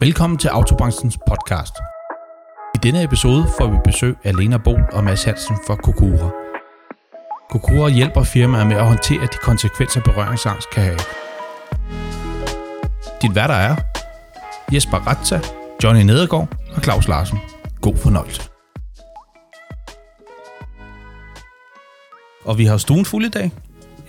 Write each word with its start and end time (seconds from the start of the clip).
Velkommen 0.00 0.38
til 0.38 0.48
Autobranchens 0.48 1.18
podcast. 1.28 1.72
I 2.74 2.78
denne 2.82 3.02
episode 3.02 3.46
får 3.58 3.70
vi 3.70 3.76
besøg 3.84 4.16
af 4.24 4.36
Lena 4.36 4.56
Bol 4.56 4.80
og 4.92 5.04
Mads 5.04 5.24
Hansen 5.24 5.56
fra 5.66 5.76
Kokura. 5.76 6.30
Kokura 7.50 7.88
hjælper 7.88 8.22
firmaer 8.22 8.64
med 8.64 8.76
at 8.76 8.86
håndtere 8.86 9.22
de 9.22 9.38
konsekvenser 9.42 10.00
berøringsangst 10.00 10.70
kan 10.70 10.82
have. 10.82 10.98
Dit 13.22 13.34
værter 13.34 13.54
er 13.54 13.76
Jesper 14.72 14.96
Ratza, 14.96 15.40
Johnny 15.84 16.02
Nedergaard 16.02 16.48
og 16.76 16.82
Claus 16.82 17.08
Larsen. 17.08 17.38
God 17.80 17.96
fornøjelse. 17.96 18.42
Og 22.44 22.58
vi 22.58 22.64
har 22.64 22.76
stuen 22.76 23.04
fuld 23.04 23.24
i 23.24 23.28
dag. 23.30 23.50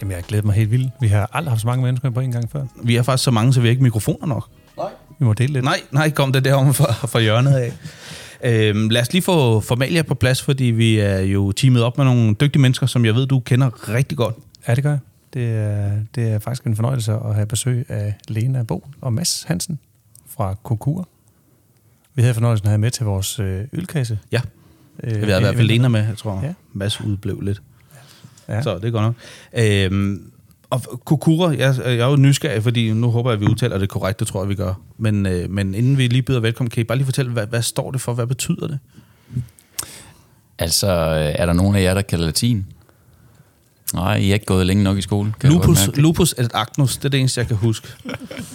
Jamen, 0.01 0.15
jeg 0.15 0.23
glæder 0.23 0.45
mig 0.45 0.55
helt 0.55 0.71
vildt. 0.71 0.91
Vi 1.01 1.07
har 1.07 1.29
aldrig 1.33 1.51
haft 1.51 1.61
så 1.61 1.67
mange 1.67 1.83
mennesker 1.83 2.09
på 2.09 2.19
en 2.19 2.31
gang 2.31 2.51
før. 2.51 2.65
Vi 2.83 2.95
er 2.95 3.03
faktisk 3.03 3.23
så 3.23 3.31
mange, 3.31 3.53
så 3.53 3.61
vi 3.61 3.67
har 3.67 3.71
ikke 3.71 3.83
mikrofoner 3.83 4.27
nok. 4.27 4.49
Vi 5.19 5.25
må 5.25 5.33
dele 5.33 5.53
lidt. 5.53 5.65
Nej, 5.65 5.81
nej, 5.91 6.09
kom 6.11 6.33
det 6.33 6.45
derom 6.45 6.73
fra, 6.73 7.07
fra 7.07 7.19
hjørnet 7.19 7.51
af. 7.53 7.73
Øhm, 8.43 8.89
lad 8.89 9.01
os 9.01 9.13
lige 9.13 9.21
få 9.21 9.59
formalia 9.59 10.01
på 10.01 10.15
plads, 10.15 10.41
fordi 10.41 10.63
vi 10.63 10.99
er 10.99 11.19
jo 11.19 11.51
teamet 11.51 11.83
op 11.83 11.97
med 11.97 12.05
nogle 12.05 12.33
dygtige 12.33 12.61
mennesker, 12.61 12.87
som 12.87 13.05
jeg 13.05 13.15
ved, 13.15 13.27
du 13.27 13.39
kender 13.39 13.89
rigtig 13.93 14.17
godt. 14.17 14.35
Ja, 14.67 14.75
det 14.75 14.83
gør 14.83 14.89
jeg. 14.89 14.99
Det 15.33 15.49
er, 15.49 15.91
det 16.15 16.31
er 16.31 16.39
faktisk 16.39 16.63
en 16.63 16.75
fornøjelse 16.75 17.13
at 17.13 17.35
have 17.35 17.45
besøg 17.45 17.85
af 17.89 18.13
Lena 18.27 18.63
Bo 18.63 18.87
og 19.01 19.13
Mads 19.13 19.43
Hansen 19.47 19.79
fra 20.29 20.55
Kokur. 20.63 21.07
Vi 22.15 22.21
havde 22.21 22.33
fornøjelsen 22.33 22.67
at 22.67 22.71
have 22.71 22.77
med 22.77 22.91
til 22.91 23.05
vores 23.05 23.39
øh, 23.39 23.63
ølkasse. 23.73 24.19
Ja, 24.31 24.41
Øh, 25.03 25.21
vi 25.27 25.31
har 25.31 25.37
i 25.37 25.41
hvert 25.41 25.55
fald 25.55 25.67
Lena 25.67 25.87
med, 25.87 26.05
jeg 26.07 26.17
tror. 26.17 26.41
Ja. 26.43 26.53
Mads 26.73 27.01
udblev 27.01 27.41
lidt. 27.41 27.61
Ja. 28.47 28.55
Ja. 28.55 28.61
Så 28.61 28.75
det 28.75 28.85
er 28.85 28.91
godt 28.91 29.03
nok. 29.03 29.15
Øhm, 29.53 30.31
og 30.69 31.01
Kokura, 31.05 31.49
jeg, 31.49 31.75
jeg 31.85 31.99
er 31.99 32.09
jo 32.09 32.15
nysgerrig, 32.15 32.63
fordi 32.63 32.93
nu 32.93 33.09
håber 33.09 33.29
jeg, 33.29 33.35
at 33.35 33.41
vi 33.41 33.45
udtaler 33.45 33.77
det 33.77 33.89
korrekt, 33.89 34.19
det 34.19 34.27
tror 34.27 34.41
jeg, 34.41 34.49
vi 34.49 34.55
gør. 34.55 34.73
Men, 34.97 35.25
øh, 35.25 35.49
men 35.49 35.75
inden 35.75 35.97
vi 35.97 36.07
lige 36.07 36.21
byder 36.21 36.39
velkommen, 36.39 36.69
kan 36.69 36.81
I 36.81 36.83
bare 36.83 36.97
lige 36.97 37.05
fortælle, 37.05 37.31
hvad, 37.31 37.47
hvad 37.47 37.61
står 37.61 37.91
det 37.91 38.01
for? 38.01 38.13
Hvad 38.13 38.27
betyder 38.27 38.67
det? 38.67 38.79
Altså, 40.59 40.87
øh, 40.87 41.35
er 41.35 41.45
der 41.45 41.53
nogen 41.53 41.75
af 41.75 41.81
jer, 41.83 41.93
der 41.93 42.01
kan 42.01 42.19
latin? 42.19 42.65
Nej, 43.93 44.15
I 44.15 44.29
er 44.29 44.33
ikke 44.33 44.45
gået 44.45 44.65
længe 44.65 44.83
nok 44.83 44.97
i 44.97 45.01
skole. 45.01 45.33
Kan 45.39 45.51
Lupus, 45.51 45.89
lupus 45.95 46.35
et 46.37 46.51
actus, 46.53 46.97
det 46.97 47.05
er 47.05 47.09
det 47.09 47.19
eneste, 47.19 47.39
jeg 47.39 47.47
kan 47.47 47.57
huske. 47.57 47.87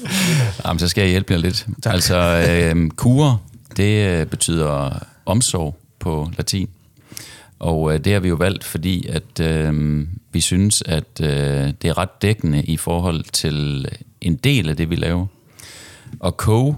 Jamen, 0.64 0.78
så 0.78 0.88
skal 0.88 1.02
jeg 1.02 1.10
hjælpe 1.10 1.32
jer 1.32 1.38
lidt. 1.38 1.66
Tak. 1.82 1.94
Altså, 1.94 2.46
øh, 2.50 2.90
kure, 2.90 3.38
det 3.76 4.08
øh, 4.08 4.26
betyder 4.26 4.98
omsorg 5.26 5.76
på 5.98 6.30
latin. 6.36 6.68
Og 7.64 7.94
øh, 7.94 8.04
det 8.04 8.12
har 8.12 8.20
vi 8.20 8.28
jo 8.28 8.34
valgt, 8.34 8.64
fordi 8.64 9.06
at 9.06 9.40
øh, 9.40 10.06
vi 10.32 10.40
synes, 10.40 10.82
at 10.86 11.20
øh, 11.20 11.72
det 11.82 11.84
er 11.84 11.98
ret 11.98 12.22
dækkende 12.22 12.62
i 12.62 12.76
forhold 12.76 13.24
til 13.24 13.88
en 14.20 14.36
del 14.36 14.68
af 14.68 14.76
det, 14.76 14.90
vi 14.90 14.96
laver. 14.96 15.26
Og 16.20 16.36
ko, 16.36 16.74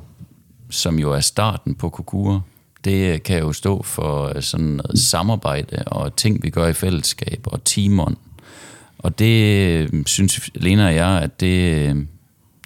som 0.71 0.99
jo 0.99 1.13
er 1.13 1.21
starten 1.21 1.75
på 1.75 1.89
kokure, 1.89 2.43
det 2.85 3.13
øh, 3.13 3.23
kan 3.23 3.39
jo 3.39 3.53
stå 3.53 3.83
for 3.83 4.33
øh, 4.37 4.43
sådan 4.43 4.67
noget 4.67 4.99
samarbejde 4.99 5.83
og 5.87 6.17
ting, 6.17 6.43
vi 6.43 6.51
gør 6.51 6.67
i 6.67 6.73
fællesskab 6.73 7.41
og 7.45 7.65
teamon. 7.65 8.17
Og 8.99 9.19
det 9.19 9.57
øh, 9.93 10.05
synes 10.07 10.51
Lena 10.55 10.87
og 10.87 10.95
jeg, 10.95 11.23
at 11.23 11.41
det, 11.41 12.07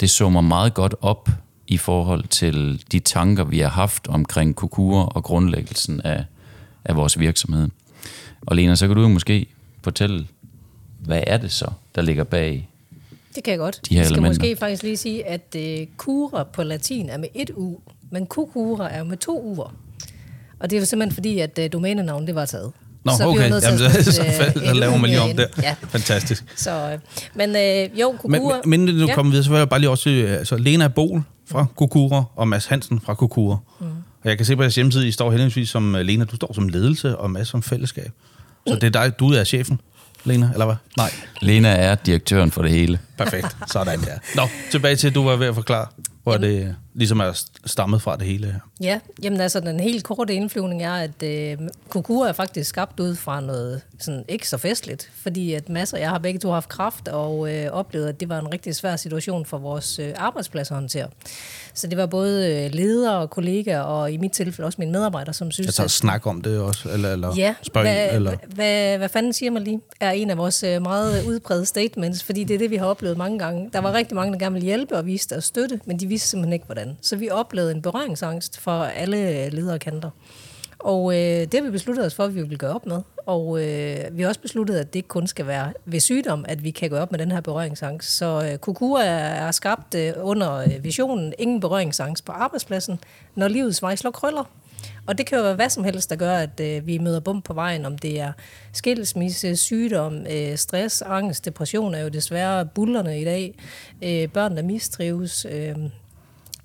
det 0.00 0.10
summer 0.10 0.41
meget 0.41 0.74
godt 0.74 0.94
op 1.00 1.28
i 1.66 1.76
forhold 1.76 2.24
til 2.24 2.84
de 2.92 2.98
tanker, 2.98 3.44
vi 3.44 3.58
har 3.58 3.68
haft 3.68 4.08
omkring 4.08 4.56
Kokura 4.56 5.06
og 5.06 5.22
grundlæggelsen 5.22 6.00
af, 6.00 6.24
af 6.84 6.96
vores 6.96 7.18
virksomhed. 7.18 7.68
Og 8.46 8.56
Lena, 8.56 8.74
så 8.74 8.86
kan 8.86 8.96
du 8.96 9.02
jo 9.02 9.08
måske 9.08 9.46
fortælle, 9.83 10.27
hvad 10.98 11.22
er 11.27 11.36
det 11.36 11.52
så, 11.52 11.70
der 11.94 12.02
ligger 12.02 12.24
bag? 12.24 12.69
Det 13.34 13.44
kan 13.44 13.50
jeg 13.50 13.58
godt. 13.58 13.80
De 13.88 13.94
her 13.94 14.00
jeg 14.00 14.06
skal 14.06 14.14
elementer. 14.14 14.41
måske 14.41 14.56
faktisk 14.56 14.82
lige 14.82 14.97
sige, 14.97 15.27
at 15.27 15.56
uh, 15.58 15.86
kura 15.97 16.44
på 16.44 16.62
latin 16.62 17.08
er 17.08 17.19
med 17.19 17.28
et 17.34 17.50
u, 17.56 17.78
men 18.10 18.27
kukura 18.27 18.92
er 18.92 19.05
med 19.05 19.16
to 19.16 19.55
u'er. 19.55 19.72
Og 20.58 20.70
det 20.70 20.77
er 20.77 20.80
jo 20.80 20.86
simpelthen 20.86 21.14
fordi, 21.14 21.38
at 21.38 21.58
uh, 21.58 21.66
domænenavnet 21.72 22.27
det 22.27 22.34
var 22.34 22.44
taget. 22.44 22.72
Nå, 23.05 23.12
Så 23.12 23.24
vi 23.24 23.28
okay, 23.28 23.38
til 23.38 23.62
Jamen, 23.64 23.84
at 23.86 24.05
så, 24.05 24.12
sætte, 24.12 24.12
så, 24.12 24.24
øh, 24.24 24.66
så, 24.66 24.75
laver 24.75 24.97
man 24.97 25.10
lige 25.10 25.20
om 25.20 25.36
der. 25.36 25.47
Ja, 25.62 25.75
Fantastisk. 25.88 26.44
så, 26.56 26.93
øh, 26.93 26.98
men 27.34 27.56
øh, 27.56 28.00
jo, 28.00 28.10
Men, 28.10 28.41
kukura... 28.41 28.60
men 28.64 28.81
inden 28.81 28.98
du 29.00 29.06
ja. 29.06 29.14
kommer 29.14 29.31
videre, 29.31 29.44
så 29.44 29.50
vil 29.50 29.59
jeg 29.59 29.69
bare 29.69 29.81
lige 29.81 29.91
også 29.91 30.03
sige, 30.03 30.28
altså 30.28 30.56
Lena 30.56 30.88
Bol 30.88 31.22
fra 31.47 31.66
Kokura 31.76 32.25
og 32.37 32.48
Mads 32.48 32.66
Hansen 32.66 33.00
fra 33.00 33.14
Kokura. 33.14 33.56
Mm. 33.81 33.87
Og 34.22 34.28
jeg 34.28 34.37
kan 34.37 34.47
se 34.47 34.56
på 34.56 34.62
jeres 34.62 34.75
hjemmeside, 34.75 35.09
I 35.09 35.12
står 35.12 35.31
heldigvis 35.31 35.69
som 35.69 35.94
øh, 35.94 36.00
Lena, 36.00 36.25
du 36.25 36.37
står 36.37 36.53
som 36.53 36.69
ledelse 36.69 37.16
og 37.16 37.31
Mads 37.31 37.48
som 37.48 37.62
fællesskab. 37.62 38.10
Så 38.66 38.75
det 38.75 38.84
er 38.84 38.91
dig, 38.91 39.19
du 39.19 39.32
er 39.32 39.44
chefen, 39.44 39.81
Lena, 40.25 40.50
eller 40.53 40.65
hvad? 40.66 40.76
Nej. 40.97 41.10
Lena 41.41 41.69
er 41.69 41.94
direktøren 41.94 42.50
for 42.50 42.62
det 42.62 42.71
hele. 42.71 42.98
Perfekt. 43.19 43.56
Sådan 43.72 44.00
der. 44.00 44.19
Nå, 44.37 44.43
tilbage 44.71 44.97
til, 44.97 45.06
at 45.09 45.15
du 45.15 45.25
var 45.25 45.37
ved 45.37 45.47
at 45.47 45.54
forklare, 45.54 45.87
hvor 46.22 46.37
det 46.37 46.76
ligesom 46.94 47.20
er 47.20 47.42
stammet 47.66 48.02
fra 48.02 48.16
det 48.16 48.26
hele 48.26 48.46
her. 48.46 48.58
Ja, 48.80 49.00
jamen 49.22 49.40
altså 49.40 49.60
den 49.60 49.80
helt 49.80 50.04
korte 50.04 50.34
indflyvning 50.34 50.82
er, 50.82 50.94
at 50.94 51.22
øh, 51.22 51.58
Kokura 51.88 52.28
er 52.28 52.32
faktisk 52.32 52.68
skabt 52.68 53.00
ud 53.00 53.14
fra 53.14 53.40
noget 53.40 53.80
sådan 53.98 54.24
ikke 54.28 54.48
så 54.48 54.58
festligt, 54.58 55.10
fordi 55.14 55.54
at 55.54 55.68
masser, 55.68 55.98
jeg 55.98 56.08
har 56.08 56.18
begge 56.18 56.40
to 56.40 56.50
haft 56.50 56.68
kraft 56.68 57.08
og 57.08 57.54
øh, 57.54 57.70
oplevet, 57.72 58.08
at 58.08 58.20
det 58.20 58.28
var 58.28 58.38
en 58.38 58.52
rigtig 58.52 58.74
svær 58.74 58.96
situation 58.96 59.46
for 59.46 59.58
vores 59.58 59.98
øh, 59.98 60.12
arbejdspladser 60.16 60.74
at 60.74 60.80
håndtere. 60.80 61.08
Så 61.74 61.86
det 61.86 61.98
var 61.98 62.06
både 62.06 62.64
øh, 62.64 62.74
ledere 62.74 63.18
og 63.18 63.30
kollegaer, 63.30 63.80
og 63.80 64.12
i 64.12 64.16
mit 64.16 64.32
tilfælde 64.32 64.66
også 64.66 64.76
mine 64.78 64.92
medarbejdere, 64.92 65.34
som 65.34 65.50
synes, 65.50 65.66
Jeg 65.66 65.74
tager 65.74 65.84
at 65.84 65.90
snak 65.90 66.26
om 66.26 66.42
det 66.42 66.58
også, 66.58 66.88
eller, 66.88 67.12
eller 67.12 67.34
Ja, 67.36 67.54
spørg 67.62 67.82
hvad, 67.82 68.14
eller... 68.14 68.36
hvad, 68.46 68.98
hvad 68.98 69.08
fanden 69.08 69.32
siger 69.32 69.50
man 69.50 69.62
lige, 69.64 69.80
er 70.00 70.10
en 70.10 70.30
af 70.30 70.36
vores 70.36 70.62
øh, 70.62 70.82
meget 70.82 71.24
udbredte 71.26 71.66
statements, 71.66 72.22
fordi 72.22 72.44
det 72.44 72.54
er 72.54 72.58
det, 72.58 72.70
vi 72.70 72.76
har 72.76 72.86
oplevet 72.86 73.16
mange 73.16 73.38
gange. 73.38 73.70
Der 73.72 73.78
var 73.78 73.92
rigtig 73.92 74.14
mange, 74.16 74.32
der 74.32 74.38
gerne 74.38 74.52
ville 74.52 74.66
hjælpe 74.66 74.96
og 74.96 75.06
viste 75.06 75.34
deres 75.34 75.44
støtte, 75.44 75.80
men 75.84 76.00
de 76.00 76.06
vidste 76.06 76.28
simpelthen 76.28 76.52
ikke, 76.52 76.66
hvordan. 76.66 76.89
Så 77.00 77.16
vi 77.16 77.30
oplevede 77.30 77.72
en 77.72 77.82
berøringsangst 77.82 78.60
for 78.60 78.82
alle 78.84 79.48
ledere 79.48 79.78
kanter. 79.78 80.10
Og 80.78 81.12
øh, 81.12 81.18
det 81.18 81.54
har 81.54 81.62
vi 81.62 81.70
besluttet 81.70 82.06
os 82.06 82.14
for, 82.14 82.24
at 82.24 82.34
vi 82.34 82.42
vil 82.42 82.58
gøre 82.58 82.74
op 82.74 82.86
med. 82.86 83.00
Og 83.26 83.62
øh, 83.62 83.96
vi 84.12 84.22
har 84.22 84.28
også 84.28 84.40
besluttet, 84.40 84.76
at 84.76 84.92
det 84.92 84.98
ikke 84.98 85.08
kun 85.08 85.26
skal 85.26 85.46
være 85.46 85.72
ved 85.84 86.00
sygdom, 86.00 86.44
at 86.48 86.64
vi 86.64 86.70
kan 86.70 86.90
gøre 86.90 87.02
op 87.02 87.10
med 87.10 87.18
den 87.18 87.32
her 87.32 87.40
berøringsangst. 87.40 88.16
Så 88.16 88.50
øh, 88.52 88.58
Kokura 88.58 89.04
er, 89.04 89.46
er 89.46 89.50
skabt 89.50 89.94
øh, 89.94 90.12
under 90.16 90.54
øh, 90.54 90.84
visionen 90.84 91.34
ingen 91.38 91.60
berøringsangst 91.60 92.24
på 92.24 92.32
arbejdspladsen, 92.32 93.00
når 93.34 93.48
livets 93.48 93.82
vej 93.82 93.96
slår 93.96 94.10
krøller. 94.10 94.44
Og 95.06 95.18
det 95.18 95.26
kan 95.26 95.38
jo 95.38 95.44
være 95.44 95.54
hvad 95.54 95.70
som 95.70 95.84
helst, 95.84 96.10
der 96.10 96.16
gør, 96.16 96.34
at 96.34 96.60
øh, 96.60 96.86
vi 96.86 96.98
møder 96.98 97.20
bump 97.20 97.44
på 97.44 97.54
vejen, 97.54 97.86
om 97.86 97.98
det 97.98 98.20
er 98.20 98.32
skilsmisse, 98.72 99.56
sygdom, 99.56 100.26
øh, 100.30 100.56
stress, 100.56 101.02
angst, 101.02 101.44
depression 101.44 101.94
er 101.94 102.00
jo 102.00 102.08
desværre 102.08 102.66
bullerne 102.66 103.20
i 103.20 103.24
dag, 103.24 103.54
øh, 104.02 104.28
børn, 104.28 104.56
der 104.56 104.62
mistrives. 104.62 105.46
Øh, 105.50 105.76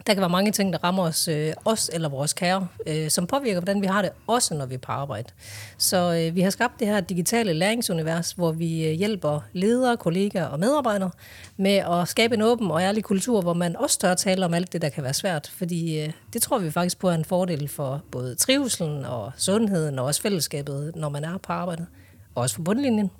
der 0.08 0.14
kan 0.14 0.22
være 0.22 0.30
mange 0.30 0.52
ting, 0.52 0.74
der 0.74 0.84
rammer 0.84 1.04
os, 1.04 1.28
øh, 1.28 1.54
os 1.66 1.90
eller 1.94 2.10
vores 2.10 2.34
kære, 2.34 2.68
øh, 2.88 3.10
som 3.10 3.28
påvirker, 3.28 3.60
hvordan 3.60 3.82
vi 3.82 3.88
har 3.88 4.02
det, 4.02 4.12
også 4.28 4.54
når 4.54 4.66
vi 4.66 4.74
er 4.74 4.80
på 4.80 4.92
arbejde. 4.92 5.30
Så 5.78 5.98
øh, 6.28 6.36
vi 6.36 6.42
har 6.42 6.50
skabt 6.50 6.80
det 6.80 6.88
her 6.88 7.00
digitale 7.00 7.54
læringsunivers, 7.54 8.32
hvor 8.32 8.52
vi 8.52 8.88
øh, 8.88 8.92
hjælper 8.92 9.40
ledere, 9.54 9.98
kollegaer 9.98 10.46
og 10.46 10.60
medarbejdere 10.60 11.12
med 11.58 11.72
at 11.76 12.08
skabe 12.08 12.36
en 12.36 12.42
åben 12.42 12.72
og 12.72 12.82
ærlig 12.82 13.04
kultur, 13.04 13.42
hvor 13.42 13.54
man 13.54 13.76
også 13.76 14.00
tør 14.00 14.14
tale 14.14 14.46
om 14.46 14.54
alt 14.54 14.74
det, 14.74 14.82
der 14.82 14.90
kan 14.90 15.04
være 15.04 15.14
svært. 15.14 15.52
Fordi 15.58 16.02
øh, 16.02 16.12
det 16.34 16.42
tror 16.42 16.60
vi 16.60 16.72
faktisk 16.72 17.00
på 17.00 17.10
er 17.10 17.14
en 17.14 17.26
fordel 17.26 17.68
for 17.68 18.02
både 18.12 18.36
trivselen 18.36 19.06
og 19.06 19.32
sundheden 19.38 20.00
og 20.00 20.06
også 20.06 20.22
fællesskabet, 20.22 20.92
når 20.96 21.10
man 21.10 21.24
er 21.24 21.38
på 21.38 21.54
arbejdet. 21.54 21.88
Og 22.36 22.42
også 22.42 22.56
for 22.56 22.64
bundlinjen. 22.64 23.12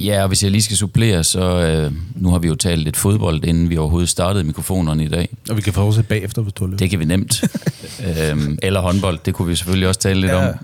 Ja, 0.00 0.22
og 0.22 0.28
hvis 0.28 0.42
jeg 0.42 0.50
lige 0.50 0.62
skal 0.62 0.76
supplere, 0.76 1.24
så 1.24 1.40
øh, 1.40 1.92
nu 2.14 2.30
har 2.30 2.38
vi 2.38 2.48
jo 2.48 2.54
talt 2.54 2.82
lidt 2.82 2.96
fodbold, 2.96 3.44
inden 3.44 3.70
vi 3.70 3.76
overhovedet 3.76 4.08
startede 4.08 4.44
mikrofonerne 4.44 5.04
i 5.04 5.08
dag. 5.08 5.28
Og 5.50 5.56
vi 5.56 5.62
kan 5.62 5.72
fortsætte 5.72 6.08
bagefter, 6.08 6.42
hvis 6.42 6.52
du 6.52 6.68
har. 6.68 6.76
Det 6.76 6.90
kan 6.90 6.98
vi 6.98 7.04
nemt. 7.04 7.44
øhm, 8.30 8.58
eller 8.62 8.80
håndbold, 8.80 9.18
det 9.24 9.34
kunne 9.34 9.48
vi 9.48 9.54
selvfølgelig 9.56 9.88
også 9.88 10.00
tale 10.00 10.20
lidt 10.20 10.32
Ja. 10.32 10.48
om. 10.48 10.54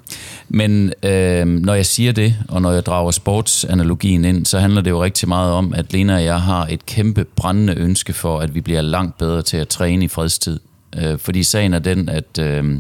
Men 0.49 0.93
øhm, 1.03 1.49
når 1.51 1.75
jeg 1.75 1.87
siger 1.87 2.13
det, 2.13 2.37
og 2.49 2.63
når 2.63 2.73
jeg 2.73 2.87
drager 2.87 3.11
sportsanalogien 3.11 4.25
ind, 4.25 4.47
så 4.47 4.59
handler 4.59 4.81
det 4.81 4.91
jo 4.91 5.05
rigtig 5.05 5.29
meget 5.29 5.53
om, 5.53 5.75
at 5.75 5.93
Lena 5.93 6.15
og 6.15 6.25
jeg 6.25 6.41
har 6.41 6.67
et 6.71 6.87
kæmpe 6.87 7.25
brændende 7.25 7.75
ønske 7.75 8.13
for, 8.13 8.39
at 8.41 8.55
vi 8.55 8.61
bliver 8.61 8.81
langt 8.83 9.19
bedre 9.19 9.43
til 9.43 9.57
at 9.57 9.69
træne 9.69 10.05
i 10.05 10.09
fredstid. 10.09 10.61
Øh, 10.99 11.19
fordi 11.19 11.43
sagen 11.43 11.75
er 11.75 11.79
den, 11.79 12.09
at 12.09 12.39
øh, 12.41 12.79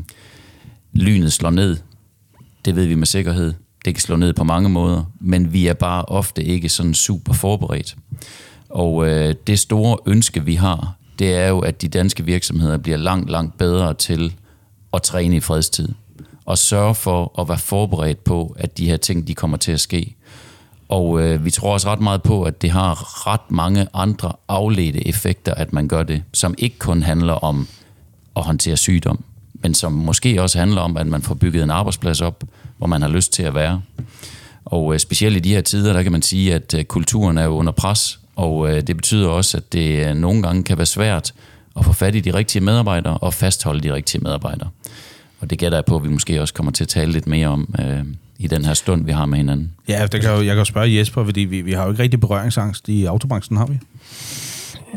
lynet 0.92 1.32
slår 1.32 1.50
ned. 1.50 1.76
Det 2.64 2.76
ved 2.76 2.86
vi 2.86 2.94
med 2.94 3.06
sikkerhed. 3.06 3.52
Det 3.84 3.94
kan 3.94 4.00
slå 4.00 4.16
ned 4.16 4.32
på 4.32 4.44
mange 4.44 4.68
måder, 4.68 5.04
men 5.20 5.52
vi 5.52 5.66
er 5.66 5.74
bare 5.74 6.04
ofte 6.04 6.44
ikke 6.44 6.68
sådan 6.68 6.94
super 6.94 7.32
forberedt. 7.32 7.96
Og 8.68 9.08
øh, 9.08 9.34
det 9.46 9.58
store 9.58 9.98
ønske, 10.06 10.44
vi 10.44 10.54
har, 10.54 10.94
det 11.18 11.34
er 11.34 11.48
jo, 11.48 11.58
at 11.58 11.82
de 11.82 11.88
danske 11.88 12.24
virksomheder 12.24 12.78
bliver 12.78 12.98
langt, 12.98 13.30
langt 13.30 13.58
bedre 13.58 13.94
til 13.94 14.34
at 14.92 15.02
træne 15.02 15.36
i 15.36 15.40
fredstid. 15.40 15.88
Og 16.44 16.58
sørge 16.58 16.94
for 16.94 17.40
at 17.40 17.48
være 17.48 17.58
forberedt 17.58 18.24
på, 18.24 18.56
at 18.58 18.78
de 18.78 18.88
her 18.88 18.96
ting, 18.96 19.28
de 19.28 19.34
kommer 19.34 19.56
til 19.56 19.72
at 19.72 19.80
ske. 19.80 20.14
Og 20.88 21.22
øh, 21.22 21.44
vi 21.44 21.50
tror 21.50 21.72
også 21.72 21.88
ret 21.88 22.00
meget 22.00 22.22
på, 22.22 22.42
at 22.42 22.62
det 22.62 22.70
har 22.70 23.26
ret 23.26 23.50
mange 23.50 23.86
andre 23.94 24.32
afledte 24.48 25.08
effekter, 25.08 25.54
at 25.54 25.72
man 25.72 25.88
gør 25.88 26.02
det, 26.02 26.22
som 26.32 26.54
ikke 26.58 26.78
kun 26.78 27.02
handler 27.02 27.32
om 27.32 27.68
at 28.36 28.42
håndtere 28.42 28.76
sygdom, 28.76 29.24
men 29.54 29.74
som 29.74 29.92
måske 29.92 30.42
også 30.42 30.58
handler 30.58 30.80
om, 30.80 30.96
at 30.96 31.06
man 31.06 31.22
får 31.22 31.34
bygget 31.34 31.62
en 31.62 31.70
arbejdsplads 31.70 32.20
op, 32.20 32.44
hvor 32.82 32.86
man 32.86 33.02
har 33.02 33.08
lyst 33.08 33.32
til 33.32 33.42
at 33.42 33.54
være. 33.54 33.82
Og 34.64 34.94
øh, 34.94 35.00
specielt 35.00 35.36
i 35.36 35.40
de 35.40 35.54
her 35.54 35.60
tider, 35.60 35.92
der 35.92 36.02
kan 36.02 36.12
man 36.12 36.22
sige, 36.22 36.54
at 36.54 36.74
øh, 36.74 36.84
kulturen 36.84 37.38
er 37.38 37.44
jo 37.44 37.50
under 37.50 37.72
pres, 37.72 38.20
og 38.36 38.70
øh, 38.70 38.82
det 38.86 38.96
betyder 38.96 39.28
også, 39.28 39.56
at 39.56 39.72
det 39.72 40.06
øh, 40.06 40.14
nogle 40.14 40.42
gange 40.42 40.62
kan 40.62 40.78
være 40.78 40.86
svært 40.86 41.34
at 41.78 41.84
få 41.84 41.92
fat 41.92 42.14
i 42.14 42.20
de 42.20 42.34
rigtige 42.34 42.62
medarbejdere 42.62 43.18
og 43.18 43.34
fastholde 43.34 43.80
de 43.80 43.94
rigtige 43.94 44.20
medarbejdere. 44.20 44.68
Og 45.40 45.50
det 45.50 45.58
gætter 45.58 45.78
jeg 45.78 45.84
på, 45.84 45.96
at 45.96 46.04
vi 46.04 46.08
måske 46.08 46.40
også 46.40 46.54
kommer 46.54 46.72
til 46.72 46.84
at 46.84 46.88
tale 46.88 47.12
lidt 47.12 47.26
mere 47.26 47.48
om 47.48 47.74
øh, 47.78 48.04
i 48.38 48.46
den 48.46 48.64
her 48.64 48.74
stund, 48.74 49.04
vi 49.04 49.12
har 49.12 49.26
med 49.26 49.38
hinanden. 49.38 49.70
Ja, 49.88 50.02
det 50.02 50.20
kan 50.20 50.30
jeg, 50.30 50.38
jo, 50.38 50.42
jeg 50.42 50.54
kan 50.54 50.58
jo 50.58 50.64
spørge 50.64 50.96
Jesper, 50.96 51.24
fordi 51.24 51.40
vi, 51.40 51.60
vi 51.60 51.72
har 51.72 51.84
jo 51.84 51.90
ikke 51.90 52.02
rigtig 52.02 52.20
berøringsangst 52.20 52.88
i 52.88 53.04
autobranchen, 53.04 53.56
har 53.56 53.66
vi? 53.66 53.78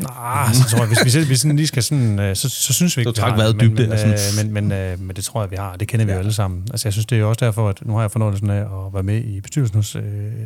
Nej, 0.02 0.52
så 0.52 0.70
tror 0.70 0.78
jeg, 0.78 0.88
hvis 0.88 1.04
vi, 1.04 1.10
selv, 1.10 1.26
hvis 1.26 1.46
vi 1.46 1.52
lige 1.52 1.66
skal 1.66 1.82
sådan, 1.82 2.18
øh, 2.18 2.36
så, 2.36 2.48
så 2.48 2.72
synes 2.72 2.96
vi 2.96 3.00
ikke, 3.00 3.08
Så 3.08 3.20
træk 3.20 3.30
har 3.30 3.36
vejret 3.36 3.54
det, 3.54 3.60
dybt 3.60 3.74
men, 3.74 3.88
men, 3.88 3.98
sådan. 3.98 4.48
øh, 4.48 4.52
men, 4.54 4.68
men, 4.68 4.72
øh, 4.72 5.00
men 5.00 5.16
det 5.16 5.24
tror 5.24 5.42
jeg, 5.42 5.50
vi 5.50 5.56
har. 5.56 5.76
Det 5.76 5.88
kender 5.88 6.06
vi 6.06 6.10
ja. 6.10 6.16
jo 6.16 6.20
alle 6.20 6.32
sammen. 6.32 6.68
Altså, 6.70 6.88
jeg 6.88 6.92
synes, 6.92 7.06
det 7.06 7.16
er 7.16 7.20
jo 7.20 7.28
også 7.28 7.44
derfor, 7.44 7.68
at 7.68 7.86
nu 7.86 7.94
har 7.94 8.00
jeg 8.00 8.10
fornøjelsen 8.10 8.50
af 8.50 8.60
at 8.60 8.94
være 8.94 9.02
med 9.02 9.24
i 9.24 9.40
bestyrelsen 9.40 9.76
hos, 9.76 9.96
øh, 9.96 10.02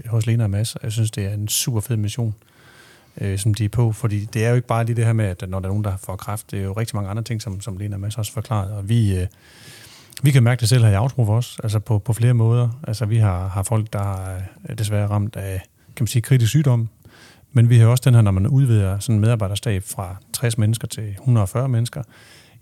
hos 0.07 0.27
Lena 0.27 0.45
og 0.45 0.51
Mads, 0.51 0.77
og 0.77 0.81
jeg 0.85 0.93
synes, 0.93 1.11
det 1.11 1.25
er 1.25 1.31
en 1.31 1.49
super 1.49 1.81
fed 1.81 1.97
mission, 1.97 2.35
øh, 3.21 3.39
som 3.39 3.55
de 3.55 3.65
er 3.65 3.69
på, 3.69 3.93
fordi 3.93 4.25
det 4.25 4.45
er 4.45 4.49
jo 4.49 4.55
ikke 4.55 4.69
bare 4.69 4.85
lige 4.85 4.97
det 4.97 5.05
her 5.05 5.13
med, 5.13 5.25
at 5.25 5.45
når 5.49 5.61
der 5.61 5.67
er 5.67 5.71
nogen, 5.71 5.85
der 5.85 5.97
får 6.05 6.17
kræft, 6.17 6.51
det 6.51 6.59
er 6.59 6.65
jo 6.65 6.73
rigtig 6.73 6.97
mange 6.97 7.11
andre 7.11 7.23
ting, 7.23 7.43
som, 7.43 7.61
som 7.61 7.77
Lena 7.77 7.97
og 7.97 8.01
Mads 8.01 8.19
også 8.19 8.33
forklaret, 8.33 8.73
og 8.73 8.89
vi... 8.89 9.19
Øh, 9.19 9.27
vi 10.23 10.31
kan 10.31 10.43
mærke 10.43 10.61
det 10.61 10.69
selv 10.69 10.85
her 10.85 10.91
i 10.91 10.97
Outro 10.97 11.25
for 11.25 11.37
os, 11.37 11.61
altså 11.63 11.79
på, 11.79 11.99
på 11.99 12.13
flere 12.13 12.35
måder. 12.35 12.69
Altså 12.89 13.07
vi 13.07 13.17
har, 13.17 13.49
har 13.49 13.63
folk, 13.63 13.93
der 13.93 14.37
er 14.65 14.75
desværre 14.75 15.07
ramt 15.07 15.37
af 15.37 15.61
kan 15.97 16.05
man 16.05 16.09
sige, 16.09 16.23
kritisk 16.23 16.51
sygdom, 16.51 16.89
men 17.53 17.71
vi 17.71 17.79
har 17.79 17.87
også 17.87 18.03
den 18.05 18.15
her, 18.15 18.23
når 18.23 18.31
man 18.31 18.47
udvider 18.47 18.99
sådan 18.99 19.15
en 19.15 19.21
medarbejderstab 19.21 19.83
fra 19.83 20.17
60 20.33 20.59
mennesker 20.59 20.89
til 20.89 21.09
140 21.11 21.69
mennesker, 21.69 22.03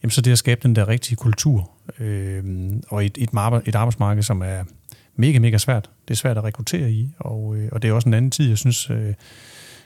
jamen 0.02 0.10
så 0.10 0.20
det 0.20 0.32
at 0.32 0.38
skabe 0.38 0.60
den 0.62 0.76
der 0.76 0.88
rigtige 0.88 1.16
kultur, 1.16 1.70
øh, 1.98 2.44
og 2.88 3.04
et, 3.04 3.18
et, 3.18 3.30
et 3.66 3.74
arbejdsmarked, 3.74 4.22
som 4.22 4.42
er 4.42 4.64
mega, 5.16 5.38
mega 5.38 5.58
svært. 5.58 5.90
Det 6.08 6.14
er 6.14 6.18
svært 6.18 6.38
at 6.38 6.44
rekruttere 6.44 6.90
i, 6.90 7.14
og, 7.18 7.56
øh, 7.56 7.68
og 7.72 7.82
det 7.82 7.90
er 7.90 7.92
også 7.92 8.08
en 8.08 8.14
anden 8.14 8.30
tid, 8.30 8.48
jeg 8.48 8.58
synes, 8.58 8.90
øh, 8.90 9.14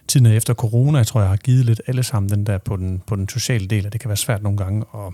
tiden 0.09 0.27
er 0.27 0.33
efter 0.33 0.55
corona, 0.55 0.99
jeg 0.99 1.07
tror, 1.07 1.21
jeg 1.21 1.29
har 1.29 1.37
givet 1.37 1.65
lidt 1.65 1.81
alle 1.87 2.03
sammen 2.03 2.31
den 2.31 2.47
der 2.47 2.59
på 2.59 2.77
den, 2.77 3.03
på 3.07 3.17
den 3.17 3.29
sociale 3.29 3.67
del, 3.67 3.87
og 3.87 3.93
det 3.93 4.01
kan 4.01 4.09
være 4.09 4.17
svært 4.17 4.43
nogle 4.43 4.59
gange 4.59 4.85
at, 4.95 5.13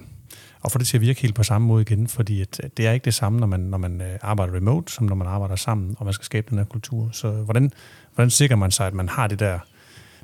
at 0.64 0.73
få 0.73 0.79
det 0.79 0.87
til 0.87 0.96
at 0.96 1.00
virke 1.00 1.20
helt 1.23 1.35
på 1.35 1.43
samme 1.43 1.69
måde 1.69 1.82
igen, 1.82 2.08
fordi 2.08 2.40
at, 2.40 2.61
at 2.61 2.76
det 2.76 2.87
er 2.87 2.93
ikke 2.93 3.05
det 3.05 3.14
samme, 3.14 3.40
når 3.40 3.46
man, 3.46 3.61
når 3.61 3.79
man 3.79 4.00
øh, 4.00 4.19
arbejder 4.23 4.55
remote, 4.55 4.93
som 4.93 5.06
når 5.06 5.14
man 5.14 5.26
arbejder 5.26 5.56
sammen, 5.56 5.96
og 5.99 6.05
man 6.05 6.14
skal 6.14 6.25
skabe 6.25 6.46
den 6.50 6.58
her 6.58 6.64
kultur. 6.64 7.08
Så 7.12 7.31
hvordan, 7.31 7.73
hvordan 8.14 8.31
sikrer 8.31 8.56
man 8.56 8.70
sig, 8.70 8.87
at 8.87 8.94
man 8.94 9.08
har 9.08 9.26
det 9.26 9.38
der, 9.38 9.58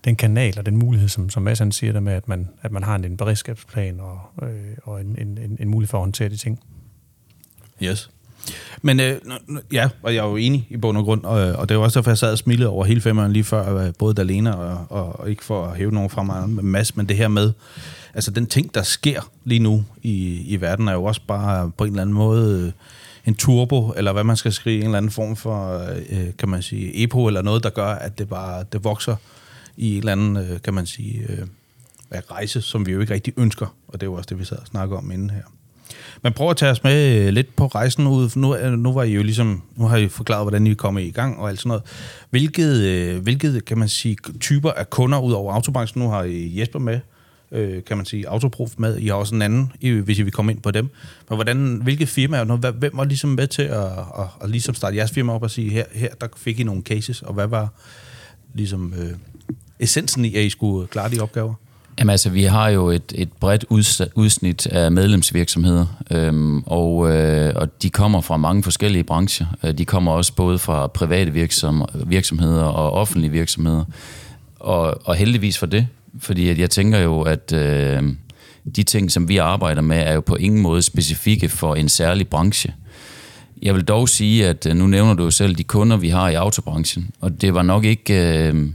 den 0.05 0.17
kanal 0.17 0.59
og 0.59 0.67
den 0.67 0.77
mulighed, 0.77 1.09
som, 1.09 1.31
som 1.31 1.43
Mads 1.43 1.59
han 1.59 1.73
siger 1.73 1.93
der 1.93 2.01
med, 2.01 2.13
at 2.13 2.29
man, 2.29 2.49
at 2.63 2.73
man 2.73 2.83
har 2.83 2.95
en, 2.95 3.05
en 3.05 3.17
beredskabsplan 3.17 4.01
og, 4.01 4.21
øh, 4.43 4.49
og 4.83 5.01
en, 5.01 5.17
en, 5.19 5.39
en, 5.39 5.57
en 5.61 5.69
mulighed 5.69 5.91
for 5.91 5.99
at 5.99 6.03
håndtere 6.03 6.29
de 6.29 6.37
ting? 6.37 6.61
Yes. 7.83 8.11
Men 8.83 9.01
øh, 9.01 9.21
ja, 9.73 9.89
og 10.03 10.15
jeg 10.15 10.25
er 10.25 10.29
jo 10.29 10.37
enig 10.37 10.67
i 10.71 10.77
bund 10.77 10.99
og 10.99 11.05
grund, 11.05 11.25
og, 11.25 11.49
øh, 11.49 11.59
og 11.59 11.69
det 11.69 11.77
var 11.77 11.83
også 11.85 11.99
derfor, 11.99 12.11
jeg 12.11 12.19
sad 12.19 12.33
og 12.33 12.39
smilede 12.39 12.69
over 12.69 12.85
hele 12.85 13.01
femmeren 13.01 13.33
lige 13.33 13.45
før, 13.45 13.77
øh, 13.77 13.93
både 13.99 14.15
Dalena 14.15 14.53
og, 14.53 14.87
og, 14.89 15.21
og 15.21 15.31
ikke 15.31 15.45
for 15.45 15.67
at 15.67 15.77
hæve 15.77 15.91
nogen 15.91 16.11
fra 16.11 16.23
mig 16.23 16.49
med 16.49 16.63
Mads, 16.63 16.97
men 16.97 17.09
det 17.09 17.17
her 17.17 17.29
med, 17.29 17.53
altså 18.15 18.31
den 18.31 18.47
ting, 18.47 18.75
der 18.75 18.83
sker 18.83 19.31
lige 19.45 19.59
nu 19.59 19.85
i, 20.03 20.45
i 20.47 20.61
verden, 20.61 20.89
er 20.89 20.93
jo 20.93 21.05
også 21.05 21.21
bare 21.29 21.71
på 21.79 21.85
en 21.85 21.91
eller 21.91 22.03
anden 22.03 22.15
måde 22.15 22.67
øh, 22.67 22.73
en 23.27 23.35
turbo, 23.35 23.93
eller 23.97 24.13
hvad 24.13 24.25
man 24.25 24.37
skal 24.37 24.53
skrive, 24.53 24.79
en 24.79 24.85
eller 24.85 24.99
anden 24.99 25.11
form 25.11 25.37
for, 25.37 25.81
øh, 26.11 26.27
kan 26.39 26.49
man 26.49 26.63
sige, 26.63 27.03
epo, 27.03 27.27
eller 27.27 27.43
noget, 27.43 27.63
der 27.63 27.71
gør, 27.71 27.87
at 27.87 28.19
det 28.19 28.29
bare 28.29 28.65
det 28.73 28.85
vokser 28.85 29.17
i 29.77 29.93
en 29.93 29.99
eller 29.99 30.13
anden, 30.13 30.37
øh, 30.37 30.63
kan 30.63 30.75
man 30.75 30.87
sige, 30.87 31.27
øh, 31.29 31.47
rejse, 32.31 32.63
som 32.63 32.87
vi 32.87 32.93
jo 32.93 33.01
ikke 33.01 33.15
rigtig 33.15 33.35
ønsker, 33.37 33.67
og 33.89 34.01
det 34.01 34.03
er 34.03 34.11
jo 34.11 34.15
også 34.15 34.27
det, 34.29 34.39
vi 34.39 34.45
sad 34.45 34.57
og 34.59 34.67
snakkede 34.67 34.99
om 34.99 35.11
inden 35.11 35.31
her. 35.31 35.43
Men 36.23 36.33
prøv 36.33 36.51
at 36.51 36.57
tage 36.57 36.71
os 36.71 36.85
med 36.85 37.27
øh, 37.27 37.33
lidt 37.33 37.57
på 37.57 37.67
rejsen 37.67 38.07
ud. 38.07 38.29
for 38.29 38.39
Nu, 38.39 38.57
øh, 38.57 38.73
nu 38.73 38.93
var 38.93 39.03
I 39.03 39.13
jo 39.13 39.23
ligesom, 39.23 39.63
nu 39.77 39.85
har 39.85 39.97
I 39.97 40.09
forklaret, 40.09 40.45
hvordan 40.45 40.67
I 40.67 40.75
kommer 40.75 41.01
i 41.01 41.11
gang 41.11 41.39
og 41.39 41.49
alt 41.49 41.59
sådan 41.59 41.69
noget. 41.69 41.83
Hvilket, 42.31 42.81
øh, 42.81 43.23
hvilket 43.23 43.65
kan 43.65 43.79
man 43.79 43.89
sige, 43.89 44.17
typer 44.41 44.71
af 44.71 44.91
kunder 44.91 45.19
ud 45.19 45.33
over 45.33 45.55
autobranchen? 45.55 46.03
Nu 46.03 46.09
har 46.09 46.23
I 46.23 46.61
Jesper 46.61 46.79
med, 46.79 47.01
øh, 47.53 47.85
kan 47.85 47.97
man 47.97 48.07
sige, 48.07 48.29
Autoprof 48.29 48.71
med. 48.79 48.99
I 48.99 49.07
har 49.07 49.15
også 49.15 49.35
en 49.35 49.43
anden, 49.43 49.73
hvis 49.81 50.19
I 50.19 50.23
vil 50.23 50.33
komme 50.33 50.53
ind 50.53 50.61
på 50.61 50.71
dem. 50.71 50.89
Men 51.29 51.37
hvordan, 51.37 51.81
hvilke 51.83 52.07
firmaer, 52.07 52.71
hvem 52.71 52.97
var 52.97 53.05
ligesom 53.05 53.31
med 53.31 53.47
til 53.47 53.63
at, 53.63 53.85
at, 53.93 54.27
at 54.43 54.51
ligesom 54.51 54.75
starte 54.75 54.97
jeres 54.97 55.11
firma 55.11 55.33
op 55.33 55.43
og 55.43 55.51
sige, 55.51 55.71
her, 55.71 55.85
her 55.93 56.15
der 56.21 56.27
fik 56.37 56.61
I 56.61 56.63
nogle 56.63 56.83
cases, 56.83 57.23
og 57.23 57.35
hvad 57.35 57.47
var 57.47 57.69
ligesom 58.55 58.95
øh, 58.99 59.13
essensen 59.79 60.25
i, 60.25 60.35
at 60.35 60.45
I 60.45 60.51
skulle 60.51 60.83
øh, 60.83 60.89
klare 60.89 61.11
de 61.11 61.21
opgaver? 61.21 61.55
Jamen 61.99 62.11
altså, 62.11 62.31
vi 62.31 62.45
har 62.45 62.69
jo 62.69 62.89
et, 62.89 63.13
et 63.15 63.33
bredt 63.33 63.65
udsnit 64.17 64.67
af 64.67 64.93
medlemsvirksomheder, 64.93 65.87
øhm, 66.11 66.63
og, 66.67 67.17
øh, 67.17 67.53
og 67.57 67.83
de 67.83 67.91
kommer 67.91 68.21
fra 68.21 68.37
mange 68.37 68.63
forskellige 68.63 69.05
brancher. 69.05 69.47
Øh, 69.63 69.79
de 69.79 69.85
kommer 69.85 70.13
også 70.13 70.35
både 70.35 70.59
fra 70.59 70.87
private 70.87 71.33
virksom, 71.33 71.85
virksomheder 72.07 72.65
og 72.65 72.93
offentlige 72.93 73.31
virksomheder. 73.31 73.85
Og, 74.61 75.07
og 75.07 75.15
heldigvis 75.15 75.59
for 75.59 75.67
det, 75.67 75.87
fordi 76.19 76.49
at 76.49 76.59
jeg 76.59 76.71
tænker 76.71 76.99
jo, 76.99 77.23
at 77.23 77.53
øh, 77.53 78.03
de 78.77 78.83
ting, 78.83 79.13
som 79.13 79.29
vi 79.29 79.37
arbejder 79.37 79.83
med, 79.83 79.97
er 79.97 80.13
jo 80.13 80.21
på 80.21 80.37
ingen 80.37 80.61
måde 80.61 80.83
specifikke 80.83 81.49
for 81.49 81.75
en 81.75 81.89
særlig 81.89 82.29
branche. 82.29 82.75
Jeg 83.63 83.75
vil 83.75 83.85
dog 83.85 84.09
sige, 84.09 84.47
at 84.47 84.67
øh, 84.67 84.77
nu 84.77 84.87
nævner 84.87 85.15
du 85.15 85.25
jo 85.25 85.31
selv 85.31 85.55
de 85.55 85.65
kunder, 85.65 85.97
vi 85.97 86.09
har 86.09 86.29
i 86.29 86.35
autobranchen, 86.35 87.11
og 87.21 87.41
det 87.41 87.55
var 87.55 87.63
nok 87.63 87.85
ikke, 87.85 88.39
øh, 88.39 88.71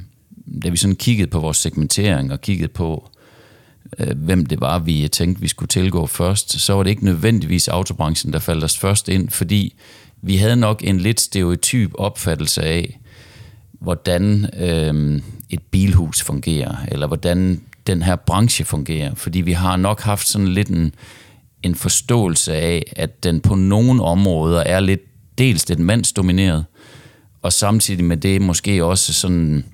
da 0.64 0.70
vi 0.70 0.78
sådan 0.78 0.96
kiggede 0.96 1.30
på 1.30 1.40
vores 1.40 1.58
segmentering 1.58 2.32
og 2.32 2.42
kiggede 2.42 2.72
på, 2.74 3.10
øh, 4.00 4.18
hvem 4.18 4.46
det 4.46 4.62
var, 4.62 4.80
vi 4.80 5.08
tænkte, 5.08 5.42
vi 5.42 5.48
skulle 5.48 5.68
tilgå 5.68 6.08
først, 6.08 6.60
så 6.60 6.74
var 6.74 6.84
det 6.84 6.90
ikke 6.90 7.06
nødvendigvis 7.06 7.68
autobranchen, 7.68 8.34
der 8.34 8.40
faldt 8.40 8.64
os 8.64 8.78
først 8.78 9.10
ind, 9.10 9.30
fordi 9.30 9.76
vi 10.22 10.38
havde 10.38 10.56
nok 10.56 10.82
en 10.84 11.00
lidt 11.00 11.20
stereotyp 11.20 11.92
opfattelse 11.94 12.64
af, 12.64 13.00
hvordan 13.72 14.50
øh, 14.60 15.22
et 15.50 15.62
bilhus 15.72 16.22
fungerer, 16.22 16.76
eller 16.88 17.08
hvordan 17.08 17.62
den 17.88 18.02
her 18.02 18.16
branche 18.16 18.66
fungerer. 18.66 19.16
Fordi 19.16 19.42
vi 19.42 19.52
har 19.52 19.78
nok 19.78 20.02
haft 20.02 20.28
sådan 20.28 20.48
lidt 20.48 20.68
en, 20.68 20.94
en 21.64 21.76
forståelse 21.76 22.56
af, 22.56 22.94
at 22.96 23.24
den 23.24 23.42
på 23.42 23.56
nogle 23.56 24.04
områder 24.04 24.60
er 24.60 24.80
lidt 24.80 25.02
dels 25.38 25.70
lidt 25.70 25.80
mandsdomineret, 25.80 26.66
og 27.42 27.54
samtidig 27.54 28.06
med 28.06 28.18
det 28.18 28.42
måske 28.42 28.86
også 28.86 29.14
sådan 29.14 29.66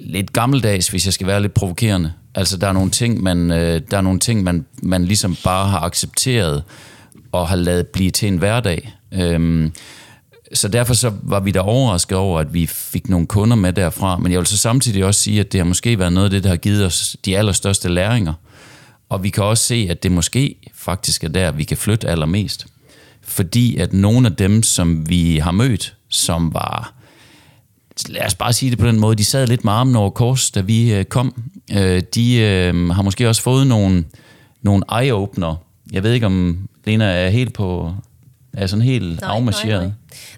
lidt 0.00 0.32
gammeldags, 0.32 0.88
hvis 0.88 1.06
jeg 1.06 1.12
skal 1.12 1.26
være 1.26 1.42
lidt 1.42 1.54
provokerende. 1.54 2.12
Altså, 2.34 2.56
der 2.56 2.68
er 2.68 2.72
nogle 2.72 2.90
ting, 2.90 3.22
man, 3.22 3.50
øh, 3.50 3.80
der 3.90 3.96
er 3.96 4.00
nogle 4.00 4.18
ting, 4.18 4.42
man, 4.42 4.66
man 4.82 5.04
ligesom 5.04 5.36
bare 5.44 5.68
har 5.68 5.80
accepteret 5.80 6.62
og 7.32 7.48
har 7.48 7.56
lavet 7.56 7.86
blive 7.86 8.10
til 8.10 8.28
en 8.28 8.36
hverdag. 8.36 8.92
Øhm, 9.12 9.72
så 10.52 10.68
derfor 10.68 10.94
så 10.94 11.12
var 11.22 11.40
vi 11.40 11.50
da 11.50 11.60
overrasket 11.60 12.18
over, 12.18 12.40
at 12.40 12.54
vi 12.54 12.66
fik 12.66 13.08
nogle 13.08 13.26
kunder 13.26 13.56
med 13.56 13.72
derfra. 13.72 14.18
Men 14.18 14.32
jeg 14.32 14.38
vil 14.38 14.46
så 14.46 14.58
samtidig 14.58 15.04
også 15.04 15.20
sige, 15.20 15.40
at 15.40 15.52
det 15.52 15.60
har 15.60 15.64
måske 15.64 15.98
været 15.98 16.12
noget 16.12 16.24
af 16.24 16.30
det, 16.30 16.42
der 16.44 16.48
har 16.48 16.56
givet 16.56 16.86
os 16.86 17.16
de 17.24 17.38
allerstørste 17.38 17.88
læringer. 17.88 18.32
Og 19.08 19.22
vi 19.22 19.30
kan 19.30 19.44
også 19.44 19.64
se, 19.64 19.86
at 19.90 20.02
det 20.02 20.12
måske 20.12 20.56
faktisk 20.74 21.24
er 21.24 21.28
der, 21.28 21.50
vi 21.50 21.64
kan 21.64 21.76
flytte 21.76 22.08
allermest. 22.08 22.66
Fordi 23.22 23.76
at 23.76 23.92
nogle 23.92 24.28
af 24.28 24.36
dem, 24.36 24.62
som 24.62 25.08
vi 25.08 25.38
har 25.38 25.50
mødt, 25.50 25.94
som 26.08 26.54
var 26.54 26.99
lad 28.08 28.26
os 28.26 28.34
bare 28.34 28.52
sige 28.52 28.70
det 28.70 28.78
på 28.78 28.86
den 28.86 29.00
måde, 29.00 29.16
de 29.16 29.24
sad 29.24 29.46
lidt 29.46 29.64
med 29.64 29.72
armen 29.72 29.96
over 29.96 30.10
kors, 30.10 30.50
da 30.50 30.60
vi 30.60 30.94
øh, 30.94 31.04
kom. 31.04 31.42
Øh, 31.72 32.02
de 32.14 32.36
øh, 32.36 32.88
har 32.88 33.02
måske 33.02 33.28
også 33.28 33.42
fået 33.42 33.66
nogle, 33.66 34.04
nogle 34.62 34.84
eye-opener. 34.92 35.54
Jeg 35.92 36.02
ved 36.02 36.12
ikke, 36.12 36.26
om 36.26 36.68
Lena 36.84 37.04
er 37.04 37.28
helt 37.28 37.54
på, 37.54 37.94
er 38.52 38.66
sådan 38.66 38.82
helt 38.82 39.22
afmarcheret. 39.22 39.80
Nej, 39.80 39.92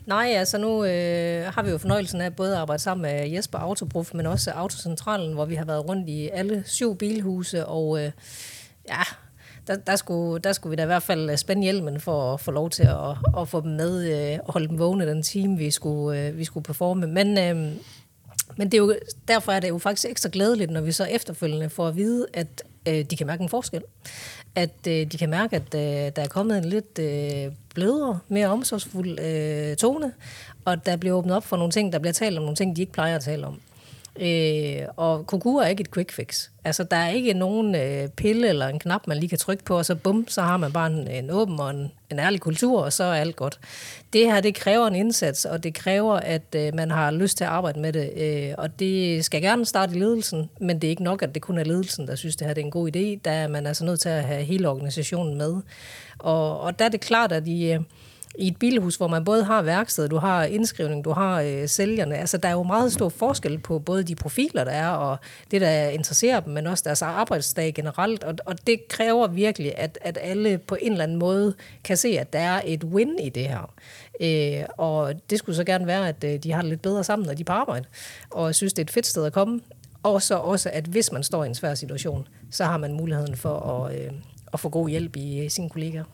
nej. 0.07 0.27
nej, 0.27 0.39
altså 0.39 0.59
nu 0.59 0.85
øh, 0.85 1.53
har 1.55 1.63
vi 1.63 1.71
jo 1.71 1.79
fornøjelsen 1.79 2.21
af 2.21 2.35
både 2.35 2.53
at 2.53 2.61
arbejde 2.61 2.83
sammen 2.83 3.03
med 3.03 3.31
Jesper 3.31 3.59
Autoprof, 3.59 4.11
men 4.15 4.27
også 4.27 4.51
Autocentralen, 4.51 5.35
hvor 5.35 5.45
vi 5.45 5.55
har 5.55 5.65
været 5.65 5.89
rundt 5.89 6.09
i 6.09 6.29
alle 6.33 6.63
syv 6.67 6.97
bilhuse, 6.97 7.67
og 7.67 8.05
øh, 8.05 8.11
ja, 8.89 9.03
der, 9.67 9.77
der, 9.77 9.97
skulle, 9.97 10.43
der 10.43 10.53
skulle 10.53 10.71
vi 10.71 10.77
da 10.77 10.83
i 10.83 10.87
hvert 10.87 11.03
fald 11.03 11.31
øh, 11.31 11.37
spænde 11.37 11.63
hjelmen 11.63 12.01
for 12.01 12.35
at 12.35 12.41
få 12.41 12.51
lov 12.51 12.71
til 12.71 12.83
at, 12.83 13.41
at 13.41 13.49
få 13.49 13.61
dem 13.61 13.71
med 13.71 14.33
øh, 14.33 14.39
og 14.45 14.53
holde 14.53 14.69
dem 14.69 14.79
vågne 14.79 15.07
den 15.07 15.23
time, 15.23 15.59
vi 15.59 15.71
skulle, 15.71 16.21
øh, 16.21 16.39
vi 16.39 16.45
skulle 16.45 16.65
performe. 16.65 17.07
Men, 17.07 17.39
øh, 17.39 17.73
men 18.57 18.69
det 18.69 18.75
er 18.75 18.79
jo, 18.79 18.95
derfor 19.29 19.53
er 19.53 19.61
det 19.61 19.69
jo 19.69 19.79
faktisk 19.79 20.11
ekstra 20.11 20.29
glædeligt, 20.33 20.71
når 20.71 20.81
vi 20.81 20.93
så 20.93 21.05
efterfølgende 21.05 21.71
får 21.71 21.89
at 21.89 21.97
vide, 21.97 22.27
at 22.35 22.63
øh, 22.89 23.05
de 23.05 23.17
kan 23.17 23.27
mærke 23.27 23.43
en 23.43 23.49
forskel. 23.49 23.83
At 24.55 24.87
øh, 24.89 25.07
de 25.07 25.19
kan 25.19 25.31
mærke, 25.31 25.57
at 25.57 25.75
øh, 25.75 26.13
der 26.17 26.23
er 26.23 26.29
kommet 26.29 26.59
en 26.59 26.65
lidt 26.65 26.99
øh, 26.99 27.53
blødere, 27.75 28.19
mere 28.29 28.49
omsorgsfuld 28.49 29.21
øh, 29.21 29.77
tone, 29.77 30.13
og 30.65 30.87
der 30.87 30.97
bliver 30.97 31.15
åbnet 31.15 31.37
op 31.37 31.45
for 31.45 31.57
nogle 31.57 31.71
ting, 31.71 31.93
der 31.93 31.99
bliver 31.99 32.13
talt 32.13 32.39
om 32.39 32.43
nogle 32.43 32.57
ting, 32.57 32.77
de 32.77 32.81
ikke 32.81 32.93
plejer 32.93 33.17
at 33.17 33.23
tale 33.23 33.47
om. 33.47 33.61
Øh, 34.21 34.83
og 34.97 35.27
konkur 35.27 35.63
er 35.63 35.69
ikke 35.69 35.81
et 35.81 35.91
quick 35.95 36.13
fix. 36.13 36.49
Altså, 36.65 36.85
der 36.85 36.97
er 36.97 37.09
ikke 37.09 37.35
nogen 37.35 37.75
øh, 37.75 38.09
pille 38.09 38.49
eller 38.49 38.69
en 38.69 38.79
knap, 38.79 39.07
man 39.07 39.17
lige 39.17 39.29
kan 39.29 39.39
trykke 39.39 39.65
på, 39.65 39.79
og 39.79 39.87
så 39.87 39.95
bum, 39.95 40.29
så 40.29 40.43
har 40.43 40.57
man 40.57 40.73
bare 40.73 40.87
en, 40.87 41.09
en 41.09 41.31
åben 41.31 41.61
og 41.61 41.71
en, 41.71 41.93
en 42.11 42.19
ærlig 42.19 42.41
kultur, 42.41 42.83
og 42.83 42.93
så 42.93 43.05
er 43.05 43.15
alt 43.15 43.37
godt. 43.37 43.61
Det 44.13 44.27
her, 44.27 44.41
det 44.41 44.55
kræver 44.55 44.87
en 44.87 44.95
indsats, 44.95 45.45
og 45.45 45.63
det 45.63 45.75
kræver, 45.75 46.15
at 46.15 46.55
øh, 46.57 46.75
man 46.75 46.91
har 46.91 47.11
lyst 47.11 47.37
til 47.37 47.45
at 47.45 47.51
arbejde 47.51 47.81
med 47.81 47.93
det. 47.93 48.13
Øh, 48.17 48.55
og 48.59 48.79
det 48.79 49.25
skal 49.25 49.43
gerne 49.43 49.67
starte 49.67 49.97
i 49.97 49.99
ledelsen, 49.99 50.51
men 50.61 50.79
det 50.79 50.85
er 50.85 50.91
ikke 50.91 51.05
nok, 51.05 51.23
at 51.23 51.35
det 51.35 51.43
kun 51.43 51.59
er 51.59 51.65
ledelsen, 51.65 52.07
der 52.07 52.15
synes, 52.15 52.37
det 52.37 52.47
her 52.47 52.55
det 52.55 52.61
er 52.61 52.65
en 52.65 52.71
god 52.71 52.97
idé. 52.97 53.21
Der 53.25 53.31
er 53.31 53.49
man 53.49 53.67
altså 53.67 53.85
nødt 53.85 54.01
til 54.01 54.09
at 54.09 54.25
have 54.25 54.45
hele 54.45 54.69
organisationen 54.69 55.39
med. 55.39 55.57
Og, 56.19 56.61
og 56.61 56.79
der 56.79 56.85
er 56.85 56.89
det 56.89 57.01
klart, 57.01 57.33
at 57.33 57.49
i... 57.49 57.73
Øh, 57.73 57.81
i 58.35 58.47
et 58.49 58.57
bilhus, 58.57 58.97
hvor 58.97 59.09
man 59.09 59.25
både 59.25 59.45
har 59.45 59.63
værksted, 59.63 60.09
du 60.09 60.17
har 60.17 60.45
indskrivning, 60.45 61.05
du 61.05 61.11
har 61.11 61.41
øh, 61.41 61.69
sælgerne. 61.69 62.17
Altså, 62.17 62.37
der 62.37 62.49
er 62.49 62.53
jo 62.53 62.63
meget 62.63 62.93
stor 62.93 63.09
forskel 63.09 63.59
på 63.59 63.79
både 63.79 64.03
de 64.03 64.15
profiler, 64.15 64.65
der 64.65 64.73
er, 64.73 64.89
og 64.89 65.17
det, 65.51 65.61
der 65.61 65.89
interesserer 65.89 66.41
dem, 66.41 66.53
men 66.53 66.67
også 66.67 66.85
deres 66.87 67.03
arbejdsdag 67.03 67.75
generelt. 67.75 68.25
Og, 68.25 68.35
og 68.47 68.67
det 68.67 68.89
kræver 68.89 69.27
virkelig, 69.27 69.79
at, 69.79 69.99
at 70.01 70.19
alle 70.21 70.59
på 70.59 70.77
en 70.81 70.93
eller 70.93 71.05
anden 71.05 71.19
måde 71.19 71.55
kan 71.85 71.97
se, 71.97 72.09
at 72.19 72.33
der 72.33 72.39
er 72.39 72.63
et 72.65 72.85
win 72.85 73.19
i 73.19 73.29
det 73.29 73.49
her. 73.49 73.73
Øh, 74.21 74.67
og 74.77 75.15
det 75.31 75.39
skulle 75.39 75.57
så 75.57 75.65
gerne 75.65 75.87
være, 75.87 76.09
at 76.09 76.25
øh, 76.25 76.39
de 76.43 76.53
har 76.53 76.61
det 76.61 76.71
lidt 76.71 76.83
bedre 76.83 77.05
sammen, 77.05 77.27
når 77.27 77.35
de 77.35 77.41
er 77.41 77.45
på 77.45 77.53
arbejde. 77.53 77.85
Og 78.31 78.55
synes, 78.55 78.73
det 78.73 78.83
er 78.83 78.85
et 78.87 78.91
fedt 78.91 79.07
sted 79.07 79.25
at 79.25 79.33
komme. 79.33 79.61
Og 80.03 80.23
så 80.23 80.35
også, 80.35 80.71
at 80.73 80.85
hvis 80.85 81.13
man 81.13 81.23
står 81.23 81.45
i 81.45 81.47
en 81.47 81.55
svær 81.55 81.75
situation, 81.75 82.29
så 82.51 82.65
har 82.65 82.77
man 82.77 82.93
muligheden 82.93 83.37
for 83.37 83.59
at, 83.61 83.99
øh, 83.99 84.11
at 84.53 84.61
få 84.61 84.69
god 84.69 84.89
hjælp 84.89 85.17
i 85.17 85.41
øh, 85.45 85.51
sine 85.51 85.71
kollegaer. 85.71 86.05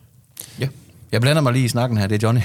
Ja. 0.60 0.68
Jeg 1.12 1.20
blander 1.20 1.42
mig 1.42 1.52
lige 1.52 1.64
i 1.64 1.68
snakken 1.68 1.98
her, 1.98 2.06
det 2.06 2.14
er 2.14 2.26
Johnny. 2.26 2.40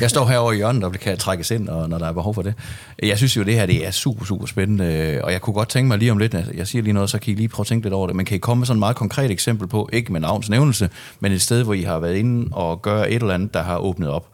Jeg 0.00 0.10
står 0.10 0.26
herovre 0.26 0.54
i 0.54 0.56
hjørnet, 0.56 0.84
og 0.84 0.92
kan 0.92 1.18
trækkes 1.18 1.50
ind, 1.50 1.68
og 1.68 1.88
når 1.88 1.98
der 1.98 2.06
er 2.06 2.12
behov 2.12 2.34
for 2.34 2.42
det. 2.42 2.54
Jeg 3.02 3.18
synes 3.18 3.36
jo, 3.36 3.42
det 3.42 3.54
her 3.54 3.66
det 3.66 3.86
er 3.86 3.90
super, 3.90 4.24
super 4.24 4.46
spændende, 4.46 5.20
og 5.24 5.32
jeg 5.32 5.40
kunne 5.40 5.54
godt 5.54 5.68
tænke 5.68 5.88
mig 5.88 5.98
lige 5.98 6.10
om 6.10 6.18
lidt, 6.18 6.36
jeg 6.54 6.66
siger 6.66 6.82
lige 6.82 6.92
noget, 6.92 7.10
så 7.10 7.18
kan 7.18 7.32
I 7.32 7.36
lige 7.36 7.48
prøve 7.48 7.62
at 7.62 7.66
tænke 7.66 7.84
lidt 7.84 7.94
over 7.94 8.06
det, 8.06 8.16
men 8.16 8.26
kan 8.26 8.34
I 8.36 8.38
komme 8.38 8.60
med 8.60 8.66
sådan 8.66 8.78
et 8.78 8.80
meget 8.80 8.96
konkret 8.96 9.30
eksempel 9.30 9.68
på, 9.68 9.88
ikke 9.92 10.12
med 10.12 10.20
navns 10.20 10.50
nævnelse, 10.50 10.90
men 11.20 11.32
et 11.32 11.42
sted, 11.42 11.62
hvor 11.62 11.74
I 11.74 11.82
har 11.82 11.98
været 11.98 12.16
inde 12.16 12.48
og 12.52 12.82
gøre 12.82 13.10
et 13.10 13.22
eller 13.22 13.34
andet, 13.34 13.54
der 13.54 13.62
har 13.62 13.78
åbnet 13.78 14.08
op. 14.08 14.28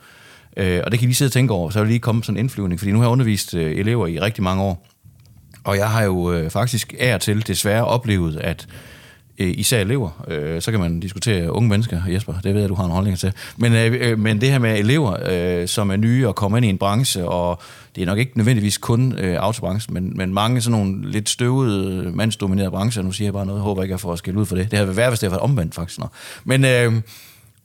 Øh, 0.57 0.81
og 0.85 0.93
det 0.93 1.00
kan 1.00 1.09
vi 1.09 1.14
sidde 1.14 1.29
og 1.29 1.33
tænke 1.33 1.55
over, 1.55 1.71
så 1.71 1.79
vil 1.79 1.88
lige 1.88 1.99
komme 1.99 2.25
sådan 2.25 2.37
en 2.37 2.41
indflyvning, 2.45 2.81
fordi 2.81 2.93
nu 2.93 2.99
har 2.99 3.05
jeg 3.05 3.12
undervist 3.12 3.55
øh, 3.55 3.79
elever 3.79 4.07
i 4.07 4.21
rigtig 4.21 4.43
mange 4.45 4.62
år, 4.62 4.87
og 5.64 5.76
jeg 5.76 5.91
har 5.91 6.02
jo 6.02 6.33
øh, 6.33 6.50
faktisk 6.50 6.95
af 7.00 7.21
til 7.21 7.47
desværre 7.47 7.85
oplevet, 7.85 8.37
at 8.37 8.67
øh, 9.39 9.55
især 9.59 9.81
elever, 9.81 10.25
øh, 10.29 10.62
så 10.62 10.71
kan 10.71 10.81
man 10.81 11.01
diskutere 11.01 11.53
unge 11.53 11.69
mennesker, 11.69 12.01
Jesper, 12.09 12.35
det 12.45 12.55
ved 12.55 12.61
jeg, 12.61 12.69
du 12.69 12.75
har 12.75 12.85
en 12.85 12.91
holdning 12.91 13.19
til, 13.19 13.33
men, 13.57 13.73
øh, 13.73 14.11
øh, 14.11 14.19
men 14.19 14.41
det 14.41 14.51
her 14.51 14.59
med 14.59 14.79
elever, 14.79 15.17
øh, 15.31 15.69
som 15.69 15.91
er 15.91 15.97
nye 15.97 16.29
og 16.29 16.35
kommer 16.35 16.59
ind 16.59 16.67
i 16.67 16.69
en 16.69 16.79
branche, 16.79 17.29
og 17.29 17.62
det 17.97 18.03
er 18.03 18.07
nok 18.07 18.19
ikke 18.19 18.33
nødvendigvis 18.37 18.79
kun 18.79 19.19
øh, 19.19 19.37
autobranchen, 19.41 19.95
men, 19.95 20.17
men 20.17 20.35
mange 20.35 20.61
sådan 20.61 20.79
nogle 20.79 21.11
lidt 21.11 21.29
støvede, 21.29 22.05
øh, 22.07 22.15
mandsdominerede 22.15 22.71
brancher, 22.71 23.03
nu 23.03 23.12
siger 23.12 23.27
jeg 23.27 23.33
bare 23.33 23.47
noget, 23.47 23.59
jeg 23.59 23.65
håber 23.65 23.83
ikke, 23.83 23.93
jeg 23.93 24.01
får 24.01 24.17
skille 24.17 24.41
ud 24.41 24.47
for 24.47 24.57
det. 24.57 24.71
Det 24.71 24.79
har 24.79 24.87
været 24.87 25.11
hvis 25.11 25.21
det 25.21 25.31
har 25.31 25.37
været 25.37 25.51
omvendt 25.51 25.75
faktisk. 25.75 25.99
Nå. 25.99 26.07
Men, 26.45 26.65
øh, 26.65 26.93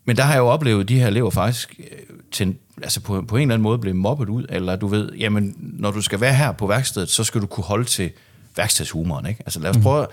men 0.06 0.16
der 0.16 0.24
har 0.24 0.34
jeg 0.34 0.40
jo 0.40 0.48
oplevet 0.48 0.90
de 0.90 1.00
her 1.00 1.08
elever 1.08 1.30
faktisk 1.30 1.76
øh, 1.80 1.86
til, 2.32 2.56
altså 2.82 3.02
på, 3.02 3.22
på 3.22 3.36
en 3.36 3.42
eller 3.42 3.54
anden 3.54 3.64
måde 3.64 3.80
blive 3.80 3.94
mobbet 3.94 4.30
ud, 4.30 4.46
eller 4.50 4.76
du 4.76 4.88
ved, 4.88 5.12
jamen, 5.14 5.56
når 5.58 5.92
du 5.92 6.02
skal 6.02 6.22
være 6.22 6.34
her 6.34 6.52
på 6.52 6.68
værkstedet, 6.68 7.10
så 7.10 7.24
skal 7.24 7.42
du 7.42 7.46
kunne 7.46 7.64
holde 7.64 7.86
til 7.86 8.12
værkstedshumoren, 8.58 9.26
ikke? 9.26 9.42
Altså 9.46 9.60
lad 9.60 9.70
os 9.70 9.76
mhm. 9.76 9.84
prøve, 9.84 10.08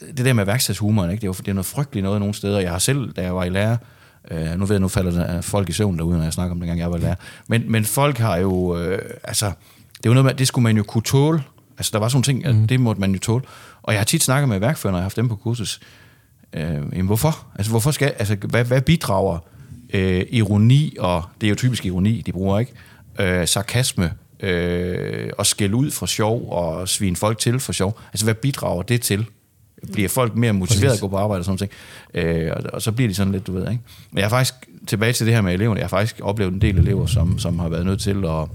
mm. 0.00 0.14
det 0.16 0.24
der 0.24 0.32
med 0.32 0.44
værkstedshumoren, 0.44 1.10
ikke? 1.10 1.20
Det 1.20 1.26
er 1.26 1.28
jo 1.28 1.32
det 1.32 1.48
er 1.48 1.52
noget 1.52 1.66
frygteligt 1.66 2.04
noget 2.04 2.20
nogle 2.20 2.34
steder. 2.34 2.60
Jeg 2.60 2.70
har 2.70 2.78
selv, 2.78 3.12
da 3.12 3.22
jeg 3.22 3.34
var 3.34 3.44
i 3.44 3.48
lærer, 3.48 3.76
øh, 4.30 4.58
nu 4.58 4.66
ved 4.66 4.74
jeg, 4.74 4.80
nu 4.80 4.88
falder 4.88 5.10
der 5.10 5.40
folk 5.40 5.68
i 5.68 5.72
søvn 5.72 5.98
derude, 5.98 6.16
når 6.16 6.24
jeg 6.24 6.32
snakker 6.32 6.52
om 6.52 6.60
det, 6.60 6.66
gang 6.66 6.80
jeg 6.80 6.90
var 6.90 6.96
i 6.96 7.00
lærer, 7.00 7.14
men, 7.48 7.72
men 7.72 7.84
folk 7.84 8.18
har 8.18 8.36
jo, 8.36 8.78
øh, 8.78 8.98
altså, 9.24 9.46
det 9.96 10.06
er 10.06 10.10
jo 10.10 10.14
noget 10.14 10.24
med, 10.24 10.34
det 10.34 10.48
skulle 10.48 10.62
man 10.62 10.76
jo 10.76 10.82
kunne 10.82 11.02
tåle, 11.02 11.42
altså 11.78 11.90
der 11.92 11.98
var 11.98 12.08
sådan 12.08 12.24
nogle 12.28 12.50
ting, 12.52 12.60
mm. 12.60 12.66
det 12.66 12.80
måtte 12.80 13.00
man 13.00 13.12
jo 13.12 13.18
tåle, 13.18 13.44
og 13.82 13.92
jeg 13.92 14.00
har 14.00 14.04
tit 14.04 14.22
snakket 14.22 14.48
med 14.48 14.58
værkfører, 14.58 14.90
når 14.90 14.98
jeg 14.98 15.02
har 15.02 15.04
haft 15.04 15.16
dem 15.16 15.28
på 15.28 15.36
kursus, 15.36 15.80
øh, 16.52 16.62
jamen 16.62 17.06
hvorfor? 17.06 17.46
Altså 17.54 17.70
hvorfor 17.70 17.90
skal, 17.90 18.12
altså 18.18 18.36
hvad, 18.48 18.64
hvad 18.64 18.80
bidrager 18.80 19.38
øh, 19.94 20.26
ironi, 20.30 20.96
og 20.98 21.22
det 21.40 21.46
er 21.46 21.48
jo 21.48 21.56
typisk 21.56 21.86
ironi, 21.86 22.22
de 22.26 22.32
bruger, 22.32 22.58
ikke? 22.58 22.72
Øh, 23.18 23.48
sarkasme, 23.48 24.12
øh, 24.44 25.30
og 25.38 25.46
skælde 25.46 25.76
ud 25.76 25.90
for 25.90 26.06
sjov, 26.06 26.48
og 26.50 26.88
svine 26.88 27.16
folk 27.16 27.38
til 27.38 27.60
for 27.60 27.72
sjov. 27.72 28.00
Altså, 28.12 28.26
hvad 28.26 28.34
bidrager 28.34 28.82
det 28.82 29.00
til? 29.00 29.26
Bliver 29.92 30.08
folk 30.08 30.34
mere 30.34 30.52
motiveret 30.52 30.90
Præcis. 30.90 30.98
at 30.98 31.00
gå 31.00 31.08
på 31.08 31.16
arbejde 31.16 31.40
og 31.40 31.44
sådan 31.44 31.68
noget? 32.14 32.46
Øh, 32.46 32.52
og, 32.56 32.62
og 32.72 32.82
så 32.82 32.92
bliver 32.92 33.08
de 33.08 33.14
sådan 33.14 33.32
lidt, 33.32 33.46
du 33.46 33.52
ved, 33.52 33.70
ikke? 33.70 33.82
Men 34.10 34.18
jeg 34.18 34.24
har 34.24 34.30
faktisk, 34.30 34.54
tilbage 34.86 35.12
til 35.12 35.26
det 35.26 35.34
her 35.34 35.40
med 35.40 35.54
eleverne, 35.54 35.78
jeg 35.78 35.84
har 35.84 35.88
faktisk 35.88 36.20
oplevet 36.22 36.52
en 36.52 36.60
del 36.60 36.78
elever, 36.78 37.06
som, 37.06 37.38
som 37.38 37.58
har 37.58 37.68
været 37.68 37.86
nødt 37.86 38.00
til 38.00 38.24
at, 38.24 38.48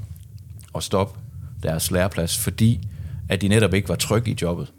at 0.75 0.84
stoppe 0.84 1.19
deres 1.63 1.91
læreplads, 1.91 2.38
fordi 2.38 2.88
at 3.29 3.41
de 3.41 3.48
netop 3.48 3.74
ikke 3.74 3.89
var 3.89 3.96
trygge 3.96 4.31
i 4.31 4.38
jobbet. 4.41 4.72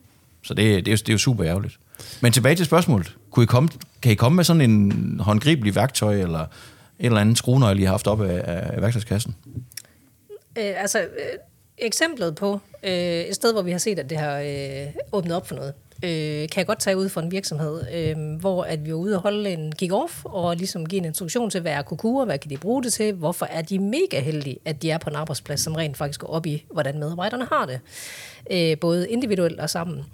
Så 0.43 0.55
det, 0.55 0.87
det, 0.87 0.89
er, 0.89 0.93
jo, 0.93 0.97
det 0.97 1.09
er 1.09 1.13
jo 1.13 1.19
super 1.19 1.47
ærgerligt. 1.47 1.79
Men 2.21 2.33
tilbage 2.33 2.55
til 2.55 2.67
spørgsmålet. 2.67 3.17
Kunne 3.31 3.43
I 3.43 3.47
komme, 3.47 3.69
kan 4.03 4.13
I 4.13 4.15
komme 4.15 4.37
med 4.37 4.45
sådan 4.45 4.71
en 4.71 5.21
håndgribelig 5.21 5.75
værktøj, 5.75 6.21
eller 6.21 6.41
en 6.41 7.07
eller 7.07 7.21
anden 7.21 7.37
skruenøgle, 7.37 7.81
I 7.81 7.85
har 7.85 7.91
haft 7.91 8.07
op 8.07 8.23
af, 8.23 8.43
af 8.47 8.83
værktøjskassen? 8.83 9.35
Øh, 10.61 10.83
altså, 10.83 11.01
øh, 11.01 11.39
eksemplet 11.79 12.35
på 12.35 12.61
øh, 12.83 12.93
et 12.93 13.35
sted, 13.35 13.53
hvor 13.53 13.63
vi 13.63 13.71
har 13.71 13.79
set, 13.79 13.99
at 13.99 14.11
det 14.11 14.19
har 14.19 14.39
øh, 14.39 14.87
åbnet 15.13 15.37
op 15.37 15.47
for 15.47 15.55
noget, 15.55 15.75
øh, 16.05 16.49
kan 16.49 16.57
jeg 16.57 16.67
godt 16.67 16.79
tage 16.79 16.97
ud 16.97 17.09
for 17.09 17.21
en 17.21 17.31
virksomhed, 17.31 17.83
øh, 17.95 18.41
hvor 18.41 18.63
at 18.63 18.85
vi 18.85 18.91
var 18.91 18.97
ude 18.97 19.17
og 19.17 19.23
holde 19.23 19.51
en 19.51 19.73
kick-off, 19.83 20.23
og 20.25 20.57
ligesom 20.57 20.87
give 20.87 20.99
en 20.99 21.05
instruktion 21.05 21.51
til, 21.51 21.61
hvad 21.61 21.73
er 21.73 21.83
kukurer, 21.83 22.25
hvad 22.25 22.39
kan 22.39 22.51
de 22.51 22.57
bruge 22.57 22.83
det 22.83 22.93
til, 22.93 23.13
hvorfor 23.13 23.47
er 23.47 23.63
de 23.63 23.79
mega 23.79 24.21
heldige, 24.21 24.59
at 24.65 24.83
de 24.83 24.91
er 24.91 24.99
på 24.99 25.11
en 25.11 25.17
arbejdsplads, 25.17 25.61
som 25.61 25.75
rent 25.75 25.97
faktisk 25.97 26.21
går 26.21 26.29
op 26.29 26.47
i, 26.47 26.65
hvordan 26.73 26.99
medarbejderne 26.99 27.47
har 27.53 27.67
det, 27.67 27.81
øh, 28.51 28.79
både 28.79 29.11
individuelt 29.11 29.61
og 29.61 29.71
sammen. 29.71 30.05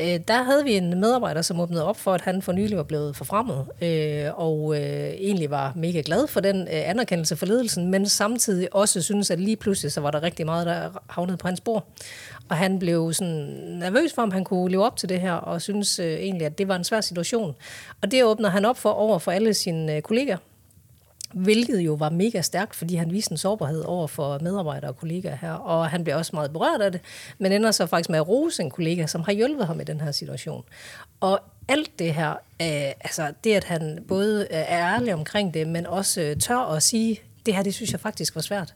Øh, 0.00 0.20
der 0.28 0.42
havde 0.42 0.64
vi 0.64 0.76
en 0.76 1.00
medarbejder, 1.00 1.42
som 1.42 1.60
åbnede 1.60 1.84
op 1.84 1.96
for, 1.96 2.14
at 2.14 2.20
han 2.20 2.42
for 2.42 2.52
nylig 2.52 2.76
var 2.76 2.82
blevet 2.82 3.16
forfremmet, 3.16 3.66
øh, 3.82 4.40
og 4.40 4.76
øh, 4.76 5.08
egentlig 5.08 5.50
var 5.50 5.72
mega 5.76 6.02
glad 6.04 6.26
for 6.26 6.40
den 6.40 6.60
øh, 6.60 6.90
anerkendelse 6.90 7.36
for 7.36 7.46
ledelsen, 7.46 7.90
men 7.90 8.08
samtidig 8.08 8.74
også 8.74 9.02
synes, 9.02 9.30
at 9.30 9.40
lige 9.40 9.56
pludselig 9.56 9.92
så 9.92 10.00
var 10.00 10.10
der 10.10 10.22
rigtig 10.22 10.46
meget, 10.46 10.66
der 10.66 11.02
havnede 11.08 11.36
på 11.36 11.48
hans 11.48 11.60
bord. 11.60 11.86
Og 12.48 12.56
han 12.56 12.78
blev 12.78 13.12
sådan 13.12 13.34
nervøs 13.78 14.12
for, 14.12 14.22
om 14.22 14.30
han 14.30 14.44
kunne 14.44 14.70
leve 14.70 14.84
op 14.84 14.96
til 14.96 15.08
det 15.08 15.20
her, 15.20 15.32
og 15.32 15.62
synes 15.62 15.98
øh, 15.98 16.12
egentlig, 16.12 16.46
at 16.46 16.58
det 16.58 16.68
var 16.68 16.76
en 16.76 16.84
svær 16.84 17.00
situation. 17.00 17.54
Og 18.02 18.10
det 18.10 18.24
åbner 18.24 18.48
han 18.48 18.64
op 18.64 18.78
for 18.78 18.90
over 18.90 19.18
for 19.18 19.32
alle 19.32 19.54
sine 19.54 19.96
øh, 19.96 20.02
kolleger, 20.02 20.36
hvilket 21.36 21.80
jo 21.80 21.94
var 21.94 22.10
mega 22.10 22.40
stærkt, 22.40 22.74
fordi 22.74 22.94
han 22.94 23.12
viste 23.12 23.32
en 23.32 23.38
sårbarhed 23.38 23.82
over 23.82 24.06
for 24.06 24.38
medarbejdere 24.42 24.90
og 24.90 24.96
kollegaer 24.96 25.36
her, 25.36 25.52
og 25.52 25.88
han 25.88 26.04
blev 26.04 26.16
også 26.16 26.30
meget 26.34 26.52
berørt 26.52 26.80
af 26.80 26.92
det, 26.92 27.00
men 27.38 27.52
ender 27.52 27.70
så 27.70 27.86
faktisk 27.86 28.10
med 28.10 28.18
at 28.18 28.28
rose 28.28 28.62
en 28.62 28.70
kollega, 28.70 29.06
som 29.06 29.22
har 29.22 29.32
hjulpet 29.32 29.66
ham 29.66 29.80
i 29.80 29.84
den 29.84 30.00
her 30.00 30.12
situation. 30.12 30.64
Og 31.20 31.40
alt 31.68 31.98
det 31.98 32.14
her, 32.14 32.30
øh, 32.30 32.92
altså 33.00 33.32
det 33.44 33.52
at 33.52 33.64
han 33.64 34.04
både 34.08 34.40
øh, 34.40 34.46
er 34.50 34.94
ærlig 34.94 35.14
omkring 35.14 35.54
det, 35.54 35.68
men 35.68 35.86
også 35.86 36.20
øh, 36.20 36.36
tør 36.36 36.58
at 36.58 36.82
sige, 36.82 37.20
det 37.46 37.54
her, 37.54 37.62
det 37.62 37.74
synes 37.74 37.92
jeg 37.92 38.00
faktisk 38.00 38.34
var 38.34 38.42
svært. 38.42 38.74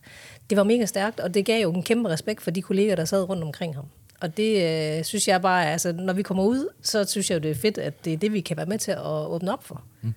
Det 0.50 0.58
var 0.58 0.64
mega 0.64 0.86
stærkt, 0.86 1.20
og 1.20 1.34
det 1.34 1.44
gav 1.44 1.62
jo 1.62 1.72
en 1.72 1.82
kæmpe 1.82 2.08
respekt 2.08 2.42
for 2.42 2.50
de 2.50 2.62
kolleger, 2.62 2.96
der 2.96 3.04
sad 3.04 3.28
rundt 3.28 3.42
omkring 3.42 3.74
ham. 3.74 3.84
Og 4.20 4.36
det 4.36 4.62
øh, 4.98 5.04
synes 5.04 5.28
jeg 5.28 5.42
bare, 5.42 5.72
altså 5.72 5.92
når 5.92 6.12
vi 6.12 6.22
kommer 6.22 6.44
ud, 6.44 6.68
så 6.82 7.04
synes 7.04 7.30
jeg 7.30 7.36
jo, 7.36 7.40
det 7.40 7.50
er 7.50 7.54
fedt, 7.54 7.78
at 7.78 8.04
det 8.04 8.12
er 8.12 8.16
det, 8.16 8.32
vi 8.32 8.40
kan 8.40 8.56
være 8.56 8.66
med 8.66 8.78
til 8.78 8.90
at 8.90 9.06
åbne 9.06 9.52
op 9.52 9.64
for. 9.64 9.82
Mm. 10.02 10.14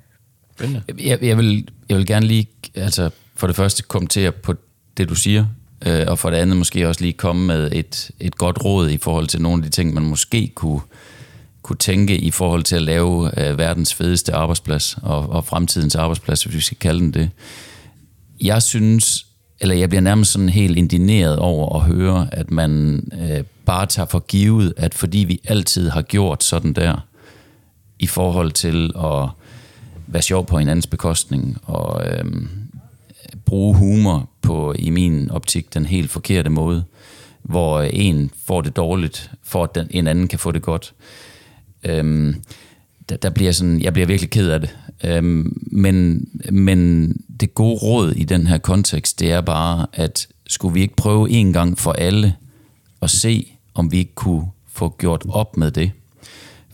Jeg, 1.00 1.24
jeg, 1.24 1.38
vil, 1.38 1.68
jeg 1.90 1.98
vil 1.98 2.06
gerne 2.06 2.26
lige, 2.26 2.48
altså 2.76 3.10
for 3.36 3.48
det 3.48 3.56
første 3.56 3.84
kommentere 3.84 4.32
på 4.32 4.54
det, 4.98 5.10
du 5.10 5.16
siger, 5.16 5.46
øh, 5.86 6.06
og 6.08 6.20
for 6.20 6.30
det 6.30 6.38
andet 6.38 6.58
måske 6.58 6.88
også 6.88 7.02
lige 7.02 7.14
komme 7.14 7.46
med 7.48 7.72
et, 7.72 8.12
et 8.20 8.36
godt 8.36 8.66
råd 8.66 8.90
i 8.90 8.98
forhold 8.98 9.28
til 9.28 9.42
nogle 9.42 9.64
af 9.64 9.64
de 9.64 9.76
ting, 9.76 9.94
man 9.94 10.04
måske 10.04 10.52
kunne, 10.56 10.82
kunne 11.62 11.78
tænke 11.78 12.18
i 12.18 12.32
forhold 12.32 12.64
til 12.64 12.76
at 12.76 12.82
lave 12.82 13.40
øh, 13.40 13.58
verdens 13.58 13.94
fedeste 13.94 14.34
arbejdsplads 14.34 14.98
og, 15.02 15.30
og 15.30 15.46
fremtidens 15.46 15.96
arbejdsplads, 15.96 16.44
hvis 16.44 16.56
vi 16.56 16.62
skal 16.62 16.78
kalde 16.78 17.00
den 17.00 17.14
det. 17.14 17.30
Jeg 18.42 18.62
synes, 18.64 19.26
eller 19.60 19.76
jeg 19.76 19.90
bliver 19.90 20.02
nærmest 20.02 20.32
sådan 20.32 20.50
helt 20.50 20.78
indineret 20.78 21.40
over 21.40 21.76
at 21.76 21.82
høre, 21.82 22.28
at 22.32 22.52
man 22.52 23.04
øh, 23.22 23.44
bare 23.66 23.86
tager 23.86 24.08
for 24.08 24.20
givet, 24.20 24.74
at 24.78 24.94
fordi 24.94 25.18
vi 25.18 25.40
altid 25.46 25.90
har 25.90 26.02
gjort 26.02 26.44
sådan 26.44 26.74
der, 26.74 27.06
i 28.00 28.08
forhold 28.08 28.52
til 28.52 28.92
at 28.96 29.30
være 30.14 30.22
sjov 30.22 30.46
på 30.46 30.60
hinandens 30.60 30.88
bekostning 30.88 31.58
og 31.64 32.04
øh, 32.08 32.26
bruge 33.46 33.76
humor 33.76 34.30
på, 34.42 34.74
i 34.80 34.90
min 34.90 35.32
optik, 35.32 35.74
den 35.74 35.86
helt 35.86 36.12
forkerte 36.12 36.50
måde, 36.50 36.84
hvor 37.42 37.82
en 37.82 38.32
får 38.46 38.62
det 38.62 38.76
dårligt, 38.76 39.32
for 39.44 39.64
at 39.64 39.76
den, 39.76 39.88
en 39.90 40.08
anden 40.08 40.28
kan 40.28 40.40
få 40.40 40.52
det 40.52 40.62
godt. 40.62 40.94
Øh, 41.84 42.36
der, 43.10 43.18
der 43.18 43.30
bliver 43.30 43.52
sådan, 43.52 43.82
jeg 43.82 43.94
bliver 43.94 44.06
virkelig 44.06 44.30
ked 44.30 44.50
af 44.50 44.60
det. 44.60 44.78
Øhm, 45.04 45.58
men, 45.72 46.28
men 46.52 47.10
det 47.40 47.56
gode 47.56 47.76
råd 47.76 48.12
i 48.12 48.24
den 48.24 48.48
her 48.48 48.58
kontekst, 48.58 49.20
det 49.20 49.32
er 49.32 49.42
bare, 49.42 49.88
at 49.94 50.28
skulle 50.48 50.74
vi 50.74 50.82
ikke 50.82 50.96
prøve 50.96 51.30
en 51.30 51.54
gang 51.54 51.80
for 51.80 51.92
alle 51.92 52.36
at 53.02 53.10
se, 53.10 53.54
om 53.74 53.92
vi 53.92 53.98
ikke 53.98 54.16
kunne 54.16 54.46
få 54.68 54.96
gjort 55.00 55.26
op 55.30 55.58
med 55.58 55.72
det. 55.72 55.92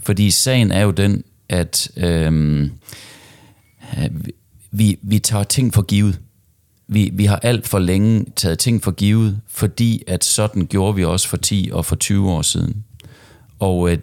Fordi 0.02 0.32
sagen 0.32 0.72
er 0.72 0.82
jo 0.82 0.92
den, 0.92 1.24
at 1.50 1.92
øhm, 1.98 2.62
Øh, 2.64 2.70
Øh, 3.98 4.10
vi, 4.72 5.00
vi 5.02 5.20
tager 5.20 5.44
ting 5.44 5.74
for 5.74 5.82
givet. 5.82 6.20
Vi, 6.88 7.10
vi 7.14 7.26
har 7.26 7.36
alt 7.36 7.68
for 7.68 7.80
længe 7.80 8.26
taget 8.36 8.60
ting 8.60 8.84
for 8.84 8.92
givet, 8.92 9.42
fordi 9.48 10.04
at 10.08 10.24
sådan 10.24 10.66
gjorde 10.66 10.96
vi 10.96 11.04
også 11.04 11.28
for 11.28 11.38
10 11.38 11.70
og 11.74 11.86
for 11.86 11.96
20 11.96 12.32
år 12.32 12.42
siden. 12.42 12.84
Og 13.60 13.92
øh, 13.92 13.98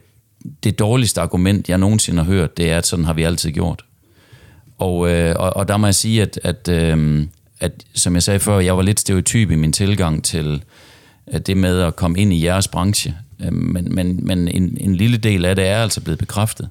det 0.62 0.78
dårligste 0.78 1.20
argument, 1.20 1.68
jeg 1.68 1.78
nogensinde 1.78 2.24
har 2.24 2.32
hørt, 2.32 2.56
det 2.56 2.70
er, 2.70 2.78
at 2.78 2.86
sådan 2.86 3.04
har 3.04 3.12
vi 3.12 3.22
altid 3.22 3.50
gjort. 3.50 3.84
Og, 4.78 5.10
øh, 5.10 5.36
og, 5.38 5.56
og 5.56 5.68
der 5.68 5.76
må 5.76 5.86
jeg 5.86 5.94
sige, 5.94 6.22
at, 6.22 6.40
at, 6.42 6.68
øh, 6.68 7.26
at 7.60 7.72
som 7.94 8.14
jeg 8.14 8.22
sagde 8.22 8.40
før, 8.40 8.58
jeg 8.58 8.76
var 8.76 8.82
lidt 8.82 9.00
stereotyp 9.00 9.50
i 9.50 9.54
min 9.54 9.72
tilgang 9.72 10.24
til 10.24 10.62
at 11.26 11.46
det 11.46 11.56
med 11.56 11.80
at 11.80 11.96
komme 11.96 12.18
ind 12.18 12.32
i 12.32 12.44
jeres 12.44 12.68
branche. 12.68 13.16
Øh, 13.44 13.52
men, 13.52 13.94
men, 13.94 14.26
men 14.26 14.48
en, 14.48 14.76
en 14.80 14.96
lille 14.96 15.16
del 15.16 15.44
af 15.44 15.56
det 15.56 15.66
er 15.66 15.82
altså 15.82 16.00
blevet 16.00 16.18
bekræftet. 16.18 16.68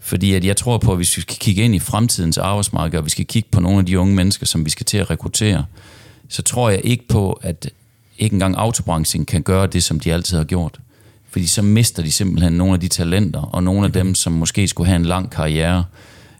Fordi 0.00 0.34
at 0.34 0.44
jeg 0.44 0.56
tror 0.56 0.78
på, 0.78 0.90
at 0.90 0.98
hvis 0.98 1.16
vi 1.16 1.22
skal 1.22 1.36
kigge 1.36 1.62
ind 1.62 1.74
i 1.74 1.78
fremtidens 1.78 2.38
arbejdsmarked, 2.38 2.98
og 2.98 3.04
vi 3.04 3.10
skal 3.10 3.26
kigge 3.26 3.48
på 3.52 3.60
nogle 3.60 3.78
af 3.78 3.86
de 3.86 3.98
unge 3.98 4.14
mennesker, 4.14 4.46
som 4.46 4.64
vi 4.64 4.70
skal 4.70 4.86
til 4.86 4.98
at 4.98 5.10
rekruttere, 5.10 5.64
så 6.28 6.42
tror 6.42 6.70
jeg 6.70 6.80
ikke 6.84 7.08
på, 7.08 7.40
at 7.42 7.70
ikke 8.18 8.32
engang 8.32 8.56
autobranchen 8.56 9.26
kan 9.26 9.42
gøre 9.42 9.66
det, 9.66 9.82
som 9.82 10.00
de 10.00 10.12
altid 10.12 10.36
har 10.36 10.44
gjort. 10.44 10.80
Fordi 11.30 11.46
så 11.46 11.62
mister 11.62 12.02
de 12.02 12.12
simpelthen 12.12 12.52
nogle 12.52 12.74
af 12.74 12.80
de 12.80 12.88
talenter, 12.88 13.40
og 13.40 13.62
nogle 13.62 13.86
af 13.86 13.92
dem, 13.92 14.14
som 14.14 14.32
måske 14.32 14.68
skulle 14.68 14.88
have 14.88 14.96
en 14.96 15.04
lang 15.04 15.30
karriere 15.30 15.84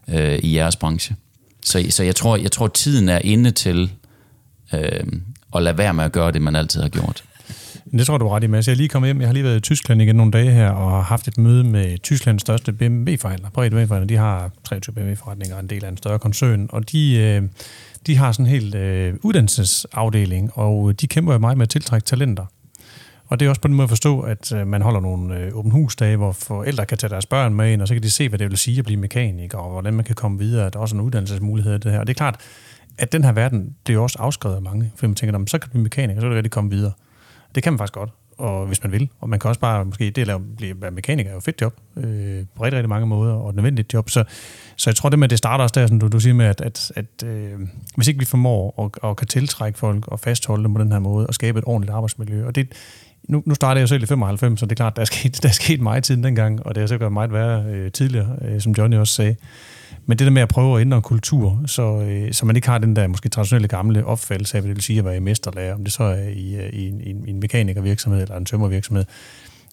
øh, 0.08 0.38
i 0.38 0.56
jeres 0.56 0.76
branche. 0.76 1.16
Så, 1.64 1.86
så 1.90 2.02
jeg, 2.02 2.16
tror, 2.16 2.36
jeg 2.36 2.52
tror, 2.52 2.66
tiden 2.66 3.08
er 3.08 3.18
inde 3.18 3.50
til 3.50 3.90
øh, 4.74 5.06
at 5.54 5.62
lade 5.62 5.78
være 5.78 5.94
med 5.94 6.04
at 6.04 6.12
gøre 6.12 6.32
det, 6.32 6.42
man 6.42 6.56
altid 6.56 6.82
har 6.82 6.88
gjort. 6.88 7.24
Det 7.92 8.06
tror 8.06 8.18
du 8.18 8.26
er 8.26 8.36
ret 8.36 8.44
i, 8.44 8.46
Mads. 8.46 8.66
Jeg 8.68 8.72
er 8.72 8.76
lige 8.76 8.88
kommet 8.88 9.08
hjem. 9.08 9.20
Jeg 9.20 9.28
har 9.28 9.32
lige 9.32 9.44
været 9.44 9.56
i 9.56 9.60
Tyskland 9.60 10.02
igen 10.02 10.16
nogle 10.16 10.32
dage 10.32 10.50
her, 10.50 10.70
og 10.70 10.90
har 10.90 11.00
haft 11.00 11.28
et 11.28 11.38
møde 11.38 11.64
med 11.64 11.98
Tysklands 11.98 12.42
største 12.42 12.72
BMW-forhandler. 12.72 13.50
Privat 13.50 13.72
BMW-forhandler. 13.72 14.06
De 14.06 14.16
har 14.16 14.50
23 14.64 14.94
BMW-forretninger 14.94 15.56
og 15.56 15.62
en 15.62 15.70
del 15.70 15.84
af 15.84 15.88
en 15.88 15.96
større 15.96 16.18
koncern, 16.18 16.68
og 16.72 16.92
de, 16.92 17.16
øh, 17.16 17.42
de 18.06 18.16
har 18.16 18.32
sådan 18.32 18.46
en 18.46 18.50
helt 18.50 18.74
øh, 18.74 19.14
uddannelsesafdeling, 19.22 20.50
og 20.54 21.00
de 21.00 21.06
kæmper 21.06 21.32
jo 21.32 21.38
meget 21.38 21.58
med 21.58 21.66
at 21.66 21.70
tiltrække 21.70 22.04
talenter. 22.04 22.46
Og 23.26 23.40
det 23.40 23.46
er 23.46 23.50
også 23.50 23.60
på 23.60 23.68
den 23.68 23.76
måde 23.76 23.84
at 23.84 23.90
forstå, 23.90 24.20
at 24.20 24.52
øh, 24.52 24.66
man 24.66 24.82
holder 24.82 25.00
nogle 25.00 25.38
øh, 25.38 25.50
åben 25.54 25.70
husdage, 25.70 26.16
hvor 26.16 26.32
forældre 26.32 26.86
kan 26.86 26.98
tage 26.98 27.10
deres 27.10 27.26
børn 27.26 27.54
med 27.54 27.72
ind, 27.72 27.82
og 27.82 27.88
så 27.88 27.94
kan 27.94 28.02
de 28.02 28.10
se, 28.10 28.28
hvad 28.28 28.38
det 28.38 28.50
vil 28.50 28.58
sige 28.58 28.78
at 28.78 28.84
blive 28.84 29.00
mekaniker, 29.00 29.58
og 29.58 29.72
hvordan 29.72 29.94
man 29.94 30.04
kan 30.04 30.14
komme 30.14 30.38
videre. 30.38 30.70
Der 30.70 30.76
er 30.76 30.80
også 30.80 30.96
en 30.96 31.00
uddannelsesmulighed 31.00 31.74
i 31.74 31.78
det 31.78 31.92
her. 31.92 32.00
Og 32.00 32.06
det 32.06 32.12
er 32.12 32.18
klart, 32.18 32.36
at 32.98 33.12
den 33.12 33.24
her 33.24 33.32
verden, 33.32 33.74
det 33.86 33.92
er 33.92 33.94
jo 33.94 34.02
også 34.02 34.18
afskrevet 34.18 34.56
af 34.56 34.62
mange, 34.62 34.92
fordi 34.96 35.06
man 35.06 35.14
tænker, 35.14 35.44
så 35.46 35.58
kan 35.58 35.68
du 35.68 35.70
blive 35.70 35.82
mekaniker, 35.82 36.20
så 36.20 36.24
kan 36.24 36.30
du 36.30 36.36
rigtig 36.36 36.50
komme 36.50 36.70
videre. 36.70 36.92
Det 37.54 37.62
kan 37.62 37.72
man 37.72 37.78
faktisk 37.78 37.94
godt, 37.94 38.10
og 38.38 38.66
hvis 38.66 38.82
man 38.82 38.92
vil. 38.92 39.08
Og 39.20 39.28
man 39.28 39.38
kan 39.38 39.48
også 39.48 39.60
bare 39.60 39.84
måske 39.84 40.10
det 40.10 40.28
at 40.28 40.56
blive 40.56 40.74
mekaniker 40.92 41.30
er 41.30 41.34
jo 41.34 41.38
et 41.38 41.44
fedt 41.44 41.60
job, 41.60 41.74
øh, 41.96 42.44
på 42.54 42.64
rigtig, 42.64 42.76
rigtig 42.76 42.88
mange 42.88 43.06
måder, 43.06 43.34
og 43.34 43.50
et 43.50 43.56
nødvendigt 43.56 43.94
job. 43.94 44.10
Så, 44.10 44.24
så 44.76 44.90
jeg 44.90 44.96
tror 44.96 45.08
det 45.08 45.18
med, 45.18 45.26
at 45.26 45.30
det 45.30 45.38
starter 45.38 45.62
også 45.62 45.80
der, 45.80 45.86
som 45.86 46.00
du, 46.00 46.08
du 46.08 46.20
siger 46.20 46.34
med, 46.34 46.46
at, 46.46 46.60
at, 46.60 46.92
at 46.96 47.24
øh, 47.24 47.58
hvis 47.96 48.08
ikke 48.08 48.18
vi 48.18 48.24
formår 48.24 48.84
at, 48.84 49.02
og 49.02 49.16
kan 49.16 49.26
tiltrække 49.26 49.78
folk 49.78 50.08
og 50.08 50.20
fastholde 50.20 50.64
dem 50.64 50.74
på 50.74 50.80
den 50.80 50.92
her 50.92 50.98
måde, 50.98 51.26
og 51.26 51.34
skabe 51.34 51.58
et 51.58 51.64
ordentligt 51.66 51.94
arbejdsmiljø, 51.94 52.46
og 52.46 52.54
det, 52.54 52.72
nu, 53.28 53.42
nu 53.46 53.54
startede 53.54 53.78
jeg 53.78 53.82
jo 53.82 53.86
selv 53.86 54.02
i 54.02 54.06
95, 54.06 54.60
så 54.60 54.66
det 54.66 54.72
er 54.72 54.76
klart, 54.76 54.96
der 54.96 55.02
er 55.02 55.06
sket, 55.06 55.38
der 55.42 55.48
er 55.48 55.52
sket 55.52 55.80
meget 55.80 56.04
tiden 56.04 56.24
dengang, 56.24 56.66
og 56.66 56.74
det 56.74 56.80
har 56.80 56.86
sikkert 56.86 57.12
meget 57.12 57.32
værre 57.32 57.64
øh, 57.64 57.92
tidligere, 57.92 58.36
øh, 58.44 58.60
som 58.60 58.72
Johnny 58.72 58.96
også 58.96 59.14
sagde. 59.14 59.36
Men 60.06 60.18
det 60.18 60.24
der 60.24 60.30
med 60.30 60.42
at 60.42 60.48
prøve 60.48 60.76
at 60.76 60.80
ændre 60.80 60.96
en 60.96 61.02
kultur, 61.02 61.62
så, 61.66 62.00
øh, 62.00 62.32
så 62.32 62.46
man 62.46 62.56
ikke 62.56 62.68
har 62.68 62.78
den 62.78 62.96
der 62.96 63.06
måske 63.06 63.28
traditionelle 63.28 63.68
gamle 63.68 64.04
opfattelse 64.04 64.56
af, 64.56 64.62
hvad 64.62 64.68
det 64.68 64.76
vil 64.76 64.82
sige 64.82 64.98
at 64.98 65.04
være 65.04 65.20
mesterlærer, 65.20 65.74
om 65.74 65.84
det 65.84 65.92
så 65.92 66.02
er 66.02 66.28
i, 66.28 66.56
øh, 66.56 66.72
i, 66.72 66.88
en, 66.88 67.00
i 67.00 67.30
en 67.30 67.40
mekanikervirksomhed 67.40 68.22
eller 68.22 68.36
en 68.36 68.44
tømmervirksomhed. 68.44 69.04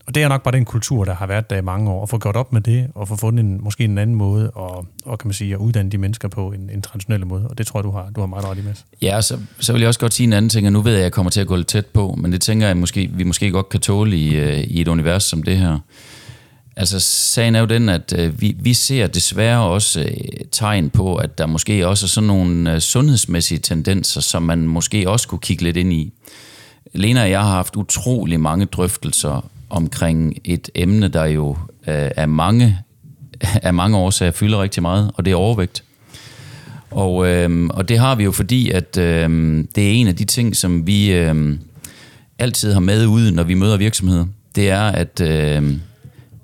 Og 0.08 0.16
det 0.16 0.24
er 0.24 0.28
nok 0.28 0.44
bare 0.44 0.52
den 0.52 0.66
kultur, 0.66 1.06
der 1.06 1.16
har 1.16 1.28
været 1.28 1.50
der 1.50 1.58
i 1.58 1.62
mange 1.62 1.92
år, 1.92 2.02
og 2.02 2.10
få 2.10 2.18
gjort 2.18 2.36
op 2.36 2.54
med 2.54 2.62
det, 2.62 2.88
og 2.96 3.08
få 3.08 3.16
fundet 3.16 3.44
en, 3.44 3.64
måske 3.64 3.84
en 3.84 3.98
anden 3.98 4.16
måde, 4.16 4.50
og, 4.50 4.86
og 5.06 5.20
kan 5.20 5.28
man 5.28 5.34
sige, 5.34 5.54
at 5.54 5.58
uddanne 5.58 5.92
de 5.92 5.98
mennesker 5.98 6.28
på 6.28 6.52
en, 6.52 6.70
en 6.74 6.82
traditionel 6.82 7.28
måde. 7.28 7.48
Og 7.48 7.58
det 7.58 7.68
tror 7.68 7.80
jeg, 7.80 7.84
du 7.84 7.92
har, 7.92 8.10
du 8.16 8.20
har 8.20 8.28
meget 8.28 8.46
ret 8.46 8.58
i, 8.58 8.62
med. 8.62 8.74
Ja, 9.02 9.22
så, 9.22 9.40
så 9.60 9.74
vil 9.74 9.80
jeg 9.80 9.88
også 9.88 10.00
godt 10.00 10.14
sige 10.14 10.28
en 10.28 10.34
anden 10.34 10.50
ting, 10.50 10.68
og 10.68 10.74
nu 10.74 10.82
ved 10.82 10.92
jeg, 10.92 11.00
at 11.00 11.04
jeg 11.04 11.12
kommer 11.12 11.30
til 11.30 11.42
at 11.42 11.48
gå 11.48 11.56
lidt 11.56 11.68
tæt 11.68 11.86
på, 11.86 12.16
men 12.18 12.32
det 12.32 12.42
tænker 12.42 12.68
jeg, 12.68 12.78
måske, 12.78 13.10
vi 13.14 13.24
måske 13.24 13.52
godt 13.52 13.70
kan 13.70 13.80
tåle 13.80 14.18
i, 14.18 14.36
øh, 14.36 14.60
i 14.60 14.82
et 14.82 14.88
univers 14.88 15.24
som 15.24 15.44
det 15.44 15.58
her. 15.58 15.80
Altså, 16.76 17.00
sagen 17.00 17.56
er 17.56 17.60
jo 17.60 17.66
den, 17.66 17.90
at 17.90 18.14
øh, 18.18 18.42
vi, 18.42 18.56
vi 18.60 18.74
ser 18.74 19.08
desværre 19.08 19.64
også 19.64 20.02
øh, 20.02 20.08
tegn 20.52 20.90
på, 20.90 21.16
at 21.16 21.38
der 21.38 21.46
måske 21.46 21.88
også 21.88 22.06
er 22.06 22.08
sådan 22.08 22.28
nogle 22.28 22.74
øh, 22.74 22.80
sundhedsmæssige 22.80 23.60
tendenser, 23.60 24.22
som 24.22 24.44
man 24.44 24.60
måske 24.60 25.10
også 25.10 25.28
kunne 25.28 25.40
kigge 25.40 25.64
lidt 25.64 25.78
ind 25.78 25.94
i. 25.94 26.14
Lena 26.94 27.22
og 27.22 27.30
jeg 27.30 27.42
har 27.42 27.50
haft 27.52 27.76
utrolig 27.76 28.40
mange 28.40 28.66
drøftelser 28.66 29.50
omkring 29.76 30.38
et 30.44 30.70
emne, 30.76 31.08
der 31.08 31.26
jo 31.26 31.50
øh, 31.88 32.12
er 32.16 32.26
mange, 32.26 32.80
af 33.42 33.74
mange 33.74 33.98
årsager 33.98 34.32
fylder 34.32 34.62
rigtig 34.62 34.82
meget, 34.82 35.12
og 35.16 35.26
det 35.26 35.32
er 35.32 35.36
overvægt. 35.36 35.84
Og, 36.92 37.28
øh, 37.28 37.70
og 37.70 37.90
det 37.90 38.00
har 38.00 38.16
vi 38.16 38.24
jo 38.24 38.32
fordi, 38.32 38.72
at 38.72 38.98
øh, 38.98 39.30
det 39.76 39.88
er 39.88 39.92
en 39.92 40.08
af 40.08 40.16
de 40.16 40.26
ting, 40.26 40.56
som 40.56 40.88
vi 40.88 41.14
øh, 41.14 41.58
altid 42.40 42.74
har 42.74 42.80
med 42.80 43.06
ude, 43.06 43.32
når 43.32 43.44
vi 43.44 43.54
møder 43.54 43.78
virksomheder. 43.78 44.26
Det 44.56 44.70
er, 44.70 44.82
at 44.82 45.22
øh, 45.22 45.78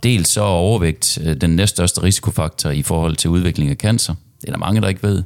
dels 0.03 0.29
så 0.29 0.41
er 0.41 0.45
overvægt 0.45 1.19
øh, 1.23 1.35
den 1.35 1.49
næststørste 1.55 2.03
risikofaktor 2.03 2.69
i 2.69 2.81
forhold 2.81 3.15
til 3.15 3.29
udvikling 3.29 3.69
af 3.69 3.75
cancer. 3.75 4.15
Det 4.41 4.47
er 4.47 4.51
der 4.51 4.59
mange, 4.59 4.81
der 4.81 4.87
ikke 4.87 5.03
ved. 5.03 5.23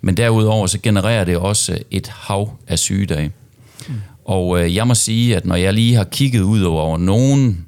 Men 0.00 0.16
derudover 0.16 0.66
så 0.66 0.78
genererer 0.82 1.24
det 1.24 1.36
også 1.36 1.78
et 1.90 2.08
hav 2.08 2.58
af 2.68 2.78
sygedage. 2.78 3.30
Mm. 3.88 3.94
Og 4.24 4.60
øh, 4.60 4.74
jeg 4.74 4.86
må 4.86 4.94
sige, 4.94 5.36
at 5.36 5.44
når 5.44 5.56
jeg 5.56 5.74
lige 5.74 5.94
har 5.94 6.04
kigget 6.04 6.40
ud 6.40 6.62
over 6.62 6.98
nogen 6.98 7.66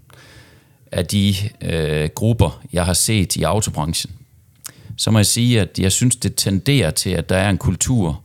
af 0.93 1.07
de 1.07 1.35
øh, 1.61 2.09
grupper, 2.15 2.63
jeg 2.73 2.85
har 2.85 2.93
set 2.93 3.37
i 3.37 3.43
autobranchen, 3.43 4.13
så 4.97 5.11
må 5.11 5.19
jeg 5.19 5.27
sige, 5.27 5.61
at 5.61 5.79
jeg 5.79 5.93
synes, 5.93 6.17
det 6.17 6.35
tenderer 6.37 6.91
til, 6.91 7.11
at 7.11 7.29
der 7.29 7.37
er 7.37 7.51
en 7.51 7.59
kultur, 7.59 8.21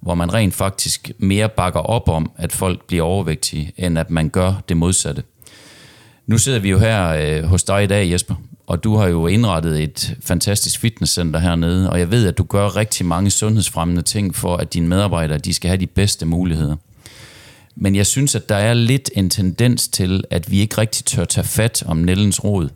hvor 0.00 0.14
man 0.14 0.34
rent 0.34 0.54
faktisk 0.54 1.10
mere 1.18 1.48
bakker 1.48 1.80
op 1.80 2.08
om, 2.08 2.30
at 2.36 2.52
folk 2.52 2.86
bliver 2.86 3.02
overvægtige, 3.02 3.72
end 3.76 3.98
at 3.98 4.10
man 4.10 4.28
gør 4.28 4.62
det 4.68 4.76
modsatte. 4.76 5.22
Nu 6.26 6.38
sidder 6.38 6.58
vi 6.58 6.70
jo 6.70 6.78
her 6.78 7.08
øh, 7.08 7.44
hos 7.44 7.62
dig 7.62 7.84
i 7.84 7.86
dag, 7.86 8.10
Jesper, 8.10 8.34
og 8.66 8.84
du 8.84 8.96
har 8.96 9.06
jo 9.06 9.26
indrettet 9.26 9.82
et 9.82 10.16
fantastisk 10.20 10.80
fitnesscenter 10.80 11.40
hernede, 11.40 11.90
og 11.90 11.98
jeg 11.98 12.10
ved, 12.10 12.26
at 12.26 12.38
du 12.38 12.42
gør 12.44 12.76
rigtig 12.76 13.06
mange 13.06 13.30
sundhedsfremmende 13.30 14.02
ting 14.02 14.34
for, 14.34 14.56
at 14.56 14.74
dine 14.74 14.88
medarbejdere 14.88 15.38
de 15.38 15.54
skal 15.54 15.68
have 15.68 15.80
de 15.80 15.86
bedste 15.86 16.26
muligheder. 16.26 16.76
Men 17.76 17.96
jeg 17.96 18.06
synes, 18.06 18.34
at 18.34 18.48
der 18.48 18.56
er 18.56 18.74
lidt 18.74 19.10
en 19.14 19.30
tendens 19.30 19.88
til, 19.88 20.24
at 20.30 20.50
vi 20.50 20.60
ikke 20.60 20.78
rigtig 20.78 21.04
tør 21.04 21.24
tage 21.24 21.44
fat 21.44 21.82
om 21.86 21.96
Nellens 21.96 22.44
råd, 22.44 22.68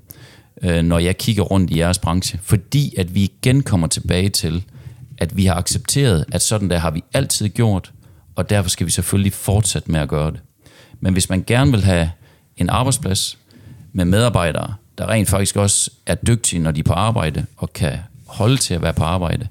øh, 0.62 0.82
når 0.82 0.98
jeg 0.98 1.18
kigger 1.18 1.42
rundt 1.42 1.70
i 1.70 1.78
jeres 1.78 1.98
branche. 1.98 2.38
Fordi 2.42 2.94
at 2.98 3.14
vi 3.14 3.22
igen 3.22 3.62
kommer 3.62 3.86
tilbage 3.86 4.28
til, 4.28 4.64
at 5.18 5.36
vi 5.36 5.44
har 5.46 5.54
accepteret, 5.54 6.24
at 6.32 6.42
sådan 6.42 6.70
der 6.70 6.78
har 6.78 6.90
vi 6.90 7.04
altid 7.14 7.48
gjort, 7.48 7.92
og 8.34 8.50
derfor 8.50 8.70
skal 8.70 8.86
vi 8.86 8.90
selvfølgelig 8.90 9.32
fortsætte 9.32 9.90
med 9.90 10.00
at 10.00 10.08
gøre 10.08 10.30
det. 10.30 10.40
Men 11.00 11.12
hvis 11.12 11.30
man 11.30 11.44
gerne 11.46 11.70
vil 11.70 11.84
have 11.84 12.10
en 12.56 12.68
arbejdsplads 12.68 13.38
med 13.92 14.04
medarbejdere, 14.04 14.74
der 14.98 15.08
rent 15.08 15.28
faktisk 15.28 15.56
også 15.56 15.90
er 16.06 16.14
dygtige, 16.14 16.62
når 16.62 16.70
de 16.70 16.80
er 16.80 16.84
på 16.84 16.92
arbejde, 16.92 17.46
og 17.56 17.72
kan 17.72 17.98
holde 18.26 18.56
til 18.56 18.74
at 18.74 18.82
være 18.82 18.94
på 18.94 19.04
arbejde, 19.04 19.48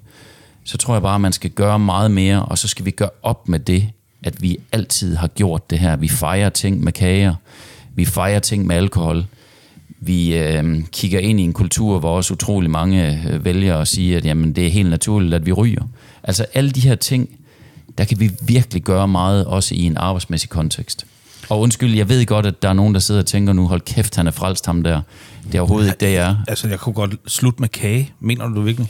så 0.64 0.78
tror 0.78 0.96
jeg 0.96 1.02
bare, 1.02 1.16
at 1.16 1.22
man 1.22 1.34
skal 1.34 1.50
gøre 1.50 1.80
meget 1.80 2.12
mere, 2.12 2.46
og 2.46 2.58
så 2.58 2.68
skal 2.68 2.86
vi 2.86 2.92
gøre 2.92 3.10
op 3.24 3.50
med 3.50 3.60
det, 3.60 3.90
at 4.28 4.42
vi 4.42 4.58
altid 4.72 5.16
har 5.16 5.28
gjort 5.28 5.70
det 5.70 5.80
her. 5.80 5.96
Vi 5.96 6.08
fejrer 6.08 6.50
ting 6.50 6.84
med 6.84 6.92
kager, 6.92 7.36
vi 7.96 8.06
fejrer 8.06 8.40
ting 8.40 8.66
med 8.66 8.76
alkohol, 8.76 9.26
vi 10.00 10.38
øh, 10.38 10.84
kigger 10.92 11.20
ind 11.20 11.40
i 11.40 11.44
en 11.44 11.54
kultur, 11.54 12.00
hvor 12.00 12.16
også 12.18 12.34
utrolig 12.34 12.70
mange 12.70 13.24
øh, 13.30 13.46
vælger 13.46 13.78
at 13.78 13.88
sige, 13.88 14.18
at 14.18 14.26
jamen, 14.26 14.54
det 14.54 14.66
er 14.66 14.72
helt 14.72 14.90
naturligt, 14.90 15.34
at 15.34 15.46
vi 15.46 15.52
ryger. 15.52 15.84
Altså 16.24 16.46
alle 16.54 16.72
de 16.72 16.80
her 16.80 16.96
ting, 16.96 17.30
der 17.98 18.04
kan 18.04 18.20
vi 18.20 18.32
virkelig 18.42 18.84
gøre 18.84 19.08
meget, 19.08 19.46
også 19.46 19.76
i 19.76 19.82
en 19.82 19.98
arbejdsmæssig 19.98 20.50
kontekst. 20.50 21.06
Og 21.50 21.60
undskyld, 21.60 21.96
jeg 21.96 22.10
ved 22.10 22.26
godt, 22.26 22.46
at 22.46 22.62
der 22.62 22.70
er 22.70 22.74
nogen, 22.74 22.94
der 22.94 23.00
sidder 23.00 23.22
og 23.22 23.26
tænker 23.26 23.54
nu, 23.54 23.68
hold 23.68 23.82
kæft, 23.82 24.16
han 24.16 24.28
er 24.28 24.32
frelst 24.32 24.66
ham 24.66 24.84
der. 24.84 25.02
Det 25.48 25.56
er 25.56 25.60
overhovedet 25.60 25.88
ikke 25.88 26.00
det, 26.00 26.14
jeg 26.14 26.30
er. 26.30 26.36
Altså, 26.48 26.68
jeg 26.68 26.80
kunne 26.80 26.94
godt 26.94 27.16
slutte 27.28 27.62
med 27.62 27.70
kage. 27.70 28.12
Mener 28.20 28.48
du 28.48 28.62
virkelig? 28.62 28.90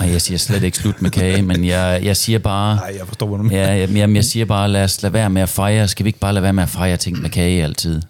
Nej, 0.00 0.10
jeg 0.10 0.22
siger 0.22 0.38
slet 0.38 0.62
ikke 0.62 0.76
slut 0.76 1.02
med 1.02 1.10
kage, 1.10 1.42
men 1.42 1.64
jeg, 1.64 2.00
jeg 2.04 2.16
siger 2.16 2.38
bare... 2.38 2.76
Nej, 2.76 2.94
jeg 2.98 3.06
forstår, 3.06 3.26
hvad 3.26 3.38
du 3.38 3.44
mener. 3.44 3.58
Ja, 3.58 3.78
jeg, 3.78 3.96
jeg, 3.96 4.14
jeg 4.14 4.24
siger 4.24 4.44
bare, 4.44 4.68
lad 4.68 4.84
os 4.84 5.02
lade 5.02 5.12
være 5.12 5.30
med 5.30 5.42
at 5.42 5.48
fejre. 5.48 5.88
Skal 5.88 6.04
vi 6.04 6.08
ikke 6.08 6.18
bare 6.18 6.32
lade 6.32 6.42
være 6.42 6.52
med 6.52 6.62
at 6.62 6.68
fejre 6.68 6.96
ting 6.96 7.22
med 7.22 7.30
kage 7.30 7.64
altid? 7.64 8.02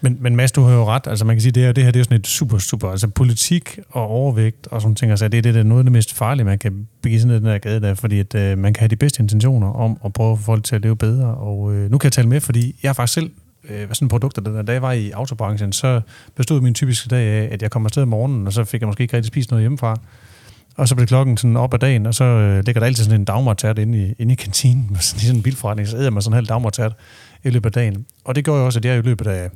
Men, 0.00 0.16
men 0.20 0.36
Mads, 0.36 0.52
du 0.52 0.62
har 0.62 0.74
jo 0.74 0.84
ret. 0.84 1.06
Altså 1.06 1.24
man 1.24 1.36
kan 1.36 1.40
sige, 1.40 1.52
det 1.52 1.62
her, 1.62 1.72
det 1.72 1.84
her 1.84 1.90
det 1.90 2.00
er 2.00 2.04
sådan 2.04 2.18
et 2.18 2.26
super, 2.26 2.58
super... 2.58 2.90
Altså 2.90 3.08
politik 3.08 3.78
og 3.90 4.06
overvægt 4.06 4.66
og 4.66 4.82
sådan 4.82 4.94
ting, 4.94 5.10
altså 5.10 5.28
det, 5.28 5.44
det 5.44 5.56
er 5.56 5.62
noget 5.62 5.80
af 5.80 5.84
det 5.84 5.92
mest 5.92 6.14
farlige, 6.14 6.44
man 6.44 6.58
kan 6.58 6.86
begive 7.02 7.20
sådan 7.20 7.36
den 7.36 7.44
der 7.44 7.58
gade 7.58 7.80
der, 7.80 7.94
fordi 7.94 8.20
at, 8.20 8.34
øh, 8.34 8.58
man 8.58 8.74
kan 8.74 8.80
have 8.80 8.88
de 8.88 8.96
bedste 8.96 9.22
intentioner 9.22 9.72
om 9.72 9.98
at 10.04 10.12
prøve 10.12 10.32
at 10.32 10.38
få 10.38 10.44
folk 10.44 10.64
til 10.64 10.74
at 10.74 10.82
leve 10.82 10.96
bedre. 10.96 11.34
Og 11.34 11.74
øh, 11.74 11.90
nu 11.90 11.98
kan 11.98 12.06
jeg 12.06 12.12
tale 12.12 12.28
med, 12.28 12.40
fordi 12.40 12.74
jeg 12.82 12.88
har 12.88 12.94
faktisk 12.94 13.14
selv 13.14 13.30
øh, 13.68 13.88
sådan 13.92 14.08
produkter, 14.08 14.42
der, 14.42 14.62
da 14.62 14.72
jeg 14.72 14.82
var 14.82 14.92
i 14.92 15.10
autobranchen, 15.10 15.72
så 15.72 16.00
bestod 16.34 16.60
min 16.60 16.74
typiske 16.74 17.08
dag 17.08 17.28
af, 17.28 17.48
at 17.52 17.62
jeg 17.62 17.70
kom 17.70 17.84
afsted 17.84 18.02
om 18.02 18.08
morgenen, 18.08 18.46
og 18.46 18.52
så 18.52 18.64
fik 18.64 18.80
jeg 18.80 18.86
måske 18.88 19.02
ikke 19.02 19.16
rigtig 19.16 19.28
spist 19.28 19.50
noget 19.50 19.62
hjemmefra. 19.62 19.96
Og 20.76 20.88
så 20.88 20.94
blev 20.94 21.06
klokken 21.06 21.36
sådan 21.36 21.56
op 21.56 21.74
ad 21.74 21.78
dagen, 21.78 22.06
og 22.06 22.14
så 22.14 22.24
øh, 22.24 22.64
ligger 22.66 22.80
der 22.80 22.86
altid 22.86 23.04
sådan 23.04 23.20
en 23.20 23.24
dagmartært 23.24 23.78
inde 23.78 23.98
i, 23.98 24.14
inde 24.18 24.32
i 24.32 24.34
kantinen, 24.34 24.86
med 24.90 25.00
sådan, 25.00 25.20
i 25.20 25.24
sådan 25.24 25.36
en 25.36 25.42
bilforretning, 25.42 25.88
så 25.88 25.96
æder 25.96 26.10
man 26.10 26.22
sådan 26.22 26.32
en 26.32 26.34
halv 26.34 26.46
dagmartært 26.46 26.92
i 27.44 27.50
løbet 27.50 27.66
af 27.66 27.72
dagen. 27.72 28.06
Og 28.24 28.34
det 28.34 28.44
gjorde 28.44 28.60
jo 28.60 28.66
også, 28.66 28.78
at 28.78 28.84
jeg 28.84 28.98
i 28.98 29.02
løbet 29.02 29.26
af 29.26 29.50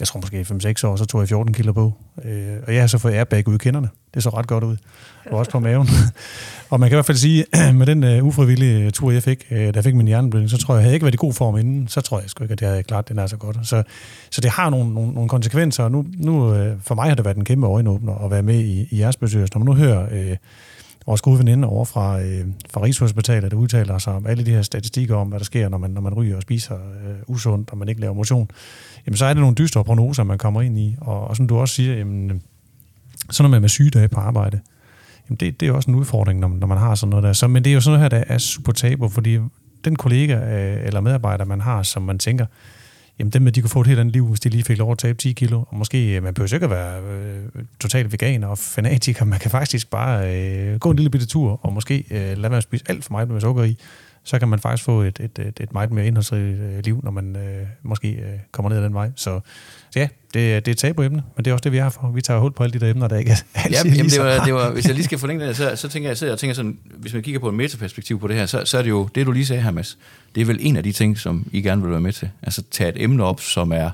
jeg 0.00 0.08
tror 0.08 0.20
måske 0.20 0.40
5-6 0.40 0.86
år, 0.86 0.96
så 0.96 1.04
tog 1.04 1.20
jeg 1.20 1.28
14 1.28 1.54
kilo 1.54 1.72
på. 1.72 1.92
Øh, 2.24 2.56
og 2.66 2.74
jeg 2.74 2.82
har 2.82 2.86
så 2.86 2.98
fået 2.98 3.12
airbag 3.12 3.48
ud 3.48 3.54
i 3.54 3.58
kinderne. 3.58 3.88
Det 4.14 4.22
så 4.22 4.30
ret 4.30 4.46
godt 4.46 4.64
ud. 4.64 4.76
Og 5.30 5.38
også 5.38 5.50
på 5.50 5.60
maven. 5.60 5.88
og 6.70 6.80
man 6.80 6.88
kan 6.88 6.94
i 6.94 6.96
hvert 6.96 7.06
fald 7.06 7.18
sige, 7.18 7.44
med 7.78 7.86
den 7.86 8.18
uh, 8.18 8.26
ufrivillige 8.26 8.90
tur, 8.90 9.10
jeg 9.10 9.22
fik, 9.22 9.46
uh, 9.50 9.56
da 9.56 9.72
jeg 9.74 9.84
fik 9.84 9.94
min 9.94 10.06
hjerneblødning, 10.06 10.50
så 10.50 10.58
tror 10.58 10.74
jeg, 10.74 10.78
jeg 10.78 10.84
havde 10.84 10.94
ikke 10.94 11.04
været 11.04 11.14
i 11.14 11.16
god 11.16 11.32
form 11.32 11.56
inden. 11.56 11.88
Så 11.88 12.00
tror 12.00 12.20
jeg 12.20 12.30
sgu 12.30 12.44
ikke, 12.44 12.52
at 12.52 12.60
jeg 12.60 12.70
havde 12.70 12.82
klart 12.82 13.08
den 13.08 13.18
er 13.18 13.26
så 13.26 13.36
godt. 13.36 13.58
Så, 13.62 13.82
så 14.30 14.40
det 14.40 14.50
har 14.50 14.70
nogle, 14.70 14.94
nogle, 14.94 15.12
nogle 15.12 15.28
konsekvenser. 15.28 15.84
Og 15.84 15.92
nu, 15.92 16.06
nu 16.16 16.50
uh, 16.50 16.80
for 16.80 16.94
mig 16.94 17.08
har 17.08 17.14
det 17.14 17.24
været 17.24 17.36
en 17.36 17.44
kæmpe 17.44 17.66
øjenåbner 17.66 18.24
at 18.24 18.30
være 18.30 18.42
med 18.42 18.58
i, 18.58 18.88
i 18.90 19.00
jeres 19.00 19.16
bestyrelse. 19.16 19.54
Når 19.54 19.58
man 19.58 19.66
nu 19.66 19.74
hører 19.74 20.30
uh, 20.30 20.36
vores 21.06 21.20
gode 21.22 21.38
veninde 21.38 21.68
over 21.68 21.84
fra, 21.84 22.20
øh, 22.20 22.46
fra 22.70 22.82
Rigshospitalet, 22.82 23.50
der 23.50 23.56
udtaler 23.56 23.98
sig 23.98 24.12
om 24.12 24.26
alle 24.26 24.46
de 24.46 24.50
her 24.50 24.62
statistikker 24.62 25.16
om, 25.16 25.28
hvad 25.28 25.38
der 25.38 25.44
sker, 25.44 25.68
når 25.68 25.78
man, 25.78 25.90
når 25.90 26.00
man 26.00 26.14
ryger 26.14 26.36
og 26.36 26.42
spiser 26.42 26.74
øh, 26.74 27.14
usundt, 27.26 27.70
og 27.70 27.78
man 27.78 27.88
ikke 27.88 28.00
laver 28.00 28.14
motion, 28.14 28.50
jamen 29.06 29.16
så 29.16 29.24
er 29.24 29.34
det 29.34 29.40
nogle 29.40 29.54
dystre 29.54 29.84
prognoser, 29.84 30.22
man 30.24 30.38
kommer 30.38 30.62
ind 30.62 30.78
i. 30.78 30.96
Og, 31.00 31.28
og 31.28 31.36
som 31.36 31.46
du 31.48 31.58
også 31.58 31.74
siger, 31.74 31.94
jamen, 31.94 32.30
øh, 32.30 32.36
Sådan 33.30 33.42
noget 33.44 33.50
med, 33.50 33.60
med 33.60 33.68
sygedage 33.68 34.08
på 34.08 34.20
arbejde. 34.20 34.60
Jamen 35.28 35.36
det, 35.36 35.60
det 35.60 35.68
er 35.68 35.72
også 35.72 35.90
en 35.90 35.96
udfordring, 35.96 36.40
når, 36.40 36.48
når 36.48 36.66
man 36.66 36.78
har 36.78 36.94
sådan 36.94 37.10
noget 37.10 37.22
der. 37.22 37.32
Så, 37.32 37.48
men 37.48 37.64
det 37.64 37.70
er 37.70 37.74
jo 37.74 37.80
sådan 37.80 37.98
noget 38.00 38.12
her, 38.12 38.18
der 38.18 38.34
er 38.34 38.38
super 38.38 38.72
tabu, 38.72 39.08
fordi 39.08 39.38
den 39.84 39.96
kollega 39.96 40.34
øh, 40.36 40.86
eller 40.86 41.00
medarbejder, 41.00 41.44
man 41.44 41.60
har, 41.60 41.82
som 41.82 42.02
man 42.02 42.18
tænker, 42.18 42.46
jamen 43.18 43.30
dem 43.30 43.52
de 43.52 43.60
kunne 43.60 43.70
få 43.70 43.80
et 43.80 43.86
helt 43.86 44.00
andet 44.00 44.12
liv, 44.12 44.26
hvis 44.26 44.40
de 44.40 44.48
lige 44.48 44.64
fik 44.64 44.78
lov 44.78 44.92
at 44.92 44.98
tabe 44.98 45.18
10 45.18 45.32
kilo. 45.32 45.64
Og 45.68 45.76
måske, 45.76 46.16
øh, 46.16 46.22
man 46.22 46.34
behøver 46.34 46.54
ikke 46.54 46.64
at 46.64 46.70
være 46.70 47.02
øh, 47.02 47.64
totalt 47.80 48.12
veganer 48.12 48.48
og 48.48 48.58
fanatiker, 48.58 49.24
man 49.24 49.38
kan 49.38 49.50
faktisk 49.50 49.90
bare 49.90 50.36
øh, 50.36 50.78
gå 50.78 50.90
en 50.90 50.96
lille 50.96 51.10
bitte 51.10 51.26
tur, 51.26 51.60
og 51.62 51.72
måske 51.72 52.04
øh, 52.10 52.38
lade 52.38 52.50
være 52.50 52.56
at 52.56 52.62
spise 52.62 52.84
alt 52.88 53.04
for 53.04 53.12
meget 53.12 53.28
med 53.28 53.40
sukker 53.40 53.62
i, 53.62 53.78
så 54.24 54.38
kan 54.38 54.48
man 54.48 54.58
faktisk 54.58 54.84
få 54.84 55.00
et, 55.00 55.20
et, 55.20 55.38
et, 55.38 55.60
et 55.60 55.72
meget 55.72 55.92
mere 55.92 56.06
indholdsrigt 56.06 56.60
øh, 56.60 56.84
liv, 56.84 57.00
når 57.02 57.10
man 57.10 57.36
øh, 57.36 57.66
måske 57.82 58.08
øh, 58.10 58.38
kommer 58.52 58.68
ned 58.68 58.78
ad 58.78 58.84
den 58.84 58.94
vej. 58.94 59.10
Så, 59.16 59.40
så 59.90 59.98
ja, 59.98 60.08
det, 60.34 60.66
det 60.66 60.68
er 60.68 60.72
et 60.72 60.78
tabuemne, 60.78 61.22
men 61.36 61.44
det 61.44 61.50
er 61.50 61.54
også 61.54 61.62
det, 61.62 61.72
vi 61.72 61.78
har 61.78 61.90
for. 61.90 62.10
Vi 62.14 62.20
tager 62.20 62.40
hul 62.40 62.52
på 62.52 62.62
alle 62.62 62.72
de 62.72 62.84
der 62.84 62.90
emner, 62.90 63.08
der 63.08 63.16
ikke 63.16 63.30
er 63.30 63.36
altid 63.54 63.90
Ja, 63.90 63.96
jamen, 63.96 64.10
det 64.10 64.20
var, 64.20 64.44
det 64.44 64.54
var, 64.54 64.70
hvis 64.70 64.86
jeg 64.86 64.94
lige 64.94 65.04
skal 65.04 65.18
forlænge 65.18 65.46
det, 65.46 65.56
så, 65.56 65.76
så 65.76 65.88
tænker 65.88 66.08
jeg, 66.08 66.16
så 66.16 66.26
jeg 66.26 66.38
tænker 66.38 66.54
sådan, 66.54 66.78
hvis 66.84 67.12
man 67.12 67.22
kigger 67.22 67.40
på 67.40 67.48
et 67.48 67.54
metaperspektiv 67.54 68.20
på 68.20 68.28
det 68.28 68.36
her, 68.36 68.46
så, 68.46 68.62
så 68.64 68.78
er 68.78 68.82
det 68.82 68.90
jo, 68.90 69.08
det 69.14 69.26
du 69.26 69.32
lige 69.32 69.46
sagde 69.46 69.62
her, 69.62 69.70
Mads, 69.70 69.98
det 70.34 70.40
er 70.40 70.44
vel 70.44 70.58
en 70.60 70.76
af 70.76 70.82
de 70.82 70.92
ting, 70.92 71.18
som 71.18 71.46
I 71.52 71.62
gerne 71.62 71.82
vil 71.82 71.90
være 71.90 72.00
med 72.00 72.12
til. 72.12 72.30
Altså 72.42 72.62
tage 72.70 72.90
et 72.90 73.02
emne 73.02 73.24
op, 73.24 73.40
som 73.40 73.72
er, 73.72 73.90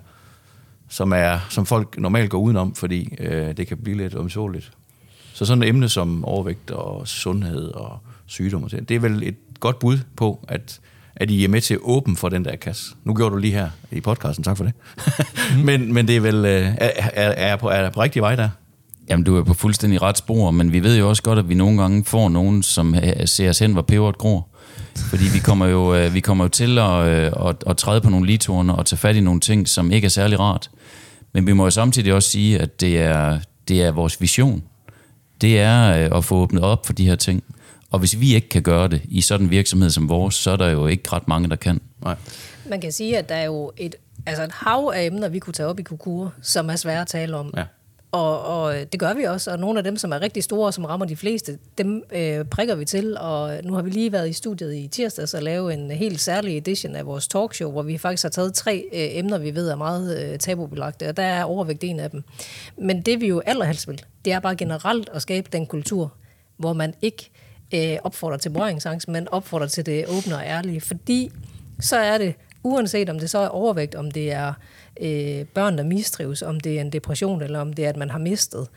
som 0.88 1.12
er, 1.12 1.38
som 1.50 1.66
folk 1.66 1.98
normalt 1.98 2.30
går 2.30 2.38
udenom, 2.38 2.74
fordi 2.74 3.16
øh, 3.20 3.56
det 3.56 3.66
kan 3.66 3.76
blive 3.76 3.96
lidt 3.96 4.14
omsåeligt. 4.14 4.72
Så 5.32 5.44
sådan 5.44 5.62
et 5.62 5.68
emne 5.68 5.88
som 5.88 6.24
overvægt 6.24 6.70
og 6.70 7.08
sundhed 7.08 7.68
og 7.68 7.98
sygdom, 8.26 8.62
og 8.62 8.70
det 8.70 8.90
er 8.90 9.00
vel 9.00 9.22
et 9.22 9.36
godt 9.61 9.79
bud 9.79 9.99
på, 10.16 10.44
at, 10.49 10.81
at 11.16 11.31
I 11.31 11.44
er 11.44 11.49
med 11.49 11.61
til 11.61 11.75
at 11.75 11.81
åbne 11.83 12.16
for 12.16 12.29
den 12.29 12.44
der 12.44 12.57
kasse. 12.57 12.94
Nu 13.05 13.14
gjorde 13.14 13.35
du 13.35 13.38
lige 13.38 13.53
her 13.53 13.71
i 13.90 14.01
podcasten, 14.01 14.44
tak 14.44 14.57
for 14.57 14.64
det. 14.64 14.73
Mm. 15.57 15.59
men, 15.68 15.92
men 15.94 16.09
det 16.09 16.16
er 16.16 16.21
vel, 16.21 16.44
øh, 16.44 16.66
er, 16.79 16.90
er, 17.12 17.31
er, 17.31 17.57
på, 17.57 17.68
er 17.68 17.83
jeg 17.83 17.92
på 17.92 18.03
rigtig 18.03 18.23
vej 18.23 18.37
der? 18.37 18.49
Jamen, 19.09 19.25
du 19.25 19.37
er 19.37 19.42
på 19.42 19.55
fuldstændig 19.55 20.03
ret 20.03 20.18
spor, 20.18 20.51
men 20.51 20.73
vi 20.73 20.83
ved 20.83 20.99
jo 20.99 21.09
også 21.09 21.23
godt, 21.23 21.38
at 21.38 21.49
vi 21.49 21.55
nogle 21.55 21.81
gange 21.81 22.05
får 22.05 22.29
nogen, 22.29 22.62
som 22.62 22.94
øh, 22.94 23.27
ser 23.27 23.51
os 23.51 23.59
hen, 23.59 23.73
hvor 23.73 23.83
peberet 23.83 24.18
gror. 24.18 24.49
Fordi 24.97 25.25
vi 25.33 25.38
kommer 25.38 25.66
jo, 25.66 25.94
øh, 25.94 26.14
vi 26.14 26.21
kommer 26.21 26.44
jo 26.44 26.49
til 26.49 26.79
at, 26.79 27.09
at, 27.49 27.57
at 27.66 27.77
træde 27.77 28.01
på 28.01 28.11
nogle 28.11 28.27
litorne 28.27 28.75
og 28.75 28.87
tage 28.87 28.99
fat 28.99 29.16
i 29.16 29.21
nogle 29.21 29.40
ting, 29.40 29.68
som 29.68 29.92
ikke 29.92 30.05
er 30.05 30.11
særlig 30.11 30.40
rart. 30.40 30.71
Men 31.35 31.47
vi 31.47 31.53
må 31.53 31.64
jo 31.64 31.71
samtidig 31.71 32.14
også 32.14 32.31
sige, 32.31 32.59
at 32.59 32.81
det 32.81 33.01
er, 33.01 33.38
det 33.68 33.83
er 33.83 33.92
vores 33.92 34.21
vision. 34.21 34.62
Det 35.40 35.61
er 35.61 35.81
at 36.16 36.25
få 36.25 36.35
åbnet 36.35 36.62
op 36.62 36.87
for 36.87 36.92
de 36.92 37.07
her 37.07 37.16
ting. 37.16 37.42
Og 37.90 37.98
hvis 37.98 38.20
vi 38.20 38.35
ikke 38.35 38.48
kan 38.48 38.62
gøre 38.62 38.88
det 38.88 39.03
i 39.05 39.20
sådan 39.20 39.46
en 39.46 39.51
virksomhed 39.51 39.90
som 39.90 40.09
vores, 40.09 40.35
så 40.35 40.51
er 40.51 40.57
der 40.57 40.70
jo 40.70 40.87
ikke 40.87 41.12
ret 41.12 41.29
mange, 41.29 41.48
der 41.48 41.57
kan. 41.57 41.81
Nej. 42.03 42.16
Man 42.68 42.81
kan 42.81 42.92
sige, 42.92 43.18
at 43.18 43.29
der 43.29 43.35
er 43.35 43.44
jo 43.44 43.72
et, 43.77 43.96
altså 44.27 44.42
et 44.42 44.53
hav 44.53 44.92
af 44.94 45.05
emner, 45.05 45.29
vi 45.29 45.38
kunne 45.38 45.55
tage 45.55 45.66
op 45.66 45.81
i 45.81 45.83
Kukur, 45.83 46.33
som 46.42 46.70
er 46.70 46.77
svære 46.77 47.01
at 47.01 47.07
tale 47.07 47.37
om. 47.37 47.55
Ja. 47.57 47.64
Og, 48.12 48.44
og 48.44 48.74
det 48.92 49.01
gør 49.01 49.14
vi 49.14 49.24
også, 49.24 49.51
og 49.51 49.59
nogle 49.59 49.79
af 49.79 49.85
dem, 49.85 49.96
som 49.96 50.12
er 50.12 50.20
rigtig 50.20 50.44
store, 50.44 50.66
og 50.66 50.74
som 50.74 50.85
rammer 50.85 51.07
de 51.07 51.16
fleste, 51.16 51.59
dem 51.79 52.03
øh, 52.12 52.44
prikker 52.44 52.74
vi 52.74 52.85
til, 52.85 53.18
og 53.18 53.64
nu 53.64 53.74
har 53.74 53.83
vi 53.83 53.90
lige 53.90 54.12
været 54.12 54.29
i 54.29 54.33
studiet 54.33 54.74
i 54.74 54.88
tirsdags 54.88 55.35
og 55.35 55.42
lave 55.42 55.72
en 55.72 55.90
helt 55.90 56.20
særlig 56.20 56.57
edition 56.57 56.96
af 56.96 57.07
vores 57.07 57.29
talkshow, 57.29 57.70
hvor 57.70 57.83
vi 57.83 57.98
faktisk 57.98 58.22
har 58.22 58.31
taget 58.31 58.55
tre 58.55 58.85
øh, 58.92 59.18
emner, 59.18 59.38
vi 59.38 59.55
ved 59.55 59.68
er 59.68 59.77
meget 59.77 60.33
øh, 60.33 60.38
tabubelagte, 60.38 61.09
og 61.09 61.16
der 61.16 61.22
er 61.22 61.44
overvægt 61.44 61.85
en 61.85 62.01
af 62.01 62.11
dem. 62.11 62.22
Men 62.77 63.03
det 63.03 63.20
vi 63.20 63.27
jo 63.27 63.42
allerhelst 63.46 63.88
vil, 63.88 64.03
det 64.24 64.33
er 64.33 64.40
bare 64.40 64.57
generelt 64.57 65.09
at 65.12 65.22
skabe 65.22 65.48
den 65.53 65.66
kultur, 65.66 66.12
hvor 66.57 66.72
man 66.72 66.94
ikke 67.03 67.31
øh, 67.74 67.96
opfordrer 68.04 68.38
til 68.38 68.50
berøringsangst, 68.50 69.09
men 69.09 69.28
opfordrer 69.28 69.66
til 69.66 69.87
det 69.87 70.04
åbne 70.07 70.37
og 70.37 70.42
ærlige, 70.42 70.81
fordi 70.81 71.31
så 71.81 71.96
er 71.96 72.18
det, 72.18 72.35
uanset 72.62 73.09
om 73.09 73.18
det 73.18 73.31
så 73.31 73.38
er 73.38 73.48
overvægt, 73.48 73.94
om 73.94 74.11
det 74.11 74.33
er 74.33 74.52
øh, 75.00 75.44
børn, 75.44 75.78
der 75.78 75.85
mistrives, 75.85 76.42
om 76.42 76.61
det 76.61 76.76
er 76.76 76.81
en 76.81 76.92
depression, 76.92 77.42
eller 77.42 77.61
om 77.61 77.72
det 77.72 77.85
er, 77.85 77.88
at 77.88 77.96
man 77.96 78.11
har 78.11 78.18
mistet. 78.18 78.68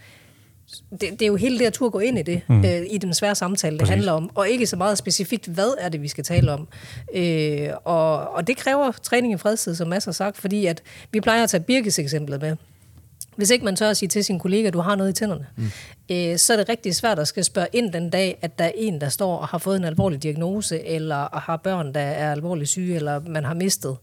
Det, 0.91 1.01
det 1.01 1.21
er 1.21 1.27
jo 1.27 1.35
hele 1.35 1.59
det 1.59 1.65
at 1.65 1.73
turde 1.73 1.91
gå 1.91 1.99
ind 1.99 2.19
i 2.19 2.21
det, 2.21 2.41
mm. 2.47 2.65
øh, 2.65 2.81
i 2.89 2.97
den 2.97 3.13
svære 3.13 3.35
samtale, 3.35 3.73
det 3.73 3.79
Præcis. 3.79 3.89
handler 3.89 4.11
om, 4.11 4.31
og 4.35 4.49
ikke 4.49 4.67
så 4.67 4.75
meget 4.75 4.97
specifikt, 4.97 5.47
hvad 5.47 5.75
er 5.79 5.89
det, 5.89 6.01
vi 6.01 6.07
skal 6.07 6.23
tale 6.23 6.51
om. 6.51 6.67
Øh, 7.13 7.69
og, 7.83 8.29
og 8.29 8.47
det 8.47 8.57
kræver 8.57 8.91
træning 8.91 9.33
i 9.33 9.37
fredstid, 9.37 9.75
som 9.75 9.87
Mads 9.87 10.05
har 10.05 10.11
sagt, 10.11 10.37
fordi 10.37 10.65
at 10.65 10.81
vi 11.11 11.21
plejer 11.21 11.43
at 11.43 11.49
tage 11.49 11.63
Birkes 11.63 11.99
eksemplet 11.99 12.41
med. 12.41 12.55
Hvis 13.41 13.49
ikke 13.49 13.65
man 13.65 13.75
tør 13.75 13.89
at 13.89 13.97
sige 13.97 14.09
til 14.09 14.23
sin 14.23 14.39
kollega, 14.39 14.67
at 14.67 14.73
du 14.73 14.79
har 14.79 14.95
noget 14.95 15.09
i 15.09 15.13
tænderne, 15.13 15.45
mm. 15.55 15.71
øh, 16.11 16.37
så 16.37 16.53
er 16.53 16.57
det 16.57 16.69
rigtig 16.69 16.95
svært 16.95 17.19
at 17.19 17.27
skal 17.27 17.43
spørge 17.43 17.67
ind 17.73 17.93
den 17.93 18.09
dag, 18.09 18.37
at 18.41 18.59
der 18.59 18.65
er 18.65 18.71
en, 18.75 19.01
der 19.01 19.09
står 19.09 19.37
og 19.37 19.47
har 19.47 19.57
fået 19.57 19.77
en 19.77 19.83
alvorlig 19.83 20.23
diagnose, 20.23 20.85
eller 20.85 21.39
har 21.39 21.57
børn, 21.57 21.93
der 21.93 21.99
er 21.99 22.31
alvorligt 22.31 22.69
syge, 22.69 22.95
eller 22.95 23.21
man 23.27 23.43
har 23.43 23.53
mistet. 23.53 23.97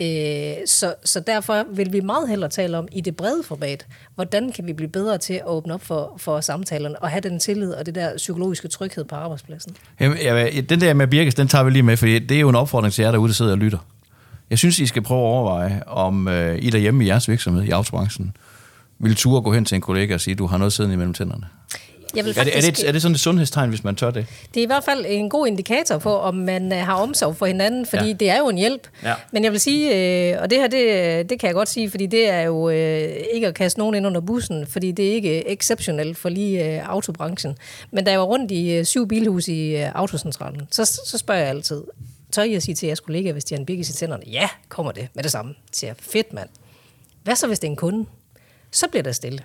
Øh, 0.00 0.66
så, 0.66 0.94
så 1.04 1.20
derfor 1.20 1.64
vil 1.70 1.92
vi 1.92 2.00
meget 2.00 2.28
hellere 2.28 2.50
tale 2.50 2.78
om 2.78 2.88
i 2.92 3.00
det 3.00 3.16
brede 3.16 3.42
format, 3.42 3.86
hvordan 4.14 4.52
kan 4.52 4.66
vi 4.66 4.72
blive 4.72 4.90
bedre 4.90 5.18
til 5.18 5.34
at 5.34 5.46
åbne 5.46 5.74
op 5.74 5.82
for, 5.82 6.14
for 6.18 6.40
samtalerne, 6.40 6.98
og 6.98 7.10
have 7.10 7.20
den 7.20 7.38
tillid 7.38 7.72
og 7.72 7.86
det 7.86 7.94
der 7.94 8.16
psykologiske 8.16 8.68
tryghed 8.68 9.04
på 9.04 9.14
arbejdspladsen. 9.14 9.76
Jamen, 10.00 10.18
jeg, 10.24 10.68
den 10.68 10.80
der 10.80 10.94
med 10.94 11.06
Birkes, 11.06 11.34
den 11.34 11.48
tager 11.48 11.64
vi 11.64 11.70
lige 11.70 11.82
med, 11.82 11.96
for 11.96 12.06
det 12.06 12.32
er 12.32 12.40
jo 12.40 12.48
en 12.48 12.54
opfordring 12.54 12.94
til 12.94 13.02
jer 13.02 13.10
derude, 13.10 13.28
der 13.28 13.34
sidder 13.34 13.52
og 13.52 13.58
lytter. 13.58 13.78
Jeg 14.50 14.58
synes, 14.58 14.78
I 14.78 14.86
skal 14.86 15.02
prøve 15.02 15.20
at 15.20 15.24
overveje, 15.24 15.82
om 15.86 16.28
øh, 16.28 16.58
I 16.62 16.70
derhjemme 16.70 17.04
i 17.04 17.08
jeres 17.08 17.28
virksomhed, 17.28 17.62
i 17.62 17.70
autobranchen, 17.70 18.36
vil 18.98 19.14
ture 19.16 19.42
gå 19.42 19.52
hen 19.52 19.64
til 19.64 19.74
en 19.74 19.80
kollega 19.80 20.14
og 20.14 20.20
sige, 20.20 20.34
du 20.34 20.46
har 20.46 20.58
noget 20.58 20.72
siddende 20.72 20.94
imellem 20.94 21.14
tænderne. 21.14 21.46
Jeg 22.16 22.24
vil 22.24 22.38
Er 22.38 22.44
det, 22.44 22.56
er, 22.56 22.60
det, 22.60 22.88
er 22.88 22.92
det 22.92 23.02
sådan 23.02 23.14
et 23.14 23.20
sundhedstegn, 23.20 23.68
hvis 23.68 23.84
man 23.84 23.96
tør 23.96 24.10
det? 24.10 24.26
Det 24.54 24.60
er 24.60 24.64
i 24.64 24.66
hvert 24.66 24.84
fald 24.84 25.04
en 25.08 25.30
god 25.30 25.46
indikator 25.46 25.98
på, 25.98 26.16
om 26.18 26.34
man 26.34 26.72
øh, 26.72 26.78
har 26.78 26.94
omsorg 26.94 27.36
for 27.36 27.46
hinanden, 27.46 27.86
fordi 27.86 28.06
Ja. 28.06 28.12
det 28.12 28.30
er 28.30 28.38
jo 28.38 28.48
en 28.48 28.58
hjælp. 28.58 28.88
Ja. 29.02 29.14
Men 29.32 29.44
jeg 29.44 29.52
vil 29.52 29.60
sige, 29.60 29.94
øh, 30.34 30.42
og 30.42 30.50
det 30.50 30.58
her, 30.58 30.66
det, 30.66 31.30
det 31.30 31.40
kan 31.40 31.46
jeg 31.46 31.54
godt 31.54 31.68
sige, 31.68 31.90
fordi 31.90 32.06
det 32.06 32.28
er 32.28 32.40
jo 32.40 32.68
øh, 32.70 33.14
ikke 33.34 33.46
at 33.46 33.54
kaste 33.54 33.78
nogen 33.78 33.94
ind 33.94 34.06
under 34.06 34.20
bussen, 34.20 34.66
fordi 34.66 34.92
det 34.92 35.08
er 35.08 35.12
ikke 35.12 35.48
exceptionelt 35.50 36.18
for 36.18 36.28
lige 36.28 36.82
autobranchen. 36.82 37.56
Men 37.90 38.04
da 38.04 38.10
jeg 38.10 38.20
var 38.20 38.26
rundt 38.26 38.50
i 38.50 38.84
syv 38.84 39.08
bilhus 39.08 39.48
i 39.48 39.74
autocentralen, 39.74 40.62
så, 40.70 40.84
så 41.06 41.18
spørger 41.18 41.40
jeg 41.40 41.50
altid, 41.50 41.82
tør 42.32 42.42
I 42.42 42.54
at 42.54 42.62
sige 42.62 42.74
til 42.74 42.86
jeres 42.86 43.00
kollegaer, 43.00 43.32
hvis 43.32 43.44
de 43.44 43.54
har 43.54 43.60
en 43.60 43.66
birkes 43.66 43.90
i 43.90 43.92
tænderne? 43.92 44.22
Ja, 44.26 44.48
kommer 44.68 44.92
det 44.92 45.08
med 45.14 45.22
det 45.22 45.32
samme. 45.32 45.54
Så 45.72 45.78
siger 45.78 45.90
jeg, 45.90 45.96
fedt 46.00 46.32
mand. 46.32 46.48
Hvad 47.22 47.36
så, 47.36 47.46
hvis 47.46 47.58
det 47.58 47.66
er 47.66 47.70
en 47.70 47.76
kunde? 47.76 48.04
Så 48.74 48.88
bliver 48.88 49.02
der 49.02 49.12
stille. 49.12 49.44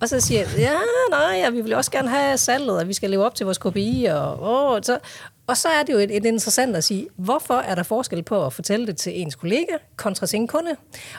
Og 0.00 0.08
så 0.08 0.20
siger 0.20 0.40
jeg, 0.40 0.48
ja, 0.58 0.78
nej, 1.10 1.38
ja, 1.38 1.50
vi 1.50 1.60
vil 1.60 1.72
også 1.72 1.90
gerne 1.90 2.08
have 2.08 2.38
salget, 2.38 2.78
og 2.78 2.88
vi 2.88 2.92
skal 2.92 3.10
leve 3.10 3.24
op 3.24 3.34
til 3.34 3.46
vores 3.46 3.58
KPI. 3.58 4.06
Og, 4.10 4.42
åh, 4.42 4.80
så, 4.82 4.98
og 5.46 5.56
så 5.56 5.68
er 5.68 5.82
det 5.82 5.92
jo 5.92 5.98
et, 5.98 6.16
et 6.16 6.24
interessant 6.24 6.76
at 6.76 6.84
sige, 6.84 7.06
hvorfor 7.16 7.54
er 7.54 7.74
der 7.74 7.82
forskel 7.82 8.22
på 8.22 8.46
at 8.46 8.52
fortælle 8.52 8.86
det 8.86 8.96
til 8.96 9.20
ens 9.20 9.34
kollega 9.34 9.72
kontra 9.96 10.26
sin 10.26 10.46
kunde? 10.46 10.70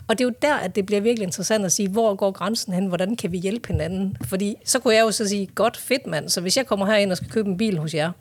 Og 0.07 0.17
det 0.17 0.23
er 0.23 0.27
jo 0.27 0.33
der, 0.41 0.55
at 0.55 0.75
det 0.75 0.85
bliver 0.85 1.01
virkelig 1.01 1.25
interessant 1.25 1.65
at 1.65 1.71
sige, 1.71 1.89
hvor 1.89 2.15
går 2.15 2.31
grænsen 2.31 2.73
hen, 2.73 2.85
hvordan 2.85 3.15
kan 3.15 3.31
vi 3.31 3.37
hjælpe 3.37 3.67
hinanden? 3.67 4.17
Fordi 4.25 4.55
så 4.65 4.79
kunne 4.79 4.95
jeg 4.95 5.01
jo 5.01 5.11
så 5.11 5.27
sige, 5.27 5.47
godt 5.55 5.77
fedt 5.77 6.07
mand, 6.07 6.29
så 6.29 6.41
hvis 6.41 6.57
jeg 6.57 6.65
kommer 6.65 6.85
herind 6.85 7.11
og 7.11 7.17
skal 7.17 7.29
købe 7.29 7.49
en 7.49 7.57
bil 7.57 7.77
hos 7.77 7.93
jer, 7.93 8.11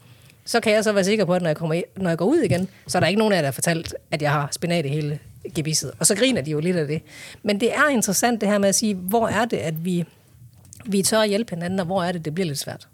så 0.45 0.61
kan 0.61 0.73
jeg 0.73 0.85
så 0.85 0.93
være 0.93 1.05
sikker 1.05 1.25
på, 1.25 1.35
at 1.35 1.43
når 1.43 1.49
jeg, 1.49 1.57
kommer 1.57 1.83
når 1.97 2.11
jeg 2.11 2.19
går 2.19 2.27
ud 2.27 2.39
igen, 2.39 2.69
så 2.87 2.99
er 2.99 3.01
der 3.01 3.07
ikke 3.07 3.19
nogen 3.19 3.33
af 3.33 3.37
jer, 3.37 3.43
der 3.43 3.47
har 3.47 3.53
fortalt, 3.53 3.95
at 4.11 4.23
jeg 4.23 4.31
har 4.31 4.49
spinat 4.53 4.87
i 4.87 4.89
hele 4.89 5.19
gebisset. 5.55 5.91
Og 5.99 6.07
så 6.07 6.15
griner 6.15 6.43
de 6.43 6.51
jo 6.51 6.61
lidt 6.61 6.77
af 6.77 6.87
det. 6.87 7.03
Men 7.43 7.61
det 7.61 7.75
er 7.75 7.89
interessant 7.89 8.41
det 8.41 8.49
her 8.49 8.59
med 8.59 8.69
at 8.69 8.75
sige, 8.75 8.95
hvor 8.95 9.29
er 9.29 9.45
det, 9.45 9.57
at 9.57 9.85
vi, 9.85 10.05
vi 10.87 11.03
tør 11.03 11.21
at 11.21 11.29
hjælpe 11.29 11.51
hinanden, 11.51 11.81
og 11.81 11.87
hvor 11.87 12.03
er 12.03 12.13
det, 12.13 12.25
det 12.25 12.35
bliver 12.35 12.47
lidt 12.47 12.59
svært. 12.59 12.89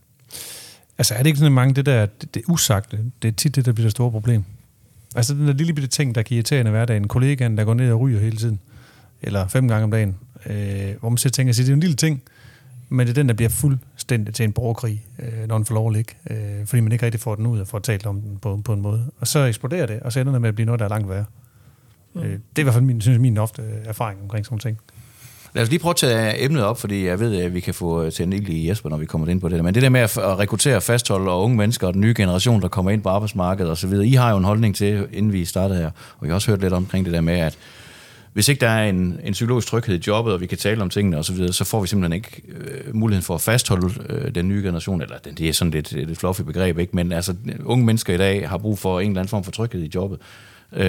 Altså 0.99 1.15
er 1.15 1.19
det 1.19 1.27
ikke 1.27 1.39
sådan 1.39 1.53
mange, 1.53 1.75
det 1.75 1.87
der, 1.87 2.07
det, 2.07 2.35
det 2.35 2.43
usagte, 2.49 2.99
det 3.23 3.29
er 3.29 3.33
tit 3.33 3.57
det, 3.57 3.67
der 3.67 3.73
bliver 3.73 3.85
det 3.85 3.93
store 3.93 4.11
problem. 4.11 4.45
Altså 5.17 5.35
den 5.35 5.47
der 5.47 5.53
lille 5.53 5.73
bitte 5.73 5.89
ting, 5.89 6.15
der 6.15 6.23
kan 6.23 6.35
irritere 6.35 6.61
en 6.61 6.67
i 6.67 6.71
hverdagen, 6.71 7.09
kollegaen, 7.09 7.57
der 7.59 7.65
går 7.65 7.75
ned 7.75 7.93
og 7.93 8.01
ryger 8.01 8.21
hele 8.21 8.37
tiden, 8.37 8.61
eller 9.23 9.49
fem 9.49 9.69
gange 9.69 9.85
om 9.85 9.91
dagen, 9.91 10.17
øh, 10.47 10.95
hvor 11.01 11.09
man 11.09 11.19
så 11.19 11.31
tænker 11.31 11.53
sig, 11.53 11.65
det 11.65 11.71
er 11.71 11.75
en 11.75 11.81
lille 11.81 11.97
ting, 11.97 12.23
men 12.89 13.07
det 13.07 13.13
er 13.13 13.15
den, 13.15 13.29
der 13.29 13.35
bliver 13.35 13.49
fuldstændig 13.49 14.35
til 14.35 14.45
en 14.45 14.53
borgerkrig, 14.53 15.07
øh, 15.19 15.49
når 15.49 15.57
den 15.57 15.67
får 15.67 15.75
lov 15.75 15.89
at 15.89 15.97
ligge, 15.97 16.15
øh, 16.31 16.67
fordi 16.67 16.81
man 16.81 16.93
ikke 16.93 17.05
rigtig 17.05 17.21
får 17.21 17.35
den 17.35 17.47
ud 17.47 17.61
og 17.61 17.69
får 17.69 17.79
talt 17.79 18.07
om 18.07 18.21
den 18.21 18.39
på, 18.39 18.61
på 18.65 18.73
en 18.73 18.81
måde. 18.81 19.11
Og 19.19 19.27
så 19.27 19.39
eksploderer 19.39 19.87
det, 19.87 20.01
og 20.01 20.13
så 20.13 20.21
ender 20.21 20.33
det 20.33 20.41
med 20.41 20.49
at 20.49 20.55
blive 20.55 20.67
noget, 20.67 20.79
der 20.79 20.85
er 20.85 20.89
langt 20.89 21.09
værre. 21.09 21.25
Mm. 22.15 22.21
Øh, 22.21 22.27
det 22.27 22.39
er 22.57 22.61
i 22.61 22.63
hvert 22.63 22.75
fald 22.75 22.85
min, 22.85 23.01
synes 23.01 23.15
jeg, 23.15 23.21
min 23.21 23.39
ofte 23.39 23.63
øh, 23.63 23.69
erfaring 23.85 24.23
omkring 24.23 24.47
sådan 24.47 24.59
ting. 24.59 24.79
Lad 25.55 25.63
os 25.63 25.71
lige 25.71 25.79
prøve 25.79 25.91
at 25.91 25.97
tage 25.97 26.35
øh, 26.35 26.45
emnet 26.45 26.65
op, 26.65 26.81
fordi 26.81 27.07
jeg 27.07 27.21
ved, 27.21 27.37
at 27.37 27.55
vi 27.55 27.61
kan 27.61 27.75
få 27.75 28.11
til 28.11 28.23
en 28.23 28.33
ild 28.33 28.49
i 28.49 28.69
Jesper, 28.69 28.91
når 28.91 28.97
vi 28.97 29.07
kommer 29.07 29.29
ind 29.29 29.41
på 29.41 29.49
det 29.49 29.57
der. 29.57 29.63
Men 29.63 29.75
det 29.75 29.83
der 29.83 29.89
med 29.89 30.01
at 30.01 30.17
rekruttere 30.17 30.77
og 30.77 30.83
fastholde 30.83 31.31
og 31.31 31.43
unge 31.43 31.57
mennesker 31.57 31.87
og 31.87 31.93
den 31.93 32.01
nye 32.01 32.15
generation, 32.17 32.63
der 32.63 32.69
kommer 32.69 32.91
ind 32.91 33.03
på 33.03 33.09
arbejdsmarkedet 33.09 33.73
osv., 33.73 33.93
I 33.93 34.15
har 34.15 34.31
jo 34.31 34.37
en 34.37 34.45
holdning 34.45 34.77
til, 34.77 35.07
inden 35.13 35.33
vi 35.33 35.45
startede 35.45 35.79
her, 35.79 35.91
og 36.19 36.27
jeg 36.27 36.31
har 36.31 36.35
også 36.35 36.51
hørt 36.51 36.61
lidt 36.61 36.73
omkring 36.73 37.05
det 37.05 37.15
der 37.15 37.21
med, 37.21 37.39
at 37.39 37.59
hvis 38.33 38.49
ikke 38.49 38.61
der 38.61 38.69
er 38.69 38.89
en, 38.89 39.21
en 39.25 39.33
psykologisk 39.33 39.69
tryghed 39.69 39.99
i 39.99 40.03
jobbet, 40.07 40.35
og 40.35 40.41
vi 40.41 40.47
kan 40.47 40.59
tale 40.59 40.83
om 40.83 40.91
tingene 40.91 41.19
osv., 41.19 41.37
så, 41.37 41.53
så 41.53 41.65
får 41.65 41.81
vi 41.81 41.87
simpelthen 41.87 42.13
ikke 42.13 42.43
øh, 42.49 42.97
muligheden 42.97 43.25
for 43.25 43.35
at 43.35 43.41
fastholde 43.41 43.95
øh, 44.09 44.35
den 44.35 44.49
nye 44.49 44.63
generation, 44.63 45.03
eller 45.03 45.19
den, 45.19 45.35
det 45.35 45.49
er 45.49 45.53
sådan 45.53 45.71
lidt 45.71 45.93
et 45.93 46.19
fluffy 46.19 46.43
begreb, 46.43 46.79
ikke? 46.79 46.97
men 46.97 47.13
altså, 47.13 47.35
unge 47.65 47.85
mennesker 47.85 48.15
i 48.15 48.17
dag 48.17 48.49
har 48.49 48.59
brug 48.59 48.79
for 48.79 49.01
en 49.01 49.11
eller 49.11 49.21
anden 49.21 49.31
form 49.31 49.45
for 49.45 49.51
tryghed 49.51 49.83
i 49.83 49.91
jobbet. 49.95 50.19
Øh, 50.73 50.83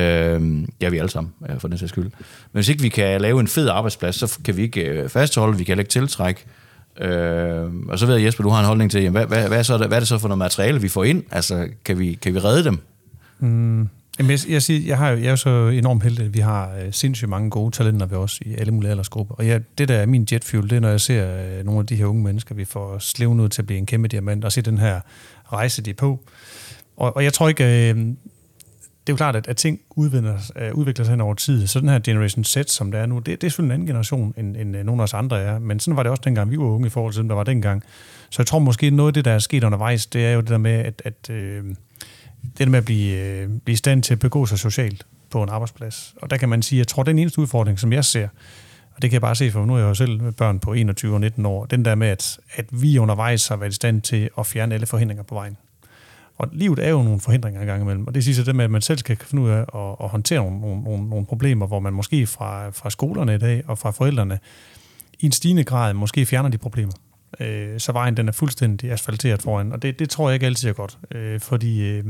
ja, 0.82 0.86
er 0.86 0.90
vi 0.90 0.98
alle 0.98 1.10
sammen, 1.10 1.34
øh, 1.50 1.60
for 1.60 1.68
den 1.68 1.78
sags 1.78 1.90
skyld. 1.90 2.04
Men 2.04 2.12
hvis 2.52 2.70
ikke 2.70 2.82
vi 2.82 2.90
kan 2.90 3.22
lave 3.22 3.40
en 3.40 3.48
fed 3.48 3.68
arbejdsplads, 3.70 4.16
så 4.16 4.40
kan 4.46 4.58
vi 4.58 4.62
ikke 4.62 4.82
øh, 4.82 5.10
fastholde, 5.10 5.58
vi 5.58 5.64
kan 5.64 5.72
heller 5.72 5.82
ikke 5.82 5.92
tiltrække. 5.92 6.46
Øh, 7.02 7.72
og 7.90 8.00
så 8.00 8.06
ved 8.06 8.16
jeg, 8.16 8.26
Jesper, 8.26 8.44
du 8.44 8.50
har 8.50 8.60
en 8.60 8.66
holdning 8.66 8.92
til, 8.92 9.02
jamen, 9.04 9.12
hvad, 9.12 9.26
hvad, 9.38 9.48
hvad, 9.48 9.60
er 9.60 9.64
så, 9.64 9.78
hvad 9.78 9.92
er 9.92 10.00
det 10.00 10.08
så 10.08 10.18
for 10.18 10.28
noget 10.28 10.38
materiale, 10.38 10.82
vi 10.82 10.88
får 10.88 11.04
ind? 11.04 11.24
Altså, 11.32 11.68
kan 11.86 12.00
vi, 12.00 12.14
kan 12.22 12.34
vi 12.34 12.40
redde 12.40 12.64
dem? 12.64 12.78
Mm, 13.40 13.90
Jamen, 14.20 14.32
jeg, 14.32 14.40
jeg, 14.50 14.62
siger, 14.62 14.88
jeg, 14.88 14.98
har, 14.98 15.10
jo- 15.10 15.18
jeg 15.18 15.26
er 15.26 15.30
jo 15.30 15.36
så 15.36 15.68
enormt 15.68 16.04
heldig, 16.04 16.26
at 16.26 16.34
vi 16.34 16.40
har 16.40 16.70
øh, 16.86 16.94
sindssygt 16.94 17.30
mange 17.30 17.50
gode 17.50 17.72
talenter 17.72 18.06
ved 18.06 18.18
os 18.18 18.40
i 18.46 18.56
alle 18.56 18.74
mulige 18.74 18.92
aldersgrupper. 18.92 19.36
Og 19.36 19.48
jeg, 19.48 19.62
det 19.78 19.88
der 19.88 19.96
er 19.96 20.06
min 20.06 20.28
jetfuel, 20.32 20.64
det 20.70 20.76
er, 20.76 20.80
når 20.80 20.90
jeg 20.90 21.02
ser 21.02 21.58
øh, 21.60 21.66
nogle 21.66 21.80
af 21.80 21.86
de 21.86 21.96
her 21.96 22.06
unge 22.06 22.24
mennesker, 22.24 22.56
vi 22.56 22.66
får 22.66 23.00
slevet 23.00 23.40
ud 23.40 23.50
til 23.50 23.62
at 23.62 23.66
blive 23.66 23.78
en 23.78 23.86
kæmpe 23.86 24.08
diamant, 24.08 24.46
og 24.46 24.52
se 24.52 24.62
den 24.62 24.78
her 24.78 25.00
rejse, 25.54 25.82
de 25.82 25.90
er 25.90 25.94
på. 25.94 26.20
Og, 26.98 27.16
og 27.16 27.24
jeg 27.24 27.34
tror 27.34 27.50
ikke, 27.50 27.90
øh, 27.92 28.06
det 29.08 29.10
er 29.10 29.14
jo 29.14 29.18
klart, 29.18 29.36
at, 29.36 29.48
at 29.48 29.58
ting 29.58 29.80
udvikler, 29.90 30.38
øh, 30.56 30.74
udvikler 30.74 31.06
sig 31.06 31.12
hen 31.12 31.22
over 31.22 31.34
tid. 31.34 31.68
Så 31.68 31.80
den 31.80 31.90
her 31.90 32.00
Generation 32.00 32.44
Z, 32.44 32.58
som 32.68 32.92
der 32.92 33.00
er 33.00 33.06
nu, 33.06 33.20
det, 33.20 33.26
det 33.26 33.44
er 33.44 33.50
selvfølgelig 33.50 33.74
en 33.74 33.74
anden 33.74 33.88
generation, 33.88 34.34
end, 34.38 34.58
end 34.58 34.78
øh, 34.78 34.84
nogle 34.84 35.02
af 35.02 35.04
os 35.04 35.14
andre 35.14 35.42
er. 35.42 35.60
Men 35.60 35.80
sådan 35.80 35.98
var 35.98 36.04
det 36.04 36.10
også 36.10 36.22
dengang, 36.26 36.52
vi 36.52 36.58
var 36.58 36.64
unge 36.64 36.88
i 36.88 36.90
forhold 36.90 37.14
til 37.14 37.20
dem, 37.20 37.28
der 37.28 37.36
var 37.36 37.44
dengang. 37.44 37.84
Så 38.30 38.42
jeg 38.42 38.48
tror 38.48 38.60
måske, 38.60 38.90
noget 38.90 39.10
af 39.10 39.14
det, 39.14 39.26
der 39.26 39.32
er 39.32 39.40
sket 39.40 39.64
undervejs, 39.64 40.06
det 40.06 40.26
er 40.26 40.32
jo 40.32 40.42
det 40.42 40.50
der 40.50 40.58
med, 40.58 40.72
at, 40.72 41.02
at 41.06 41.30
øh, 41.30 41.64
det 42.44 42.60
der 42.60 42.70
med 42.70 42.80
at 42.80 42.86
blive, 42.86 43.18
øh, 43.18 43.50
blive 43.64 43.74
i 43.74 43.76
stand 43.76 44.04
til 44.04 44.14
at 44.14 44.20
begå 44.20 44.46
sig 44.46 44.60
socialt 44.60 45.06
på 45.30 45.44
en 45.44 45.50
arbejdsplads. 45.50 46.16
Og 46.22 46.30
der 46.30 46.38
kan 46.38 46.50
man 46.50 46.62
sige, 46.62 46.80
jeg 46.80 46.88
tror, 46.88 47.04
den 47.04 47.20
eneste 47.20 47.40
udfordring, 47.40 47.80
som 47.80 47.94
jeg 47.94 48.06
ser, 48.06 48.28
og 48.96 49.02
det 49.02 49.10
kan 49.10 49.14
jeg 49.14 49.22
bare 49.22 49.36
se, 49.36 49.52
for 49.52 49.66
nu 49.66 49.74
er 49.74 49.78
jeg 49.78 49.86
jo 49.86 49.94
selv 49.94 50.22
med 50.22 50.32
børn 50.32 50.60
på 50.60 50.74
21 50.74 51.14
og 51.14 51.22
19 51.22 51.46
år, 51.46 51.66
den 51.66 51.86
der 51.86 51.96
med, 51.96 52.08
at, 52.08 52.40
at 52.56 52.66
vi 52.72 52.98
undervejs 52.98 53.48
har 53.48 53.56
været 53.56 53.72
i 53.72 53.76
stand 53.76 54.02
til 54.02 54.30
at 54.38 54.48
fjerne 54.48 54.76
alle 54.76 54.88
forhindringer 54.88 55.24
på 55.24 55.36
vejen. 55.36 55.58
Og 56.42 56.50
livet 56.52 56.80
er 56.80 56.90
jo 56.90 57.04
nogle 57.04 57.20
forhindringer 57.20 57.62
engang 57.62 57.82
imellem, 57.82 58.08
og 58.08 58.16
det 58.16 58.24
siger 58.24 58.36
sig 58.36 58.46
det 58.46 58.56
med, 58.56 58.66
at 58.66 58.72
man 58.72 58.82
selv 58.82 58.98
skal 58.98 59.18
finde 59.18 59.44
ud 59.44 59.50
af 59.50 59.60
at, 59.60 59.96
at 60.04 60.10
håndtere 60.10 60.40
nogle, 60.40 60.62
nogle, 60.62 60.84
nogle, 60.84 61.10
nogle 61.10 61.26
problemer, 61.26 61.68
hvor 61.68 61.80
man 61.80 61.94
måske 61.94 62.28
fra, 62.28 62.70
fra 62.70 62.90
skolerne 62.90 63.36
i 63.36 63.38
dag 63.38 63.64
og 63.68 63.78
fra 63.78 63.92
forældrene 63.92 64.40
i 65.20 65.26
en 65.26 65.32
stigende 65.32 65.64
grad 65.64 65.94
måske 65.94 66.26
fjerner 66.26 66.50
de 66.50 66.58
problemer. 66.58 66.94
Øh, 67.40 67.80
så 67.80 67.92
vejen 67.92 68.18
den 68.18 68.28
er 68.28 68.32
fuldstændig 68.32 68.92
asfalteret 68.92 69.42
foran, 69.42 69.72
og 69.72 69.82
det, 69.82 70.00
det 70.00 70.10
tror 70.10 70.30
jeg 70.30 70.34
ikke 70.34 70.46
altid 70.46 70.70
er 70.70 70.74
godt, 70.74 70.98
øh, 71.12 71.40
fordi 71.40 71.90
øh, 71.90 72.04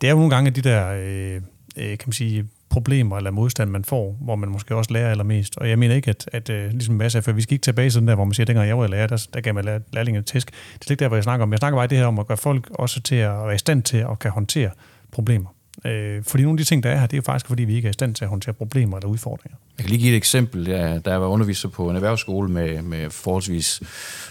det 0.00 0.06
er 0.06 0.10
jo 0.10 0.16
nogle 0.16 0.30
gange 0.30 0.50
de 0.50 0.60
der, 0.60 0.88
øh, 0.88 1.40
øh, 1.76 1.98
kan 1.98 2.06
man 2.06 2.12
sige, 2.12 2.48
problemer 2.68 3.16
eller 3.16 3.30
modstand, 3.30 3.70
man 3.70 3.84
får, 3.84 4.16
hvor 4.20 4.36
man 4.36 4.48
måske 4.48 4.76
også 4.76 4.92
lærer 4.92 5.10
allermest. 5.10 5.56
Og 5.58 5.68
jeg 5.70 5.78
mener 5.78 5.94
ikke, 5.94 6.10
at, 6.10 6.28
at 6.32 6.50
at 6.50 6.72
ligesom 6.72 6.94
Mads 6.94 7.16
for 7.24 7.32
vi 7.32 7.42
skal 7.42 7.54
ikke 7.54 7.62
tilbage 7.62 7.90
til 7.90 8.00
den 8.00 8.08
der, 8.08 8.14
hvor 8.14 8.24
man 8.24 8.34
siger, 8.34 8.44
at 8.44 8.48
dengang 8.48 8.68
jeg 8.68 8.78
var 8.78 8.86
lærer, 8.86 9.06
der, 9.06 9.26
der 9.34 9.40
gav 9.40 9.54
man 9.54 9.64
lær- 9.64 10.18
et 10.18 10.26
tæsk. 10.26 10.50
Det 10.50 10.56
er 10.56 10.84
slet 10.84 10.90
ikke 10.90 11.00
der, 11.00 11.08
hvor 11.08 11.16
jeg 11.16 11.24
snakker 11.24 11.42
om. 11.42 11.52
Jeg 11.52 11.58
snakker 11.58 11.78
bare 11.78 11.86
det 11.86 11.98
her 11.98 12.06
om 12.06 12.18
at 12.18 12.26
gøre 12.26 12.36
folk 12.36 12.70
også 12.70 13.00
til 13.00 13.14
at 13.16 13.30
være 13.30 13.54
i 13.54 13.58
stand 13.58 13.82
til 13.82 13.96
at 13.96 14.18
kan 14.18 14.30
håndtere 14.30 14.70
problemer. 15.12 15.53
Øh, 15.84 16.22
fordi 16.22 16.42
nogle 16.42 16.54
af 16.54 16.58
de 16.58 16.64
ting, 16.64 16.82
der 16.82 16.90
er 16.90 16.98
her, 16.98 17.06
det 17.06 17.16
er 17.16 17.22
faktisk, 17.22 17.46
fordi 17.46 17.64
vi 17.64 17.74
ikke 17.74 17.86
er 17.86 17.90
i 17.90 17.92
stand 17.92 18.14
til 18.14 18.24
at 18.24 18.28
håndtere 18.28 18.54
problemer 18.54 18.96
eller 18.96 19.08
udfordringer. 19.08 19.56
Jeg 19.78 19.84
kan 19.84 19.90
lige 19.90 20.00
give 20.00 20.12
et 20.12 20.16
eksempel. 20.16 20.68
Ja, 20.68 20.98
da 20.98 21.10
jeg 21.10 21.20
var 21.20 21.26
underviser 21.26 21.68
på 21.68 21.90
en 21.90 21.96
erhvervsskole 21.96 22.48
med, 22.48 22.82
med 22.82 23.10
forholdsvis 23.10 23.82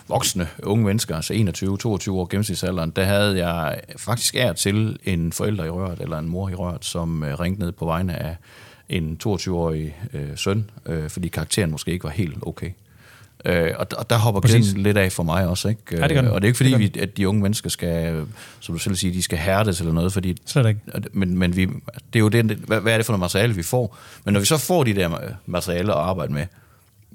voksne 0.08 0.47
unge 0.63 0.86
mennesker, 0.86 1.15
altså 1.15 1.34
21-22 1.34 2.12
år 2.12 2.27
gennemsnitsalderen, 2.29 2.89
der 2.89 3.03
havde 3.03 3.47
jeg 3.47 3.82
faktisk 3.97 4.36
ær 4.36 4.53
til 4.53 4.99
en 5.03 5.32
forælder 5.32 5.63
i 5.63 5.69
røret, 5.69 5.99
eller 5.99 6.19
en 6.19 6.29
mor 6.29 6.49
i 6.49 6.56
røret, 6.56 6.86
som 6.86 7.23
øh, 7.23 7.39
ringte 7.39 7.62
ned 7.62 7.71
på 7.71 7.86
vegne 7.86 8.15
af 8.15 8.36
en 8.89 9.17
22-årig 9.27 9.95
øh, 10.13 10.29
søn, 10.36 10.69
øh, 10.86 11.10
fordi 11.10 11.27
karakteren 11.27 11.71
måske 11.71 11.91
ikke 11.91 12.03
var 12.03 12.10
helt 12.10 12.38
okay. 12.41 12.69
Øh, 13.45 13.71
og, 13.77 13.88
og 13.97 14.10
der 14.10 14.17
hopper 14.17 14.41
Præcis. 14.41 14.73
lidt 14.73 14.97
af 14.97 15.12
for 15.12 15.23
mig 15.23 15.47
også. 15.47 15.67
Ikke? 15.69 15.82
Ja, 15.91 16.08
det 16.08 16.17
den. 16.17 16.27
og 16.27 16.41
det 16.41 16.47
er 16.47 16.49
ikke 16.49 16.58
fordi, 16.58 16.75
vi, 16.75 16.99
at 16.99 17.17
de 17.17 17.27
unge 17.29 17.41
mennesker 17.41 17.69
skal, 17.69 18.13
øh, 18.13 18.27
som 18.60 18.75
du 18.75 18.79
selv 18.79 18.95
siger, 18.95 19.13
de 19.13 19.21
skal 19.21 19.38
hærdes 19.38 19.79
eller 19.79 19.93
noget, 19.93 20.13
fordi 20.13 20.38
Slet 20.45 20.67
ikke. 20.67 20.79
men, 21.13 21.38
men 21.38 21.56
vi, 21.56 21.65
det 21.65 22.15
er 22.15 22.19
jo 22.19 22.27
det, 22.29 22.45
hvad, 22.45 22.79
hvad 22.82 22.93
er 22.93 22.97
det 22.97 23.06
for 23.06 23.13
noget 23.13 23.19
materiale, 23.19 23.56
vi 23.56 23.63
får? 23.63 23.97
Men 24.25 24.34
når 24.34 24.39
vi 24.39 24.45
så 24.45 24.58
får 24.58 24.84
de 24.84 24.93
der 24.93 25.10
ma- 25.10 25.34
materialer 25.45 25.93
at 25.93 25.99
arbejde 26.10 26.34
med, 26.34 26.45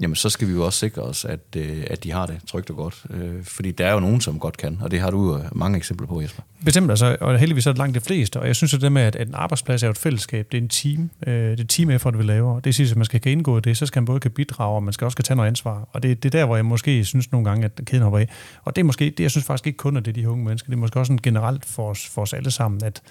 jamen 0.00 0.14
så 0.14 0.28
skal 0.28 0.48
vi 0.48 0.52
jo 0.52 0.64
også 0.64 0.78
sikre 0.78 1.02
os, 1.02 1.24
at, 1.24 1.40
øh, 1.56 1.84
at 1.86 2.04
de 2.04 2.10
har 2.10 2.26
det 2.26 2.40
trygt 2.46 2.70
og 2.70 2.76
godt. 2.76 3.04
Øh, 3.10 3.44
fordi 3.44 3.70
der 3.70 3.86
er 3.86 3.92
jo 3.92 4.00
nogen, 4.00 4.20
som 4.20 4.38
godt 4.38 4.56
kan, 4.56 4.78
og 4.82 4.90
det 4.90 5.00
har 5.00 5.10
du 5.10 5.26
jo 5.26 5.38
øh, 5.38 5.44
mange 5.52 5.76
eksempler 5.76 6.06
på, 6.06 6.20
Jesper. 6.20 6.42
Bestemt, 6.64 6.90
altså, 6.90 7.16
og 7.20 7.38
heldigvis 7.38 7.66
er 7.66 7.70
det 7.70 7.78
langt 7.78 7.94
de 7.94 8.00
fleste, 8.00 8.40
og 8.40 8.46
jeg 8.46 8.56
synes 8.56 8.74
at 8.74 8.80
det 8.80 8.92
med, 8.92 9.02
at 9.02 9.16
at 9.16 9.28
en 9.28 9.34
arbejdsplads 9.34 9.82
er 9.82 9.86
jo 9.86 9.90
et 9.90 9.98
fællesskab, 9.98 10.52
det 10.52 10.58
er 10.58 10.62
en 10.62 10.68
team, 10.68 11.10
øh, 11.26 11.50
det 11.50 11.60
er 11.60 11.64
team 11.64 11.90
effort, 11.90 12.18
vi 12.18 12.22
laver, 12.22 12.60
det 12.60 12.74
siger, 12.74 12.90
at 12.90 12.96
man 12.96 13.04
skal 13.04 13.20
kan 13.20 13.32
indgå 13.32 13.58
i 13.58 13.60
det, 13.60 13.76
så 13.76 13.86
skal 13.86 14.00
man 14.00 14.06
både 14.06 14.20
kan 14.20 14.30
bidrage, 14.30 14.76
og 14.76 14.82
man 14.82 14.92
skal 14.92 15.04
også 15.04 15.16
kan 15.16 15.24
tage 15.24 15.36
noget 15.36 15.48
ansvar, 15.48 15.88
og 15.92 16.02
det, 16.02 16.22
det 16.22 16.34
er 16.34 16.38
der, 16.38 16.46
hvor 16.46 16.56
jeg 16.56 16.64
måske 16.64 17.04
synes 17.04 17.32
nogle 17.32 17.50
gange, 17.50 17.64
at 17.64 17.80
kæden 17.84 18.02
hopper 18.02 18.18
af, 18.18 18.28
og 18.64 18.76
det 18.76 18.82
er 18.82 18.84
måske, 18.84 19.04
det 19.04 19.20
jeg 19.20 19.30
synes 19.30 19.46
faktisk 19.46 19.66
ikke 19.66 19.76
kun, 19.76 19.96
at 19.96 20.04
det 20.04 20.10
er 20.10 20.22
de 20.22 20.28
unge 20.28 20.44
mennesker, 20.44 20.66
det 20.66 20.76
er 20.76 20.80
måske 20.80 20.98
også 20.98 21.10
sådan 21.10 21.20
generelt 21.22 21.64
for 21.64 21.90
os, 21.90 22.06
for 22.06 22.22
os 22.22 22.32
alle 22.32 22.50
sammen, 22.50 22.84
at 22.84 23.02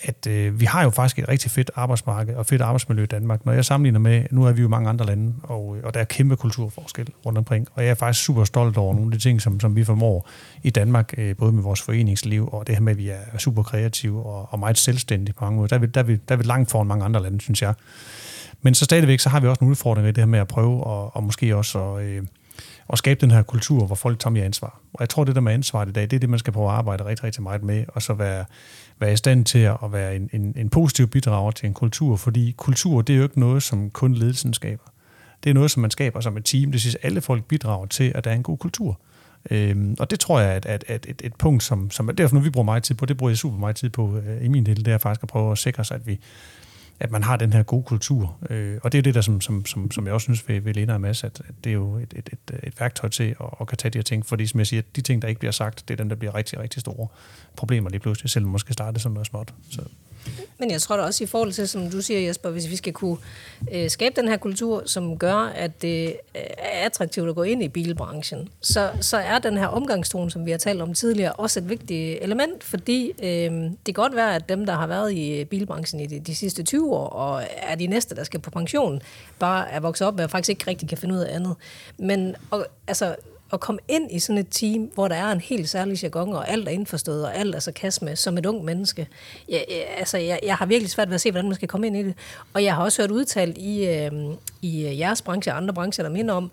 at 0.00 0.26
øh, 0.26 0.60
vi 0.60 0.64
har 0.64 0.82
jo 0.82 0.90
faktisk 0.90 1.18
et 1.18 1.28
rigtig 1.28 1.50
fedt 1.50 1.70
arbejdsmarked 1.74 2.34
og 2.34 2.46
fedt 2.46 2.62
arbejdsmiljø 2.62 3.02
i 3.02 3.06
Danmark. 3.06 3.46
Når 3.46 3.52
jeg 3.52 3.64
sammenligner 3.64 4.00
med, 4.00 4.24
nu 4.30 4.44
er 4.44 4.52
vi 4.52 4.62
jo 4.62 4.68
mange 4.68 4.88
andre 4.88 5.06
lande, 5.06 5.34
og, 5.42 5.76
øh, 5.76 5.84
og 5.84 5.94
der 5.94 6.00
er 6.00 6.04
kæmpe 6.04 6.36
kulturforskel 6.36 7.08
rundt 7.26 7.38
omkring, 7.38 7.68
og 7.74 7.82
jeg 7.82 7.90
er 7.90 7.94
faktisk 7.94 8.24
super 8.24 8.44
stolt 8.44 8.76
over 8.76 8.94
nogle 8.94 9.08
af 9.08 9.12
de 9.12 9.22
ting, 9.22 9.42
som, 9.42 9.60
som 9.60 9.76
vi 9.76 9.84
formår 9.84 10.28
i 10.62 10.70
Danmark, 10.70 11.14
øh, 11.18 11.36
både 11.36 11.52
med 11.52 11.62
vores 11.62 11.82
foreningsliv 11.82 12.48
og 12.52 12.66
det 12.66 12.74
her 12.74 12.82
med, 12.82 12.92
at 12.92 12.98
vi 12.98 13.08
er 13.08 13.38
super 13.38 13.62
kreative 13.62 14.22
og, 14.26 14.48
og 14.50 14.58
meget 14.58 14.78
selvstændige 14.78 15.34
på 15.34 15.44
mange 15.44 15.56
måder. 15.56 15.68
Der 15.68 15.76
er, 15.76 15.80
vi, 15.80 15.86
der, 15.86 16.00
er 16.00 16.04
vi, 16.04 16.18
der 16.28 16.34
er 16.34 16.36
vi 16.36 16.44
langt 16.44 16.70
foran 16.70 16.86
mange 16.86 17.04
andre 17.04 17.22
lande, 17.22 17.40
synes 17.40 17.62
jeg. 17.62 17.74
Men 18.62 18.74
så 18.74 18.84
stadigvæk, 18.84 19.20
så 19.20 19.28
har 19.28 19.40
vi 19.40 19.46
også 19.48 19.58
nogle 19.60 19.70
udfordringer 19.70 20.08
i 20.08 20.12
det 20.12 20.22
her 20.22 20.26
med 20.26 20.38
at 20.38 20.48
prøve, 20.48 20.84
og, 20.84 21.16
og 21.16 21.22
måske 21.22 21.56
også 21.56 21.78
at, 21.78 22.04
øh, 22.04 22.22
at 22.92 22.98
skabe 22.98 23.20
den 23.20 23.30
her 23.30 23.42
kultur, 23.42 23.86
hvor 23.86 23.96
folk 23.96 24.18
tager 24.18 24.32
mere 24.32 24.44
ansvar. 24.44 24.80
Og 24.92 25.00
jeg 25.00 25.08
tror, 25.08 25.24
det 25.24 25.34
der 25.34 25.40
med 25.40 25.52
ansvar 25.52 25.86
i 25.86 25.92
dag, 25.92 26.02
det 26.02 26.12
er 26.12 26.20
det, 26.20 26.30
man 26.30 26.38
skal 26.38 26.52
prøve 26.52 26.68
at 26.68 26.74
arbejde 26.74 27.04
rigtig, 27.04 27.24
rigtig 27.24 27.42
meget 27.42 27.62
med, 27.62 27.84
og 27.88 28.02
så 28.02 28.14
være, 28.14 28.44
være 29.00 29.12
i 29.12 29.16
stand 29.16 29.44
til 29.44 29.58
at 29.58 29.92
være 29.92 30.16
en, 30.16 30.30
en, 30.32 30.54
en 30.56 30.68
positiv 30.68 31.06
bidrager 31.06 31.50
til 31.50 31.66
en 31.66 31.74
kultur, 31.74 32.16
fordi 32.16 32.54
kultur, 32.56 33.02
det 33.02 33.12
er 33.12 33.16
jo 33.16 33.22
ikke 33.22 33.40
noget, 33.40 33.62
som 33.62 33.90
kun 33.90 34.14
ledelsen 34.14 34.54
skaber. 34.54 34.84
Det 35.44 35.50
er 35.50 35.54
noget, 35.54 35.70
som 35.70 35.80
man 35.80 35.90
skaber 35.90 36.20
som 36.20 36.36
et 36.36 36.44
team. 36.44 36.72
Det 36.72 36.80
synes, 36.80 36.94
alle 36.94 37.20
folk 37.20 37.44
bidrager 37.44 37.86
til, 37.86 38.12
at 38.14 38.24
der 38.24 38.30
er 38.30 38.34
en 38.34 38.42
god 38.42 38.58
kultur. 38.58 39.00
Øhm, 39.50 39.96
og 39.98 40.10
det 40.10 40.20
tror 40.20 40.40
jeg, 40.40 40.52
at, 40.52 40.66
at, 40.66 40.84
at 40.88 41.06
et, 41.08 41.22
et 41.24 41.34
punkt, 41.34 41.62
som, 41.62 41.90
som 41.90 42.16
derfor 42.16 42.34
noget, 42.34 42.44
vi 42.44 42.50
bruger 42.50 42.64
meget 42.64 42.82
tid 42.82 42.94
på, 42.94 43.06
det 43.06 43.16
bruger 43.16 43.30
jeg 43.30 43.36
super 43.38 43.58
meget 43.58 43.76
tid 43.76 43.90
på 43.90 44.16
øh, 44.16 44.44
i 44.44 44.48
min 44.48 44.66
del, 44.66 44.84
det 44.84 44.92
er 44.92 44.98
faktisk 44.98 45.22
at 45.22 45.28
prøve 45.28 45.52
at 45.52 45.58
sikre 45.58 45.84
sig, 45.84 45.94
at 45.94 46.06
vi, 46.06 46.20
at 47.00 47.10
man 47.10 47.22
har 47.22 47.36
den 47.36 47.52
her 47.52 47.62
gode 47.62 47.82
kultur. 47.82 48.36
Øh, 48.50 48.78
og 48.82 48.92
det 48.92 48.98
er 48.98 49.02
det, 49.02 49.14
der, 49.14 49.20
som, 49.20 49.40
som, 49.40 49.66
som, 49.66 49.90
som 49.90 50.06
jeg 50.06 50.14
også 50.14 50.24
synes 50.24 50.48
ved, 50.48 50.60
ved 50.60 50.74
Lena 50.74 50.94
og 50.94 51.00
Mads, 51.00 51.24
at, 51.24 51.42
at 51.48 51.54
det 51.64 51.70
er 51.70 51.74
jo 51.74 51.96
et, 51.96 52.14
et, 52.16 52.30
et, 52.32 52.60
et 52.62 52.80
værktøj 52.80 53.08
til 53.08 53.36
at, 53.40 53.46
at 53.60 53.66
kan 53.66 53.78
tage 53.78 53.90
de 53.90 53.98
her 53.98 54.02
ting. 54.02 54.26
Fordi 54.26 54.46
som 54.46 54.58
jeg 54.58 54.66
siger, 54.66 54.82
de 54.96 55.00
ting, 55.00 55.22
der 55.22 55.28
ikke 55.28 55.38
bliver 55.38 55.52
sagt, 55.52 55.88
det 55.88 55.94
er 55.94 55.96
dem, 55.96 56.08
der 56.08 56.16
bliver 56.16 56.34
rigtig, 56.34 56.58
rigtig 56.58 56.80
store 56.80 57.08
problemer 57.56 57.90
lige 57.90 58.00
pludselig, 58.00 58.30
selvom 58.30 58.50
man 58.50 58.58
skal 58.58 58.72
starte 58.72 59.00
som 59.00 59.12
noget 59.12 59.26
småt. 59.26 59.54
Så. 59.70 59.82
Men 60.58 60.70
jeg 60.70 60.80
tror 60.80 60.96
da 60.96 61.02
også 61.02 61.24
i 61.24 61.26
forhold 61.26 61.52
til, 61.52 61.68
som 61.68 61.90
du 61.90 62.02
siger 62.02 62.20
Jesper, 62.20 62.50
hvis 62.50 62.70
vi 62.70 62.76
skal 62.76 62.92
kunne 62.92 63.16
øh, 63.72 63.90
skabe 63.90 64.20
den 64.20 64.28
her 64.28 64.36
kultur, 64.36 64.82
som 64.86 65.18
gør, 65.18 65.52
at 65.54 65.82
det 65.82 66.06
øh, 66.06 66.42
er 66.58 66.84
attraktivt 66.84 67.28
at 67.28 67.34
gå 67.34 67.42
ind 67.42 67.62
i 67.62 67.68
bilbranchen, 67.68 68.48
så, 68.60 68.90
så 69.00 69.16
er 69.16 69.38
den 69.38 69.58
her 69.58 69.66
omgangstone, 69.66 70.30
som 70.30 70.46
vi 70.46 70.50
har 70.50 70.58
talt 70.58 70.82
om 70.82 70.94
tidligere, 70.94 71.32
også 71.32 71.60
et 71.60 71.68
vigtigt 71.68 72.18
element, 72.22 72.64
fordi 72.64 73.12
øh, 73.22 73.52
det 73.52 73.84
kan 73.84 73.94
godt 73.94 74.16
være, 74.16 74.34
at 74.34 74.48
dem, 74.48 74.66
der 74.66 74.72
har 74.72 74.86
været 74.86 75.12
i 75.12 75.44
bilbranchen 75.44 76.00
i 76.00 76.06
de, 76.06 76.20
de 76.20 76.34
sidste 76.34 76.62
20 76.62 76.94
år, 76.94 77.06
og 77.06 77.42
er 77.56 77.74
de 77.74 77.86
næste, 77.86 78.14
der 78.14 78.24
skal 78.24 78.40
på 78.40 78.50
pension, 78.50 79.02
bare 79.38 79.70
er 79.70 79.80
vokset 79.80 80.06
op 80.06 80.14
med, 80.14 80.24
og 80.24 80.30
faktisk 80.30 80.50
ikke 80.50 80.66
rigtig 80.66 80.88
kan 80.88 80.98
finde 80.98 81.14
ud 81.14 81.20
af 81.20 81.34
andet. 81.34 81.56
Men 81.98 82.36
og, 82.50 82.66
altså, 82.86 83.14
at 83.52 83.60
komme 83.60 83.80
ind 83.88 84.12
i 84.12 84.18
sådan 84.18 84.38
et 84.38 84.46
team, 84.50 84.90
hvor 84.94 85.08
der 85.08 85.14
er 85.14 85.32
en 85.32 85.40
helt 85.40 85.68
særlig 85.68 86.02
jargon, 86.02 86.32
og 86.32 86.48
alt 86.48 86.68
er 86.68 86.72
indforstået, 86.72 87.24
og 87.24 87.36
alt 87.36 87.54
er 87.54 87.58
sarkasme, 87.58 88.16
som 88.16 88.38
et 88.38 88.46
ung 88.46 88.64
menneske. 88.64 89.08
Jeg, 89.48 89.64
jeg, 89.68 89.84
altså, 89.98 90.18
jeg, 90.18 90.40
jeg 90.42 90.56
har 90.56 90.66
virkelig 90.66 90.90
svært 90.90 91.08
ved 91.08 91.14
at 91.14 91.20
se, 91.20 91.30
hvordan 91.30 91.48
man 91.48 91.54
skal 91.54 91.68
komme 91.68 91.86
ind 91.86 91.96
i 91.96 92.02
det. 92.02 92.14
Og 92.54 92.64
jeg 92.64 92.74
har 92.74 92.82
også 92.84 93.02
hørt 93.02 93.10
udtalt 93.10 93.58
i, 93.58 93.86
øh, 93.86 94.12
i 94.62 94.98
jeres 94.98 95.22
branche 95.22 95.52
og 95.52 95.56
andre 95.56 95.74
brancher, 95.74 96.04
der 96.04 96.10
minder 96.10 96.34
om, 96.34 96.50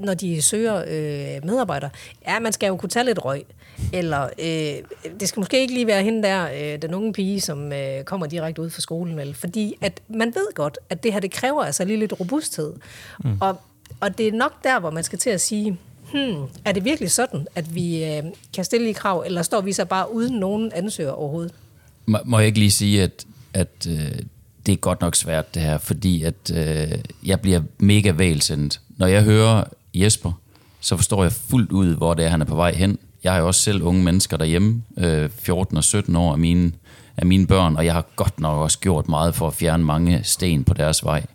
når 0.00 0.14
de 0.14 0.42
søger 0.42 0.76
øh, 0.76 1.44
medarbejdere, 1.46 1.90
ja, 2.26 2.38
man 2.38 2.52
skal 2.52 2.66
jo 2.66 2.76
kunne 2.76 2.90
tage 2.90 3.04
lidt 3.04 3.24
røg. 3.24 3.44
Eller 3.92 4.28
øh, 4.38 5.10
det 5.20 5.28
skal 5.28 5.40
måske 5.40 5.60
ikke 5.60 5.74
lige 5.74 5.86
være 5.86 6.02
hende 6.02 6.22
der, 6.22 6.48
øh, 6.74 6.82
den 6.82 6.94
unge 6.94 7.12
pige, 7.12 7.40
som 7.40 7.72
øh, 7.72 8.04
kommer 8.04 8.26
direkte 8.26 8.62
ud 8.62 8.70
fra 8.70 8.80
skolen. 8.80 9.16
Vel? 9.16 9.34
Fordi 9.34 9.74
at 9.80 10.00
man 10.08 10.34
ved 10.34 10.54
godt, 10.54 10.78
at 10.90 11.02
det 11.02 11.12
her, 11.12 11.20
det 11.20 11.30
kræver 11.30 11.64
altså 11.64 11.84
lige 11.84 11.98
lidt 11.98 12.20
robusthed. 12.20 12.74
Mm. 13.24 13.38
Og, 13.40 13.60
og 14.00 14.18
det 14.18 14.28
er 14.28 14.32
nok 14.32 14.64
der, 14.64 14.80
hvor 14.80 14.90
man 14.90 15.04
skal 15.04 15.18
til 15.18 15.30
at 15.30 15.40
sige, 15.40 15.78
hmm, 16.12 16.42
er 16.64 16.72
det 16.72 16.84
virkelig 16.84 17.10
sådan, 17.10 17.46
at 17.54 17.74
vi 17.74 18.04
øh, 18.04 18.22
kan 18.54 18.64
stille 18.64 18.90
i 18.90 18.92
krav, 18.92 19.22
eller 19.26 19.42
står 19.42 19.60
vi 19.60 19.72
så 19.72 19.84
bare 19.84 20.12
uden 20.12 20.34
nogen 20.34 20.72
ansøger 20.74 21.10
overhovedet? 21.10 21.52
Må, 22.06 22.18
må 22.24 22.38
jeg 22.38 22.46
ikke 22.46 22.58
lige 22.58 22.70
sige, 22.70 23.02
at, 23.02 23.26
at 23.54 23.86
øh, 23.88 24.18
det 24.66 24.72
er 24.72 24.76
godt 24.76 25.00
nok 25.00 25.16
svært 25.16 25.54
det 25.54 25.62
her, 25.62 25.78
fordi 25.78 26.22
at 26.22 26.52
øh, 26.54 26.98
jeg 27.24 27.40
bliver 27.40 27.60
mega 27.78 28.10
vælsendt. 28.10 28.80
Når 28.96 29.06
jeg 29.06 29.22
hører 29.22 29.64
Jesper, 29.94 30.32
så 30.80 30.96
forstår 30.96 31.22
jeg 31.22 31.32
fuldt 31.32 31.72
ud, 31.72 31.96
hvor 31.96 32.14
det 32.14 32.24
er, 32.24 32.28
han 32.28 32.40
er 32.40 32.44
på 32.44 32.56
vej 32.56 32.74
hen. 32.74 32.98
Jeg 33.24 33.32
har 33.32 33.40
jo 33.40 33.46
også 33.46 33.60
selv 33.60 33.82
unge 33.82 34.04
mennesker 34.04 34.36
derhjemme, 34.36 34.82
øh, 34.98 35.30
14 35.30 35.76
og 35.76 35.84
17 35.84 36.16
år 36.16 36.32
af 36.32 36.38
mine, 36.38 36.72
af 37.16 37.26
mine 37.26 37.46
børn, 37.46 37.76
og 37.76 37.84
jeg 37.84 37.92
har 37.92 38.06
godt 38.16 38.40
nok 38.40 38.58
også 38.58 38.78
gjort 38.78 39.08
meget 39.08 39.34
for 39.34 39.46
at 39.46 39.54
fjerne 39.54 39.84
mange 39.84 40.20
sten 40.22 40.64
på 40.64 40.74
deres 40.74 41.04
vej. 41.04 41.26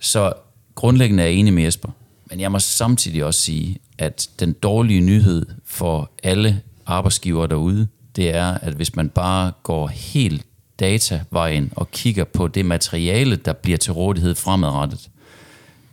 Så 0.00 0.32
grundlæggende 0.74 1.22
er 1.22 1.26
jeg 1.26 1.36
enig 1.36 1.52
med 1.52 1.62
Jesper. 1.62 1.90
Men 2.30 2.40
jeg 2.40 2.52
må 2.52 2.58
samtidig 2.58 3.24
også 3.24 3.40
sige, 3.40 3.76
at 3.98 4.28
den 4.40 4.52
dårlige 4.52 5.00
nyhed 5.00 5.46
for 5.66 6.10
alle 6.22 6.60
arbejdsgivere 6.86 7.48
derude, 7.48 7.88
det 8.16 8.34
er, 8.34 8.46
at 8.46 8.72
hvis 8.72 8.96
man 8.96 9.08
bare 9.08 9.52
går 9.62 9.86
helt 9.88 10.46
datavejen 10.80 11.72
og 11.76 11.90
kigger 11.90 12.24
på 12.24 12.48
det 12.48 12.64
materiale, 12.66 13.36
der 13.36 13.52
bliver 13.52 13.78
til 13.78 13.92
rådighed 13.92 14.34
fremadrettet, 14.34 15.08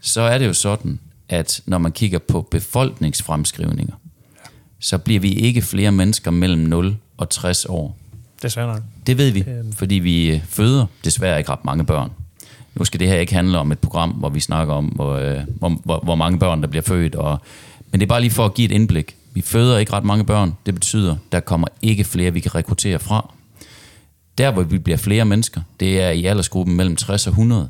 så 0.01 0.21
er 0.21 0.37
det 0.37 0.47
jo 0.47 0.53
sådan, 0.53 0.99
at 1.29 1.61
når 1.65 1.77
man 1.77 1.91
kigger 1.91 2.19
på 2.19 2.41
befolkningsfremskrivninger, 2.51 3.93
så 4.79 4.97
bliver 4.97 5.19
vi 5.19 5.31
ikke 5.33 5.61
flere 5.61 5.91
mennesker 5.91 6.31
mellem 6.31 6.61
0 6.61 6.97
og 7.17 7.29
60 7.29 7.65
år. 7.65 7.97
Desværre 8.41 8.67
nok. 8.73 8.83
Det 9.07 9.17
ved 9.17 9.31
vi, 9.31 9.43
Øhm. 9.47 9.73
fordi 9.73 9.95
vi 9.95 10.29
øh, 10.31 10.45
føder 10.45 10.85
desværre 11.03 11.37
ikke 11.37 11.51
ret 11.51 11.65
mange 11.65 11.85
børn. 11.85 12.11
Nu 12.79 12.85
skal 12.85 12.99
det 12.99 13.07
her 13.07 13.15
ikke 13.15 13.33
handle 13.33 13.59
om 13.59 13.71
et 13.71 13.79
program, 13.79 14.09
hvor 14.09 14.29
vi 14.29 14.39
snakker 14.39 14.73
om, 14.73 14.85
hvor, 14.85 15.13
øh, 15.13 15.37
hvor, 15.59 15.69
hvor, 15.83 15.99
hvor 16.03 16.15
mange 16.15 16.39
børn, 16.39 16.61
der 16.61 16.67
bliver 16.67 16.83
født. 16.83 17.15
Og, 17.15 17.41
men 17.91 17.99
det 17.99 18.05
er 18.05 18.09
bare 18.09 18.21
lige 18.21 18.31
for 18.31 18.45
at 18.45 18.53
give 18.53 18.65
et 18.65 18.71
indblik. 18.71 19.15
Vi 19.33 19.41
føder 19.41 19.77
ikke 19.77 19.93
ret 19.93 20.03
mange 20.03 20.25
børn. 20.25 20.53
Det 20.65 20.73
betyder, 20.73 21.15
der 21.31 21.39
kommer 21.39 21.67
ikke 21.81 22.03
flere, 22.03 22.33
vi 22.33 22.39
kan 22.39 22.55
rekruttere 22.55 22.99
fra. 22.99 23.33
Der, 24.37 24.51
hvor 24.51 24.63
vi 24.63 24.77
bliver 24.77 24.97
flere 24.97 25.25
mennesker, 25.25 25.61
det 25.79 26.01
er 26.01 26.09
i 26.09 26.25
aldersgruppen 26.25 26.75
mellem 26.75 26.95
60 26.95 27.27
og 27.27 27.31
100. 27.31 27.69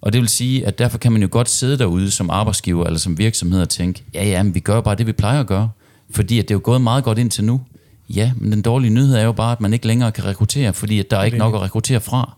Og 0.00 0.12
det 0.12 0.20
vil 0.20 0.28
sige, 0.28 0.66
at 0.66 0.78
derfor 0.78 0.98
kan 0.98 1.12
man 1.12 1.22
jo 1.22 1.28
godt 1.30 1.50
sidde 1.50 1.78
derude 1.78 2.10
som 2.10 2.30
arbejdsgiver 2.30 2.86
eller 2.86 2.98
som 2.98 3.18
virksomhed 3.18 3.60
og 3.60 3.68
tænke, 3.68 4.02
ja, 4.14 4.24
ja, 4.24 4.42
men 4.42 4.54
vi 4.54 4.60
gør 4.60 4.80
bare 4.80 4.94
det, 4.94 5.06
vi 5.06 5.12
plejer 5.12 5.40
at 5.40 5.46
gøre. 5.46 5.70
Fordi 6.10 6.38
at 6.38 6.48
det 6.48 6.50
er 6.50 6.54
jo 6.54 6.60
gået 6.64 6.80
meget 6.80 7.04
godt 7.04 7.18
indtil 7.18 7.44
nu. 7.44 7.60
Ja, 8.08 8.32
men 8.36 8.52
den 8.52 8.62
dårlige 8.62 8.90
nyhed 8.90 9.14
er 9.14 9.22
jo 9.22 9.32
bare, 9.32 9.52
at 9.52 9.60
man 9.60 9.72
ikke 9.72 9.86
længere 9.86 10.12
kan 10.12 10.24
rekruttere, 10.24 10.72
fordi 10.72 10.98
at 10.98 11.10
der 11.10 11.18
er 11.18 11.24
ikke 11.24 11.38
nok 11.38 11.54
at 11.54 11.60
rekruttere 11.60 12.00
fra. 12.00 12.32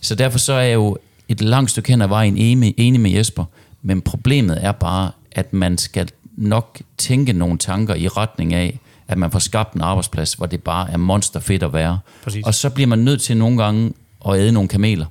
Så 0.00 0.14
derfor 0.14 0.38
så 0.38 0.52
er 0.52 0.68
jo 0.68 0.98
et 1.32 1.40
langt 1.40 1.70
stykke 1.70 1.88
hen 1.88 2.02
ad 2.02 2.08
vejen 2.08 2.36
enig, 2.36 2.74
enig 2.76 3.00
med 3.00 3.10
Jesper. 3.10 3.44
Men 3.82 4.00
problemet 4.00 4.64
er 4.64 4.72
bare, 4.72 5.10
at 5.32 5.52
man 5.52 5.78
skal 5.78 6.08
nok 6.36 6.80
tænke 6.98 7.32
nogle 7.32 7.58
tanker 7.58 7.94
i 7.94 8.08
retning 8.08 8.54
af, 8.54 8.78
at 9.08 9.18
man 9.18 9.30
får 9.30 9.38
skabt 9.38 9.74
en 9.74 9.80
arbejdsplads, 9.80 10.34
hvor 10.34 10.46
det 10.46 10.62
bare 10.62 10.90
er 10.90 10.96
monsterfedt 10.96 11.62
at 11.62 11.72
være. 11.72 11.98
Præcis. 12.24 12.46
Og 12.46 12.54
så 12.54 12.70
bliver 12.70 12.86
man 12.86 12.98
nødt 12.98 13.22
til 13.22 13.36
nogle 13.36 13.62
gange 13.64 13.92
at 14.28 14.38
æde 14.38 14.52
nogle 14.52 14.68
kameler 14.68 15.06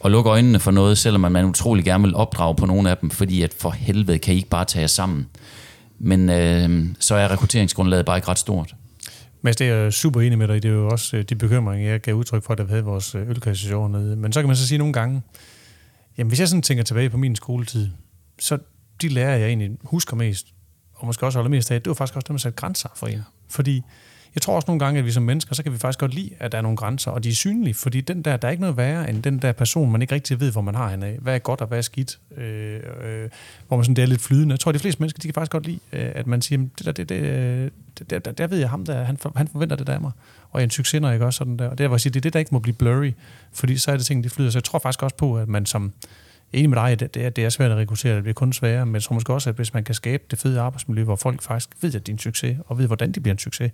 og 0.00 0.10
lukke 0.10 0.30
øjnene 0.30 0.58
for 0.58 0.70
noget, 0.70 0.98
selvom 0.98 1.32
man 1.32 1.44
utrolig 1.44 1.84
gerne 1.84 2.04
vil 2.04 2.14
opdrage 2.14 2.54
på 2.54 2.66
nogle 2.66 2.90
af 2.90 2.96
dem, 2.96 3.10
fordi 3.10 3.42
at 3.42 3.54
for 3.58 3.70
helvede 3.70 4.18
kan 4.18 4.34
I 4.34 4.36
ikke 4.36 4.48
bare 4.48 4.64
tage 4.64 4.80
jer 4.80 4.86
sammen. 4.86 5.26
Men 5.98 6.30
øh, 6.30 6.86
så 7.00 7.14
er 7.14 7.30
rekrutteringsgrundlaget 7.30 8.06
bare 8.06 8.16
ikke 8.16 8.28
ret 8.28 8.38
stort. 8.38 8.74
Mads, 9.46 9.56
det 9.56 9.68
er 9.68 9.74
jeg 9.74 9.92
super 9.92 10.20
enig 10.20 10.38
med 10.38 10.48
dig 10.48 10.56
i. 10.56 10.60
Det 10.60 10.68
er 10.68 10.74
jo 10.74 10.88
også 10.88 11.16
øh, 11.16 11.22
de 11.22 11.34
bekymringer, 11.34 11.90
jeg 11.90 12.00
gav 12.00 12.14
udtryk 12.14 12.42
for, 12.42 12.54
da 12.54 12.62
vi 12.62 12.68
havde 12.70 12.84
vores 12.84 13.14
øh, 13.14 13.30
ølkassation 13.30 13.92
nede. 13.92 14.16
Men 14.16 14.32
så 14.32 14.40
kan 14.40 14.46
man 14.46 14.56
så 14.56 14.66
sige 14.66 14.78
nogle 14.78 14.92
gange, 14.92 15.22
jamen 16.18 16.28
hvis 16.28 16.40
jeg 16.40 16.48
sådan 16.48 16.62
tænker 16.62 16.84
tilbage 16.84 17.10
på 17.10 17.16
min 17.16 17.36
skoletid, 17.36 17.90
så 18.38 18.58
de 19.02 19.08
lærer 19.08 19.36
jeg 19.36 19.48
egentlig 19.48 19.70
husker 19.82 20.16
mest, 20.16 20.46
og 20.94 21.06
måske 21.06 21.26
også 21.26 21.38
holder 21.38 21.50
mest 21.50 21.70
af, 21.70 21.82
det 21.82 21.88
var 21.88 21.94
faktisk 21.94 22.16
også 22.16 22.26
dem, 22.28 22.34
der 22.34 22.40
satte 22.40 22.56
grænser 22.56 22.88
for 22.96 23.06
en. 23.06 23.22
Fordi 23.48 23.82
jeg 24.36 24.42
tror 24.42 24.54
også 24.54 24.66
nogle 24.68 24.78
gange, 24.84 24.98
at 24.98 25.04
vi 25.04 25.10
som 25.10 25.22
mennesker, 25.22 25.54
så 25.54 25.62
kan 25.62 25.72
vi 25.72 25.78
faktisk 25.78 25.98
godt 25.98 26.14
lide, 26.14 26.30
at 26.38 26.52
der 26.52 26.58
er 26.58 26.62
nogle 26.62 26.76
grænser, 26.76 27.10
og 27.10 27.24
de 27.24 27.28
er 27.28 27.32
synlige, 27.32 27.74
fordi 27.74 28.00
den 28.00 28.22
der, 28.22 28.36
der 28.36 28.48
er 28.48 28.52
ikke 28.52 28.60
noget 28.60 28.76
værre 28.76 29.10
end 29.10 29.22
den 29.22 29.38
der 29.38 29.52
person, 29.52 29.92
man 29.92 30.02
ikke 30.02 30.14
rigtig 30.14 30.40
ved, 30.40 30.52
hvor 30.52 30.60
man 30.60 30.74
har 30.74 30.90
hende 30.90 31.06
af. 31.06 31.18
Hvad 31.20 31.34
er 31.34 31.38
godt 31.38 31.60
og 31.60 31.66
hvad 31.66 31.78
er 31.78 31.82
skidt? 31.82 32.18
Øh, 32.36 32.80
øh, 33.04 33.28
hvor 33.68 33.76
man 33.76 33.84
sådan, 33.84 33.96
det 33.96 34.02
er 34.02 34.06
lidt 34.06 34.20
flydende. 34.20 34.52
Jeg 34.52 34.60
tror, 34.60 34.72
de 34.72 34.78
fleste 34.78 35.00
mennesker, 35.00 35.20
de 35.20 35.28
kan 35.28 35.34
faktisk 35.34 35.52
godt 35.52 35.66
lide, 35.66 35.78
øh, 35.92 36.10
at 36.14 36.26
man 36.26 36.42
siger, 36.42 36.58
det 36.78 36.86
der, 36.86 36.92
det, 36.92 37.08
det, 37.08 37.72
det, 37.98 38.10
der, 38.10 38.18
der, 38.18 38.32
der 38.32 38.46
ved 38.46 38.58
jeg 38.58 38.70
ham, 38.70 38.84
der, 38.84 39.04
han, 39.04 39.16
for, 39.16 39.32
han 39.36 39.48
forventer 39.48 39.76
det 39.76 39.86
der 39.86 39.94
af 39.94 40.00
mig. 40.00 40.12
Og 40.50 40.60
jeg 40.60 40.64
er 40.64 40.66
en 40.66 40.70
succes, 40.70 41.00
når 41.00 41.10
jeg 41.10 41.18
gør 41.18 41.30
sådan 41.30 41.56
der. 41.56 41.68
Og 41.68 41.78
det 41.78 41.84
er, 41.84 41.88
hvor 41.88 41.96
jeg 41.96 42.00
siger, 42.00 42.12
det 42.12 42.20
er 42.20 42.22
det, 42.22 42.32
der 42.32 42.38
ikke 42.38 42.54
må 42.54 42.58
blive 42.58 42.74
blurry, 42.74 43.12
fordi 43.52 43.76
så 43.76 43.92
er 43.92 43.96
det 43.96 44.06
ting, 44.06 44.24
de 44.24 44.30
flyder. 44.30 44.50
Så 44.50 44.58
jeg 44.58 44.64
tror 44.64 44.78
faktisk 44.78 45.02
også 45.02 45.16
på, 45.16 45.38
at 45.38 45.48
man 45.48 45.66
som, 45.66 45.92
enig 46.52 46.70
med 46.70 46.78
dig, 46.78 47.00
det, 47.00 47.14
det, 47.14 47.24
er, 47.24 47.30
det 47.30 47.44
er 47.44 47.48
svært 47.48 47.70
at 47.70 47.76
rekruttere, 47.76 48.14
det 48.14 48.22
bliver 48.22 48.34
kun 48.34 48.52
sværere, 48.52 48.86
men 48.86 48.94
jeg 48.94 49.02
tror 49.02 49.14
måske 49.14 49.32
også, 49.32 49.50
at 49.50 49.56
hvis 49.56 49.74
man 49.74 49.84
kan 49.84 49.94
skabe 49.94 50.22
det 50.30 50.38
fede 50.38 50.60
arbejdsmiljø, 50.60 51.04
hvor 51.04 51.16
folk 51.16 51.42
faktisk 51.42 51.68
ved, 51.80 51.94
at 51.94 52.06
det 52.06 52.12
er 52.12 52.14
en 52.14 52.18
succes, 52.18 52.56
og 52.66 52.78
ved, 52.78 52.86
hvordan 52.86 53.12
de 53.12 53.20
bliver 53.20 53.34
en 53.34 53.38
succes, 53.38 53.70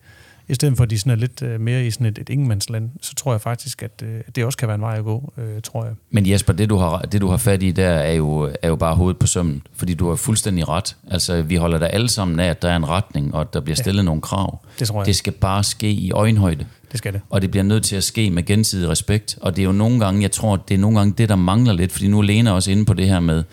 i 0.48 0.54
stedet 0.54 0.76
for 0.76 0.84
at 0.84 0.90
de 0.90 0.98
sådan 0.98 1.12
er 1.12 1.16
lidt 1.16 1.42
øh, 1.42 1.60
mere 1.60 1.86
i 1.86 1.90
sådan 1.90 2.06
et, 2.06 2.18
et 2.18 2.28
ingenmandsland, 2.28 2.90
så 3.00 3.14
tror 3.14 3.32
jeg 3.32 3.40
faktisk, 3.40 3.82
at 3.82 4.02
øh, 4.04 4.20
det 4.36 4.44
også 4.44 4.58
kan 4.58 4.68
være 4.68 4.74
en 4.74 4.80
vej 4.80 4.98
at 4.98 5.04
gå, 5.04 5.32
øh, 5.38 5.62
tror 5.62 5.84
jeg. 5.84 5.94
Men 6.10 6.30
Jesper, 6.30 6.52
det 6.52 6.70
du, 6.70 6.76
har, 6.76 6.98
det 6.98 7.20
du 7.20 7.28
har 7.28 7.36
fat 7.36 7.62
i 7.62 7.70
der, 7.70 7.88
er 7.88 8.12
jo, 8.12 8.50
er 8.62 8.68
jo 8.68 8.76
bare 8.76 8.94
hovedet 8.94 9.18
på 9.18 9.26
sømmen, 9.26 9.62
fordi 9.74 9.94
du 9.94 10.08
har 10.08 10.16
fuldstændig 10.16 10.68
ret. 10.68 10.96
Altså, 11.10 11.42
vi 11.42 11.56
holder 11.56 11.78
der 11.78 11.86
alle 11.86 12.08
sammen 12.08 12.40
af, 12.40 12.48
at 12.48 12.62
der 12.62 12.70
er 12.70 12.76
en 12.76 12.88
retning, 12.88 13.34
og 13.34 13.40
at 13.40 13.54
der 13.54 13.60
bliver 13.60 13.76
stillet 13.76 14.02
ja. 14.02 14.04
nogle 14.04 14.20
krav. 14.20 14.60
Det 14.78 14.88
tror 14.88 15.00
jeg. 15.00 15.06
Det 15.06 15.16
skal 15.16 15.32
bare 15.32 15.64
ske 15.64 15.90
i 15.90 16.10
øjenhøjde. 16.10 16.66
Det 16.92 16.98
skal 16.98 17.12
det. 17.12 17.20
Og 17.30 17.42
det 17.42 17.50
bliver 17.50 17.64
nødt 17.64 17.84
til 17.84 17.96
at 17.96 18.04
ske 18.04 18.30
med 18.30 18.42
gensidig 18.42 18.88
respekt. 18.88 19.38
Og 19.40 19.56
det 19.56 19.62
er 19.62 19.66
jo 19.66 19.72
nogle 19.72 20.00
gange, 20.00 20.22
jeg 20.22 20.32
tror, 20.32 20.56
det 20.56 20.74
er 20.74 20.78
nogle 20.78 20.98
gange 20.98 21.14
det, 21.18 21.28
der 21.28 21.36
mangler 21.36 21.72
lidt, 21.72 21.92
fordi 21.92 22.08
nu 22.08 22.18
er 22.18 22.22
Lena 22.22 22.52
også 22.52 22.70
inde 22.70 22.84
på 22.84 22.94
det 22.94 23.08
her 23.08 23.20
med, 23.20 23.44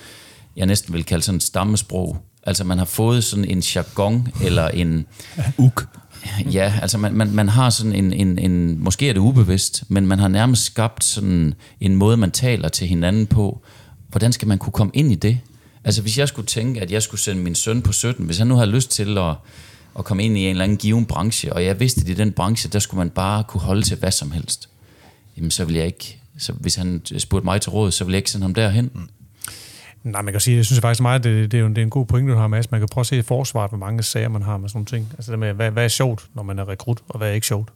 jeg 0.55 0.65
næsten 0.65 0.93
vil 0.93 1.03
kalde 1.03 1.23
sådan 1.23 1.37
et 1.37 1.43
stammesprog. 1.43 2.17
Altså 2.43 2.63
man 2.63 2.77
har 2.77 2.85
fået 2.85 3.23
sådan 3.23 3.45
en 3.45 3.59
jargon, 3.59 4.27
eller 4.43 4.67
en... 4.67 5.05
Uk. 5.57 5.87
Ja, 6.53 6.73
altså 6.81 6.97
man, 6.97 7.13
man, 7.13 7.31
man 7.31 7.49
har 7.49 7.69
sådan 7.69 7.93
en, 7.93 8.13
en, 8.13 8.39
en, 8.39 8.83
måske 8.83 9.09
er 9.09 9.13
det 9.13 9.19
ubevidst, 9.19 9.83
men 9.87 10.07
man 10.07 10.19
har 10.19 10.27
nærmest 10.27 10.63
skabt 10.63 11.03
sådan 11.03 11.53
en 11.81 11.95
måde, 11.95 12.17
man 12.17 12.31
taler 12.31 12.69
til 12.69 12.87
hinanden 12.87 13.27
på. 13.27 13.61
Hvordan 14.09 14.31
skal 14.31 14.47
man 14.47 14.57
kunne 14.57 14.73
komme 14.73 14.91
ind 14.93 15.11
i 15.11 15.15
det? 15.15 15.39
Altså 15.83 16.01
hvis 16.01 16.17
jeg 16.17 16.27
skulle 16.27 16.45
tænke, 16.45 16.81
at 16.81 16.91
jeg 16.91 17.03
skulle 17.03 17.21
sende 17.21 17.41
min 17.41 17.55
søn 17.55 17.81
på 17.81 17.91
17, 17.91 18.25
hvis 18.25 18.37
han 18.37 18.47
nu 18.47 18.55
havde 18.55 18.69
lyst 18.69 18.91
til 18.91 19.17
at, 19.17 19.33
at 19.97 20.05
komme 20.05 20.23
ind 20.23 20.37
i 20.37 20.43
en 20.43 20.49
eller 20.49 20.63
anden 20.63 20.77
given 20.77 21.05
branche, 21.05 21.53
og 21.53 21.65
jeg 21.65 21.79
vidste, 21.79 22.01
at 22.01 22.09
i 22.09 22.13
den 22.13 22.31
branche, 22.31 22.69
der 22.69 22.79
skulle 22.79 22.97
man 22.97 23.09
bare 23.09 23.43
kunne 23.43 23.61
holde 23.61 23.81
til 23.81 23.97
hvad 23.97 24.11
som 24.11 24.31
helst, 24.31 24.69
jamen 25.37 25.51
så 25.51 25.65
ville 25.65 25.77
jeg 25.77 25.85
ikke, 25.85 26.19
så 26.37 26.53
hvis 26.53 26.75
han 26.75 27.01
spurgte 27.17 27.45
mig 27.45 27.61
til 27.61 27.71
råd, 27.71 27.91
så 27.91 28.03
ville 28.03 28.13
jeg 28.13 28.17
ikke 28.17 28.31
sende 28.31 28.43
ham 28.43 28.53
derhen. 28.53 28.91
Mm. 28.93 29.09
Nej, 30.03 30.21
man 30.21 30.33
kan 30.33 30.41
sige, 30.41 30.57
jeg 30.57 30.65
synes 30.65 30.81
faktisk 30.81 31.01
meget, 31.01 31.23
det, 31.23 31.51
det, 31.51 31.57
er 31.57 31.61
jo, 31.61 31.69
det 31.69 31.77
er 31.77 31.81
en 31.81 31.89
god 31.89 32.05
pointe, 32.05 32.33
du 32.33 32.37
har, 32.37 32.47
Mads. 32.47 32.71
Man 32.71 32.81
kan 32.81 32.87
prøve 32.91 33.01
at 33.01 33.07
se 33.07 33.17
i 33.17 33.21
forsvaret, 33.21 33.71
hvor 33.71 33.77
mange 33.77 34.03
sager 34.03 34.29
man 34.29 34.41
har 34.41 34.57
med 34.57 34.69
sådan 34.69 34.77
nogle 34.77 34.85
ting. 34.85 35.13
Altså 35.17 35.31
det 35.31 35.39
med, 35.39 35.53
hvad, 35.53 35.71
hvad 35.71 35.83
er 35.83 35.87
sjovt, 35.87 36.25
når 36.33 36.43
man 36.43 36.59
er 36.59 36.69
rekrut, 36.69 36.97
og 37.07 37.17
hvad 37.17 37.29
er 37.29 37.33
ikke 37.33 37.47
sjovt. 37.47 37.69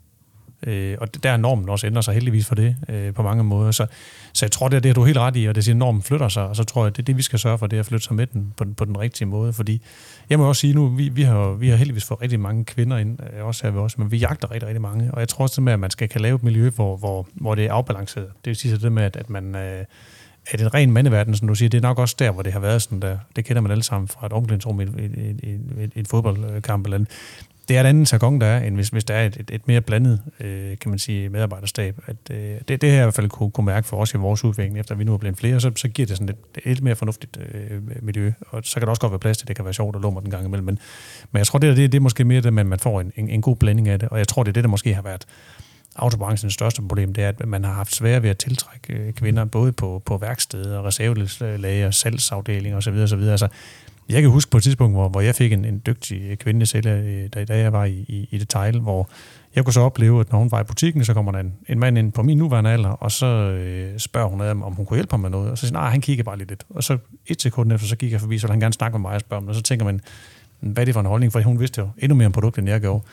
Øh, 0.68 0.98
og 1.02 1.24
der 1.24 1.32
er 1.32 1.38
normen 1.38 1.70
også 1.70 1.88
ændrer 1.88 2.02
sig 2.02 2.14
heldigvis 2.14 2.46
for 2.46 2.56
det 2.56 2.76
øh, 2.90 3.14
på 3.14 3.24
mange 3.24 3.44
måder. 3.44 3.72
Så, 3.72 3.86
så 4.34 4.46
jeg 4.46 4.52
tror, 4.52 4.68
det 4.68 4.78
er 4.78 4.82
det, 4.82 4.90
er 4.90 4.94
du 4.94 5.04
helt 5.04 5.18
ret 5.18 5.36
i, 5.36 5.46
og 5.46 5.56
det 5.56 5.64
siger, 5.64 5.74
at 5.74 5.78
normen 5.78 6.02
flytter 6.02 6.28
sig, 6.28 6.44
og 6.44 6.56
så 6.56 6.64
tror 6.64 6.86
jeg, 6.86 6.96
det 6.98 7.02
er 7.02 7.06
det, 7.06 7.18
vi 7.18 7.22
skal 7.22 7.40
sørge 7.40 7.58
for, 7.58 7.68
det 7.68 7.78
er 7.78 7.80
at 7.80 7.86
flytte 7.86 8.06
sig 8.06 8.16
med 8.16 8.28
den 8.28 8.54
på, 8.58 8.64
den 8.64 8.74
på 8.76 8.86
den 8.86 9.00
rigtige 9.00 9.28
måde. 9.28 9.54
Fordi 9.54 9.82
jeg 10.30 10.40
må 10.40 10.48
også 10.48 10.60
sige 10.60 10.74
nu, 10.74 10.88
vi, 10.88 11.10
vi, 11.10 11.22
har, 11.22 11.52
vi 11.52 11.70
har 11.70 11.76
heldigvis 11.76 12.06
fået 12.06 12.22
rigtig 12.22 12.40
mange 12.40 12.66
kvinder 12.66 12.98
ind, 12.98 13.20
øh, 13.38 13.46
også 13.46 13.64
her 13.64 13.72
ved 13.72 13.82
os, 13.82 13.98
men 13.98 14.12
vi 14.12 14.18
jagter 14.18 14.52
rigtig, 14.52 14.68
rigtig 14.68 14.82
mange. 14.82 15.12
Og 15.14 15.20
jeg 15.20 15.30
tror 15.30 15.44
også, 15.44 15.56
det 15.56 15.64
med, 15.64 15.74
at 15.74 15.80
man 15.80 15.92
skal 15.92 16.10
kan 16.10 16.22
lave 16.22 16.36
et 16.36 16.44
miljø, 16.44 16.70
hvor, 16.70 16.98
hvor, 16.98 17.28
hvor 17.34 17.56
det 17.56 17.66
er 17.66 17.74
afbalanceret. 17.74 18.28
Det 18.28 18.46
vil 18.46 18.56
sige 18.56 18.72
så 18.72 18.78
det 18.78 18.92
med, 18.92 19.04
at, 19.04 19.16
at 19.16 19.30
man... 19.30 19.56
Øh, 19.56 19.86
at 20.52 20.62
en 20.62 20.74
ren 20.74 20.92
mandeverden, 20.92 21.36
som 21.36 21.48
du 21.48 21.56
siger, 21.56 21.70
det 21.70 21.78
er 21.78 21.82
nok 21.82 22.00
også 22.00 22.16
der, 22.20 22.32
hvor 22.32 22.42
det 22.42 22.54
har 22.54 22.60
været 22.60 22.82
sådan 22.82 23.00
der. 23.00 23.18
Det 23.36 23.46
kender 23.46 23.62
man 23.62 23.72
alle 23.72 23.84
sammen 23.84 24.08
fra 24.08 24.26
et 24.26 24.34
omklædningsrum 24.34 24.82
i, 24.82 24.84
i 24.84 25.60
en 25.96 26.06
fodboldkamp 26.06 26.86
eller 26.86 26.98
andet. 26.98 27.10
Det 27.68 27.78
er 27.78 27.82
en 27.82 27.86
anden 27.86 28.08
jargon, 28.12 28.42
der 28.42 28.48
er, 28.48 28.64
end 28.64 28.76
hvis, 28.76 28.90
hvis 28.90 29.04
der 29.04 29.14
er 29.14 29.26
et, 29.26 29.38
et, 29.40 29.52
et 29.52 29.68
mere 29.68 29.82
blandet, 29.82 30.22
øh, 30.40 30.78
kan 30.78 30.90
man 30.90 31.00
sige, 31.00 31.30
medarbejderstab. 31.30 32.00
At, 32.06 32.16
øh, 32.32 32.56
det, 32.68 32.82
det 32.82 32.92
her 32.92 33.00
i 33.00 33.04
hvert 33.04 33.14
fald 33.14 33.30
kunne, 33.30 33.52
kunne 33.52 33.66
mærke 33.66 33.88
for 33.88 33.98
os 33.98 34.14
i 34.14 34.18
vores 34.18 34.44
udvikling, 34.44 34.80
efter 34.80 34.96
vi 34.96 35.04
nu 35.04 35.14
er 35.14 35.18
blevet 35.18 35.38
flere, 35.38 35.60
så, 35.60 35.72
så 35.76 35.88
giver 35.88 36.06
det 36.06 36.18
sådan 36.18 36.30
et, 36.30 36.36
et 36.58 36.66
lidt 36.66 36.82
mere 36.82 36.96
fornuftigt 36.96 37.38
øh, 37.54 37.82
miljø. 38.02 38.32
Og 38.50 38.62
så 38.66 38.74
kan 38.74 38.82
der 38.82 38.90
også 38.90 39.02
godt 39.02 39.12
være 39.12 39.20
plads 39.20 39.38
til, 39.38 39.48
det 39.48 39.56
kan 39.56 39.66
være 39.66 39.74
sjovt 39.74 39.96
at 39.96 40.02
lummer 40.02 40.22
den 40.22 40.30
gang 40.30 40.46
imellem. 40.46 40.66
Men, 40.66 40.80
men 41.32 41.38
jeg 41.38 41.48
tror, 41.48 41.60
det, 41.60 41.70
er, 41.70 41.76
det, 41.76 41.92
det 41.92 41.98
er 41.98 42.02
måske 42.02 42.24
mere 42.24 42.42
det, 42.42 42.60
at 42.60 42.66
man 42.66 42.80
får 42.80 43.02
en, 43.02 43.12
en, 43.16 43.30
en 43.30 43.42
god 43.42 43.56
blanding 43.56 43.88
af 43.88 44.00
det. 44.00 44.10
Og 44.10 44.18
jeg 44.18 44.28
tror, 44.28 44.44
det 44.44 44.50
er 44.52 44.54
det, 44.54 44.64
der 44.64 44.70
måske 44.70 44.94
har 44.94 45.02
været 45.02 45.26
autobranchens 45.96 46.54
største 46.54 46.82
problem, 46.82 47.14
det 47.14 47.24
er, 47.24 47.30
at 47.30 47.48
man 47.48 47.64
har 47.64 47.74
haft 47.74 47.96
svært 47.96 48.24
ved 48.24 48.30
at 48.30 48.38
tiltrække 48.38 48.94
øh, 48.94 49.14
kvinder, 49.14 49.46
både 49.46 49.72
på, 49.72 50.02
på 50.06 50.18
værksteder, 50.18 50.86
reservelager, 50.86 51.92
salgsafdelinger 51.92 52.78
osv. 52.78 52.94
osv. 52.94 53.22
Altså, 53.22 53.48
jeg 54.10 54.22
kan 54.22 54.32
huske 54.32 54.52
på 54.52 54.58
et 54.58 54.64
tidspunkt, 54.64 54.96
hvor, 54.96 55.10
hvor 55.10 55.22
jeg 55.22 55.36
fik 55.36 55.54
en, 55.54 55.66
en 55.66 55.82
dygtig 55.86 56.40
kvindelig 56.40 56.68
sælger, 56.68 56.98
øh, 56.98 57.30
da, 57.34 57.46
da 57.46 57.58
jeg 57.58 57.74
var 57.74 57.86
i, 57.86 58.06
i, 58.08 58.28
i 58.32 58.38
detail, 58.38 58.80
hvor 58.80 59.10
jeg 59.56 59.64
kunne 59.64 59.74
så 59.74 59.82
opleve, 59.82 60.20
at 60.20 60.32
når 60.32 60.40
hun 60.40 60.52
var 60.52 60.62
i 60.62 60.64
butikken, 60.64 61.06
så 61.06 61.14
kommer 61.14 61.32
der 61.32 61.40
en, 61.40 61.54
en 61.70 61.80
mand 61.80 61.98
ind 61.98 62.12
på 62.12 62.24
min 62.24 62.38
nuværende 62.38 62.70
alder, 62.70 62.90
og 62.90 63.12
så 63.12 63.26
øh, 63.26 64.00
spørger 64.00 64.28
hun, 64.28 64.42
om, 64.42 64.64
om 64.64 64.74
hun 64.74 64.86
kunne 64.86 64.98
hjælpe 64.98 65.12
ham 65.12 65.20
med 65.20 65.30
noget, 65.30 65.52
og 65.52 65.58
så 65.58 65.68
siger 65.68 65.80
han, 65.80 65.86
ah, 65.86 65.92
han 65.92 66.02
kigger 66.02 66.24
bare 66.24 66.38
lige 66.38 66.48
lidt. 66.48 66.64
Og 66.70 66.84
så 66.84 66.98
et 67.28 67.42
sekund 67.42 67.72
efter, 67.72 67.88
så 67.88 67.96
gik 67.96 68.12
jeg 68.12 68.20
forbi, 68.20 68.38
så 68.38 68.48
ville 68.48 68.54
han 68.54 68.60
gerne 68.60 68.74
snakke 68.74 68.98
med 68.98 69.02
mig 69.02 69.16
og 69.16 69.22
spørge 69.22 69.42
mig, 69.42 69.50
og 69.50 69.56
så 69.56 69.62
tænker 69.62 69.86
man, 69.86 70.02
hvad 70.60 70.84
er 70.84 70.86
det 70.86 70.94
for 70.94 71.02
en 71.02 71.08
holdning, 71.08 71.32
for 71.32 71.42
hun 71.42 71.60
vidste 71.60 71.82
jo 71.82 71.90
endnu 71.98 72.16
mere 72.16 72.26
om 72.26 72.32
produktet, 72.32 72.62
end 72.62 72.70
jeg 72.70 72.82
gjorde. 72.82 73.04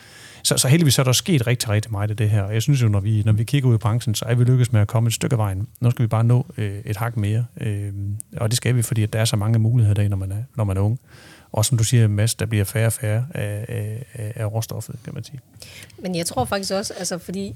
Så, 0.51 0.57
så 0.57 0.67
heldigvis 0.67 0.99
er 0.99 1.03
der 1.03 1.11
sket 1.11 1.47
rigtig, 1.47 1.69
rigtig 1.69 1.91
meget 1.91 2.09
af 2.09 2.17
det 2.17 2.29
her. 2.29 2.43
Og 2.43 2.53
jeg 2.53 2.61
synes 2.61 2.81
jo, 2.81 2.87
når 2.87 2.99
vi, 2.99 3.23
når 3.25 3.31
vi 3.31 3.43
kigger 3.43 3.69
ud 3.69 3.75
i 3.75 3.77
branchen, 3.77 4.15
så 4.15 4.25
er 4.25 4.35
vi 4.35 4.43
lykkedes 4.43 4.71
med 4.71 4.81
at 4.81 4.87
komme 4.87 5.07
et 5.07 5.13
stykke 5.13 5.33
af 5.33 5.37
vejen. 5.37 5.67
Nu 5.79 5.91
skal 5.91 6.03
vi 6.03 6.07
bare 6.07 6.23
nå 6.23 6.45
øh, 6.57 6.79
et 6.85 6.97
hak 6.97 7.17
mere. 7.17 7.45
Øh, 7.61 7.93
og 8.37 8.49
det 8.49 8.57
skal 8.57 8.75
vi, 8.75 8.81
fordi 8.81 9.03
at 9.03 9.13
der 9.13 9.19
er 9.19 9.25
så 9.25 9.35
mange 9.35 9.59
muligheder 9.59 9.93
i 9.93 9.95
dag, 9.95 10.09
når 10.09 10.17
man 10.17 10.31
er, 10.31 10.43
når 10.55 10.63
man 10.63 10.77
er 10.77 10.81
ung. 10.81 10.99
Og 11.51 11.65
som 11.65 11.77
du 11.77 11.83
siger, 11.83 12.07
Mads, 12.07 12.35
der 12.35 12.45
bliver 12.45 12.63
færre 12.63 12.87
og 12.87 12.93
færre 12.93 13.25
af, 13.33 13.65
af, 14.13 14.33
af 14.35 14.51
råstoffet, 14.51 14.95
kan 15.03 15.13
man 15.13 15.23
sige. 15.23 15.39
Men 16.01 16.15
jeg 16.15 16.25
tror 16.25 16.45
faktisk 16.45 16.73
også, 16.73 16.93
altså 16.93 17.17
fordi 17.17 17.55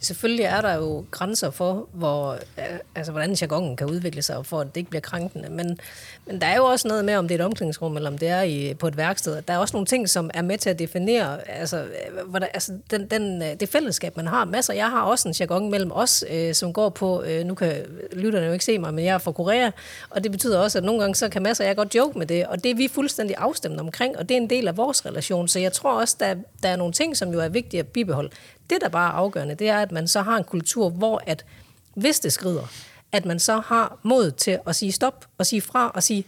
selvfølgelig 0.00 0.44
er 0.44 0.60
der 0.60 0.74
jo 0.74 1.04
grænser 1.10 1.50
for, 1.50 1.88
hvor, 1.92 2.32
øh, 2.32 2.78
altså, 2.94 3.12
hvordan 3.12 3.32
jargonen 3.32 3.76
kan 3.76 3.90
udvikle 3.90 4.22
sig, 4.22 4.46
for 4.46 4.60
at 4.60 4.66
det 4.66 4.76
ikke 4.76 4.90
bliver 4.90 5.00
krænkende. 5.00 5.50
Men, 5.50 5.78
men 6.26 6.40
der 6.40 6.46
er 6.46 6.56
jo 6.56 6.64
også 6.64 6.88
noget 6.88 7.04
med, 7.04 7.16
om 7.16 7.28
det 7.28 7.34
er 7.34 7.38
et 7.38 7.44
omklædningsrum, 7.44 7.96
eller 7.96 8.10
om 8.10 8.18
det 8.18 8.28
er 8.28 8.42
i, 8.42 8.74
på 8.74 8.88
et 8.88 8.96
værksted. 8.96 9.42
Der 9.42 9.54
er 9.54 9.58
også 9.58 9.76
nogle 9.76 9.86
ting, 9.86 10.08
som 10.08 10.30
er 10.34 10.42
med 10.42 10.58
til 10.58 10.70
at 10.70 10.78
definere 10.78 11.48
altså, 11.48 11.76
øh, 11.76 12.28
hvordan, 12.28 12.48
altså, 12.54 12.72
den, 12.90 13.06
den, 13.06 13.42
øh, 13.42 13.48
det 13.60 13.68
fællesskab, 13.68 14.16
man 14.16 14.26
har. 14.26 14.44
Masser. 14.44 14.74
Jeg 14.74 14.90
har 14.90 15.02
også 15.02 15.28
en 15.28 15.34
jargon 15.40 15.70
mellem 15.70 15.92
os, 15.92 16.24
øh, 16.30 16.54
som 16.54 16.72
går 16.72 16.88
på, 16.88 17.22
øh, 17.22 17.44
nu 17.44 17.54
kan 17.54 17.76
lytterne 18.12 18.46
jo 18.46 18.52
ikke 18.52 18.64
se 18.64 18.78
mig, 18.78 18.94
men 18.94 19.04
jeg 19.04 19.14
er 19.14 19.18
fra 19.18 19.32
Korea, 19.32 19.70
og 20.10 20.24
det 20.24 20.32
betyder 20.32 20.58
også, 20.58 20.78
at 20.78 20.84
nogle 20.84 21.00
gange 21.00 21.14
så 21.14 21.28
kan 21.28 21.42
masser 21.42 21.64
jeg 21.64 21.76
godt 21.76 21.94
joke 21.94 22.18
med 22.18 22.26
det, 22.26 22.46
og 22.46 22.64
det 22.64 22.70
er 22.70 22.74
vi 22.74 22.88
fuldstændig 22.88 23.36
afstemt 23.38 23.80
omkring, 23.80 24.18
og 24.18 24.28
det 24.28 24.36
er 24.36 24.40
en 24.40 24.50
del 24.50 24.68
af 24.68 24.76
vores 24.76 25.06
relation. 25.06 25.48
Så 25.48 25.58
jeg 25.58 25.72
tror 25.72 26.00
også, 26.00 26.16
der, 26.20 26.34
der 26.62 26.68
er 26.68 26.76
nogle 26.76 26.92
ting, 26.92 27.16
som 27.16 27.32
jo 27.32 27.40
er 27.40 27.48
vigtige 27.48 27.80
at 27.80 27.86
bibeholde. 27.86 28.30
Det, 28.70 28.78
der 28.80 28.88
bare 28.88 29.08
er 29.08 29.12
afgørende, 29.12 29.54
det 29.54 29.68
er, 29.68 29.78
at 29.78 29.92
man 29.92 30.08
så 30.08 30.22
har 30.22 30.36
en 30.36 30.44
kultur, 30.44 30.90
hvor 30.90 31.22
at, 31.26 31.44
hvis 31.94 32.20
det 32.20 32.32
skrider, 32.32 32.70
at 33.12 33.24
man 33.24 33.38
så 33.38 33.60
har 33.66 33.98
mod 34.02 34.30
til 34.30 34.58
at 34.66 34.76
sige 34.76 34.92
stop, 34.92 35.26
og 35.38 35.46
sige 35.46 35.60
fra, 35.60 35.88
og 35.88 36.02
sige, 36.02 36.24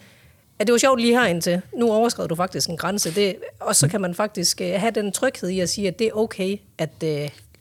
at 0.59 0.67
det 0.67 0.73
var 0.73 0.79
sjovt 0.79 1.01
lige 1.01 1.19
herind 1.19 1.43
til. 1.43 1.63
Nu 1.77 1.93
overskred 1.93 2.29
du 2.29 2.35
faktisk 2.35 2.69
en 2.69 2.77
grænse. 2.77 3.15
Det, 3.15 3.37
og 3.61 3.77
så 3.77 3.89
kan 3.89 4.01
man 4.01 4.15
faktisk 4.15 4.61
øh, 4.61 4.73
have 4.77 4.91
den 4.91 5.13
tryghed 5.13 5.49
i 5.49 5.61
at 5.61 5.69
sige, 5.69 5.89
at 5.89 5.99
det 5.99 6.07
er 6.07 6.13
okay, 6.13 6.57
at 6.79 6.91
uh, 7.03 7.09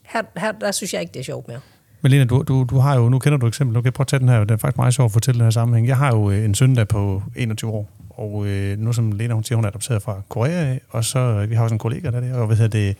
her, 0.02 0.22
her 0.36 0.52
der 0.52 0.72
synes 0.72 0.94
jeg 0.94 1.00
ikke, 1.00 1.12
det 1.12 1.20
er 1.20 1.24
sjovt 1.24 1.48
mere. 1.48 1.60
Men 2.02 2.12
Lena, 2.12 2.24
du, 2.24 2.42
du, 2.42 2.66
du 2.70 2.78
har 2.78 2.96
jo, 2.96 3.08
nu 3.08 3.18
kender 3.18 3.38
du 3.38 3.46
et 3.46 3.50
eksempel, 3.50 3.74
nu 3.74 3.82
kan 3.82 3.92
prøve 3.92 4.04
at 4.04 4.08
tage 4.08 4.20
den 4.20 4.28
her, 4.28 4.40
det 4.40 4.50
er 4.50 4.56
faktisk 4.56 4.76
meget 4.76 4.94
sjovt 4.94 5.08
at 5.08 5.12
fortælle 5.12 5.38
den 5.38 5.44
her 5.44 5.50
sammenhæng. 5.50 5.88
Jeg 5.88 5.96
har 5.96 6.16
jo 6.16 6.30
øh, 6.30 6.44
en 6.44 6.54
søn, 6.54 6.76
der 6.76 6.84
på 6.84 7.22
21 7.36 7.70
år, 7.70 7.88
og 8.10 8.46
øh, 8.46 8.78
nu 8.78 8.92
som 8.92 9.12
Lena, 9.12 9.34
hun 9.34 9.44
siger, 9.44 9.56
hun 9.56 9.64
er 9.64 9.68
adopteret 9.68 10.02
fra 10.02 10.22
Korea 10.28 10.78
og 10.90 11.04
så, 11.04 11.46
vi 11.48 11.54
har 11.54 11.62
også 11.62 11.74
en 11.74 11.78
kollega, 11.78 12.10
der 12.10 12.20
der, 12.20 12.34
og 12.34 12.46
hvad 12.46 12.56
hedder 12.56 12.78
det, 12.78 12.96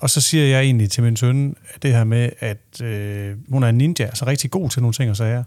og 0.00 0.10
så 0.10 0.20
siger 0.20 0.44
jeg 0.44 0.60
egentlig 0.60 0.90
til 0.90 1.02
min 1.02 1.16
søn 1.16 1.56
det 1.82 1.92
her 1.92 2.04
med, 2.04 2.30
at 2.38 2.80
øh, 2.82 3.36
hun 3.48 3.62
er 3.62 3.68
en 3.68 3.78
ninja, 3.78 4.04
altså 4.04 4.26
rigtig 4.26 4.50
god 4.50 4.70
til 4.70 4.82
nogle 4.82 4.94
ting 4.94 5.10
og 5.10 5.16
sager. 5.16 5.44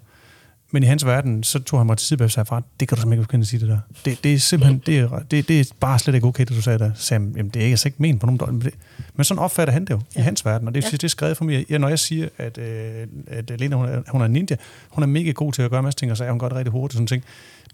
Men 0.73 0.83
i 0.83 0.85
hans 0.85 1.05
verden, 1.05 1.43
så 1.43 1.59
tog 1.59 1.79
han 1.79 1.87
mig 1.87 1.97
til 1.97 2.07
side 2.07 2.23
og 2.23 2.31
sagde, 2.31 2.45
far, 2.45 2.63
det 2.79 2.87
kan 2.87 2.95
du 2.95 3.01
simpelthen 3.01 3.13
ikke 3.13 3.27
begynde 3.27 3.41
at 3.41 3.47
sige 3.47 3.59
det 3.59 3.69
der. 3.69 3.79
Det, 4.05 4.23
det 4.23 4.33
er 4.33 4.37
simpelthen, 4.39 4.81
det 4.85 4.99
er, 4.99 5.19
det, 5.31 5.47
det 5.47 5.59
er 5.59 5.65
bare 5.79 5.99
slet 5.99 6.15
ikke 6.15 6.27
okay, 6.27 6.45
det 6.45 6.49
du 6.49 6.61
sagde 6.61 6.79
der. 6.79 6.91
Så 6.95 7.03
sagde, 7.03 7.23
jamen, 7.37 7.49
det 7.49 7.55
er 7.55 7.63
ikke, 7.63 7.73
altså 7.73 7.87
ikke 7.87 8.01
ment 8.01 8.19
på 8.19 8.25
nogen 8.25 8.37
dårlig. 8.37 8.53
Men, 8.53 8.61
det, 8.61 8.73
men 9.15 9.23
sådan 9.23 9.39
opfatter 9.43 9.73
han 9.73 9.81
det 9.81 9.89
jo 9.89 9.99
ja. 10.15 10.19
i 10.19 10.23
hans 10.23 10.45
verden, 10.45 10.67
og 10.67 10.75
det, 10.75 10.83
ja. 10.83 10.89
det 10.89 11.03
er 11.03 11.07
skrevet 11.07 11.37
for 11.37 11.45
mig. 11.45 11.65
Ja, 11.69 11.77
når 11.77 11.87
jeg 11.87 11.99
siger, 11.99 12.29
at, 12.37 12.57
øh, 12.57 13.07
at 13.27 13.59
Lena, 13.59 13.75
hun 13.75 13.85
er, 13.85 14.01
hun 14.07 14.21
er 14.21 14.27
ninja, 14.27 14.55
hun 14.89 15.03
er 15.03 15.07
mega 15.07 15.31
god 15.31 15.53
til 15.53 15.61
at 15.61 15.69
gøre 15.69 15.79
en 15.79 15.83
masse 15.83 15.99
ting, 15.99 16.11
og 16.11 16.17
så 16.17 16.23
er 16.23 16.29
hun 16.29 16.39
godt 16.39 16.53
rigtig 16.53 16.71
hurtigt 16.71 16.93
sådan 16.93 17.07
ting. 17.07 17.23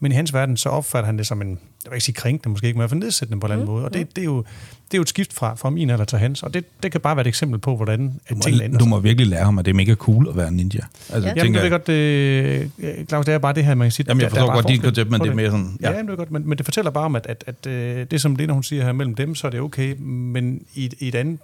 Men 0.02 0.12
i 0.12 0.16
hans 0.16 0.34
verden, 0.34 0.58
så 0.58 0.70
opfatter 0.70 1.06
han 1.06 1.18
det 1.18 1.28
som 1.28 1.41
en, 1.41 1.50
jeg 1.50 1.91
vil 1.91 1.95
ikke 1.95 2.06
sige 2.06 2.16
krænkende, 2.16 2.50
måske 2.50 2.68
ikke, 2.68 2.78
men 2.78 2.82
i 2.82 2.84
hvert 2.84 2.89
fald 2.89 3.00
nedsættende 3.00 3.39
på 3.39 3.47
en 3.47 3.52
eller 3.52 3.62
anden 3.62 3.70
mm. 3.70 3.74
måde. 3.74 3.86
Og 3.86 3.93
det, 3.93 4.16
det, 4.16 4.22
er 4.22 4.26
jo, 4.26 4.38
det 4.38 4.93
er 4.93 4.97
jo 4.97 5.02
et 5.02 5.10
skift 5.10 5.34
fra, 5.34 5.56
fra 5.56 5.70
min 5.70 5.89
alder 5.89 6.06
til 6.06 6.18
hans, 6.20 6.43
og 6.43 6.54
det, 6.54 6.66
det 6.84 6.91
kan 6.91 7.02
bare 7.02 7.16
være 7.16 7.22
et 7.22 7.28
eksempel 7.28 7.60
på, 7.60 7.76
hvordan 7.76 8.08
du 8.30 8.36
må, 8.36 8.41
tingene 8.41 8.64
ændrer 8.64 8.80
Du 8.80 8.86
må 8.86 9.00
virkelig 9.00 9.28
lære 9.28 9.45
ham, 9.45 9.60
at 9.60 9.66
det 9.66 9.72
er 9.72 9.76
mega 9.76 9.95
cool 9.95 10.30
at 10.30 10.38
være 10.38 10.52
ninja. 10.52 10.80
Altså, 11.10 11.30
ja. 11.30 11.36
Jamen, 11.38 11.54
det 11.54 11.66
er 11.66 11.70
godt, 11.70 11.89
øh, 11.89 12.70
Claus, 13.08 13.26
det 13.26 13.34
er 13.34 13.38
bare 13.38 13.54
det 13.54 13.66
her, 13.66 13.76
man 13.76 13.86
kan 13.86 13.92
sige. 13.92 14.06
Jamen, 14.08 14.22
jeg 14.22 14.30
forstår 14.30 14.54
godt 14.54 14.68
dit 14.68 14.82
koncept, 14.82 15.10
men 15.10 15.22
det 15.22 15.30
er 15.30 15.34
mere 15.34 15.52
sådan... 15.52 15.78
Ja, 15.82 15.90
ja 15.90 15.96
jamen, 15.96 16.08
det 16.08 16.14
er 16.14 16.18
godt, 16.18 16.32
men, 16.32 16.50
men 16.50 16.58
det 16.58 16.66
fortæller 16.66 16.92
bare 16.92 17.06
om, 17.06 17.16
at, 17.16 17.26
at, 17.28 17.44
at, 17.48 17.68
at 17.68 18.12
det, 18.12 18.22
som 18.22 18.36
Lena 18.36 18.54
hun 18.54 18.64
siger 18.64 18.86
her 18.86 18.92
mellem 18.92 19.16
dem, 19.16 19.36
så 19.36 19.48
er 19.48 19.52
det 19.52 19.60
okay, 19.60 19.96
men 20.00 20.62
i, 20.76 20.92
i 21.00 21.08
et 21.08 21.16
andet 21.16 21.40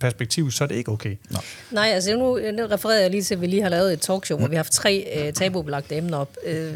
perspektiv, 0.00 0.50
så 0.50 0.64
er 0.64 0.68
det 0.68 0.74
ikke 0.74 0.92
okay. 0.92 1.16
Nå. 1.30 1.38
Nej, 1.70 1.88
altså 1.88 2.16
nu, 2.16 2.38
nu 2.56 2.66
refererer 2.66 3.00
jeg 3.00 3.10
lige 3.10 3.22
til, 3.22 3.34
at 3.34 3.40
vi 3.40 3.46
lige 3.46 3.62
har 3.62 3.68
lavet 3.68 3.92
et 3.92 4.00
talkshow, 4.00 4.38
hvor 4.38 4.48
vi 4.48 4.54
har 4.54 4.58
haft 4.62 4.72
tre 4.72 5.06
øh, 5.16 5.32
tabubelagte 5.32 5.96
emner 5.96 6.18
op. 6.18 6.36
Øh, 6.46 6.72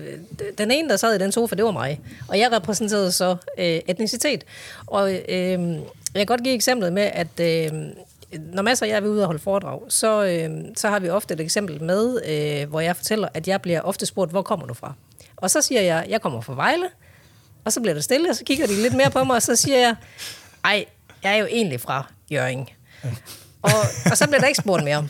den 0.59 0.71
ene, 0.71 0.89
der 0.89 0.97
sad 0.97 1.15
i 1.15 1.19
den 1.19 1.33
sofa, 1.33 1.57
det 1.57 1.65
var 1.65 1.71
mig. 1.71 2.01
Og 2.29 2.39
jeg 2.39 2.53
repræsenterede 2.53 3.13
så 3.13 3.37
øh, 3.59 3.81
etnicitet. 3.89 4.45
Og 4.87 5.13
øh, 5.13 5.19
jeg 6.15 6.21
kan 6.21 6.27
godt 6.27 6.43
give 6.43 6.55
eksemplet 6.55 6.93
med, 6.93 7.11
at 7.13 7.41
øh, 7.41 7.73
når 8.33 8.63
masser 8.63 8.87
af 8.87 8.91
jer 8.91 8.97
er 8.97 9.07
ude 9.07 9.23
og 9.23 9.27
holde 9.27 9.43
foredrag, 9.43 9.81
så, 9.89 10.25
øh, 10.25 10.51
så 10.77 10.89
har 10.89 10.99
vi 11.01 11.09
ofte 11.09 11.35
et 11.35 11.41
eksempel 11.41 11.83
med, 11.83 12.21
øh, 12.29 12.69
hvor 12.69 12.81
jeg 12.81 12.97
fortæller, 12.97 13.29
at 13.35 13.49
jeg 13.49 13.63
bliver 13.63 13.81
ofte 13.81 14.07
spurgt, 14.07 14.31
hvor 14.31 14.43
kommer 14.43 14.67
du 14.67 14.75
fra? 14.75 14.93
Og 15.37 15.51
så 15.51 15.63
siger 15.63 15.81
jeg, 15.81 16.07
jeg 16.09 16.21
kommer 16.21 16.41
fra 16.41 16.55
Vejle. 16.55 16.85
Og 17.65 17.73
så 17.73 17.81
bliver 17.81 17.95
der 17.95 18.01
stille, 18.01 18.31
og 18.31 18.37
så 18.37 18.45
kigger 18.45 18.67
de 18.67 18.83
lidt 18.83 18.95
mere 18.95 19.11
på 19.11 19.25
mig, 19.25 19.37
og 19.37 19.43
så 19.43 19.57
siger 19.57 19.79
jeg, 19.79 19.95
ej, 20.65 20.85
jeg 21.23 21.33
er 21.33 21.37
jo 21.37 21.47
egentlig 21.47 21.81
fra 21.81 22.13
Jørgen. 22.31 22.69
Og, 23.63 23.71
og 24.11 24.17
så 24.17 24.27
bliver 24.27 24.41
der 24.41 24.47
ikke 24.47 24.61
spurgt 24.61 24.85
mere. 24.85 25.09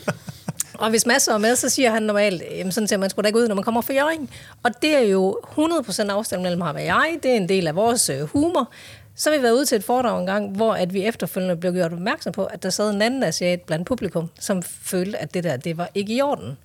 Og 0.79 0.89
hvis 0.89 1.05
masser 1.05 1.33
er 1.33 1.37
med, 1.37 1.55
så 1.55 1.69
siger 1.69 1.91
han 1.91 2.03
normalt, 2.03 2.43
jamen 2.51 2.71
sådan 2.71 2.87
ser 2.87 2.97
man 2.97 3.09
sgu 3.09 3.21
da 3.21 3.27
ikke 3.27 3.39
ud, 3.39 3.47
når 3.47 3.55
man 3.55 3.63
kommer 3.63 3.81
fra 3.81 3.93
Jørgen. 3.93 4.29
Og 4.63 4.81
det 4.81 4.95
er 4.95 4.99
jo 4.99 5.39
100% 5.43 6.11
afstand 6.11 6.41
mellem 6.41 6.61
ham 6.61 6.75
og 6.75 6.85
jeg. 6.85 7.17
Det 7.23 7.31
er 7.31 7.35
en 7.35 7.49
del 7.49 7.67
af 7.67 7.75
vores 7.75 8.09
øh, 8.09 8.21
humor. 8.21 8.71
Så 9.19 9.29
har 9.29 9.37
vi 9.37 9.43
været 9.43 9.53
ude 9.53 9.65
til 9.65 9.75
et 9.75 9.83
foredrag 9.83 10.19
en 10.19 10.25
gang, 10.25 10.51
hvor 10.51 10.73
at 10.73 10.93
vi 10.93 11.05
efterfølgende 11.05 11.55
blev 11.55 11.73
gjort 11.73 11.93
opmærksom 11.93 12.33
på, 12.33 12.45
at 12.45 12.63
der 12.63 12.69
sad 12.69 12.93
en 12.93 13.01
anden 13.01 13.23
asiat 13.23 13.61
blandt 13.61 13.87
publikum, 13.87 14.29
som 14.39 14.61
følte, 14.63 15.17
at 15.17 15.33
det 15.33 15.43
der, 15.43 15.57
det 15.57 15.77
var 15.77 15.89
ikke 15.95 16.13
i 16.13 16.21
orden. 16.21 16.57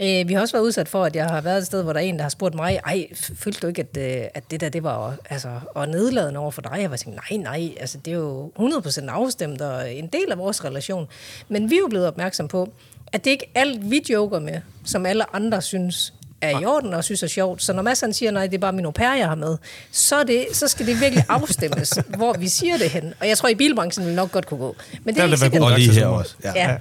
Øh, 0.00 0.28
vi 0.28 0.32
har 0.32 0.40
også 0.40 0.52
været 0.52 0.64
udsat 0.64 0.88
for, 0.88 1.04
at 1.04 1.16
jeg 1.16 1.26
har 1.26 1.40
været 1.40 1.58
et 1.58 1.66
sted, 1.66 1.82
hvor 1.82 1.92
der 1.92 2.00
er 2.00 2.04
en, 2.04 2.16
der 2.16 2.22
har 2.22 2.28
spurgt 2.28 2.54
mig, 2.54 2.80
ej, 2.86 3.06
følte 3.14 3.60
du 3.60 3.66
ikke, 3.66 3.86
at, 3.90 3.96
øh, 3.96 4.28
at 4.34 4.50
det 4.50 4.60
der, 4.60 4.68
det 4.68 4.82
var 4.82 5.16
altså, 5.30 5.60
og 5.74 5.88
nedladende 5.88 6.40
over 6.40 6.50
for 6.50 6.62
dig? 6.62 6.78
Jeg 6.80 6.90
var 6.90 6.96
tænkt, 6.96 7.20
nej, 7.30 7.38
nej, 7.42 7.74
altså, 7.80 7.98
det 7.98 8.12
er 8.12 8.16
jo 8.16 8.52
100% 8.58 9.08
afstemt 9.08 9.60
og 9.60 9.92
en 9.94 10.06
del 10.06 10.32
af 10.32 10.38
vores 10.38 10.64
relation. 10.64 11.08
Men 11.48 11.70
vi 11.70 11.74
er 11.74 11.80
jo 11.80 11.88
blevet 11.88 12.06
opmærksom 12.06 12.48
på, 12.48 12.72
at 13.12 13.24
det 13.24 13.30
ikke 13.30 13.50
alt, 13.54 13.90
vi 13.90 14.02
joker 14.10 14.38
med, 14.38 14.60
som 14.84 15.06
alle 15.06 15.36
andre 15.36 15.62
synes 15.62 16.14
er 16.40 16.60
i 16.60 16.64
orden 16.64 16.94
og 16.94 17.04
synes 17.04 17.22
er 17.22 17.26
sjovt. 17.26 17.62
Så 17.62 17.72
når 17.72 17.82
Mads 17.82 18.16
siger, 18.16 18.30
nej, 18.30 18.46
det 18.46 18.54
er 18.54 18.58
bare 18.58 18.72
min 18.72 18.84
au 18.84 18.90
pair, 18.90 19.14
jeg 19.14 19.28
har 19.28 19.34
med, 19.34 19.56
så, 19.90 20.24
det, 20.24 20.46
så 20.52 20.68
skal 20.68 20.86
det 20.86 21.00
virkelig 21.00 21.24
afstemmes, 21.28 21.98
hvor 22.16 22.36
vi 22.38 22.48
siger 22.48 22.78
det 22.78 22.90
hen. 22.90 23.14
Og 23.20 23.28
jeg 23.28 23.38
tror, 23.38 23.48
i 23.48 23.54
bilbranchen 23.54 24.06
vil 24.06 24.14
nok 24.14 24.32
godt 24.32 24.46
kunne 24.46 24.60
gå. 24.60 24.76
Men 25.04 25.14
det 25.14 25.20
er 25.20 25.26
ikke 25.26 25.36
sikkert. 25.36 25.62
Og 25.62 25.78
lige 25.78 25.92
her 25.92 26.06
også. 26.06 26.34
Ja. 26.44 26.52
ja. 26.54 26.76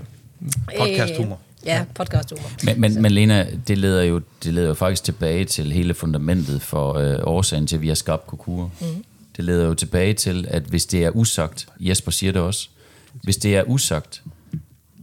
Podcast 0.78 1.18
humor. 1.18 1.40
Ja, 1.66 1.86
podcast 1.96 2.30
humor. 2.32 2.52
Men, 2.64 2.82
men, 2.82 3.02
men 3.02 3.12
Lena, 3.12 3.48
det 3.68 3.78
leder, 3.78 4.04
jo, 4.04 4.22
det 4.44 4.54
leder 4.54 4.68
jo 4.68 4.74
faktisk 4.74 5.04
tilbage 5.04 5.46
til 5.46 5.72
hele 5.72 5.94
fundamentet 5.94 6.62
for 6.62 6.94
øh, 6.94 7.20
årsagen 7.24 7.68
til, 7.68 7.76
at 7.76 7.82
vi 7.82 7.88
har 7.88 7.96
skabt 7.96 8.28
Kokura. 8.28 8.70
Mm. 8.82 9.04
Det 9.38 9.46
leder 9.46 9.66
jo 9.66 9.74
tilbage 9.74 10.14
til, 10.14 10.46
at 10.50 10.64
hvis 10.64 10.86
det 10.86 11.06
er 11.06 11.10
usagt, 11.10 11.68
Jesper 11.80 12.12
siger 12.12 12.32
det 12.32 12.42
også, 12.42 12.70
hvis 13.24 13.38
det 13.38 13.56
er 13.56 13.64
usagt, 13.64 14.22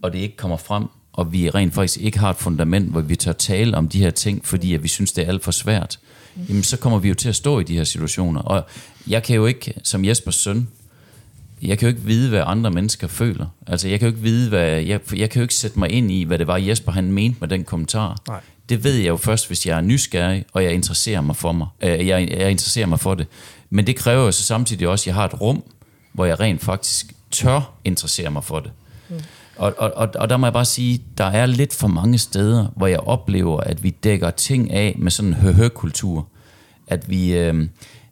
og 0.02 0.12
det 0.12 0.18
ikke 0.18 0.36
kommer 0.36 0.56
frem, 0.56 0.84
og 1.16 1.32
vi 1.32 1.50
rent 1.50 1.74
faktisk 1.74 2.00
ikke 2.00 2.18
har 2.18 2.30
et 2.30 2.36
fundament, 2.36 2.90
hvor 2.90 3.00
vi 3.00 3.16
tør 3.16 3.32
tale 3.32 3.76
om 3.76 3.88
de 3.88 3.98
her 3.98 4.10
ting, 4.10 4.46
fordi 4.46 4.74
at 4.74 4.82
vi 4.82 4.88
synes, 4.88 5.12
det 5.12 5.24
er 5.24 5.28
alt 5.28 5.44
for 5.44 5.50
svært, 5.50 5.98
jamen 6.48 6.62
så 6.62 6.76
kommer 6.76 6.98
vi 6.98 7.08
jo 7.08 7.14
til 7.14 7.28
at 7.28 7.36
stå 7.36 7.60
i 7.60 7.62
de 7.62 7.76
her 7.76 7.84
situationer. 7.84 8.40
Og 8.40 8.66
jeg 9.06 9.22
kan 9.22 9.36
jo 9.36 9.46
ikke, 9.46 9.74
som 9.82 10.04
Jespers 10.04 10.34
søn, 10.34 10.68
jeg 11.62 11.78
kan 11.78 11.88
jo 11.88 11.94
ikke 11.94 12.06
vide, 12.06 12.28
hvad 12.28 12.42
andre 12.46 12.70
mennesker 12.70 13.06
føler. 13.06 13.46
Altså, 13.66 13.88
jeg 13.88 13.98
kan 13.98 14.08
jo 14.08 14.10
ikke 14.14 14.22
vide, 14.22 14.48
hvad... 14.48 14.80
Jeg, 14.80 15.00
jeg 15.16 15.30
kan 15.30 15.40
jo 15.40 15.42
ikke 15.42 15.54
sætte 15.54 15.78
mig 15.78 15.90
ind 15.90 16.10
i, 16.10 16.24
hvad 16.24 16.38
det 16.38 16.46
var, 16.46 16.56
Jesper 16.56 16.92
han 16.92 17.12
mente 17.12 17.36
med 17.40 17.48
den 17.48 17.64
kommentar. 17.64 18.16
Nej. 18.28 18.40
Det 18.68 18.84
ved 18.84 18.94
jeg 18.94 19.08
jo 19.08 19.16
først, 19.16 19.46
hvis 19.46 19.66
jeg 19.66 19.76
er 19.76 19.80
nysgerrig, 19.80 20.44
og 20.52 20.64
jeg 20.64 20.72
interesserer 20.72 21.20
mig 21.20 21.36
for 21.36 21.52
mig. 21.52 21.66
Øh, 21.82 22.06
jeg, 22.06 22.28
jeg 22.30 22.50
interesserer 22.50 22.86
mig 22.86 23.00
for 23.00 23.14
det. 23.14 23.26
Men 23.70 23.86
det 23.86 23.96
kræver 23.96 24.24
jo 24.24 24.32
så 24.32 24.42
samtidig 24.42 24.88
også, 24.88 25.02
at 25.02 25.06
jeg 25.06 25.14
har 25.14 25.24
et 25.24 25.40
rum, 25.40 25.62
hvor 26.12 26.24
jeg 26.24 26.40
rent 26.40 26.62
faktisk 26.62 27.12
tør 27.30 27.72
interessere 27.84 28.30
mig 28.30 28.44
for 28.44 28.60
det. 28.60 28.70
Og, 29.56 29.74
og, 29.78 29.92
og, 29.96 30.08
og 30.14 30.28
der 30.28 30.36
må 30.36 30.46
jeg 30.46 30.52
bare 30.52 30.64
sige, 30.64 31.02
der 31.18 31.24
er 31.24 31.46
lidt 31.46 31.74
for 31.74 31.88
mange 31.88 32.18
steder, 32.18 32.66
hvor 32.76 32.86
jeg 32.86 33.00
oplever, 33.00 33.60
at 33.60 33.82
vi 33.82 33.90
dækker 33.90 34.30
ting 34.30 34.70
af 34.70 34.94
med 34.98 35.10
sådan 35.10 35.28
en 35.28 35.34
høhø-kultur. 35.34 36.28
At 36.86 37.10
vi, 37.10 37.36
øh, 37.36 37.68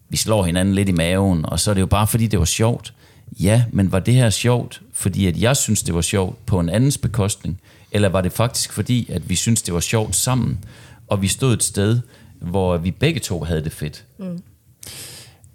vi 0.08 0.16
slår 0.16 0.44
hinanden 0.44 0.74
lidt 0.74 0.88
i 0.88 0.92
maven, 0.92 1.44
og 1.46 1.60
så 1.60 1.70
er 1.70 1.74
det 1.74 1.80
jo 1.80 1.86
bare 1.86 2.06
fordi, 2.06 2.26
det 2.26 2.38
var 2.38 2.44
sjovt. 2.44 2.94
Ja, 3.40 3.64
men 3.72 3.92
var 3.92 3.98
det 3.98 4.14
her 4.14 4.30
sjovt, 4.30 4.82
fordi 4.92 5.26
at 5.26 5.40
jeg 5.40 5.56
synes, 5.56 5.82
det 5.82 5.94
var 5.94 6.00
sjovt 6.00 6.46
på 6.46 6.60
en 6.60 6.68
andens 6.68 6.98
bekostning? 6.98 7.60
Eller 7.92 8.08
var 8.08 8.20
det 8.20 8.32
faktisk 8.32 8.72
fordi, 8.72 9.10
at 9.12 9.28
vi 9.28 9.34
synes, 9.34 9.62
det 9.62 9.74
var 9.74 9.80
sjovt 9.80 10.16
sammen, 10.16 10.64
og 11.08 11.22
vi 11.22 11.28
stod 11.28 11.52
et 11.52 11.62
sted, 11.62 12.00
hvor 12.40 12.76
vi 12.76 12.90
begge 12.90 13.20
to 13.20 13.44
havde 13.44 13.64
det 13.64 13.72
fedt? 13.72 14.04
Mm. 14.18 14.42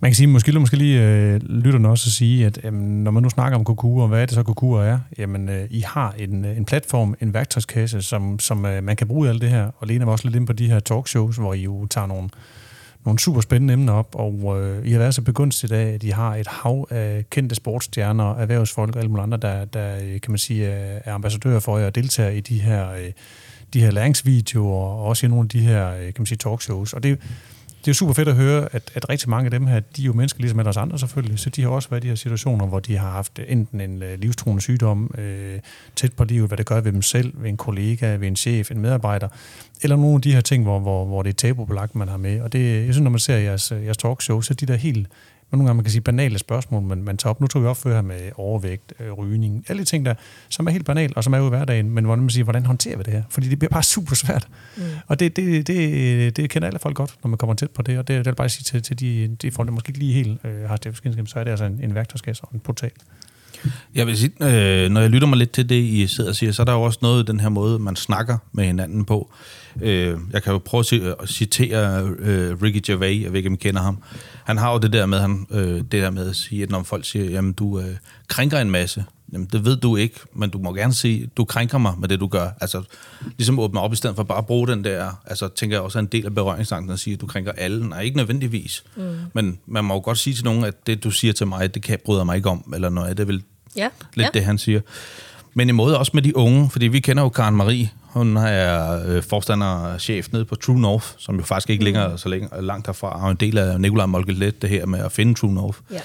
Man 0.02 0.12
kan 0.12 0.16
sige, 0.16 0.28
måske, 0.28 0.60
måske 0.60 0.78
lige 0.78 1.02
øh, 1.02 1.42
lytterne 1.44 1.90
også 1.90 2.08
at 2.08 2.12
sige, 2.12 2.46
at 2.46 2.60
øh, 2.64 2.74
når 2.74 3.12
man 3.12 3.24
nu 3.24 3.30
snakker 3.30 3.58
om 3.58 3.64
Kokura, 3.64 4.08
hvad 4.08 4.22
er 4.22 4.26
det 4.26 4.36
så 4.36 4.44
Kokura 4.44 4.86
er? 4.86 5.00
Jamen, 5.18 5.50
øh, 5.50 5.68
I 5.70 5.80
har 5.80 6.16
en, 6.18 6.46
øh, 6.46 6.58
en 6.58 6.66
platform, 6.66 7.16
en 7.22 7.34
værktøjskasse, 7.34 8.02
som, 8.02 8.40
som 8.40 8.66
øh, 8.66 8.84
man 8.84 8.96
kan 8.96 9.08
bruge 9.08 9.28
i 9.28 9.30
alt 9.30 9.42
det 9.42 9.50
her. 9.50 9.72
Og 9.78 9.88
Lena 9.88 10.06
var 10.06 10.12
også 10.12 10.26
lidt 10.26 10.36
inde 10.36 10.48
på 10.48 10.54
de 10.54 10.68
her 10.68 10.80
talkshows, 10.80 11.36
hvor 11.36 11.54
I 11.54 11.62
jo 11.62 11.86
tager 11.86 12.08
nogle, 12.08 12.30
nogle 13.06 13.20
super 13.20 13.42
spændende 13.42 13.74
emner 13.74 13.94
op, 13.94 14.16
og 14.16 14.62
øh, 14.62 14.88
I 14.88 14.92
har 14.92 15.00
været 15.00 15.16
så 15.16 15.22
begunstigt 15.22 15.72
af, 15.72 15.94
at 15.94 16.04
I 16.04 16.10
har 16.10 16.36
et 16.36 16.48
hav 16.48 16.88
af 16.90 17.26
kendte 17.30 17.56
sportsstjerner, 17.56 18.36
erhvervsfolk 18.36 18.96
og 18.96 19.00
alle 19.00 19.12
mulige 19.12 19.24
andre, 19.24 19.38
der, 19.38 19.66
der 19.66 19.96
øh, 19.96 20.22
kan 20.22 20.32
man 20.32 20.38
sige, 20.38 20.68
øh, 20.68 21.02
er 21.06 21.14
ambassadører 21.14 21.60
for 21.60 21.78
jer 21.78 21.86
og 21.86 21.96
deltager 21.96 22.30
i 22.30 22.40
de 22.40 22.60
her, 22.60 22.92
øh, 22.92 23.12
de 23.74 23.82
her 23.82 23.92
læringsvideoer, 23.92 24.86
og 24.86 25.06
også 25.06 25.26
i 25.26 25.30
nogle 25.30 25.44
af 25.44 25.50
de 25.50 25.60
her 25.60 25.92
øh, 25.92 26.04
kan 26.04 26.14
man 26.18 26.26
sige, 26.26 26.38
talkshows. 26.38 26.94
Og 26.94 27.04
det, 27.04 27.20
det 27.80 27.88
er 27.88 27.92
jo 27.92 27.94
super 27.94 28.14
fedt 28.14 28.28
at 28.28 28.36
høre, 28.36 28.70
at, 28.72 28.92
at 28.96 29.10
rigtig 29.10 29.30
mange 29.30 29.46
af 29.46 29.52
dem 29.52 29.68
her, 29.68 29.80
de 29.80 30.02
er 30.02 30.06
jo 30.06 30.14
mennesker 30.14 30.40
ligesom 30.40 30.60
alle 30.60 30.70
os 30.70 30.78
andre 30.78 31.00
selvfølgelig, 31.00 31.40
så 31.40 31.50
de 31.50 31.62
har 31.62 31.70
også 31.70 31.90
været 31.90 32.04
i 32.04 32.04
de 32.04 32.08
her 32.08 32.16
situationer, 32.16 32.66
hvor 32.66 32.80
de 32.80 32.98
har 32.98 33.12
haft 33.12 33.40
enten 33.48 33.82
en 33.82 34.04
øh, 34.04 34.20
livstruende 34.20 34.62
sygdom 34.62 35.12
øh, 35.18 35.60
tæt 35.96 36.14
på 36.14 36.24
livet, 36.24 36.48
hvad 36.48 36.58
det 36.58 36.66
gør 36.66 36.82
ved 36.82 36.92
dem 36.92 37.02
selv, 37.02 37.34
ved 37.36 37.50
en 37.50 37.58
kollega, 37.58 38.16
ved 38.16 38.28
en 38.28 38.36
chef, 38.36 38.72
en 38.72 38.80
medarbejder, 38.80 39.28
eller 39.82 39.96
nogle 39.96 40.16
af 40.16 40.22
de 40.22 40.34
her 40.34 40.42
ting, 40.42 40.64
hvor, 40.64 40.80
hvor, 40.80 41.06
hvor 41.06 41.24
det 41.24 41.30
er 41.30 41.34
tabubelagt, 41.34 41.96
man 41.96 42.08
har 42.08 42.18
med. 42.18 42.42
Og 42.42 42.54
det, 42.54 42.86
jeg 42.86 42.94
synes, 42.94 43.00
når 43.00 43.12
man 43.12 43.20
ser 43.20 43.38
jeres, 43.38 43.72
øh, 43.72 43.86
jeres 43.86 43.98
talkshow, 43.98 44.42
så 44.42 44.54
er 44.54 44.56
de 44.56 44.66
der 44.66 44.76
helt 44.76 45.08
nogle 45.52 45.68
gange 45.68 45.76
man 45.76 45.84
kan 45.84 45.92
sige 45.92 46.02
banale 46.02 46.40
spørgsmål, 46.40 46.82
man, 46.84 47.04
man 47.04 47.18
tager 47.18 47.30
op. 47.30 47.42
Nu 47.42 47.48
tog 47.48 47.62
vi 47.62 47.68
op 47.68 47.78
før 47.78 47.94
her 47.94 48.02
med 48.02 48.32
overvægt, 48.36 48.94
øh, 49.00 49.12
rygning, 49.12 49.66
alle 49.68 49.80
de 49.80 49.86
ting 49.86 50.06
der, 50.06 50.14
som 50.50 50.68
er 50.68 50.72
helt 50.72 50.86
banale, 50.86 51.18
og 51.18 51.24
som 51.24 51.34
er 51.34 51.38
jo 51.38 51.46
i 51.46 51.50
hverdagen, 51.50 51.90
men 51.90 52.06
hvordan 52.06 52.22
man 52.22 52.30
siger, 52.30 52.44
hvordan 52.44 52.66
håndterer 52.66 52.98
vi 52.98 53.04
det 53.04 53.14
her? 53.14 53.24
Fordi 53.30 53.50
det 53.50 53.60
bliver 53.60 53.70
bare 53.70 53.84
super 53.84 54.16
svært. 54.16 54.48
Mm. 54.78 54.84
Og 55.08 55.20
det, 55.20 55.36
det, 55.36 55.68
det, 55.68 56.38
det 56.38 56.50
kender 56.50 56.68
alle 56.68 56.80
folk 56.80 56.96
godt, 56.96 57.16
når 57.24 57.30
man 57.30 57.38
kommer 57.38 57.54
tæt 57.54 57.72
på 57.72 57.82
det, 57.82 58.00
og 58.00 58.08
det, 58.08 58.18
det 58.18 58.26
vil 58.26 58.36
bare 58.36 58.50
sige 58.50 58.64
til, 58.64 58.82
til 58.82 59.00
de, 59.00 59.36
de 59.42 59.52
folk, 59.52 59.68
der 59.68 59.74
måske 59.74 59.90
ikke 59.90 60.00
lige 60.00 60.14
helt 60.14 60.46
øh, 60.46 60.70
har 60.70 60.76
stiftskendskab, 60.76 61.28
så 61.28 61.40
er 61.40 61.44
det 61.44 61.52
altså 61.52 61.66
en, 61.66 61.80
en 61.84 61.96
værktøjskasse 61.96 62.44
og 62.44 62.50
en 62.54 62.60
portal. 62.60 62.92
Jeg 63.96 64.08
vil 64.08 64.18
sige, 64.18 64.32
øh, 64.42 64.90
når 64.90 65.02
jeg 65.02 65.10
lytter 65.10 65.28
mig 65.28 65.38
lidt 65.38 65.52
til 65.52 65.70
det, 65.70 65.76
I 65.76 66.08
sidder 66.08 66.30
og 66.30 66.36
siger, 66.36 66.52
så 66.52 66.62
er 66.62 66.66
der 66.66 66.74
jo 66.74 66.82
også 66.82 67.00
noget 67.02 67.28
den 67.28 67.40
her 67.40 67.50
måde, 67.50 67.80
man 67.80 67.96
snakker 67.96 68.38
med 68.52 68.66
hinanden 68.66 69.06
på. 69.06 69.32
Øh, 69.82 70.18
jeg 70.34 70.44
kan 70.44 70.54
jo 70.54 70.58
prøve 70.60 70.80
at 70.82 70.94
øh, 70.94 71.28
citere 71.28 72.04
øh, 72.20 72.62
Ricky 72.62 72.82
Gervais, 72.86 73.24
jeg 73.24 73.32
ved 73.32 73.38
ikke, 73.38 73.48
om 73.48 73.54
I 73.54 73.58
kender 73.58 73.82
ham. 73.82 74.04
Han 74.44 74.58
har 74.58 74.72
jo 74.72 74.78
det 74.78 74.94
der 74.94 75.06
med, 75.06 75.20
han, 75.20 75.48
øh, 75.52 75.78
det 75.78 75.92
der 75.92 76.10
med 76.12 76.30
at 76.30 76.36
sige, 76.36 76.64
at 76.64 76.70
når 76.70 76.84
folk 76.84 77.06
siger, 77.06 77.26
jamen 77.26 77.54
du 77.54 77.80
øh, 77.80 77.96
krænker 78.28 78.60
en 78.60 78.72
masse, 78.72 79.06
jamen 79.34 79.48
det 79.52 79.66
ved 79.66 79.78
du 79.78 79.96
ikke, 79.96 80.20
men 80.34 80.50
du 80.50 80.58
må 80.58 80.74
gerne 80.74 80.94
sige, 80.94 81.30
du 81.38 81.46
krænker 81.46 81.78
mig 81.78 81.94
med 82.00 82.10
det, 82.10 82.20
du 82.20 82.28
gør. 82.28 82.50
Altså 82.62 82.84
ligesom 83.38 83.60
åbne 83.60 83.80
op 83.80 83.94
i 83.94 83.96
stedet 83.96 84.16
for 84.16 84.24
bare 84.24 84.38
at 84.38 84.46
bruge 84.46 84.68
den 84.68 84.84
der, 84.84 85.22
altså 85.26 85.48
tænker 85.48 85.76
jeg 85.76 85.84
også 85.84 86.00
er 86.00 86.02
en 86.02 86.08
del 86.08 86.26
af 86.26 86.36
berøringsangsten 86.36 86.94
at 86.94 87.00
sige, 87.00 87.14
at 87.14 87.22
du 87.22 87.28
krænker 87.28 87.52
alle. 87.52 87.90
Nej, 87.90 88.02
ikke 88.02 88.18
nødvendigvis. 88.18 88.84
Mm. 88.96 89.18
Men 89.34 89.60
man 89.66 89.86
må 89.86 89.94
jo 89.94 90.02
godt 90.04 90.18
sige 90.18 90.34
til 90.34 90.46
nogen, 90.46 90.64
at 90.64 90.88
det 90.88 91.04
du 91.04 91.12
siger 91.12 91.34
til 91.34 91.48
mig, 91.48 91.74
det 91.74 91.84
kan 91.84 92.00
bryder 92.06 92.24
mig 92.24 92.36
ikke 92.36 92.50
om, 92.50 92.74
eller 92.76 92.90
noget 92.90 93.10
af 93.10 93.16
det 93.16 93.28
vil 93.28 93.44
ja. 93.76 93.90
lidt 94.14 94.26
ja. 94.26 94.30
det, 94.34 94.46
han 94.46 94.58
siger. 94.58 94.82
Men 95.60 95.70
i 95.70 95.72
måde 95.72 95.98
også 95.98 96.12
med 96.14 96.22
de 96.22 96.38
unge, 96.38 96.70
fordi 96.70 96.88
vi 96.88 97.00
kender 97.00 97.24
jo 97.24 97.30
Karen 97.30 97.56
Marie. 97.56 97.90
Hun 98.02 98.38
er 98.38 99.04
øh, 99.08 99.24
forstander 99.24 99.68
og 99.68 100.02
chef 100.02 100.28
nede 100.32 100.46
på 100.46 100.56
True 100.56 100.80
North, 100.80 101.06
som 101.18 101.36
jo 101.36 101.44
faktisk 101.44 101.70
ikke 101.70 101.84
ligger 101.84 102.16
så 102.16 102.30
længe, 102.30 102.50
langt 102.62 102.88
herfra, 102.88 103.24
og 103.24 103.32
en 103.32 103.38
del 103.38 103.58
af 103.58 103.82
Nikolaj 103.82 104.06
Molkelet, 104.06 104.62
det 104.62 104.70
her 104.70 104.86
med 104.86 105.00
at 105.00 105.12
finde 105.12 105.34
True 105.34 105.54
North. 105.54 105.78
Ja. 105.92 106.00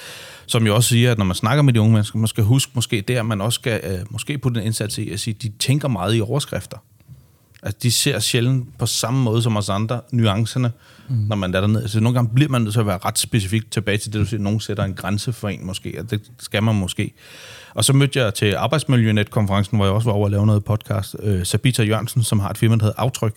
Som 0.45 0.65
jo 0.65 0.75
også 0.75 0.89
siger, 0.89 1.11
at 1.11 1.17
når 1.17 1.25
man 1.25 1.35
snakker 1.35 1.63
med 1.63 1.73
de 1.73 1.81
unge 1.81 1.93
mennesker, 1.93 2.19
man 2.19 2.27
skal 2.27 2.43
huske 2.43 2.71
måske 2.75 3.01
der, 3.01 3.23
man 3.23 3.41
også 3.41 3.55
skal 3.55 3.81
øh, 3.83 3.99
måske 4.09 4.37
putte 4.37 4.59
en 4.59 4.65
indsats 4.65 4.97
i 4.97 5.09
at 5.09 5.19
sige, 5.19 5.35
at 5.35 5.41
de 5.41 5.51
tænker 5.59 5.87
meget 5.87 6.17
i 6.17 6.21
overskrifter. 6.21 6.77
Altså, 7.63 7.79
de 7.83 7.91
ser 7.91 8.19
sjældent 8.19 8.77
på 8.77 8.85
samme 8.85 9.23
måde 9.23 9.41
som 9.41 9.57
os 9.57 9.69
andre 9.69 10.01
nuancerne, 10.11 10.71
mm. 11.09 11.15
når 11.15 11.35
man 11.35 11.55
er 11.55 11.61
dernede. 11.61 11.81
Altså, 11.81 11.99
nogle 11.99 12.15
gange 12.15 12.31
bliver 12.35 12.49
man 12.49 12.61
nødt 12.61 12.73
til 12.73 12.79
at 12.79 12.87
være 12.87 12.99
ret 13.05 13.19
specifikt 13.19 13.71
tilbage 13.71 13.97
til 13.97 14.13
det, 14.13 14.19
du 14.21 14.25
siger, 14.25 14.41
nogen 14.41 14.59
sætter 14.59 14.83
en 14.83 14.93
grænse 14.93 15.33
for 15.33 15.49
en 15.49 15.65
måske, 15.65 15.95
og 15.99 16.11
det 16.11 16.21
skal 16.39 16.63
man 16.63 16.75
måske. 16.75 17.13
Og 17.75 17.85
så 17.85 17.93
mødte 17.93 18.19
jeg 18.19 18.33
til 18.33 18.55
Arbejdsmiljønet-konferencen, 18.55 19.77
hvor 19.77 19.85
jeg 19.85 19.93
også 19.93 20.09
var 20.09 20.13
over 20.13 20.25
at 20.25 20.31
lave 20.31 20.45
noget 20.45 20.63
podcast, 20.63 21.15
øh, 21.19 21.45
Sabita 21.45 21.83
Jørgensen, 21.83 22.23
som 22.23 22.39
har 22.39 22.49
et 22.49 22.57
firma, 22.57 22.75
der 22.75 22.83
hedder 22.83 22.99
Aftryk, 22.99 23.35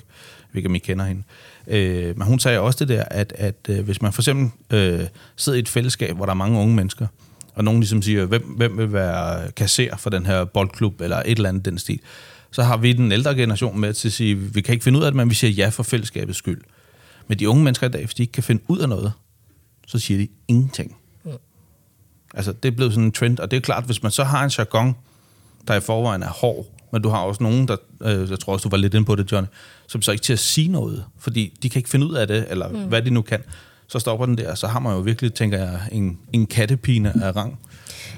hvilket 0.53 0.77
I 0.77 0.79
kender 0.79 1.05
hende. 1.05 1.23
Øh, 1.67 2.19
men 2.19 2.27
hun 2.27 2.39
sagde 2.39 2.61
også 2.61 2.79
det 2.85 2.89
der, 2.89 3.05
at, 3.11 3.33
at 3.37 3.57
øh, 3.69 3.85
hvis 3.85 4.03
man 4.03 4.13
for 4.13 4.23
eksempel 4.23 4.77
øh, 4.79 5.07
sidder 5.37 5.57
i 5.57 5.61
et 5.61 5.69
fællesskab, 5.69 6.17
hvor 6.17 6.25
der 6.25 6.31
er 6.31 6.37
mange 6.37 6.59
unge 6.59 6.75
mennesker, 6.75 7.07
og 7.55 7.65
nogen 7.65 7.81
ligesom 7.81 8.03
siger, 8.03 8.25
hvem, 8.25 8.43
hvem 8.43 8.79
vil 8.79 8.93
være 8.93 9.51
kasser 9.51 9.97
for 9.97 10.11
den 10.11 10.27
her 10.27 10.45
boldklub, 10.45 11.01
eller 11.01 11.17
et 11.17 11.37
eller 11.37 11.49
andet 11.49 11.65
den 11.65 11.79
stil, 11.79 12.01
så 12.51 12.63
har 12.63 12.77
vi 12.77 12.93
den 12.93 13.13
ældre 13.13 13.35
generation 13.35 13.81
med 13.81 13.93
til 13.93 14.09
at 14.09 14.13
sige, 14.13 14.37
vi 14.37 14.61
kan 14.61 14.73
ikke 14.73 14.85
finde 14.85 14.99
ud 14.99 15.05
af 15.05 15.11
det, 15.11 15.17
men 15.17 15.31
vi 15.31 15.35
siger 15.35 15.51
ja 15.51 15.69
for 15.69 15.83
fællesskabets 15.83 16.39
skyld. 16.39 16.61
Men 17.29 17.39
de 17.39 17.49
unge 17.49 17.65
mennesker 17.65 17.87
i 17.87 17.91
dag, 17.91 18.05
hvis 18.05 18.15
de 18.15 18.23
ikke 18.23 18.33
kan 18.33 18.43
finde 18.43 18.63
ud 18.69 18.79
af 18.79 18.89
noget, 18.89 19.13
så 19.87 19.99
siger 19.99 20.19
de 20.19 20.29
ingenting. 20.49 20.98
Altså, 22.39 22.53
det 22.53 22.69
er 22.69 22.77
blevet 22.77 22.93
sådan 22.93 23.05
en 23.05 23.13
trend, 23.13 23.39
og 23.39 23.51
det 23.51 23.57
er 23.57 23.61
klart, 23.61 23.85
hvis 23.85 24.03
man 24.03 24.13
så 24.13 24.25
har 24.25 24.45
en 24.45 24.51
jargon, 24.59 24.97
der 25.69 25.75
i 25.75 25.81
forvejen 25.81 26.23
er 26.23 26.29
hård, 26.29 26.67
men 26.93 27.03
du 27.03 27.09
har 27.09 27.19
også 27.19 27.43
nogen, 27.43 27.69
der, 27.69 27.77
øh, 28.03 28.31
jeg 28.31 28.39
tror 28.39 28.53
også, 28.53 28.65
du 28.65 28.69
var 28.69 28.77
lidt 28.77 28.95
inde 28.95 29.05
på 29.05 29.15
det, 29.15 29.33
Johnny, 29.33 29.49
som 29.87 30.03
så 30.03 30.13
ikke 30.13 30.23
til 30.23 30.33
at 30.33 30.39
sige 30.39 30.69
noget, 30.69 31.05
fordi 31.19 31.59
de 31.63 31.71
kan 31.71 31.79
ikke 31.79 31.89
finde 31.89 32.07
ud 32.07 32.15
af 32.15 32.27
det, 32.27 32.47
eller 32.51 32.69
mm. 32.69 32.79
hvad 32.79 33.03
de 33.03 33.11
nu 33.11 33.23
kan. 33.23 33.41
Så 33.89 33.99
stopper 33.99 34.27
den 34.27 34.39
der, 34.39 34.55
så 34.55 34.67
har 34.67 34.81
man 34.81 34.93
jo 34.93 34.99
virkelig, 34.99 35.35
tænker 35.35 35.59
jeg, 35.59 35.81
en, 35.93 36.19
en 36.33 36.47
kattepine 36.47 37.25
af 37.25 37.37
rang. 37.37 37.59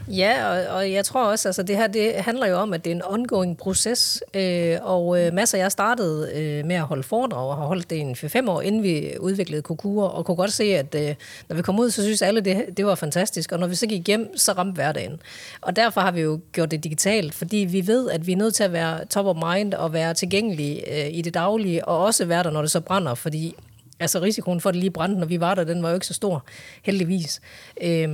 Ja, 0.08 0.50
og, 0.50 0.76
og 0.76 0.92
jeg 0.92 1.04
tror 1.04 1.24
også, 1.24 1.48
altså 1.48 1.62
det 1.62 1.76
her 1.76 1.86
det 1.86 2.14
handler 2.14 2.46
jo 2.46 2.56
om, 2.56 2.72
at 2.72 2.84
det 2.84 2.90
er 2.90 2.94
en 2.94 3.02
ongoing 3.04 3.56
proces, 3.56 4.22
øh, 4.34 4.76
og 4.82 5.20
øh, 5.20 5.34
masser 5.34 5.58
jeg 5.58 5.72
startede 5.72 6.30
øh, 6.34 6.66
med 6.66 6.76
at 6.76 6.82
holde 6.82 7.02
foredrag, 7.02 7.48
og 7.48 7.56
har 7.56 7.64
holdt 7.66 7.90
det 7.90 7.96
i 7.96 8.00
en 8.00 8.16
5 8.16 8.48
år, 8.48 8.60
inden 8.60 8.82
vi 8.82 9.12
udviklede 9.20 9.62
Kokura, 9.62 10.08
og 10.08 10.24
kunne 10.24 10.36
godt 10.36 10.52
se, 10.52 10.64
at 10.64 10.94
øh, 10.94 11.14
når 11.48 11.56
vi 11.56 11.62
kom 11.62 11.78
ud, 11.80 11.90
så 11.90 12.02
synes 12.02 12.22
alle, 12.22 12.40
det, 12.40 12.64
det 12.76 12.86
var 12.86 12.94
fantastisk, 12.94 13.52
og 13.52 13.58
når 13.58 13.66
vi 13.66 13.74
så 13.74 13.86
gik 13.86 14.06
hjem, 14.06 14.36
så 14.36 14.52
ramte 14.52 14.74
hverdagen. 14.74 15.20
Og 15.60 15.76
derfor 15.76 16.00
har 16.00 16.10
vi 16.10 16.20
jo 16.20 16.40
gjort 16.52 16.70
det 16.70 16.84
digitalt, 16.84 17.34
fordi 17.34 17.56
vi 17.56 17.86
ved, 17.86 18.10
at 18.10 18.26
vi 18.26 18.32
er 18.32 18.36
nødt 18.36 18.54
til 18.54 18.64
at 18.64 18.72
være 18.72 19.04
top 19.04 19.26
of 19.26 19.36
mind, 19.54 19.74
og 19.74 19.92
være 19.92 20.14
tilgængelige 20.14 21.04
øh, 21.04 21.18
i 21.18 21.22
det 21.22 21.34
daglige, 21.34 21.84
og 21.84 22.04
også 22.04 22.24
være 22.24 22.42
der, 22.42 22.50
når 22.50 22.60
det 22.60 22.70
så 22.70 22.80
brænder, 22.80 23.14
fordi 23.14 23.54
altså 24.00 24.20
risikoen 24.20 24.60
for, 24.60 24.68
at 24.68 24.74
det 24.74 24.80
lige 24.80 24.90
brændte, 24.90 25.20
når 25.20 25.26
vi 25.26 25.40
var 25.40 25.54
der, 25.54 25.64
den 25.64 25.82
var 25.82 25.88
jo 25.88 25.94
ikke 25.94 26.06
så 26.06 26.14
stor, 26.14 26.44
heldigvis. 26.82 27.40
Øh, 27.82 28.08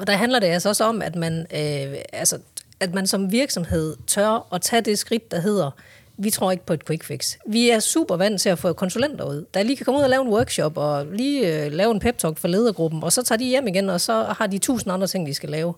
og 0.00 0.06
der 0.06 0.12
handler 0.12 0.38
det 0.38 0.46
altså 0.46 0.68
også 0.68 0.84
om, 0.84 1.02
at 1.02 1.16
man, 1.16 1.40
øh, 1.40 1.94
altså, 2.12 2.38
at 2.80 2.94
man 2.94 3.06
som 3.06 3.32
virksomhed 3.32 3.96
tør 4.06 4.54
at 4.54 4.62
tage 4.62 4.82
det 4.82 4.98
skridt, 4.98 5.30
der 5.30 5.40
hedder, 5.40 5.70
vi 6.16 6.30
tror 6.30 6.50
ikke 6.50 6.66
på 6.66 6.72
et 6.72 6.84
quick 6.86 7.04
fix. 7.04 7.36
Vi 7.46 7.70
er 7.70 7.78
super 7.78 8.16
vant 8.16 8.40
til 8.40 8.48
at 8.48 8.58
få 8.58 8.72
konsulenter 8.72 9.24
ud, 9.24 9.46
der 9.54 9.62
lige 9.62 9.76
kan 9.76 9.84
komme 9.84 9.98
ud 9.98 10.04
og 10.04 10.10
lave 10.10 10.22
en 10.22 10.28
workshop, 10.28 10.76
og 10.76 11.06
lige 11.06 11.64
øh, 11.64 11.72
lave 11.72 11.90
en 11.90 12.00
pep 12.00 12.18
talk 12.18 12.38
for 12.38 12.48
ledergruppen, 12.48 13.02
og 13.02 13.12
så 13.12 13.22
tager 13.22 13.36
de 13.36 13.44
hjem 13.44 13.68
igen, 13.68 13.90
og 13.90 14.00
så 14.00 14.22
har 14.22 14.46
de 14.46 14.58
tusind 14.58 14.92
andre 14.92 15.06
ting, 15.06 15.26
de 15.26 15.34
skal 15.34 15.48
lave. 15.48 15.74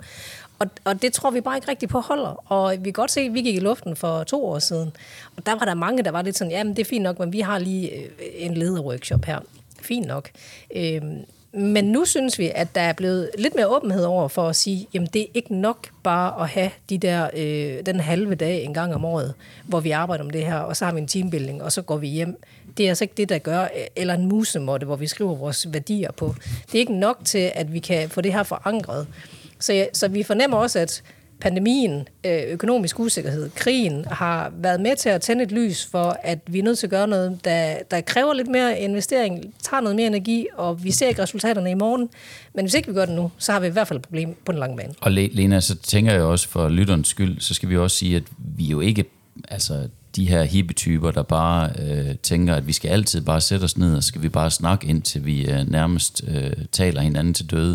Og, 0.59 0.67
og 0.85 1.03
det 1.03 1.13
tror 1.13 1.31
vi 1.31 1.41
bare 1.41 1.57
ikke 1.57 1.69
rigtig 1.69 1.89
på 1.89 2.01
holder. 2.01 2.53
Og 2.53 2.73
vi 2.79 2.85
kan 2.85 2.93
godt 2.93 3.11
se, 3.11 3.21
at 3.21 3.35
vi 3.35 3.43
gik 3.43 3.55
i 3.55 3.61
luften 3.61 3.97
for 3.97 4.25
to 4.25 4.47
år 4.47 4.59
siden, 4.59 4.93
og 5.37 5.47
der 5.47 5.53
var 5.53 5.65
der 5.65 5.75
mange, 5.75 6.03
der 6.03 6.11
var 6.11 6.23
lidt 6.23 6.39
sådan, 6.39 6.51
jamen 6.51 6.77
det 6.77 6.83
er 6.83 6.89
fint 6.89 7.03
nok, 7.03 7.19
men 7.19 7.33
vi 7.33 7.41
har 7.41 7.59
lige 7.59 7.91
øh, 7.91 8.09
en 8.19 8.55
lederworkshop 8.55 9.25
her. 9.25 9.39
Fint 9.81 10.07
nok. 10.07 10.31
Øh, 10.77 11.03
men 11.55 11.85
nu 11.85 12.05
synes 12.05 12.39
vi, 12.39 12.51
at 12.55 12.75
der 12.75 12.81
er 12.81 12.93
blevet 12.93 13.31
lidt 13.39 13.55
mere 13.55 13.67
åbenhed 13.67 14.05
over 14.05 14.29
for 14.29 14.49
at 14.49 14.57
sige, 14.57 14.89
jamen 14.95 15.09
det 15.13 15.23
er 15.23 15.27
ikke 15.35 15.55
nok 15.55 15.89
bare 16.03 16.43
at 16.43 16.49
have 16.49 16.71
de 16.91 16.99
der, 16.99 17.31
øh, 17.37 17.87
den 17.87 18.01
halve 18.01 18.35
dag 18.35 18.65
en 18.65 18.75
gang 18.75 18.95
om 18.95 19.05
året, 19.05 19.35
hvor 19.65 19.81
vi 19.81 19.91
arbejder 19.91 20.25
om 20.25 20.31
det 20.31 20.47
her, 20.47 20.57
og 20.57 20.77
så 20.77 20.85
har 20.85 20.93
vi 20.93 21.01
en 21.01 21.09
teambuilding, 21.09 21.63
og 21.63 21.73
så 21.73 21.83
går 21.83 21.97
vi 21.97 22.07
hjem. 22.07 22.43
Det 22.77 22.85
er 22.85 22.89
altså 22.89 23.05
ikke 23.05 23.15
det, 23.17 23.29
der 23.29 23.39
gør, 23.39 23.69
eller 23.97 24.15
en 24.15 24.27
musemåtte, 24.27 24.85
hvor 24.85 24.97
vi 24.97 25.07
skriver 25.07 25.35
vores 25.35 25.73
værdier 25.73 26.13
på. 26.13 26.35
Det 26.67 26.75
er 26.75 26.79
ikke 26.79 26.99
nok 26.99 27.19
til, 27.25 27.53
at 27.55 27.73
vi 27.73 27.79
kan 27.79 28.09
få 28.11 28.21
det 28.21 28.33
her 28.33 28.43
forankret. 28.43 29.07
Så, 29.59 29.87
så 29.93 30.09
vi 30.09 30.23
fornemmer 30.23 30.57
også, 30.57 30.79
at 30.79 31.03
pandemien, 31.43 32.09
øh, 32.27 32.43
økonomisk 32.49 33.01
usikkerhed, 33.01 33.51
krigen 33.55 34.05
har 34.05 34.53
været 34.57 34.81
med 34.81 34.97
til 34.97 35.09
at 35.09 35.21
tænde 35.21 35.43
et 35.43 35.53
lys 35.53 35.89
for, 35.91 36.17
at 36.23 36.39
vi 36.47 36.59
er 36.59 36.63
nødt 36.63 36.79
til 36.79 36.87
at 36.87 36.91
gøre 36.91 37.09
noget, 37.09 37.39
der, 37.45 37.75
der 37.91 38.01
kræver 38.01 38.35
lidt 38.35 38.49
mere 38.49 38.81
investering, 38.81 39.55
tager 39.63 39.81
noget 39.81 39.97
mere 39.97 40.07
energi, 40.07 40.47
og 40.57 40.85
vi 40.85 40.91
ser 40.91 41.09
ikke 41.09 41.23
resultaterne 41.23 41.71
i 41.71 41.75
morgen. 41.75 42.09
Men 42.55 42.65
hvis 42.65 42.75
ikke 42.75 42.89
vi 42.89 42.95
gør 42.95 43.05
det 43.05 43.15
nu, 43.15 43.31
så 43.39 43.53
har 43.53 43.61
vi 43.61 43.67
i 43.67 43.71
hvert 43.71 43.89
fald 43.89 43.99
et 43.99 44.03
problem 44.03 44.37
på 44.45 44.53
den 44.53 44.59
lange 44.59 44.77
bane. 44.77 44.95
Og 45.01 45.13
Lena, 45.13 45.61
så 45.61 45.77
tænker 45.77 46.13
jeg 46.13 46.23
også 46.23 46.49
for 46.49 46.69
lytterens 46.69 47.09
skyld, 47.09 47.41
så 47.41 47.55
skal 47.55 47.69
vi 47.69 47.77
også 47.77 47.97
sige, 47.97 48.17
at 48.17 48.23
vi 48.39 48.65
jo 48.65 48.81
ikke, 48.81 49.05
altså 49.49 49.89
de 50.17 50.29
her 50.29 50.43
hippie-typer, 50.43 51.11
der 51.11 51.23
bare 51.23 51.71
øh, 51.83 52.15
tænker, 52.23 52.55
at 52.55 52.67
vi 52.67 52.73
skal 52.73 52.89
altid 52.89 53.21
bare 53.21 53.41
sætte 53.41 53.65
os 53.65 53.79
ned, 53.79 53.97
og 53.97 54.05
skal 54.05 54.23
vi 54.23 54.29
bare 54.29 54.51
snakke, 54.51 54.87
indtil 54.87 55.27
vi 55.27 55.51
øh, 55.51 55.71
nærmest 55.71 56.25
øh, 56.29 56.53
taler 56.73 57.01
hinanden 57.01 57.35
til 57.35 57.51
døde. 57.51 57.73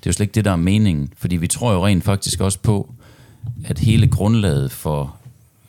Det 0.00 0.06
er 0.06 0.10
jo 0.10 0.12
slet 0.12 0.24
ikke 0.24 0.34
det, 0.34 0.44
der 0.44 0.50
er 0.50 0.56
meningen, 0.56 1.12
fordi 1.16 1.36
vi 1.36 1.46
tror 1.46 1.72
jo 1.72 1.86
rent 1.86 2.04
faktisk 2.04 2.40
også 2.40 2.58
på, 2.58 2.94
at 3.64 3.78
hele 3.78 4.06
grundlaget 4.06 4.70
for 4.70 5.16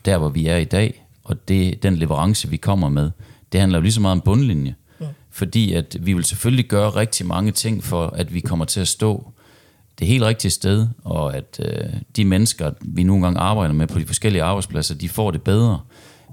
der, 0.04 0.18
hvor 0.18 0.28
vi 0.28 0.46
er 0.46 0.56
i 0.56 0.64
dag, 0.64 1.04
og 1.24 1.48
det, 1.48 1.82
den 1.82 1.96
leverance, 1.96 2.48
vi 2.48 2.56
kommer 2.56 2.88
med, 2.88 3.10
det 3.52 3.60
handler 3.60 3.78
jo 3.78 3.82
lige 3.82 3.92
så 3.92 4.00
meget 4.00 4.12
om 4.12 4.20
bundlinje. 4.20 4.74
Ja. 5.00 5.06
Fordi 5.30 5.72
at 5.72 5.96
vi 6.00 6.12
vil 6.12 6.24
selvfølgelig 6.24 6.64
gøre 6.64 6.90
rigtig 6.90 7.26
mange 7.26 7.52
ting 7.52 7.84
for, 7.84 8.06
at 8.06 8.34
vi 8.34 8.40
kommer 8.40 8.64
til 8.64 8.80
at 8.80 8.88
stå 8.88 9.32
det 9.98 10.06
helt 10.06 10.24
rigtige 10.24 10.50
sted, 10.50 10.86
og 11.04 11.36
at 11.36 11.60
øh, 11.64 11.90
de 12.16 12.24
mennesker, 12.24 12.70
vi 12.80 13.02
nogle 13.02 13.22
gange 13.22 13.40
arbejder 13.40 13.74
med 13.74 13.86
på 13.86 13.98
de 13.98 14.06
forskellige 14.06 14.42
arbejdspladser, 14.42 14.94
de 14.94 15.08
får 15.08 15.30
det 15.30 15.42
bedre. 15.42 15.80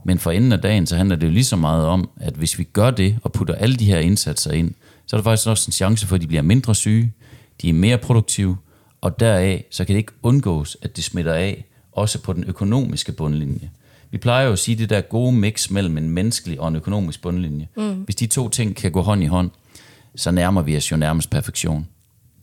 Men 0.05 0.19
for 0.19 0.31
enden 0.31 0.51
af 0.51 0.59
dagen, 0.59 0.87
så 0.87 0.95
handler 0.95 1.15
det 1.15 1.27
jo 1.27 1.31
lige 1.31 1.43
så 1.43 1.55
meget 1.55 1.85
om, 1.85 2.09
at 2.19 2.33
hvis 2.33 2.59
vi 2.59 2.63
gør 2.63 2.91
det 2.91 3.19
og 3.23 3.31
putter 3.31 3.55
alle 3.55 3.75
de 3.75 3.85
her 3.85 3.99
indsatser 3.99 4.51
ind, 4.51 4.73
så 5.05 5.15
er 5.15 5.17
der 5.17 5.23
faktisk 5.23 5.47
også 5.47 5.69
en 5.69 5.71
chance 5.71 6.07
for, 6.07 6.15
at 6.15 6.21
de 6.21 6.27
bliver 6.27 6.41
mindre 6.41 6.75
syge, 6.75 7.13
de 7.61 7.69
er 7.69 7.73
mere 7.73 7.97
produktive, 7.97 8.57
og 9.01 9.19
deraf 9.19 9.65
så 9.71 9.85
kan 9.85 9.93
det 9.93 9.99
ikke 9.99 10.13
undgås, 10.23 10.77
at 10.81 10.95
det 10.95 11.03
smitter 11.03 11.33
af, 11.33 11.65
også 11.91 12.21
på 12.21 12.33
den 12.33 12.43
økonomiske 12.43 13.11
bundlinje. 13.11 13.71
Vi 14.11 14.17
plejer 14.17 14.45
jo 14.45 14.51
at 14.51 14.59
sige 14.59 14.75
det 14.75 14.89
der 14.89 15.01
gode 15.01 15.31
mix 15.31 15.69
mellem 15.69 15.97
en 15.97 16.09
menneskelig 16.09 16.59
og 16.59 16.67
en 16.67 16.75
økonomisk 16.75 17.21
bundlinje. 17.21 17.67
Mm. 17.77 17.93
Hvis 17.93 18.15
de 18.15 18.27
to 18.27 18.49
ting 18.49 18.75
kan 18.75 18.91
gå 18.91 19.01
hånd 19.01 19.23
i 19.23 19.25
hånd, 19.25 19.49
så 20.15 20.31
nærmer 20.31 20.61
vi 20.61 20.77
os 20.77 20.91
jo 20.91 20.97
nærmest 20.97 21.29
perfektion. 21.29 21.87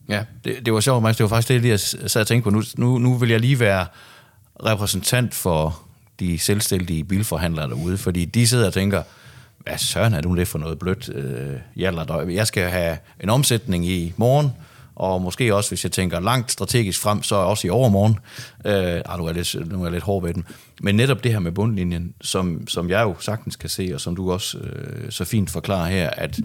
Ja, 0.09 0.24
det, 0.44 0.66
det 0.66 0.74
var 0.74 0.80
sjovt, 0.80 1.02
Mads. 1.02 1.16
Det 1.16 1.24
var 1.24 1.28
faktisk 1.28 1.48
det, 1.48 1.68
jeg 1.68 1.80
sad 1.80 2.20
og 2.20 2.26
tænkte 2.26 2.44
på. 2.44 2.50
Nu, 2.50 2.62
nu, 2.76 2.98
nu 2.98 3.14
vil 3.14 3.30
jeg 3.30 3.40
lige 3.40 3.61
være 3.61 3.86
repræsentant 4.66 5.34
for 5.34 5.82
de 6.20 6.38
selvstændige 6.38 7.05
bilforhandlere 7.05 7.68
derude, 7.68 7.98
fordi 7.98 8.24
de 8.24 8.46
sidder 8.46 8.66
og 8.66 8.72
tænker, 8.72 9.02
hvad 9.59 9.78
søren 9.78 10.14
er 10.14 10.20
du 10.20 10.36
det 10.36 10.48
for 10.48 10.59
noget 10.59 10.78
blødt? 10.78 11.11
Øh, 11.14 12.34
jeg 12.34 12.46
skal 12.46 12.70
have 12.70 12.98
en 13.22 13.30
omsætning 13.30 13.86
i 13.86 14.12
morgen, 14.16 14.50
og 14.97 15.22
måske 15.22 15.55
også, 15.55 15.70
hvis 15.70 15.84
jeg 15.84 15.92
tænker 15.92 16.20
langt 16.20 16.53
strategisk 16.53 17.01
frem, 17.01 17.22
så 17.22 17.34
også 17.34 17.66
i 17.66 17.70
overmorgen. 17.70 18.18
Øh, 18.64 19.03
ah, 19.07 19.18
nu, 19.18 19.26
er 19.26 19.32
lidt, 19.32 19.70
nu 19.70 19.78
er 19.78 19.84
jeg 19.84 19.92
lidt 19.92 20.05
hård 20.05 20.22
ved 20.22 20.34
den. 20.34 20.45
Men 20.80 20.95
netop 20.95 21.24
det 21.24 21.32
her 21.32 21.38
med 21.38 21.53
bundlinjen, 21.53 22.14
som, 22.20 22.68
som 22.68 22.90
jeg 22.90 23.03
jo 23.03 23.14
sagtens 23.20 23.57
kan 23.57 23.70
se, 23.70 23.90
og 23.95 24.01
som 24.01 24.16
du 24.16 24.32
også 24.32 24.59
øh, 24.59 25.11
så 25.11 25.24
fint 25.24 25.51
forklarer 25.51 25.86
her, 25.86 26.11
at 26.11 26.40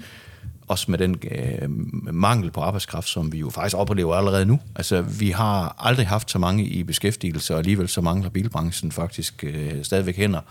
også 0.67 0.91
med 0.91 0.97
den 0.97 1.15
øh, 1.31 1.69
mangel 2.13 2.51
på 2.51 2.61
arbejdskraft, 2.61 3.09
som 3.09 3.31
vi 3.31 3.37
jo 3.37 3.49
faktisk 3.49 3.77
oplever 3.77 4.15
allerede 4.15 4.45
nu. 4.45 4.59
Altså, 4.75 5.01
vi 5.01 5.29
har 5.29 5.75
aldrig 5.79 6.07
haft 6.07 6.31
så 6.31 6.39
mange 6.39 6.63
i 6.63 6.83
beskæftigelse, 6.83 7.53
og 7.53 7.59
alligevel 7.59 7.87
så 7.87 8.01
mangler 8.01 8.29
bilbranchen 8.29 8.91
faktisk 8.91 9.43
øh, 9.43 9.83
stadigvæk 9.83 10.17
hænder. 10.17 10.41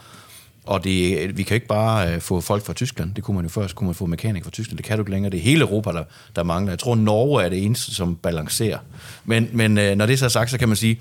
Og 0.69 0.85
det, 0.85 1.37
vi 1.37 1.43
kan 1.43 1.55
ikke 1.55 1.67
bare 1.67 2.15
øh, 2.15 2.21
få 2.21 2.41
folk 2.41 2.65
fra 2.65 2.73
Tyskland. 2.73 3.15
Det 3.15 3.25
kunne 3.25 3.35
man 3.35 3.45
jo 3.45 3.49
først, 3.49 3.75
kunne 3.75 3.87
man 3.87 3.95
få 3.95 4.07
mekanik 4.07 4.45
fra 4.45 4.51
Tyskland. 4.51 4.77
Det 4.77 4.87
kan 4.87 4.99
du 4.99 5.03
ikke 5.03 5.11
længere. 5.11 5.31
Det 5.31 5.39
er 5.39 5.43
hele 5.43 5.61
Europa, 5.61 5.93
der, 5.93 6.05
der 6.37 6.43
mangler. 6.43 6.73
Jeg 6.73 6.79
tror, 6.79 6.95
Norge 6.95 7.45
er 7.45 7.49
det 7.49 7.65
eneste, 7.65 7.95
som 7.95 8.17
balancerer. 8.17 8.79
Men, 9.25 9.49
men 9.53 9.79
øh, 9.79 9.97
når 9.97 10.07
det 10.07 10.13
er 10.13 10.17
så 10.17 10.29
sagt, 10.29 10.51
så 10.51 10.59
kan 10.59 10.69
man 10.69 10.77
sige, 10.77 11.01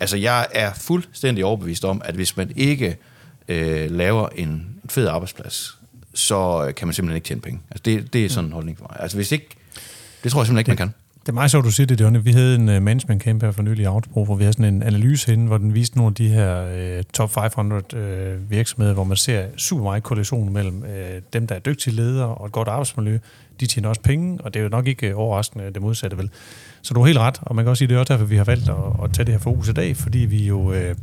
altså 0.00 0.16
jeg 0.16 0.46
er 0.52 0.72
fuldstændig 0.74 1.44
overbevist 1.44 1.84
om, 1.84 2.02
at 2.04 2.14
hvis 2.14 2.36
man 2.36 2.52
ikke 2.56 2.96
øh, 3.48 3.90
laver 3.90 4.28
en 4.28 4.66
fed 4.90 5.06
arbejdsplads, 5.06 5.78
så 6.14 6.72
kan 6.76 6.88
man 6.88 6.94
simpelthen 6.94 7.16
ikke 7.16 7.26
tjene 7.26 7.40
penge. 7.40 7.60
Altså 7.70 7.82
det, 7.84 8.12
det 8.12 8.24
er 8.24 8.28
sådan 8.28 8.44
en 8.44 8.52
holdning 8.52 8.78
for 8.78 8.86
mig. 8.90 9.00
Altså 9.00 9.16
hvis 9.16 9.32
ikke, 9.32 9.48
det 10.24 10.32
tror 10.32 10.40
jeg 10.40 10.46
simpelthen 10.46 10.58
ikke, 10.58 10.70
man 10.70 10.76
kan. 10.76 11.05
Det 11.26 11.32
er 11.32 11.34
meget 11.34 11.50
sjovt, 11.50 11.64
du 11.64 11.70
siger 11.70 11.86
det, 11.86 12.00
Johnny. 12.00 12.20
Vi 12.22 12.32
havde 12.32 12.54
en 12.54 12.68
uh, 12.68 12.82
management 12.82 13.22
camp 13.22 13.42
her 13.42 13.50
for 13.50 13.62
nylig 13.62 13.82
i 13.82 13.86
Outbro, 13.86 14.24
hvor 14.24 14.34
vi 14.34 14.42
havde 14.42 14.52
sådan 14.52 14.74
en 14.74 14.82
analyse 14.82 15.30
henne, 15.30 15.46
hvor 15.46 15.58
den 15.58 15.74
viste 15.74 15.96
nogle 15.96 16.10
af 16.10 16.14
de 16.14 16.28
her 16.28 16.98
uh, 16.98 17.04
top 17.12 17.30
500 17.30 17.82
uh, 17.94 18.00
øh, 18.00 18.50
virksomheder, 18.50 18.94
hvor 18.94 19.04
man 19.04 19.16
ser 19.16 19.46
super 19.56 19.82
meget 19.82 20.02
korrelation 20.02 20.52
mellem 20.52 20.82
uh, 20.82 20.88
dem, 21.32 21.46
der 21.46 21.54
er 21.54 21.58
dygtige 21.58 21.96
ledere 21.96 22.26
og 22.26 22.46
et 22.46 22.52
godt 22.52 22.68
arbejdsmiljø. 22.68 23.18
De 23.60 23.66
tjener 23.66 23.88
også 23.88 24.00
penge, 24.00 24.38
og 24.40 24.54
det 24.54 24.60
er 24.60 24.64
jo 24.64 24.68
nok 24.68 24.86
ikke 24.86 25.16
overraskende 25.16 25.70
det 25.70 25.82
modsatte, 25.82 26.18
vel? 26.18 26.30
Så 26.82 26.94
du 26.94 27.00
har 27.00 27.06
helt 27.06 27.18
ret, 27.18 27.38
og 27.42 27.56
man 27.56 27.64
kan 27.64 27.70
også 27.70 27.78
sige, 27.78 27.88
det 27.88 27.94
er 27.94 27.98
også 27.98 28.12
derfor, 28.12 28.26
vi 28.26 28.36
har 28.36 28.44
valgt 28.44 28.68
at, 28.68 28.76
at 29.04 29.12
tage 29.12 29.26
det 29.26 29.34
her 29.34 29.40
fokus 29.40 29.68
i 29.68 29.72
dag, 29.72 29.96
fordi 29.96 30.18
vi 30.18 30.46
jo, 30.46 30.60
uh, 30.60 30.94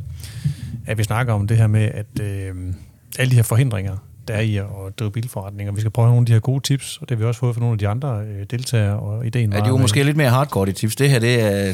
at 0.86 0.98
vi 0.98 1.02
snakker 1.02 1.32
om 1.32 1.46
det 1.46 1.56
her 1.56 1.66
med, 1.66 1.82
at 1.82 2.06
uh, 2.20 2.74
alle 3.18 3.30
de 3.30 3.36
her 3.36 3.42
forhindringer, 3.42 3.96
der 4.28 4.34
er 4.34 4.40
i 4.40 4.56
at 4.56 4.64
drive 4.98 5.10
bilforretninger. 5.10 5.72
Vi 5.72 5.80
skal 5.80 5.90
prøve 5.90 6.08
nogle 6.08 6.20
af 6.22 6.26
de 6.26 6.32
her 6.32 6.40
gode 6.40 6.60
tips, 6.62 6.98
og 7.00 7.08
det 7.08 7.16
har 7.16 7.24
vi 7.24 7.28
også 7.28 7.40
fået 7.40 7.54
fra 7.54 7.60
nogle 7.60 7.72
af 7.74 7.78
de 7.78 7.88
andre 7.88 8.22
øh, 8.22 8.46
deltagere, 8.50 8.98
og 9.00 9.26
ideen 9.26 9.50
Ja, 9.52 9.56
var... 9.58 9.64
de 9.64 9.66
er 9.66 9.70
jo 9.70 9.74
at- 9.74 9.80
måske 9.80 10.02
lidt 10.02 10.16
mere 10.16 10.30
hardcore, 10.30 10.66
de 10.66 10.72
tips. 10.72 10.96
Det 10.96 11.10
her, 11.10 11.18
det 11.18 11.40
er, 11.40 11.72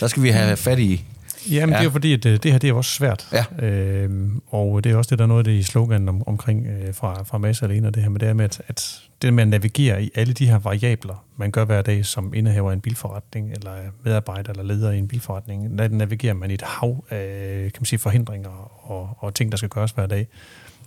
der 0.00 0.06
skal 0.06 0.22
vi 0.22 0.28
have 0.28 0.56
fat 0.56 0.78
i. 0.78 1.04
Jamen, 1.50 1.72
ja. 1.74 1.80
det 1.80 1.86
er 1.86 1.90
fordi, 1.90 2.12
at 2.12 2.26
øh, 2.26 2.38
det 2.42 2.52
her 2.52 2.58
det 2.58 2.70
er 2.70 2.74
også 2.74 2.90
svært. 2.90 3.28
Ja. 3.60 3.66
Øhm, 3.66 4.40
og 4.48 4.84
det 4.84 4.92
er 4.92 4.96
også 4.96 5.08
det, 5.10 5.18
der 5.18 5.24
er 5.24 5.28
noget 5.28 5.40
af 5.40 5.44
det 5.44 5.52
i 5.52 5.62
sloganen 5.62 6.08
om, 6.08 6.28
omkring 6.28 6.66
øh, 6.66 6.94
fra, 6.94 7.22
fra 7.22 7.38
Mads 7.38 7.62
alene, 7.62 7.88
og 7.88 7.94
det 7.94 8.02
her 8.02 8.10
med 8.10 8.20
det 8.20 8.28
her 8.28 8.34
med, 8.34 8.44
at, 8.44 8.62
at 8.68 9.00
det 9.22 9.34
med 9.34 9.42
at 9.42 9.48
navigere 9.48 10.02
i 10.04 10.10
alle 10.14 10.32
de 10.32 10.46
her 10.46 10.58
variabler, 10.58 11.24
man 11.36 11.50
gør 11.50 11.64
hver 11.64 11.82
dag 11.82 12.06
som 12.06 12.34
indehaver 12.34 12.70
af 12.70 12.74
en 12.74 12.80
bilforretning, 12.80 13.52
eller 13.52 13.70
medarbejder 14.04 14.50
eller 14.50 14.64
leder 14.64 14.90
i 14.90 14.98
en 14.98 15.08
bilforretning, 15.08 15.78
der 15.78 15.88
navigerer 15.88 16.34
man 16.34 16.50
i 16.50 16.54
et 16.54 16.62
hav 16.62 17.04
af 17.10 17.70
kan 17.74 17.80
man 17.80 17.84
sige, 17.86 17.98
forhindringer 17.98 18.70
og, 18.90 19.16
og 19.18 19.34
ting, 19.34 19.52
der 19.52 19.56
skal 19.58 19.68
gøres 19.68 19.90
hver 19.90 20.06
dag. 20.06 20.26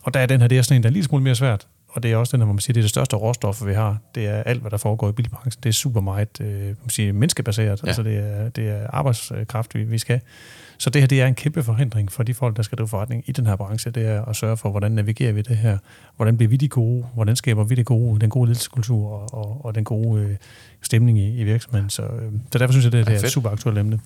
Og 0.06 0.14
der 0.14 0.20
er 0.20 0.26
den 0.26 0.42
her, 0.42 0.48
det 0.48 0.58
er 0.58 0.62
sådan 0.62 0.76
en, 0.76 0.84
der 0.84 0.88
er 0.88 0.92
en 0.92 0.94
lille 0.94 1.06
smule 1.06 1.24
mere 1.24 1.36
svært. 1.36 1.68
Og 1.88 2.04
det 2.04 2.12
er 2.12 2.18
også 2.18 2.32
den 2.32 2.42
her, 2.42 2.46
hvor 2.46 2.54
man 2.54 2.60
siger, 2.60 2.74
det 2.74 2.80
er 2.80 2.84
det 2.84 2.90
største 2.90 3.16
råstof, 3.16 3.66
vi 3.66 3.74
har. 3.74 3.98
Det 4.16 4.28
er 4.28 4.44
alt, 4.44 4.62
hvad 4.62 4.72
der 4.72 4.78
foregår 4.78 5.10
i 5.10 5.12
bilbranchen. 5.12 5.64
Det 5.64 5.70
er 5.70 5.74
super 5.74 6.02
meget 6.02 6.28
øh, 6.42 6.48
kan 6.48 6.76
man 6.82 6.90
sige, 6.90 7.14
menneskebaseret. 7.14 7.84
Ja. 7.84 7.88
Altså 7.88 8.04
det 8.04 8.18
er, 8.18 8.50
det 8.50 8.70
er 8.70 8.88
arbejdskraft, 8.90 9.76
vi, 9.76 9.84
vi 9.84 9.98
skal. 9.98 10.20
Så 10.78 10.90
det 10.90 11.02
her, 11.02 11.08
det 11.08 11.22
er 11.22 11.28
en 11.28 11.36
kæmpe 11.36 11.64
forhindring 11.64 12.12
for 12.12 12.24
de 12.24 12.34
folk, 12.34 12.58
der 12.58 12.64
skal 12.64 12.78
drive 12.78 12.88
forretning 12.88 13.24
i 13.28 13.32
den 13.32 13.46
her 13.46 13.56
branche. 13.56 13.92
Det 13.92 14.08
er 14.08 14.26
at 14.26 14.36
sørge 14.36 14.58
for, 14.58 14.70
hvordan 14.70 14.92
navigerer 14.92 15.32
vi 15.32 15.42
det 15.42 15.58
her? 15.58 15.78
Hvordan 16.16 16.38
bliver 16.38 16.50
vi 16.50 16.58
de 16.58 16.68
gode? 16.68 17.06
Hvordan 17.14 17.36
skaber 17.36 17.64
vi 17.64 17.76
det 17.76 17.86
gode, 17.86 18.20
den 18.20 18.30
gode 18.30 18.48
ledelseskultur 18.48 19.12
og, 19.12 19.34
og, 19.34 19.66
og 19.66 19.76
den 19.76 19.84
gode 19.84 20.22
øh, 20.22 20.36
stemning 20.82 21.20
i, 21.20 21.40
i 21.40 21.44
virksomheden? 21.44 21.90
Så, 21.90 22.04
øh, 22.04 22.32
så 22.52 22.60
derfor 22.60 22.72
synes 22.72 22.86
jeg, 22.86 22.92
det, 22.92 23.08
det 23.08 23.16
er 23.16 23.24
et 23.24 23.32
super 23.32 23.50
aktuelt 23.50 23.78
emne. 23.78 24.00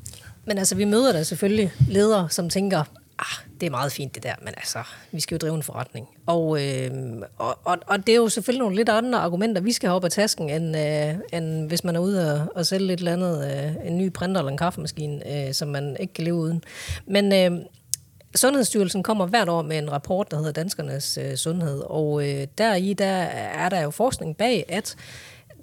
Men 0.45 0.58
altså, 0.58 0.76
vi 0.76 0.86
møder 0.86 1.14
da 1.14 1.24
selvfølgelig 1.24 1.72
ledere, 1.88 2.30
som 2.30 2.50
tænker, 2.50 2.84
ah, 3.20 3.45
det 3.59 3.65
er 3.65 3.70
meget 3.70 3.91
fint 3.91 4.15
det 4.15 4.24
der, 4.24 4.34
men 4.41 4.53
altså, 4.57 4.84
vi 5.11 5.20
skal 5.20 5.36
jo 5.36 5.38
drive 5.38 5.55
en 5.55 5.63
forretning. 5.63 6.07
Og, 6.26 6.65
øh, 6.65 6.91
og, 7.38 7.59
og, 7.63 7.78
og 7.88 8.07
det 8.07 8.13
er 8.13 8.17
jo 8.17 8.30
selvfølgelig 8.30 8.59
nogle 8.59 8.76
lidt 8.76 8.89
andre 8.89 9.20
argumenter, 9.20 9.61
vi 9.61 9.72
skal 9.72 9.89
have 9.89 9.95
op 9.95 10.03
af 10.03 10.11
tasken, 10.11 10.49
end, 10.49 10.78
øh, 10.78 11.39
end 11.39 11.67
hvis 11.67 11.84
man 11.84 11.95
er 11.95 11.99
ude 11.99 12.34
og, 12.34 12.47
og 12.55 12.65
sælge 12.65 12.93
et 12.93 12.99
eller 12.99 13.13
andet, 13.13 13.51
øh, 13.51 13.88
en 13.88 13.97
ny 13.97 14.13
printer 14.13 14.41
eller 14.41 14.51
en 14.51 14.57
kaffemaskine, 14.57 15.47
øh, 15.47 15.53
som 15.53 15.67
man 15.67 15.97
ikke 15.99 16.13
kan 16.13 16.24
leve 16.24 16.36
uden. 16.36 16.63
Men 17.05 17.34
øh, 17.34 17.65
Sundhedsstyrelsen 18.36 19.03
kommer 19.03 19.26
hvert 19.26 19.49
år 19.49 19.61
med 19.61 19.78
en 19.78 19.91
rapport, 19.91 20.32
der 20.32 20.38
hedder 20.38 20.51
Danskernes 20.51 21.17
øh, 21.22 21.36
Sundhed, 21.36 21.84
og 21.86 22.30
øh, 22.30 22.47
deri 22.57 22.93
der 22.93 23.05
er 23.05 23.70
der 23.70 23.82
jo 23.82 23.89
forskning 23.89 24.38
bag, 24.38 24.65
at 24.67 24.95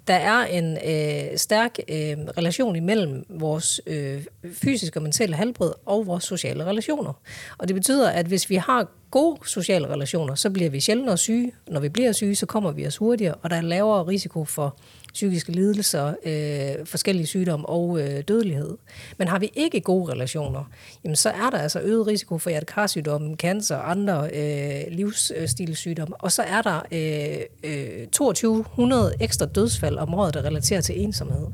der 0.07 0.13
er 0.13 0.45
en 0.45 0.77
øh, 0.77 1.37
stærk 1.37 1.79
øh, 1.89 2.17
relation 2.37 2.75
imellem 2.75 3.25
vores 3.29 3.81
øh, 3.87 4.23
fysiske 4.53 4.99
og 4.99 5.03
mentale 5.03 5.35
helbred 5.35 5.71
og 5.85 6.07
vores 6.07 6.23
sociale 6.23 6.65
relationer. 6.65 7.13
Og 7.57 7.67
det 7.67 7.75
betyder, 7.75 8.09
at 8.09 8.25
hvis 8.25 8.49
vi 8.49 8.55
har 8.55 8.87
gode 9.11 9.39
sociale 9.45 9.87
relationer, 9.87 10.35
så 10.35 10.49
bliver 10.49 10.69
vi 10.69 10.79
sjældnere 10.79 11.17
syge. 11.17 11.51
Når 11.67 11.79
vi 11.79 11.89
bliver 11.89 12.11
syge, 12.11 12.35
så 12.35 12.45
kommer 12.45 12.71
vi 12.71 12.87
os 12.87 12.97
hurtigere, 12.97 13.33
og 13.33 13.49
der 13.49 13.55
er 13.55 13.61
lavere 13.61 14.07
risiko 14.07 14.45
for 14.45 14.77
psykiske 15.17 15.51
lidelser, 15.51 16.13
øh, 16.25 16.85
forskellige 16.85 17.27
sygdomme 17.27 17.69
og 17.69 17.99
øh, 17.99 18.23
dødelighed. 18.27 18.77
Men 19.17 19.27
har 19.27 19.39
vi 19.39 19.51
ikke 19.55 19.81
gode 19.81 20.11
relationer, 20.11 20.63
jamen 21.03 21.15
så 21.15 21.29
er 21.29 21.49
der 21.49 21.57
altså 21.57 21.79
øget 21.79 22.07
risiko 22.07 22.37
for 22.37 22.49
hjertekarsygdomme, 22.49 23.35
cancer 23.35 23.75
og 23.75 23.91
andre 23.91 24.29
øh, 24.33 24.81
livsstilssygdomme. 24.91 26.15
Og 26.15 26.31
så 26.31 26.41
er 26.41 26.61
der 26.61 26.81
øh, 26.91 27.71
øh, 27.71 28.07
2200 28.07 29.13
ekstra 29.19 29.45
dødsfald 29.45 29.97
om 29.97 30.13
året, 30.13 30.33
der 30.33 30.41
relaterer 30.41 30.81
til 30.81 31.01
ensomhed. 31.01 31.47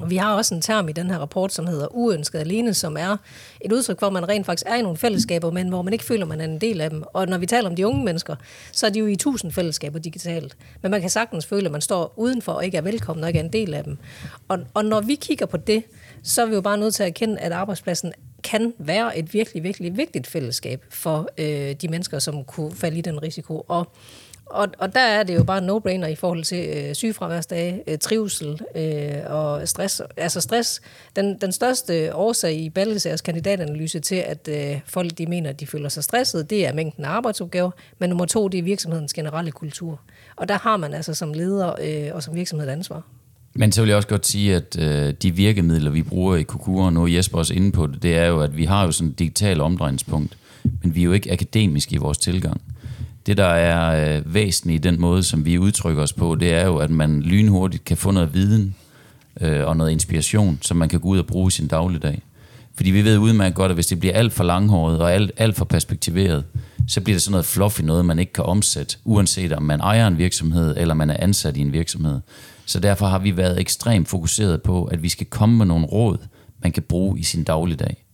Og 0.00 0.10
vi 0.10 0.16
har 0.16 0.34
også 0.34 0.54
en 0.54 0.62
term 0.62 0.88
i 0.88 0.92
den 0.92 1.10
her 1.10 1.18
rapport, 1.18 1.52
som 1.52 1.66
hedder 1.66 1.86
uønsket 1.90 2.38
alene, 2.38 2.74
som 2.74 2.96
er 2.96 3.16
et 3.60 3.72
udtryk 3.72 4.00
for, 4.00 4.06
at 4.06 4.12
man 4.12 4.28
rent 4.28 4.46
faktisk 4.46 4.66
er 4.66 4.74
i 4.74 4.82
nogle 4.82 4.96
fællesskaber, 4.96 5.50
men 5.50 5.68
hvor 5.68 5.82
man 5.82 5.92
ikke 5.92 6.04
føler, 6.04 6.22
at 6.22 6.28
man 6.28 6.40
er 6.40 6.44
en 6.44 6.58
del 6.58 6.80
af 6.80 6.90
dem. 6.90 7.02
Og 7.12 7.26
når 7.26 7.38
vi 7.38 7.46
taler 7.46 7.68
om 7.68 7.76
de 7.76 7.86
unge 7.86 8.04
mennesker, 8.04 8.36
så 8.72 8.86
er 8.86 8.90
de 8.90 8.98
jo 8.98 9.06
i 9.06 9.16
tusind 9.16 9.52
fællesskaber 9.52 9.98
digitalt. 9.98 10.56
Men 10.82 10.90
man 10.90 11.00
kan 11.00 11.10
sagtens 11.10 11.46
føle, 11.46 11.66
at 11.66 11.72
man 11.72 11.80
står 11.80 12.14
udenfor 12.16 12.52
og 12.52 12.64
ikke 12.64 12.76
er 12.76 12.82
velkommen 12.82 13.24
og 13.24 13.30
ikke 13.30 13.40
er 13.40 13.44
en 13.44 13.52
del 13.52 13.74
af 13.74 13.84
dem. 13.84 13.98
Og, 14.48 14.58
og 14.74 14.84
når 14.84 15.00
vi 15.00 15.14
kigger 15.14 15.46
på 15.46 15.56
det, 15.56 15.82
så 16.22 16.42
er 16.42 16.46
vi 16.46 16.54
jo 16.54 16.60
bare 16.60 16.78
nødt 16.78 16.94
til 16.94 17.02
at 17.02 17.08
erkende, 17.08 17.38
at 17.38 17.52
arbejdspladsen 17.52 18.12
kan 18.42 18.74
være 18.78 19.18
et 19.18 19.34
virkelig, 19.34 19.62
virkelig 19.62 19.96
vigtigt 19.96 20.26
fællesskab 20.26 20.84
for 20.90 21.28
øh, 21.38 21.72
de 21.72 21.88
mennesker, 21.88 22.18
som 22.18 22.44
kunne 22.44 22.74
falde 22.74 22.98
i 22.98 23.00
den 23.00 23.22
risiko. 23.22 23.64
Og 23.68 23.92
og, 24.50 24.68
og 24.78 24.94
der 24.94 25.00
er 25.00 25.22
det 25.22 25.34
jo 25.34 25.44
bare 25.44 25.60
no-brainer 25.60 26.06
i 26.06 26.14
forhold 26.14 26.44
til 26.44 26.68
øh, 26.68 26.94
sygefraværsdage, 26.94 27.82
øh, 27.86 27.98
trivsel 27.98 28.60
øh, 28.76 29.12
og 29.26 29.68
stress. 29.68 30.02
Altså 30.16 30.40
stress, 30.40 30.80
den, 31.16 31.38
den 31.40 31.52
største 31.52 32.14
årsag 32.14 32.54
i 32.54 32.70
Ballisærs 32.70 33.20
kandidatanalyse 33.20 34.00
til, 34.00 34.14
at 34.14 34.48
øh, 34.48 34.80
folk 34.86 35.18
de 35.18 35.26
mener, 35.26 35.50
at 35.50 35.60
de 35.60 35.66
føler 35.66 35.88
sig 35.88 36.04
stresset, 36.04 36.50
det 36.50 36.66
er 36.66 36.72
mængden 36.72 37.04
af 37.04 37.08
arbejdsopgaver, 37.08 37.70
men 37.98 38.10
nummer 38.10 38.26
to, 38.26 38.48
det 38.48 38.58
er 38.58 38.62
virksomhedens 38.62 39.12
generelle 39.12 39.50
kultur. 39.50 40.00
Og 40.36 40.48
der 40.48 40.58
har 40.58 40.76
man 40.76 40.94
altså 40.94 41.14
som 41.14 41.32
leder 41.32 41.72
øh, 41.82 42.14
og 42.14 42.22
som 42.22 42.34
virksomhed 42.34 42.68
et 42.68 42.72
ansvar. 42.72 43.02
Men 43.54 43.72
så 43.72 43.80
vil 43.82 43.88
jeg 43.88 43.96
også 43.96 44.08
godt 44.08 44.26
sige, 44.26 44.54
at 44.54 44.78
øh, 44.78 45.14
de 45.22 45.30
virkemidler, 45.30 45.90
vi 45.90 46.02
bruger 46.02 46.36
i 46.36 46.42
Kukura, 46.42 46.86
og 46.86 46.92
nu 46.92 47.02
er 47.02 47.08
Jesper 47.08 47.38
også 47.38 47.54
inde 47.54 47.72
på 47.72 47.86
det, 47.86 48.02
det 48.02 48.16
er 48.16 48.26
jo, 48.26 48.40
at 48.40 48.56
vi 48.56 48.64
har 48.64 48.84
jo 48.84 48.92
sådan 48.92 49.10
et 49.10 49.18
digitalt 49.18 49.60
omdrejningspunkt, 49.60 50.36
men 50.82 50.94
vi 50.94 51.00
er 51.00 51.04
jo 51.04 51.12
ikke 51.12 51.32
akademiske 51.32 51.94
i 51.94 51.98
vores 51.98 52.18
tilgang. 52.18 52.60
Det, 53.30 53.36
der 53.36 53.44
er 53.44 54.16
øh, 54.16 54.34
væsentligt 54.34 54.86
i 54.86 54.88
den 54.88 55.00
måde, 55.00 55.22
som 55.22 55.44
vi 55.44 55.58
udtrykker 55.58 56.02
os 56.02 56.12
på, 56.12 56.34
det 56.34 56.54
er 56.54 56.66
jo, 56.66 56.76
at 56.76 56.90
man 56.90 57.22
lynhurtigt 57.22 57.84
kan 57.84 57.96
få 57.96 58.10
noget 58.10 58.34
viden 58.34 58.74
øh, 59.40 59.66
og 59.66 59.76
noget 59.76 59.90
inspiration, 59.90 60.58
som 60.62 60.76
man 60.76 60.88
kan 60.88 61.00
gå 61.00 61.08
ud 61.08 61.18
og 61.18 61.26
bruge 61.26 61.48
i 61.48 61.50
sin 61.50 61.66
dagligdag. 61.66 62.22
Fordi 62.74 62.90
vi 62.90 63.04
ved 63.04 63.18
udmærket 63.18 63.54
godt, 63.54 63.70
at 63.70 63.76
hvis 63.76 63.86
det 63.86 64.00
bliver 64.00 64.14
alt 64.14 64.32
for 64.32 64.44
langhåret 64.44 65.00
og 65.00 65.12
alt, 65.12 65.32
alt 65.36 65.56
for 65.56 65.64
perspektiveret, 65.64 66.44
så 66.88 67.00
bliver 67.00 67.14
det 67.14 67.22
sådan 67.22 67.32
noget 67.32 67.44
fluffy 67.44 67.82
noget, 67.82 68.04
man 68.04 68.18
ikke 68.18 68.32
kan 68.32 68.44
omsætte, 68.44 68.96
uanset 69.04 69.52
om 69.52 69.62
man 69.62 69.80
ejer 69.80 70.06
en 70.06 70.18
virksomhed, 70.18 70.76
eller 70.76 70.94
man 70.94 71.10
er 71.10 71.16
ansat 71.18 71.56
i 71.56 71.60
en 71.60 71.72
virksomhed. 71.72 72.20
Så 72.66 72.80
derfor 72.80 73.06
har 73.06 73.18
vi 73.18 73.36
været 73.36 73.60
ekstremt 73.60 74.08
fokuseret 74.08 74.62
på, 74.62 74.84
at 74.84 75.02
vi 75.02 75.08
skal 75.08 75.26
komme 75.26 75.56
med 75.56 75.66
nogle 75.66 75.86
råd, 75.86 76.18
man 76.62 76.72
kan 76.72 76.82
bruge 76.82 77.18
i 77.18 77.22
sin 77.22 77.44
dagligdag. 77.44 78.04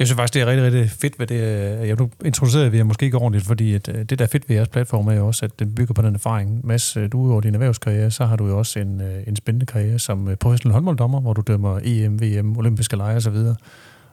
Jeg 0.00 0.06
synes 0.06 0.16
faktisk, 0.16 0.34
det 0.34 0.42
er 0.42 0.46
rigtig, 0.46 0.64
rigtig 0.64 0.90
fedt 0.90 1.18
ved 1.18 1.26
det. 1.26 1.34
Øh, 1.34 1.88
jeg 1.88 1.96
nu 1.96 2.10
introducerede 2.24 2.70
vi 2.70 2.76
jer 2.76 2.84
måske 2.84 3.04
ikke 3.04 3.18
ordentligt, 3.18 3.46
fordi 3.46 3.74
at, 3.74 3.88
øh, 3.88 3.94
det, 4.04 4.18
der 4.18 4.24
er 4.24 4.28
fedt 4.28 4.48
ved 4.48 4.56
jeres 4.56 4.68
platform, 4.68 5.08
er 5.08 5.12
jo 5.12 5.26
også, 5.26 5.44
at 5.44 5.58
den 5.58 5.74
bygger 5.74 5.94
på 5.94 6.02
den 6.02 6.14
erfaring. 6.14 6.66
Mads, 6.66 6.96
øh, 6.96 7.12
du 7.12 7.32
over 7.32 7.40
din 7.40 7.54
erhvervskarriere, 7.54 8.10
så 8.10 8.24
har 8.24 8.36
du 8.36 8.46
jo 8.46 8.58
også 8.58 8.78
en, 8.78 9.02
en 9.26 9.36
spændende 9.36 9.66
karriere 9.66 9.98
som 9.98 10.36
professionel 10.40 10.72
håndbolddommer, 10.72 11.20
hvor 11.20 11.32
du 11.32 11.42
dømmer 11.46 11.80
EM, 11.84 12.22
VM, 12.22 12.56
olympiske 12.56 12.96
lege 12.96 13.16
osv., 13.16 13.36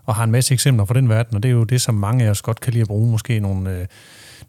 og 0.05 0.15
har 0.15 0.23
en 0.23 0.31
masse 0.31 0.53
eksempler 0.53 0.85
fra 0.85 0.93
den 0.93 1.09
verden, 1.09 1.35
og 1.35 1.43
det 1.43 1.49
er 1.49 1.53
jo 1.53 1.63
det, 1.63 1.81
som 1.81 1.95
mange 1.95 2.25
af 2.25 2.29
os 2.29 2.41
godt 2.41 2.59
kan 2.59 2.73
lide 2.73 2.81
at 2.81 2.87
bruge, 2.87 3.11
måske 3.11 3.39
nogle, 3.39 3.71
øh, 3.71 3.85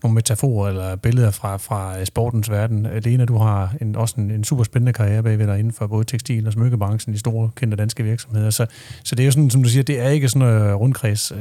nogle 0.03 0.15
metaforer 0.15 0.69
eller 0.69 0.97
billeder 0.97 1.31
fra, 1.31 1.57
fra 1.57 2.05
sportens 2.05 2.51
verden. 2.51 2.87
Øh, 2.87 3.05
Lena, 3.05 3.25
du 3.25 3.37
har 3.37 3.75
en, 3.81 3.97
også 3.97 4.15
en, 4.19 4.31
en 4.31 4.45
super 4.45 4.65
spændende 4.65 4.93
karriere 4.93 5.23
bagved 5.23 5.47
dig 5.47 5.59
inden 5.59 5.73
for 5.73 5.87
både 5.87 6.05
tekstil- 6.05 6.47
og 6.47 6.53
smykkebranchen, 6.53 7.15
de 7.15 7.19
store 7.19 7.51
kendte 7.57 7.77
danske 7.77 8.03
virksomheder. 8.03 8.51
Så, 8.51 8.67
så 9.05 9.15
det 9.15 9.23
er 9.23 9.27
jo 9.27 9.33
sådan, 9.33 9.51
som 9.51 9.63
du 9.63 9.69
siger, 9.69 9.83
det 9.83 10.01
er 10.01 10.09
ikke 10.09 10.29
sådan 10.29 10.49
en 10.49 10.75
rundkreds, 10.75 11.33
øh, 11.33 11.39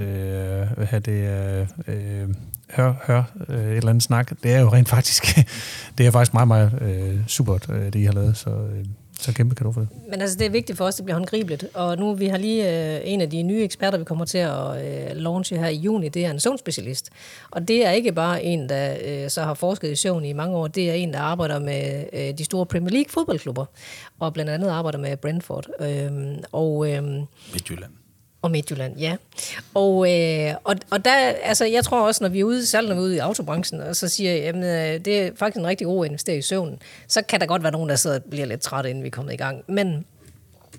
hvad 0.78 1.02
det 1.02 1.26
er, 1.26 1.66
øh, 1.88 2.30
hør, 2.70 2.94
hør 3.08 3.24
øh, 3.50 3.58
et 3.58 3.78
eller 3.78 3.90
andet 3.90 4.04
snak. 4.04 4.32
Det 4.44 4.54
er 4.54 4.60
jo 4.60 4.70
rent 4.70 4.90
faktisk, 4.90 5.24
det 5.98 6.08
er 6.08 6.12
faktisk 6.12 6.34
meget, 6.34 6.48
meget 6.48 6.82
øh, 6.82 7.20
supert, 7.28 7.70
øh, 7.70 7.86
det 7.86 7.96
I 7.96 8.04
har 8.04 8.14
lavet, 8.14 8.38
så, 8.38 8.50
øh, 8.50 8.86
så 9.20 9.34
kæmpe 9.34 9.56
kan 9.56 9.66
du 9.66 9.72
for 9.72 9.82
det. 9.82 9.90
Men 10.10 10.22
altså, 10.22 10.38
det 10.38 10.46
er 10.46 10.50
vigtigt 10.50 10.78
for 10.78 10.86
os, 10.86 10.94
at 10.94 10.98
det 10.98 11.06
bliver 11.06 11.16
håndgribeligt. 11.16 11.66
Og 11.74 11.98
nu 11.98 12.14
vi 12.14 12.28
har 12.28 12.38
lige 12.38 12.96
øh, 12.96 13.02
en 13.04 13.22
af 13.22 13.30
de 13.30 13.44
nye 13.44 13.64
eksperter, 13.64 13.98
vi 13.98 14.04
kommer 14.04 14.26
til 14.26 14.38
at 14.38 14.86
øh, 14.86 15.16
launche 15.16 15.58
her 15.58 15.68
i 15.68 15.76
juni, 15.76 16.10
det 16.10 16.26
er 16.26 16.32
en 16.32 16.40
søvnspecialist. 16.40 17.10
Og 17.52 17.68
det 17.68 17.86
er 17.86 17.92
ikke 17.92 18.12
bare 18.12 18.44
en, 18.44 18.70
der 18.70 18.98
øh, 19.06 19.30
så 19.30 19.42
har 19.42 19.54
forsket 19.54 19.92
i 19.92 19.96
søvn 19.96 20.26
i 20.26 20.34
mange 20.34 20.58
år, 20.58 20.68
det 20.68 20.90
er 20.90 20.94
en, 20.94 21.14
der 21.14 21.20
arbejder 21.20 21.60
med 21.60 22.06
øh, 22.14 22.38
de 22.38 22.46
store 22.46 22.66
Premier 22.66 22.92
League 22.92 23.10
fodboldklubber, 23.10 23.66
og 24.20 24.34
blandt 24.34 24.52
andet 24.52 24.70
arbejder 24.70 25.00
med 25.00 25.18
Brentford. 25.18 25.68
Øh, 25.80 26.12
og... 26.52 26.92
Øh, 26.92 27.04
Midtjylland 27.54 27.92
og 28.42 28.52
Midtjylland, 28.52 28.98
ja. 28.98 29.16
Og, 29.74 30.14
øh, 30.14 30.54
og, 30.64 30.76
og 30.92 31.06
der, 31.06 31.14
altså, 31.44 31.66
jeg 31.66 31.84
tror 31.84 32.08
også, 32.08 32.24
når 32.24 32.30
vi 32.30 32.40
er 32.40 32.44
ude, 32.44 32.66
selv 32.66 32.88
når 32.88 32.96
vi 32.96 33.02
er 33.02 33.04
ude 33.04 33.16
i 33.16 33.20
autobranchen, 33.20 33.82
og 33.82 33.96
så 33.96 34.08
siger 34.08 34.32
jeg, 34.32 34.44
at 34.44 34.56
øh, 34.56 35.06
det 35.06 35.20
er 35.20 35.32
faktisk 35.36 35.60
en 35.60 35.68
rigtig 35.68 35.88
god 35.88 36.06
at 36.06 36.10
investere 36.10 36.38
i 36.38 36.42
søvnen, 36.42 36.80
så 37.08 37.22
kan 37.22 37.40
der 37.40 37.46
godt 37.46 37.64
være 37.64 37.72
nogen, 37.72 37.90
der 37.90 37.96
sidder 37.96 38.16
og 38.16 38.24
bliver 38.24 38.46
lidt 38.46 38.62
trætte, 38.62 38.90
inden 38.90 39.04
vi 39.04 39.10
kommer 39.10 39.32
i 39.32 39.36
gang. 39.36 39.64
Men 39.68 40.06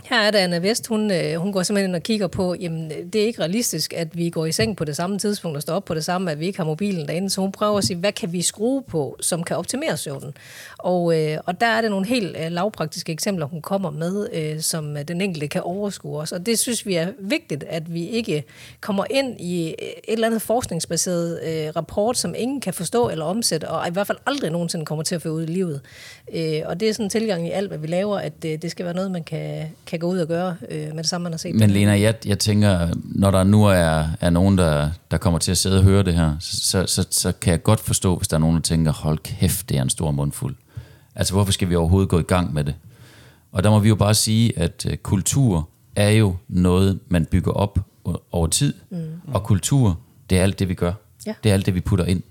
her 0.04 0.16
er 0.16 0.30
der 0.30 0.38
Anna 0.38 0.58
Vest, 0.58 0.86
hun, 0.86 1.10
øh, 1.10 1.34
hun 1.34 1.52
går 1.52 1.62
simpelthen 1.62 1.90
ind 1.90 1.96
og 1.96 2.02
kigger 2.02 2.26
på, 2.26 2.54
jamen 2.54 2.92
det 3.12 3.22
er 3.22 3.26
ikke 3.26 3.40
realistisk, 3.40 3.92
at 3.92 4.16
vi 4.16 4.30
går 4.30 4.46
i 4.46 4.52
seng 4.52 4.76
på 4.76 4.84
det 4.84 4.96
samme 4.96 5.18
tidspunkt 5.18 5.56
og 5.56 5.62
står 5.62 5.74
op 5.74 5.84
på 5.84 5.94
det 5.94 6.04
samme, 6.04 6.30
at 6.30 6.40
vi 6.40 6.46
ikke 6.46 6.58
har 6.58 6.64
mobilen 6.64 7.08
derinde. 7.08 7.30
Så 7.30 7.40
hun 7.40 7.52
prøver 7.52 7.78
at 7.78 7.84
sige, 7.84 7.96
hvad 7.96 8.12
kan 8.12 8.32
vi 8.32 8.42
skrue 8.42 8.82
på, 8.82 9.16
som 9.20 9.42
kan 9.42 9.56
optimere 9.56 9.96
søvnen? 9.96 10.34
Og, 10.78 11.20
øh, 11.20 11.38
og 11.46 11.60
der 11.60 11.66
er 11.66 11.80
det 11.80 11.90
nogle 11.90 12.06
helt 12.06 12.36
øh, 12.36 12.52
lavpraktiske 12.52 13.12
eksempler, 13.12 13.46
hun 13.46 13.62
kommer 13.62 13.90
med, 13.90 14.28
øh, 14.32 14.60
som 14.60 14.96
den 15.08 15.20
enkelte 15.20 15.48
kan 15.48 15.62
overskue 15.62 16.18
os. 16.18 16.32
Og 16.32 16.46
det 16.46 16.58
synes 16.58 16.86
vi 16.86 16.94
er 16.94 17.12
vigtigt, 17.18 17.64
at 17.68 17.94
vi 17.94 18.08
ikke 18.08 18.44
kommer 18.80 19.04
ind 19.10 19.40
i 19.40 19.68
øh, 19.68 19.88
et 19.88 19.98
eller 20.08 20.26
andet 20.26 20.42
forskningsbaseret 20.42 21.40
øh, 21.42 21.76
rapport, 21.76 22.18
som 22.18 22.34
ingen 22.36 22.60
kan 22.60 22.74
forstå 22.74 23.08
eller 23.08 23.24
omsætte, 23.24 23.68
og 23.68 23.88
i 23.88 23.90
hvert 23.90 24.06
fald 24.06 24.18
aldrig 24.26 24.50
nogensinde 24.50 24.84
kommer 24.84 25.04
til 25.04 25.14
at 25.14 25.22
få 25.22 25.28
ud 25.28 25.42
i 25.42 25.46
livet. 25.46 25.80
Øh, 26.34 26.62
og 26.64 26.80
det 26.80 26.88
er 26.88 26.92
sådan 26.92 27.06
en 27.06 27.10
tilgang 27.10 27.46
i 27.46 27.50
alt, 27.50 27.68
hvad 27.68 27.78
vi 27.78 27.86
laver, 27.86 28.18
at 28.18 28.32
øh, 28.46 28.62
det 28.62 28.70
skal 28.70 28.84
være 28.84 28.94
noget, 28.94 29.10
man 29.10 29.24
kan, 29.24 29.66
kan 29.88 29.98
gå 29.98 30.06
ud 30.06 30.18
og 30.18 30.28
gøre 30.28 30.56
øh, 30.70 30.88
med 30.88 30.96
det 30.96 31.06
samme, 31.06 31.22
man 31.22 31.32
har 31.32 31.38
set. 31.38 31.54
Men 31.54 31.70
Lena, 31.70 32.00
jeg, 32.00 32.14
jeg 32.26 32.38
tænker, 32.38 32.88
når 33.04 33.30
der 33.30 33.44
nu 33.44 33.64
er, 33.64 34.06
er 34.20 34.30
nogen, 34.30 34.58
der, 34.58 34.90
der 35.10 35.18
kommer 35.18 35.38
til 35.38 35.50
at 35.50 35.58
sidde 35.58 35.78
og 35.78 35.84
høre 35.84 36.02
det 36.02 36.14
her, 36.14 36.36
så, 36.40 36.86
så, 36.86 37.06
så 37.10 37.32
kan 37.32 37.50
jeg 37.50 37.62
godt 37.62 37.80
forstå, 37.80 38.16
hvis 38.16 38.28
der 38.28 38.36
er 38.36 38.40
nogen, 38.40 38.56
der 38.56 38.62
tænker, 38.62 38.92
hold 38.92 39.18
kæft, 39.18 39.68
det 39.68 39.76
er 39.76 39.82
en 39.82 39.90
stor 39.90 40.10
mundfuld. 40.10 40.56
Altså, 41.14 41.32
hvorfor 41.32 41.52
skal 41.52 41.68
vi 41.68 41.74
overhovedet 41.74 42.08
gå 42.08 42.18
i 42.18 42.22
gang 42.22 42.54
med 42.54 42.64
det? 42.64 42.74
Og 43.52 43.64
der 43.64 43.70
må 43.70 43.78
vi 43.78 43.88
jo 43.88 43.94
bare 43.94 44.14
sige, 44.14 44.58
at 44.58 44.86
øh, 44.90 44.96
kultur 44.96 45.68
er 45.96 46.10
jo 46.10 46.36
noget, 46.48 46.98
man 47.08 47.26
bygger 47.26 47.52
op 47.52 47.78
over 48.32 48.46
tid. 48.46 48.74
Mm. 48.90 48.98
Og 49.32 49.44
kultur, 49.44 50.00
det 50.30 50.38
er 50.38 50.42
alt 50.42 50.58
det, 50.58 50.68
vi 50.68 50.74
gør. 50.74 50.92
Ja. 51.26 51.34
Det 51.44 51.50
er 51.50 51.54
alt 51.54 51.66
det, 51.66 51.74
vi 51.74 51.80
putter 51.80 52.04
ind. 52.04 52.22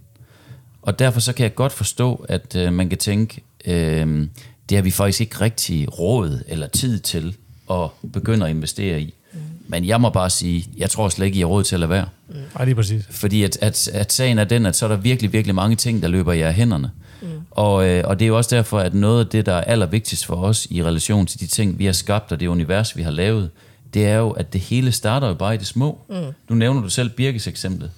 Og 0.81 0.99
derfor 0.99 1.19
så 1.19 1.33
kan 1.33 1.43
jeg 1.43 1.55
godt 1.55 1.71
forstå, 1.71 2.25
at 2.29 2.55
øh, 2.55 2.73
man 2.73 2.89
kan 2.89 2.97
tænke, 2.97 3.43
øh, 3.65 4.27
det 4.69 4.75
har 4.75 4.81
vi 4.81 4.91
faktisk 4.91 5.21
ikke 5.21 5.41
rigtig 5.41 5.99
råd 5.99 6.43
eller 6.47 6.67
tid 6.67 6.99
til 6.99 7.35
at 7.71 7.89
begynde 8.13 8.45
at 8.45 8.51
investere 8.51 9.01
i. 9.01 9.13
Mm. 9.33 9.39
Men 9.67 9.85
jeg 9.85 10.01
må 10.01 10.09
bare 10.09 10.29
sige, 10.29 10.65
jeg 10.77 10.89
tror 10.89 11.09
slet 11.09 11.25
ikke, 11.25 11.37
I 11.37 11.39
har 11.39 11.47
råd 11.47 11.63
til 11.63 11.75
at 11.75 11.79
lade 11.79 11.89
være. 11.89 12.05
Mm. 12.29 12.35
Det 12.59 12.69
er 12.69 12.75
præcis. 12.75 13.05
Fordi 13.09 13.43
at, 13.43 13.57
at, 13.61 13.87
at 13.87 14.13
sagen 14.13 14.39
er 14.39 14.43
den, 14.43 14.65
at 14.65 14.75
så 14.75 14.85
er 14.85 14.89
der 14.89 14.95
virkelig, 14.97 15.33
virkelig 15.33 15.55
mange 15.55 15.75
ting, 15.75 16.01
der 16.01 16.07
løber 16.07 16.33
i 16.33 16.41
af 16.41 16.53
hænderne. 16.53 16.91
Mm. 17.21 17.27
Og, 17.51 17.87
øh, 17.87 18.03
og 18.05 18.19
det 18.19 18.25
er 18.25 18.29
jo 18.29 18.37
også 18.37 18.55
derfor, 18.55 18.79
at 18.79 18.93
noget 18.93 19.25
af 19.25 19.27
det, 19.27 19.45
der 19.45 19.53
er 19.53 19.61
allervigtigst 19.61 20.25
for 20.25 20.35
os 20.35 20.67
i 20.69 20.83
relation 20.83 21.25
til 21.25 21.39
de 21.39 21.47
ting, 21.47 21.79
vi 21.79 21.85
har 21.85 21.93
skabt, 21.93 22.31
og 22.31 22.39
det 22.39 22.47
univers, 22.47 22.97
vi 22.97 23.01
har 23.01 23.11
lavet, 23.11 23.49
det 23.93 24.05
er 24.05 24.15
jo, 24.15 24.29
at 24.29 24.53
det 24.53 24.61
hele 24.61 24.91
starter 24.91 25.27
jo 25.27 25.33
bare 25.33 25.55
i 25.55 25.57
det 25.57 25.67
små. 25.67 26.01
Mm. 26.09 26.15
Nu 26.49 26.55
nævner 26.55 26.81
du 26.81 26.89
selv 26.89 27.09
Birkes 27.09 27.47
eksemplet. 27.47 27.91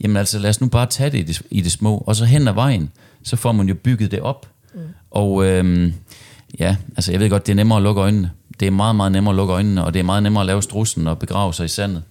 Jamen 0.00 0.16
altså, 0.16 0.38
lad 0.38 0.50
os 0.50 0.60
nu 0.60 0.66
bare 0.66 0.86
tage 0.86 1.10
det 1.10 1.18
i 1.18 1.22
det, 1.22 1.42
i 1.50 1.60
det 1.60 1.72
små, 1.72 2.04
og 2.06 2.16
så 2.16 2.24
hen 2.24 2.48
ad 2.48 2.52
vejen, 2.52 2.90
så 3.22 3.36
får 3.36 3.52
man 3.52 3.68
jo 3.68 3.74
bygget 3.74 4.10
det 4.10 4.20
op. 4.20 4.46
Mm. 4.74 4.80
Og 5.10 5.44
øh, 5.44 5.92
ja, 6.58 6.76
altså 6.96 7.12
jeg 7.12 7.20
ved 7.20 7.30
godt, 7.30 7.46
det 7.46 7.52
er 7.52 7.56
nemmere 7.56 7.76
at 7.76 7.82
lukke 7.82 8.00
øjnene. 8.00 8.30
Det 8.62 8.66
er 8.68 8.70
meget, 8.70 8.96
meget 8.96 9.12
nemmere 9.12 9.32
at 9.32 9.36
lukke 9.36 9.54
øjnene, 9.54 9.84
og 9.84 9.94
det 9.94 10.00
er 10.00 10.04
meget 10.04 10.22
nemmere 10.22 10.42
at 10.42 10.46
lave 10.46 10.62
strussen 10.62 11.06
og 11.06 11.18
begrave 11.18 11.54
sig 11.54 11.64
i 11.64 11.68
sandet. 11.68 12.02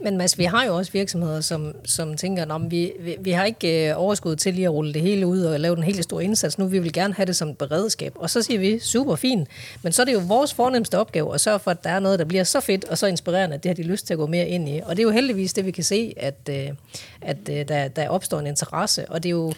Men 0.00 0.16
Mads, 0.16 0.38
vi 0.38 0.44
har 0.44 0.64
jo 0.64 0.76
også 0.76 0.92
virksomheder, 0.92 1.40
som, 1.40 1.72
som 1.84 2.16
tænker, 2.16 2.54
at 2.54 2.70
vi, 2.70 2.92
vi, 3.00 3.16
vi 3.20 3.30
har 3.30 3.44
ikke 3.44 3.88
øh, 3.88 3.94
overskud 3.96 4.36
til 4.36 4.54
lige 4.54 4.64
at 4.64 4.72
rulle 4.72 4.94
det 4.94 5.02
hele 5.02 5.26
ud 5.26 5.40
og 5.40 5.60
lave 5.60 5.76
den 5.76 5.84
helt 5.84 6.04
store 6.04 6.24
indsats. 6.24 6.58
Nu 6.58 6.66
vi 6.66 6.78
vil 6.78 6.92
gerne 6.92 7.14
have 7.14 7.26
det 7.26 7.36
som 7.36 7.48
et 7.48 7.58
beredskab. 7.58 8.12
Og 8.16 8.30
så 8.30 8.42
siger 8.42 8.60
vi, 8.60 8.78
super 8.78 9.16
fint. 9.16 9.48
Men 9.82 9.92
så 9.92 10.02
er 10.02 10.06
det 10.06 10.12
jo 10.12 10.18
vores 10.18 10.54
fornemmeste 10.54 10.98
opgave 10.98 11.34
at 11.34 11.40
sørge 11.40 11.58
for, 11.58 11.70
at 11.70 11.84
der 11.84 11.90
er 11.90 12.00
noget, 12.00 12.18
der 12.18 12.24
bliver 12.24 12.44
så 12.44 12.60
fedt 12.60 12.84
og 12.84 12.98
så 12.98 13.06
inspirerende, 13.06 13.54
at 13.54 13.62
det 13.62 13.68
har 13.68 13.74
de 13.74 13.82
lyst 13.82 14.06
til 14.06 14.14
at 14.14 14.18
gå 14.18 14.26
mere 14.26 14.48
ind 14.48 14.68
i. 14.68 14.80
Og 14.84 14.96
det 14.96 15.02
er 15.02 15.06
jo 15.06 15.10
heldigvis 15.10 15.52
det, 15.52 15.66
vi 15.66 15.70
kan 15.70 15.84
se, 15.84 16.14
at, 16.16 16.48
øh, 16.50 16.68
at 17.20 17.38
øh, 17.50 17.68
der, 17.68 17.88
der 17.88 18.08
opstår 18.08 18.38
en 18.38 18.46
interesse. 18.46 19.10
Og 19.10 19.22
det, 19.22 19.28
er 19.28 19.30
jo, 19.30 19.52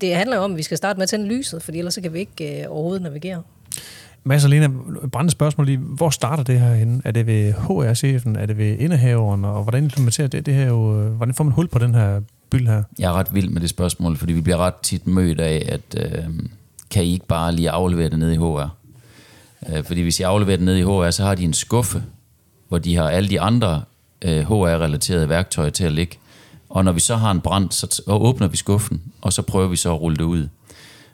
det 0.00 0.14
handler 0.14 0.36
jo 0.36 0.42
om, 0.42 0.50
at 0.50 0.58
vi 0.58 0.62
skal 0.62 0.76
starte 0.76 0.96
med 0.96 1.02
at 1.02 1.08
tænde 1.08 1.26
lyset, 1.26 1.62
for 1.62 1.72
ellers 1.72 1.94
så 1.94 2.00
kan 2.00 2.12
vi 2.12 2.18
ikke 2.18 2.62
øh, 2.62 2.70
overhovedet 2.70 3.02
navigere. 3.02 3.42
Mads 4.24 4.44
og 4.44 4.50
Lena, 4.50 4.68
brændende 5.12 5.30
spørgsmål 5.30 5.66
lige. 5.66 5.78
Hvor 5.78 6.10
starter 6.10 6.42
det 6.42 6.60
her 6.60 6.74
henne? 6.74 7.02
Er 7.04 7.10
det 7.10 7.26
ved 7.26 7.52
HR-chefen? 7.52 8.36
Er 8.36 8.46
det 8.46 8.58
ved 8.58 8.78
indehaveren? 8.78 9.44
Og 9.44 9.62
hvordan 9.62 9.84
implementerer 9.84 10.28
det, 10.28 10.46
det 10.46 10.54
her 10.54 10.66
jo, 10.66 11.00
øh, 11.00 11.12
Hvordan 11.12 11.34
får 11.34 11.44
man 11.44 11.52
hul 11.52 11.68
på 11.68 11.78
den 11.78 11.94
her 11.94 12.20
byld 12.50 12.66
her? 12.66 12.82
Jeg 12.98 13.08
er 13.08 13.12
ret 13.12 13.34
vild 13.34 13.48
med 13.48 13.60
det 13.60 13.70
spørgsmål, 13.70 14.16
fordi 14.16 14.32
vi 14.32 14.40
bliver 14.40 14.56
ret 14.56 14.74
tit 14.74 15.06
mødt 15.06 15.40
af, 15.40 15.68
at 15.68 16.04
øh, 16.04 16.24
kan 16.90 17.04
I 17.04 17.12
ikke 17.12 17.26
bare 17.26 17.52
lige 17.54 17.70
aflevere 17.70 18.08
det 18.08 18.18
ned 18.18 18.32
i 18.32 18.36
HR? 18.36 18.76
Øh, 19.68 19.84
fordi 19.84 20.02
hvis 20.02 20.20
I 20.20 20.22
afleverer 20.22 20.56
det 20.56 20.64
ned 20.64 20.76
i 20.76 20.82
HR, 20.82 21.10
så 21.10 21.24
har 21.24 21.34
de 21.34 21.44
en 21.44 21.52
skuffe, 21.52 22.02
hvor 22.68 22.78
de 22.78 22.96
har 22.96 23.08
alle 23.08 23.28
de 23.28 23.40
andre 23.40 23.82
øh, 24.22 24.40
HR-relaterede 24.40 25.28
værktøjer 25.28 25.70
til 25.70 25.84
at 25.84 25.92
ligge. 25.92 26.16
Og 26.68 26.84
når 26.84 26.92
vi 26.92 27.00
så 27.00 27.16
har 27.16 27.30
en 27.30 27.40
brand, 27.40 27.70
så 27.70 28.02
åbner 28.06 28.48
vi 28.48 28.56
skuffen, 28.56 29.02
og 29.20 29.32
så 29.32 29.42
prøver 29.42 29.68
vi 29.68 29.76
så 29.76 29.92
at 29.92 30.00
rulle 30.00 30.16
det 30.16 30.24
ud. 30.24 30.48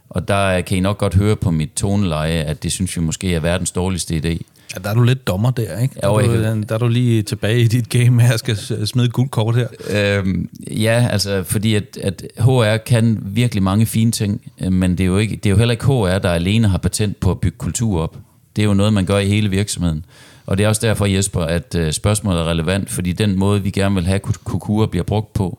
Og 0.08 0.28
der 0.28 0.60
kan 0.60 0.76
I 0.76 0.80
nok 0.80 0.98
godt 0.98 1.14
høre 1.14 1.36
på 1.36 1.50
mit 1.50 1.70
toneleje, 1.76 2.42
at 2.42 2.62
det 2.62 2.72
synes 2.72 2.96
vi 2.96 3.02
måske 3.02 3.34
er 3.34 3.40
verdens 3.40 3.70
dårligste 3.70 4.14
idé. 4.16 4.42
Ja, 4.74 4.80
der 4.84 4.90
er 4.90 4.94
du 4.94 5.02
lidt 5.02 5.26
dommer 5.26 5.50
der, 5.50 5.78
ikke? 5.78 5.94
Der, 6.02 6.20
ja, 6.20 6.26
er, 6.26 6.54
du, 6.54 6.62
der 6.68 6.74
er 6.74 6.78
du 6.78 6.88
lige 6.88 7.22
tilbage 7.22 7.60
i 7.60 7.66
dit 7.66 7.88
game 7.88 8.22
her, 8.22 8.36
skal 8.36 8.56
smide 8.86 9.08
guldkort 9.08 9.56
her. 9.56 9.68
Øhm, 9.90 10.48
ja, 10.70 11.08
altså 11.10 11.42
fordi 11.42 11.74
at, 11.74 11.98
at 12.02 12.26
HR 12.38 12.76
kan 12.76 13.18
virkelig 13.22 13.62
mange 13.62 13.86
fine 13.86 14.10
ting, 14.10 14.52
øh, 14.60 14.72
men 14.72 14.90
det 14.90 15.00
er, 15.00 15.06
jo 15.06 15.18
ikke, 15.18 15.36
det 15.36 15.46
er 15.46 15.50
jo 15.50 15.56
heller 15.56 15.72
ikke 15.72 15.84
HR, 15.84 16.18
der 16.18 16.30
alene 16.30 16.68
har 16.68 16.78
patent 16.78 17.20
på 17.20 17.30
at 17.30 17.40
bygge 17.40 17.58
kultur 17.58 18.00
op. 18.00 18.16
Det 18.56 18.62
er 18.62 18.66
jo 18.66 18.74
noget, 18.74 18.92
man 18.92 19.04
gør 19.04 19.18
i 19.18 19.28
hele 19.28 19.50
virksomheden. 19.50 20.04
Og 20.46 20.58
det 20.58 20.64
er 20.64 20.68
også 20.68 20.86
derfor, 20.86 21.06
Jesper, 21.06 21.40
at 21.40 21.74
øh, 21.74 21.92
spørgsmålet 21.92 22.40
er 22.40 22.44
relevant, 22.44 22.90
fordi 22.90 23.12
den 23.12 23.38
måde, 23.38 23.62
vi 23.62 23.70
gerne 23.70 23.94
vil 23.94 24.06
have, 24.06 24.14
at 24.14 24.22
Kukura 24.22 24.86
bliver 24.86 25.04
brugt 25.04 25.32
på, 25.32 25.58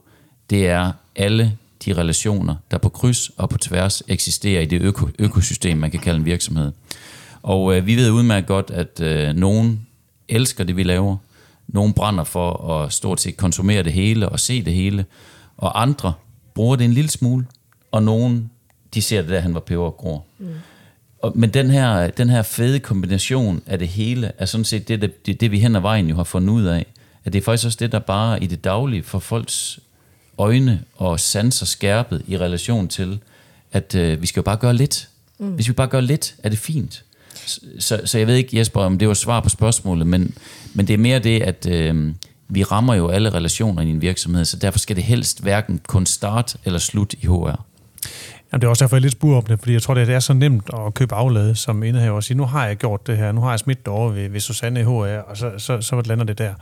det 0.50 0.68
er 0.68 0.92
alle 1.16 1.58
de 1.88 1.94
relationer, 1.94 2.56
der 2.72 2.78
på 2.78 2.90
kryds 2.90 3.32
og 3.38 3.50
på 3.50 3.58
tværs 3.58 4.04
eksisterer 4.08 4.62
i 4.62 4.66
det 4.66 4.82
øko- 4.82 5.12
økosystem, 5.20 5.78
man 5.78 5.92
kan 5.92 6.00
kalde 6.00 6.20
en 6.20 6.26
virksomhed. 6.26 6.72
Og 7.44 7.78
øh, 7.78 7.86
vi 7.86 7.96
ved 7.96 8.12
udmærket 8.12 8.48
godt, 8.48 8.72
at 8.72 9.02
øh, 9.02 9.36
nogen 9.36 9.88
elsker 10.30 10.64
det, 10.64 10.78
vi 10.78 10.84
laver. 10.84 11.18
Nogen 11.68 11.94
brænder 11.94 12.24
for 12.24 12.72
at 12.72 12.94
stort 12.94 13.22
set 13.22 13.38
konsumere 13.38 13.84
det 13.84 13.94
hele 13.94 14.30
og 14.30 14.40
se 14.40 14.64
det 14.64 14.74
hele. 14.74 15.06
Og 15.58 15.82
andre 15.82 16.14
bruger 16.54 16.76
det 16.76 16.86
en 16.86 16.94
lille 16.94 17.10
smule. 17.10 17.46
Og 17.92 18.04
nogen, 18.04 18.52
de 18.94 19.02
ser 19.02 19.22
det 19.22 19.32
der, 19.32 19.40
han 19.40 19.54
var 19.54 19.60
pebergror. 19.60 20.26
Mm. 20.40 20.48
Og, 21.22 21.32
men 21.36 21.50
den 21.50 21.70
her, 21.70 22.10
den 22.10 22.30
her 22.30 22.42
fede 22.42 22.80
kombination 22.80 23.62
af 23.66 23.80
det 23.80 23.88
hele, 23.88 24.32
er 24.38 24.46
sådan 24.46 24.66
set 24.66 24.88
det, 24.88 25.02
det, 25.02 25.26
det, 25.26 25.42
det, 25.42 25.52
vi 25.52 25.60
hen 25.60 25.76
ad 25.76 25.82
vejen 25.82 26.10
jo 26.10 26.16
har 26.16 26.24
fundet 26.24 26.54
ud 26.54 26.64
af. 26.64 26.86
At 27.26 27.34
det 27.34 27.40
er 27.40 27.44
faktisk 27.44 27.66
også 27.66 27.78
det, 27.82 27.92
der 27.92 28.00
bare 28.00 28.44
i 28.44 28.48
det 28.48 28.64
daglige 28.64 29.04
for 29.04 29.20
folks 29.20 29.80
øjne 30.38 30.84
og 30.96 31.20
sanser 31.20 31.66
skærpet 31.66 32.22
i 32.28 32.38
relation 32.38 32.88
til, 32.88 33.20
at 33.72 33.96
øh, 33.96 34.22
vi 34.22 34.28
skal 34.28 34.40
jo 34.40 34.44
bare 34.44 34.58
gøre 34.58 34.74
lidt. 34.74 35.10
Mm. 35.40 35.48
Hvis 35.48 35.68
vi 35.68 35.74
bare 35.74 35.88
gør 35.88 36.02
lidt, 36.02 36.36
er 36.44 36.50
det 36.50 36.60
fint. 36.60 37.04
Så, 37.80 38.02
så 38.06 38.18
jeg 38.18 38.28
ved 38.28 38.36
ikke, 38.36 38.58
Jesper, 38.58 38.82
om 38.82 38.98
det 38.98 39.08
var 39.08 39.14
svar 39.14 39.40
på 39.40 39.50
spørgsmålet, 39.50 40.08
men, 40.08 40.36
men 40.74 40.88
det 40.88 40.94
er 40.94 40.98
mere 40.98 41.20
det, 41.20 41.42
at 41.42 41.68
øh, 41.70 42.14
vi 42.50 42.64
rammer 42.64 42.94
jo 42.94 43.08
alle 43.10 43.30
relationer 43.30 43.82
i 43.82 43.90
en 43.90 44.02
virksomhed, 44.02 44.46
så 44.46 44.58
derfor 44.58 44.80
skal 44.80 44.96
det 44.96 45.04
helst 45.04 45.42
hverken 45.42 45.82
kun 45.88 46.06
start 46.06 46.56
eller 46.66 46.80
slut 46.80 47.14
i 47.14 47.26
HR. 47.26 47.66
Jamen, 48.52 48.62
det 48.62 48.64
er 48.64 48.70
også 48.70 48.84
derfor, 48.84 48.96
jeg 48.96 49.00
er 49.00 49.02
lidt 49.02 49.12
spurgt 49.12 49.38
om 49.38 49.44
det, 49.44 49.60
fordi 49.60 49.74
jeg 49.74 49.82
tror, 49.82 49.94
det 49.94 50.10
er 50.10 50.20
så 50.20 50.34
nemt 50.34 50.70
at 50.74 50.94
købe 50.94 51.16
aflade 51.16 51.56
som 51.56 51.84
indehaver 51.84 52.16
og 52.16 52.24
sige, 52.24 52.38
nu 52.38 52.46
har 52.46 52.66
jeg 52.66 52.78
gjort 52.78 53.08
det 53.08 53.18
her, 53.18 53.32
nu 53.32 53.42
har 53.42 53.50
jeg 53.50 53.60
smidt 53.60 53.86
det 53.86 53.88
over 53.88 54.12
ved, 54.12 54.30
ved 54.30 54.40
Susanne 54.40 54.80
i 54.80 54.84
HR, 54.84 54.90
og 54.90 55.38
så, 55.38 55.52
så, 55.58 55.82
så 55.82 56.02
lander 56.06 56.26
det 56.26 56.38
der. 56.38 56.54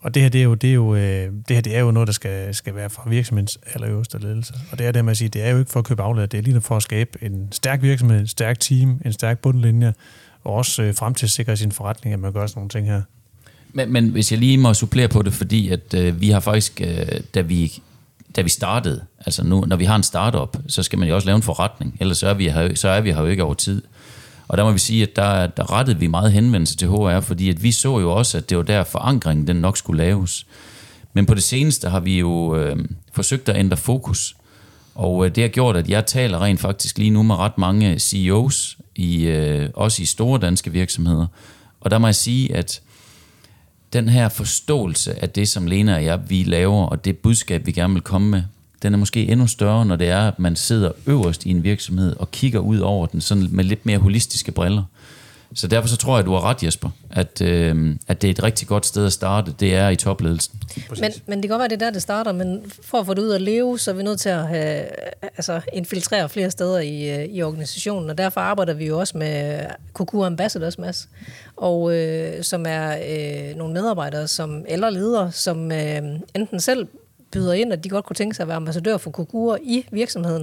Og 0.00 0.14
det 0.14 0.22
her, 0.22 0.28
det 0.28 0.40
er 0.40 0.44
jo, 0.44 0.54
det 0.54 0.70
er 0.70 0.74
jo, 0.74 0.94
øh, 0.94 1.32
det 1.48 1.56
her, 1.56 1.60
det 1.60 1.76
er 1.76 1.80
jo 1.80 1.90
noget, 1.90 2.06
der 2.06 2.12
skal, 2.12 2.54
skal 2.54 2.74
være 2.74 2.90
for 2.90 3.08
virksomhedens 3.08 3.58
allerøverste 3.74 4.18
ledelse. 4.18 4.54
Og 4.72 4.78
det 4.78 4.86
er 4.86 4.92
det 4.92 5.04
med 5.04 5.10
at 5.10 5.16
sige, 5.16 5.28
det 5.28 5.42
er 5.42 5.50
jo 5.50 5.58
ikke 5.58 5.70
for 5.70 5.78
at 5.78 5.86
købe 5.86 6.02
aflad, 6.02 6.28
det 6.28 6.38
er 6.38 6.42
lige 6.42 6.60
for 6.60 6.76
at 6.76 6.82
skabe 6.82 7.18
en 7.22 7.48
stærk 7.52 7.82
virksomhed, 7.82 8.20
en 8.20 8.26
stærk 8.26 8.60
team, 8.60 9.00
en 9.04 9.12
stærk 9.12 9.38
bundlinje, 9.38 9.94
og 10.44 10.54
også 10.54 10.82
øh, 10.82 10.94
frem 10.94 11.14
til 11.14 11.26
at 11.26 11.30
sikre 11.30 11.56
sin 11.56 11.72
forretning, 11.72 12.14
at 12.14 12.20
man 12.20 12.32
gør 12.32 12.46
sådan 12.46 12.58
nogle 12.58 12.70
ting 12.70 12.86
her. 12.86 13.02
Men, 13.72 13.92
men 13.92 14.08
hvis 14.08 14.32
jeg 14.32 14.38
lige 14.38 14.58
må 14.58 14.74
supplere 14.74 15.08
på 15.08 15.22
det, 15.22 15.32
fordi 15.32 15.68
at 15.68 15.94
øh, 15.94 16.20
vi 16.20 16.30
har 16.30 16.40
faktisk, 16.40 16.80
øh, 16.80 17.20
da 17.34 17.40
vi 17.40 17.82
da 18.36 18.42
vi 18.42 18.48
startede, 18.48 19.04
altså 19.26 19.44
nu, 19.44 19.64
når 19.66 19.76
vi 19.76 19.84
har 19.84 19.96
en 19.96 20.02
startup, 20.02 20.56
så 20.68 20.82
skal 20.82 20.98
man 20.98 21.08
jo 21.08 21.14
også 21.14 21.26
lave 21.26 21.36
en 21.36 21.42
forretning, 21.42 21.96
ellers 22.00 22.18
så 22.18 22.28
er 22.28 22.34
vi 22.34 22.48
her, 22.48 22.74
så 22.74 22.88
er 22.88 23.00
vi 23.00 23.12
her 23.12 23.20
jo 23.20 23.26
ikke 23.26 23.44
over 23.44 23.54
tid. 23.54 23.82
Og 24.50 24.58
der 24.58 24.64
må 24.64 24.72
vi 24.72 24.78
sige, 24.78 25.02
at 25.02 25.16
der, 25.16 25.46
der 25.46 25.72
rettede 25.72 25.98
vi 25.98 26.06
meget 26.06 26.32
henvendelse 26.32 26.76
til 26.76 26.88
HR, 26.88 27.20
fordi 27.20 27.50
at 27.50 27.62
vi 27.62 27.72
så 27.72 28.00
jo 28.00 28.12
også, 28.12 28.38
at 28.38 28.50
det 28.50 28.56
var 28.56 28.62
der 28.62 28.84
forankringen 28.84 29.46
den 29.46 29.56
nok 29.56 29.76
skulle 29.76 30.02
laves. 30.04 30.46
Men 31.12 31.26
på 31.26 31.34
det 31.34 31.42
seneste 31.42 31.88
har 31.88 32.00
vi 32.00 32.18
jo 32.18 32.56
øh, 32.56 32.76
forsøgt 33.12 33.48
at 33.48 33.56
ændre 33.56 33.76
fokus. 33.76 34.36
Og 34.94 35.26
øh, 35.26 35.34
det 35.34 35.42
har 35.42 35.48
gjort, 35.48 35.76
at 35.76 35.88
jeg 35.88 36.06
taler 36.06 36.42
rent 36.42 36.60
faktisk 36.60 36.98
lige 36.98 37.10
nu 37.10 37.22
med 37.22 37.34
ret 37.34 37.58
mange 37.58 37.98
CEOs, 37.98 38.78
i, 38.96 39.22
øh, 39.26 39.68
også 39.74 40.02
i 40.02 40.04
store 40.04 40.40
danske 40.40 40.72
virksomheder. 40.72 41.26
Og 41.80 41.90
der 41.90 41.98
må 41.98 42.06
jeg 42.06 42.14
sige, 42.14 42.56
at 42.56 42.80
den 43.92 44.08
her 44.08 44.28
forståelse 44.28 45.22
af 45.22 45.30
det, 45.30 45.48
som 45.48 45.66
Lena 45.66 45.94
og 45.94 46.04
jeg, 46.04 46.20
vi 46.28 46.42
laver, 46.42 46.86
og 46.86 47.04
det 47.04 47.18
budskab, 47.18 47.66
vi 47.66 47.72
gerne 47.72 47.92
vil 47.92 48.02
komme 48.02 48.28
med, 48.28 48.42
den 48.82 48.94
er 48.94 48.98
måske 48.98 49.28
endnu 49.28 49.46
større, 49.46 49.86
når 49.86 49.96
det 49.96 50.08
er, 50.08 50.28
at 50.28 50.38
man 50.38 50.56
sidder 50.56 50.92
øverst 51.06 51.46
i 51.46 51.50
en 51.50 51.64
virksomhed 51.64 52.16
og 52.16 52.30
kigger 52.30 52.58
ud 52.58 52.78
over 52.78 53.06
den 53.06 53.20
sådan 53.20 53.48
med 53.50 53.64
lidt 53.64 53.86
mere 53.86 53.98
holistiske 53.98 54.52
briller. 54.52 54.82
Så 55.54 55.66
derfor 55.66 55.88
så 55.88 55.96
tror 55.96 56.12
jeg, 56.12 56.18
at 56.18 56.26
du 56.26 56.32
har 56.32 56.44
ret, 56.44 56.62
Jesper, 56.62 56.90
at, 57.10 57.40
øh, 57.40 57.96
at 58.08 58.22
det 58.22 58.28
er 58.28 58.32
et 58.32 58.42
rigtig 58.42 58.68
godt 58.68 58.86
sted 58.86 59.06
at 59.06 59.12
starte, 59.12 59.54
det 59.60 59.74
er 59.74 59.88
i 59.88 59.96
topledelsen. 59.96 60.62
Men, 61.00 61.12
men 61.26 61.38
det 61.38 61.42
kan 61.42 61.50
godt 61.50 61.58
være, 61.58 61.68
det 61.68 61.82
er 61.82 61.86
der, 61.86 61.90
det 61.90 62.02
starter, 62.02 62.32
men 62.32 62.62
for 62.82 62.98
at 62.98 63.06
få 63.06 63.14
det 63.14 63.22
ud 63.22 63.30
at 63.30 63.42
leve, 63.42 63.78
så 63.78 63.90
er 63.90 63.94
vi 63.94 64.02
nødt 64.02 64.20
til 64.20 64.28
at 64.28 64.48
have, 64.48 64.84
altså, 65.22 65.60
infiltrere 65.72 66.28
flere 66.28 66.50
steder 66.50 66.78
i, 66.78 67.20
øh, 67.20 67.24
i 67.24 67.42
organisationen, 67.42 68.10
og 68.10 68.18
derfor 68.18 68.40
arbejder 68.40 68.74
vi 68.74 68.86
jo 68.86 68.98
også 68.98 69.18
med 69.18 69.60
Kuku 69.92 70.24
Ambassadors, 70.24 70.78
Mads, 70.78 71.08
og 71.56 71.96
øh, 71.96 72.44
som 72.44 72.64
er 72.68 72.96
øh, 73.08 73.56
nogle 73.56 73.74
medarbejdere 73.74 74.28
som, 74.28 74.64
eller 74.68 74.90
ledere, 74.90 75.32
som 75.32 75.72
øh, 75.72 76.02
enten 76.34 76.60
selv 76.60 76.86
byder 77.32 77.52
ind, 77.52 77.72
at 77.72 77.84
de 77.84 77.88
godt 77.88 78.04
kunne 78.04 78.16
tænke 78.16 78.36
sig 78.36 78.42
at 78.42 78.48
være 78.48 78.56
ambassadør 78.56 78.96
for 78.96 79.10
kokure 79.10 79.62
i 79.62 79.86
virksomheden, 79.90 80.42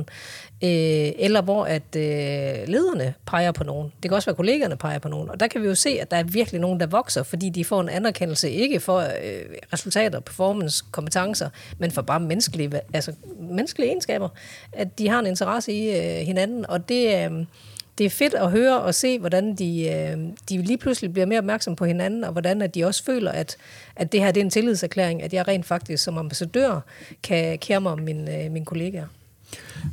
øh, 0.63 1.11
eller 1.17 1.41
hvor 1.41 1.65
at 1.65 1.95
øh, 1.95 2.67
lederne 2.67 3.13
peger 3.25 3.51
på 3.51 3.63
nogen. 3.63 3.91
Det 4.03 4.11
kan 4.11 4.15
også 4.15 4.29
være 4.29 4.35
kollegerne 4.35 4.77
peger 4.77 4.99
på 4.99 5.07
nogen. 5.07 5.29
Og 5.29 5.39
der 5.39 5.47
kan 5.47 5.61
vi 5.61 5.67
jo 5.67 5.75
se, 5.75 5.89
at 5.89 6.11
der 6.11 6.17
er 6.17 6.23
virkelig 6.23 6.61
nogen, 6.61 6.79
der 6.79 6.87
vokser, 6.87 7.23
fordi 7.23 7.49
de 7.49 7.65
får 7.65 7.81
en 7.81 7.89
anerkendelse, 7.89 8.51
ikke 8.51 8.79
for 8.79 8.99
øh, 8.99 9.45
resultater, 9.73 10.19
performance, 10.19 10.83
kompetencer, 10.91 11.49
men 11.77 11.91
for 11.91 12.01
bare 12.01 12.19
menneskelige, 12.19 12.81
altså, 12.93 13.13
menneskelige 13.39 13.89
egenskaber. 13.89 14.29
At 14.73 14.99
de 14.99 15.09
har 15.09 15.19
en 15.19 15.25
interesse 15.25 15.73
i 15.73 15.89
øh, 15.89 16.25
hinanden, 16.25 16.65
og 16.69 16.89
det... 16.89 17.25
Øh, 17.25 17.45
det 17.97 18.05
er 18.05 18.09
fedt 18.09 18.33
at 18.33 18.51
høre 18.51 18.81
og 18.81 18.95
se, 18.95 19.19
hvordan 19.19 19.55
de, 19.55 19.87
øh, 19.87 20.17
de 20.49 20.61
lige 20.61 20.77
pludselig 20.77 21.13
bliver 21.13 21.25
mere 21.25 21.39
opmærksom 21.39 21.75
på 21.75 21.85
hinanden, 21.85 22.23
og 22.23 22.31
hvordan 22.31 22.61
at 22.61 22.75
de 22.75 22.85
også 22.85 23.03
føler, 23.03 23.31
at, 23.31 23.57
at 23.95 24.11
det 24.11 24.19
her 24.19 24.31
det 24.31 24.41
er 24.41 24.45
en 24.45 24.49
tillidserklæring, 24.49 25.23
at 25.23 25.33
jeg 25.33 25.47
rent 25.47 25.65
faktisk 25.65 26.03
som 26.03 26.17
ambassadør 26.17 26.79
kan 27.23 27.57
kære 27.57 27.81
mig 27.81 27.91
om 27.91 27.99
mine, 27.99 28.43
øh, 28.43 28.51
mine 28.51 28.65
kollegaer. 28.65 29.05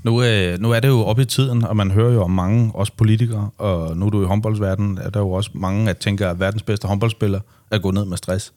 Nu, 0.03 0.23
øh, 0.23 0.59
nu 0.59 0.71
er 0.71 0.81
det 0.81 0.89
jo 0.89 1.05
op 1.05 1.19
i 1.19 1.25
tiden, 1.25 1.65
og 1.65 1.77
man 1.77 1.91
hører 1.91 2.13
jo 2.13 2.23
om 2.23 2.31
mange, 2.31 2.71
også 2.75 2.93
politikere, 2.97 3.51
og 3.59 3.97
nu 3.97 4.07
er 4.07 4.11
du 4.11 4.23
i 4.23 4.27
håndboldsverdenen, 4.27 4.99
er 4.99 5.11
der 5.11 5.21
jo 5.21 5.31
også 5.31 5.51
mange, 5.55 5.91
at 5.91 5.99
tænker, 5.99 6.31
at 6.31 6.41
verdens 6.41 6.63
bedste 6.63 6.89
håndboldspiller 6.89 7.41
er 7.71 7.79
gået 7.79 7.95
ned 7.95 8.05
med 8.05 8.17
stress. 8.17 8.53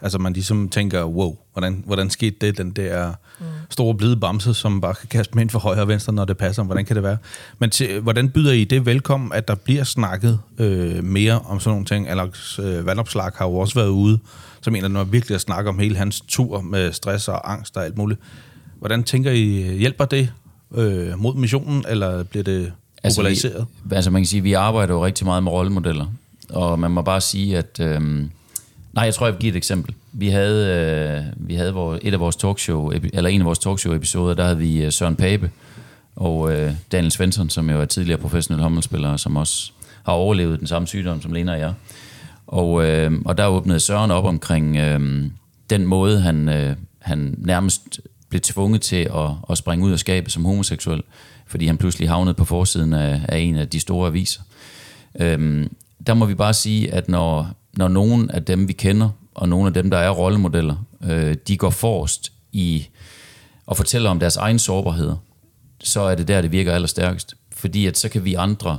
Altså 0.00 0.18
man 0.18 0.32
ligesom 0.32 0.68
tænker, 0.68 1.04
wow, 1.04 1.36
hvordan, 1.52 1.82
hvordan 1.86 2.10
skete 2.10 2.36
det, 2.40 2.58
den 2.58 2.70
der 2.70 3.12
mm. 3.40 3.44
store 3.70 3.94
blide 3.94 4.16
bamse, 4.16 4.54
som 4.54 4.80
bare 4.80 4.94
kan 4.94 5.08
kaste 5.08 5.40
ind 5.40 5.50
for 5.50 5.58
højre 5.58 5.80
og 5.80 5.88
venstre, 5.88 6.12
når 6.12 6.24
det 6.24 6.36
passer, 6.36 6.62
hvordan 6.62 6.84
kan 6.84 6.96
det 6.96 7.02
være? 7.02 7.16
Men 7.58 7.70
til, 7.70 8.00
hvordan 8.00 8.30
byder 8.30 8.52
I 8.52 8.64
det 8.64 8.86
velkommen, 8.86 9.32
at 9.32 9.48
der 9.48 9.54
bliver 9.54 9.84
snakket 9.84 10.38
øh, 10.58 11.04
mere 11.04 11.40
om 11.40 11.60
sådan 11.60 11.70
nogle 11.70 11.84
ting? 11.84 12.08
Alex 12.08 12.58
øh, 12.58 12.86
Vandopslag 12.86 13.30
har 13.34 13.46
jo 13.46 13.56
også 13.56 13.74
været 13.74 13.88
ude, 13.88 14.18
som 14.60 14.74
en 14.74 14.84
af 14.84 14.90
dem 14.90 15.12
virkelig 15.12 15.34
at 15.34 15.40
snakke 15.40 15.70
om 15.70 15.78
hele 15.78 15.96
hans 15.96 16.20
tur 16.20 16.60
med 16.60 16.92
stress 16.92 17.28
og 17.28 17.52
angst 17.52 17.76
og 17.76 17.84
alt 17.84 17.98
muligt. 17.98 18.20
Hvordan 18.78 19.02
tænker 19.02 19.30
I, 19.30 19.76
hjælper 19.78 20.04
det 20.04 20.32
øh, 20.74 21.18
mod 21.18 21.34
missionen, 21.34 21.84
eller 21.88 22.22
bliver 22.22 22.42
det 22.44 22.72
populariseret? 23.04 23.54
Altså, 23.54 23.66
vi, 23.84 23.94
altså 23.96 24.10
man 24.10 24.22
kan 24.22 24.26
sige, 24.26 24.38
at 24.38 24.44
vi 24.44 24.52
arbejder 24.52 24.94
jo 24.94 25.04
rigtig 25.04 25.26
meget 25.26 25.42
med 25.42 25.52
rollemodeller, 25.52 26.06
og 26.50 26.78
man 26.78 26.90
må 26.90 27.02
bare 27.02 27.20
sige, 27.20 27.58
at... 27.58 27.80
Øh, 27.80 28.26
Nej, 28.94 29.04
jeg 29.04 29.14
tror, 29.14 29.26
jeg 29.26 29.34
vil 29.34 29.40
give 29.40 29.50
et 29.50 29.56
eksempel. 29.56 29.94
Vi 30.12 30.28
havde, 30.28 30.66
øh, 31.16 31.48
vi 31.48 31.54
havde 31.54 31.74
vores, 31.74 32.00
et 32.02 32.12
af 32.14 32.20
vores 32.20 32.36
talkshow, 32.36 32.90
eller 33.12 33.30
en 33.30 33.40
af 33.40 33.46
vores 33.46 33.58
talkshow-episoder, 33.58 34.34
der 34.34 34.44
havde 34.44 34.58
vi 34.58 34.84
øh, 34.84 34.92
Søren 34.92 35.16
Pape 35.16 35.50
og 36.16 36.52
øh, 36.52 36.72
Daniel 36.92 37.10
Svensson, 37.10 37.50
som 37.50 37.70
jo 37.70 37.80
er 37.80 37.84
tidligere 37.84 38.20
professionel 38.20 38.62
håndboldspiller, 38.62 39.16
som 39.16 39.36
også 39.36 39.72
har 40.04 40.12
overlevet 40.12 40.58
den 40.58 40.66
samme 40.66 40.88
sygdom 40.88 41.22
som 41.22 41.32
Lena 41.32 41.52
og 41.52 41.58
jeg. 41.58 41.74
Og, 42.46 42.84
øh, 42.84 43.12
og 43.24 43.38
der 43.38 43.46
åbnede 43.46 43.80
Søren 43.80 44.10
op 44.10 44.24
omkring 44.24 44.76
øh, 44.76 45.30
den 45.70 45.86
måde, 45.86 46.20
han, 46.20 46.48
øh, 46.48 46.76
han 46.98 47.34
nærmest 47.38 48.00
blev 48.28 48.40
tvunget 48.40 48.80
til 48.80 49.10
at, 49.14 49.30
at 49.50 49.58
springe 49.58 49.86
ud 49.86 49.92
af 49.92 49.98
skabet 49.98 50.32
som 50.32 50.44
homoseksuel, 50.44 51.02
fordi 51.46 51.66
han 51.66 51.76
pludselig 51.76 52.08
havnede 52.08 52.34
på 52.34 52.44
forsiden 52.44 52.92
af, 52.92 53.20
af 53.28 53.38
en 53.38 53.56
af 53.56 53.68
de 53.68 53.80
store 53.80 54.08
aviser. 54.08 54.40
Øh, 55.20 55.66
der 56.06 56.14
må 56.14 56.26
vi 56.26 56.34
bare 56.34 56.54
sige, 56.54 56.94
at 56.94 57.08
når 57.08 57.54
når 57.76 57.88
nogen 57.88 58.30
af 58.30 58.44
dem, 58.44 58.68
vi 58.68 58.72
kender, 58.72 59.08
og 59.34 59.48
nogle 59.48 59.66
af 59.66 59.74
dem, 59.74 59.90
der 59.90 59.98
er 59.98 60.10
rollemodeller, 60.10 60.76
øh, 61.04 61.36
de 61.48 61.56
går 61.56 61.70
forrest 61.70 62.32
i 62.52 62.86
at 63.70 63.76
fortælle 63.76 64.08
om 64.08 64.20
deres 64.20 64.36
egen 64.36 64.58
sårbarheder, 64.58 65.16
så 65.80 66.00
er 66.00 66.14
det 66.14 66.28
der, 66.28 66.40
det 66.40 66.52
virker 66.52 66.72
allerstærkest. 66.72 67.34
Fordi 67.52 67.86
at 67.86 67.98
så 67.98 68.08
kan 68.08 68.24
vi 68.24 68.34
andre, 68.34 68.78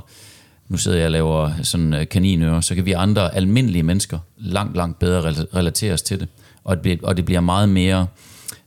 nu 0.68 0.76
sidder 0.76 0.98
jeg 0.98 1.06
og 1.06 1.12
laver 1.12 1.52
sådan 1.62 1.94
øh, 1.94 2.08
kaninører, 2.08 2.60
så 2.60 2.74
kan 2.74 2.86
vi 2.86 2.92
andre 2.92 3.34
almindelige 3.34 3.82
mennesker 3.82 4.18
langt, 4.36 4.76
langt 4.76 4.98
bedre 4.98 5.20
relateres 5.54 6.02
til 6.02 6.20
det. 6.20 6.28
Og 6.64 6.84
det, 6.84 7.02
og 7.02 7.16
det 7.16 7.24
bliver 7.24 7.40
meget 7.40 7.68
mere 7.68 8.06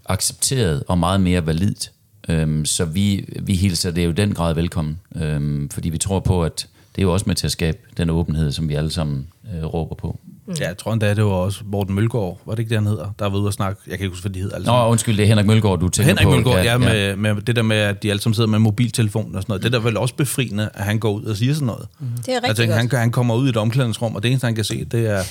accepteret 0.06 0.84
og 0.88 0.98
meget 0.98 1.22
mere 1.22 1.46
validt. 1.46 1.92
Øhm, 2.30 2.66
så 2.66 2.86
vi, 2.86 3.26
vi 3.42 3.56
hilser 3.56 3.92
det 3.92 4.06
jo 4.06 4.12
den 4.12 4.34
grad 4.34 4.54
velkommen, 4.54 5.00
øhm, 5.16 5.70
fordi 5.70 5.90
vi 5.90 5.98
tror 5.98 6.20
på, 6.20 6.44
at 6.44 6.68
det 7.00 7.04
er 7.04 7.08
jo 7.08 7.14
også 7.14 7.26
med 7.28 7.36
til 7.36 7.48
at 7.48 7.52
skabe 7.52 7.78
den 7.98 8.10
åbenhed, 8.10 8.52
som 8.52 8.70
vi 8.70 8.74
alle 8.74 8.92
sammen 8.92 9.28
øh, 9.56 9.66
råber 9.66 9.96
på. 9.96 10.20
Mm. 10.48 10.54
Ja, 10.60 10.68
jeg 10.68 10.78
tror 10.78 10.94
endda, 10.94 11.14
det 11.14 11.24
var 11.24 11.32
også 11.32 11.62
Morten 11.66 11.96
Mølgaard, 11.96 12.42
var 12.46 12.56
det 12.56 12.60
ikke 12.60 12.70
det, 12.70 12.78
han 12.78 12.88
hedder? 12.88 13.14
Der 13.20 13.30
var 13.30 13.38
ude 13.38 13.48
og 13.48 13.54
snakke, 13.54 13.82
jeg 13.88 13.98
kan 13.98 14.06
ikke 14.06 14.14
huske, 14.14 14.24
hvad 14.24 14.34
de 14.34 14.40
hedder. 14.40 14.56
Altså. 14.56 14.72
Nå, 14.72 14.88
undskyld, 14.88 15.18
det 15.18 15.24
er 15.24 15.28
Henrik 15.28 15.46
Mølgaard, 15.46 15.80
du 15.80 15.90
tænker 15.90 16.08
Henrik 16.08 16.24
på. 16.24 16.30
Henrik 16.30 16.46
Mølgaard, 16.46 16.66
ja, 16.66 16.72
ja, 16.72 17.16
med, 17.16 17.34
med, 17.36 17.42
det 17.42 17.56
der 17.56 17.62
med, 17.62 17.78
at 17.78 18.04
de 18.04 18.10
alle 18.10 18.22
sammen 18.22 18.34
sidder 18.34 18.50
med 18.50 18.60
mobiltelefonen 18.60 19.36
og 19.36 19.42
sådan 19.42 19.52
noget. 19.52 19.64
Mm. 19.64 19.72
Det 19.72 19.78
er 19.78 19.82
vel 19.82 19.98
også 19.98 20.16
befriende, 20.16 20.70
at 20.74 20.84
han 20.84 21.00
går 21.00 21.12
ud 21.12 21.24
og 21.24 21.38
siger 21.38 21.54
sådan 21.54 21.66
noget. 21.66 21.88
Mm. 22.00 22.08
Det 22.26 22.34
er 22.34 22.36
rigtig 22.36 22.56
tænker, 22.56 22.76
godt. 22.76 22.92
Han, 22.92 23.00
han 23.00 23.12
kommer 23.12 23.36
ud 23.36 23.48
i 23.48 23.50
et 23.50 23.58
omklædningsrum, 23.58 24.16
og 24.16 24.24
det 24.24 24.30
eneste, 24.30 24.46
han 24.46 24.56
kan 24.56 24.64
se, 24.64 24.86
det 24.86 25.08
er 25.10 25.22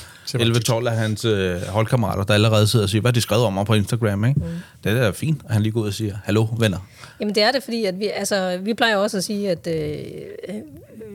11-12 0.83 0.89
af 0.89 0.97
hans 0.97 1.25
øh, 1.25 1.63
holdkammerater, 1.69 2.23
der 2.25 2.35
allerede 2.35 2.67
sidder 2.67 2.85
og 2.85 2.91
siger, 2.91 3.03
hvad 3.03 3.13
de 3.13 3.21
skrevet 3.21 3.45
om 3.45 3.53
mig 3.53 3.67
på 3.67 3.75
Instagram. 3.75 4.25
Ikke? 4.25 4.41
Mm. 4.41 4.47
Det 4.85 4.93
er 4.93 5.01
da 5.01 5.11
fint, 5.11 5.41
at 5.49 5.53
han 5.53 5.63
lige 5.63 5.73
går 5.73 5.81
ud 5.81 5.87
og 5.87 5.95
siger, 5.95 6.17
hallo 6.25 6.47
venner. 6.59 6.79
Jamen 7.21 7.35
det 7.35 7.43
er 7.43 7.53
det, 7.53 7.63
fordi 7.63 7.85
at 7.85 7.99
vi, 7.99 8.07
altså, 8.07 8.59
vi 8.63 8.75
plejer 8.75 8.97
også 8.97 9.17
at 9.17 9.25
sige, 9.25 9.51
at 9.51 9.67
øh, 9.67 10.55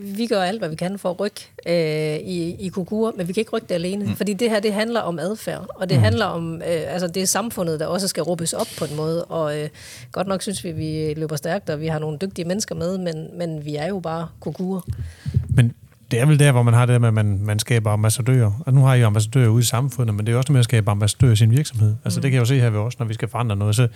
vi 0.03 0.27
gør 0.27 0.41
alt, 0.41 0.59
hvad 0.59 0.69
vi 0.69 0.75
kan 0.75 0.99
for 0.99 1.09
at 1.09 1.19
rykke 1.19 1.49
øh, 1.67 2.27
i, 2.27 2.55
i 2.59 2.69
kukur, 2.69 3.13
men 3.17 3.27
vi 3.27 3.33
kan 3.33 3.41
ikke 3.41 3.51
rykke 3.51 3.67
det 3.67 3.75
alene, 3.75 4.05
mm. 4.05 4.15
fordi 4.15 4.33
det 4.33 4.49
her, 4.49 4.59
det 4.59 4.73
handler 4.73 4.99
om 4.99 5.19
adfærd, 5.19 5.65
og 5.75 5.89
det 5.89 5.97
mm. 5.97 6.03
handler 6.03 6.25
om, 6.25 6.55
øh, 6.55 6.61
altså 6.67 7.07
det 7.07 7.23
er 7.23 7.27
samfundet, 7.27 7.79
der 7.79 7.87
også 7.87 8.07
skal 8.07 8.23
råbes 8.23 8.53
op 8.53 8.67
på 8.77 8.85
en 8.85 8.95
måde, 8.95 9.25
og 9.25 9.59
øh, 9.59 9.69
godt 10.11 10.27
nok 10.27 10.41
synes 10.41 10.63
vi, 10.63 10.71
vi 10.71 11.13
løber 11.13 11.35
stærkt, 11.35 11.69
og 11.69 11.81
vi 11.81 11.87
har 11.87 11.99
nogle 11.99 12.17
dygtige 12.21 12.45
mennesker 12.45 12.75
med, 12.75 12.97
men, 12.97 13.27
men 13.37 13.65
vi 13.65 13.75
er 13.75 13.87
jo 13.87 13.99
bare 13.99 14.27
kukur. 14.39 14.87
Men 15.49 15.73
det 16.11 16.21
er 16.21 16.25
vel 16.25 16.39
der, 16.39 16.51
hvor 16.51 16.63
man 16.63 16.73
har 16.73 16.85
det 16.85 17.01
med, 17.01 17.07
at 17.07 17.13
man, 17.13 17.39
man 17.41 17.59
skaber 17.59 17.91
ambassadører. 17.91 18.51
Og 18.65 18.73
nu 18.73 18.81
har 18.81 18.93
I 18.93 18.99
jo 18.99 19.05
ambassadører 19.05 19.47
ude 19.47 19.59
i 19.59 19.65
samfundet, 19.65 20.15
men 20.15 20.25
det 20.25 20.33
er 20.33 20.37
også 20.37 20.51
med 20.51 20.59
at 20.59 20.65
skabe 20.65 20.91
ambassadører 20.91 21.31
i 21.31 21.35
sin 21.35 21.51
virksomhed. 21.51 21.95
Altså 22.05 22.19
mm. 22.19 22.21
det 22.21 22.31
kan 22.31 22.35
jeg 22.35 22.39
jo 22.41 22.45
se 22.45 22.59
her 22.59 22.69
ved 22.69 22.79
os, 22.79 22.99
når 22.99 23.05
vi 23.05 23.13
skal 23.13 23.27
forandre 23.27 23.55
noget. 23.55 23.75
Så 23.75 23.87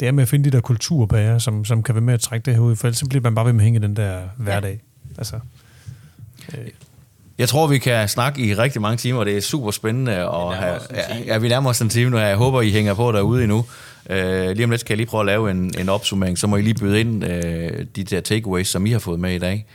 det 0.00 0.08
er 0.08 0.12
med 0.12 0.22
at 0.22 0.28
finde 0.28 0.44
de 0.44 0.50
der 0.50 0.60
kulturbærer, 0.60 1.38
som, 1.38 1.64
som 1.64 1.82
kan 1.82 1.94
være 1.94 2.02
med 2.02 2.14
at 2.14 2.20
trække 2.20 2.44
det 2.44 2.54
her 2.54 2.60
ud, 2.60 2.76
for 2.76 2.86
ellers 2.86 3.04
bliver 3.08 3.22
man 3.22 3.34
bare 3.34 3.46
ved 3.46 3.52
med 3.52 3.60
at 3.60 3.64
hænge 3.64 3.78
i 3.78 3.82
den 3.82 3.96
der 3.96 4.20
hverdag. 4.36 4.72
Ja. 4.72 4.93
Altså, 5.18 5.36
øh. 6.54 6.64
Jeg 7.38 7.48
tror, 7.48 7.66
vi 7.66 7.78
kan 7.78 8.08
snakke 8.08 8.42
i 8.42 8.54
rigtig 8.54 8.82
mange 8.82 8.96
timer, 8.96 9.18
og 9.18 9.26
det 9.26 9.36
er 9.36 9.40
super 9.40 9.70
spændende. 9.70 10.28
Og 10.28 10.56
have, 10.56 10.78
ja, 10.90 11.18
ja, 11.26 11.38
vi 11.38 11.48
nærmer 11.48 11.70
os 11.70 11.80
en 11.80 11.88
time 11.88 12.10
nu, 12.10 12.18
jeg 12.18 12.36
håber, 12.36 12.62
I 12.62 12.70
hænger 12.70 12.94
på 12.94 13.12
derude 13.12 13.42
endnu. 13.42 13.66
Uh, 14.10 14.16
lige 14.50 14.64
om 14.64 14.70
lidt 14.70 14.80
skal 14.80 14.92
jeg 14.92 14.96
lige 14.96 15.06
prøve 15.06 15.20
at 15.20 15.26
lave 15.26 15.50
en, 15.50 15.74
en 15.78 15.88
opsummering, 15.88 16.38
så 16.38 16.46
må 16.46 16.56
I 16.56 16.62
lige 16.62 16.74
byde 16.74 17.00
ind 17.00 17.24
uh, 17.24 17.30
de 17.96 18.04
der 18.04 18.20
takeaways, 18.20 18.68
som 18.68 18.86
I 18.86 18.90
har 18.90 18.98
fået 18.98 19.20
med 19.20 19.34
i 19.34 19.38
dag. 19.38 19.66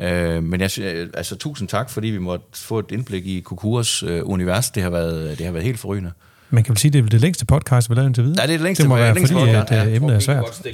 Øh, 0.00 0.42
men 0.42 0.60
jeg, 0.60 0.70
altså, 1.14 1.36
tusind 1.36 1.68
tak, 1.68 1.90
fordi 1.90 2.08
vi 2.08 2.18
måtte 2.18 2.46
få 2.54 2.78
et 2.78 2.86
indblik 2.90 3.26
i 3.26 3.40
Kukuras 3.40 4.02
øh, 4.02 4.20
univers. 4.24 4.70
Det 4.70 4.82
har, 4.82 4.90
været, 4.90 5.38
det 5.38 5.46
har 5.46 5.52
været 5.52 5.64
helt 5.64 5.78
forrygende. 5.78 6.10
Man 6.50 6.64
kan 6.64 6.70
vel 6.70 6.78
sige, 6.78 6.90
det 6.90 7.04
er 7.04 7.08
det 7.08 7.20
længste 7.20 7.46
podcast, 7.46 7.90
vi 7.90 7.92
har 7.92 7.96
lavet 7.96 8.08
indtil 8.08 8.24
videre? 8.24 8.40
Ja, 8.40 8.46
det 8.46 8.54
er 8.54 8.58
det 8.58 8.64
længste, 8.64 8.82
det 8.82 8.88
må 8.88 8.96
være, 8.96 9.14
længste 9.14 9.34
fordi 9.34 9.46
podcast. 9.46 9.72
at, 9.72 9.88
ja. 9.88 9.96
emnet 9.96 10.14
er 10.14 10.18
svært. 10.18 10.66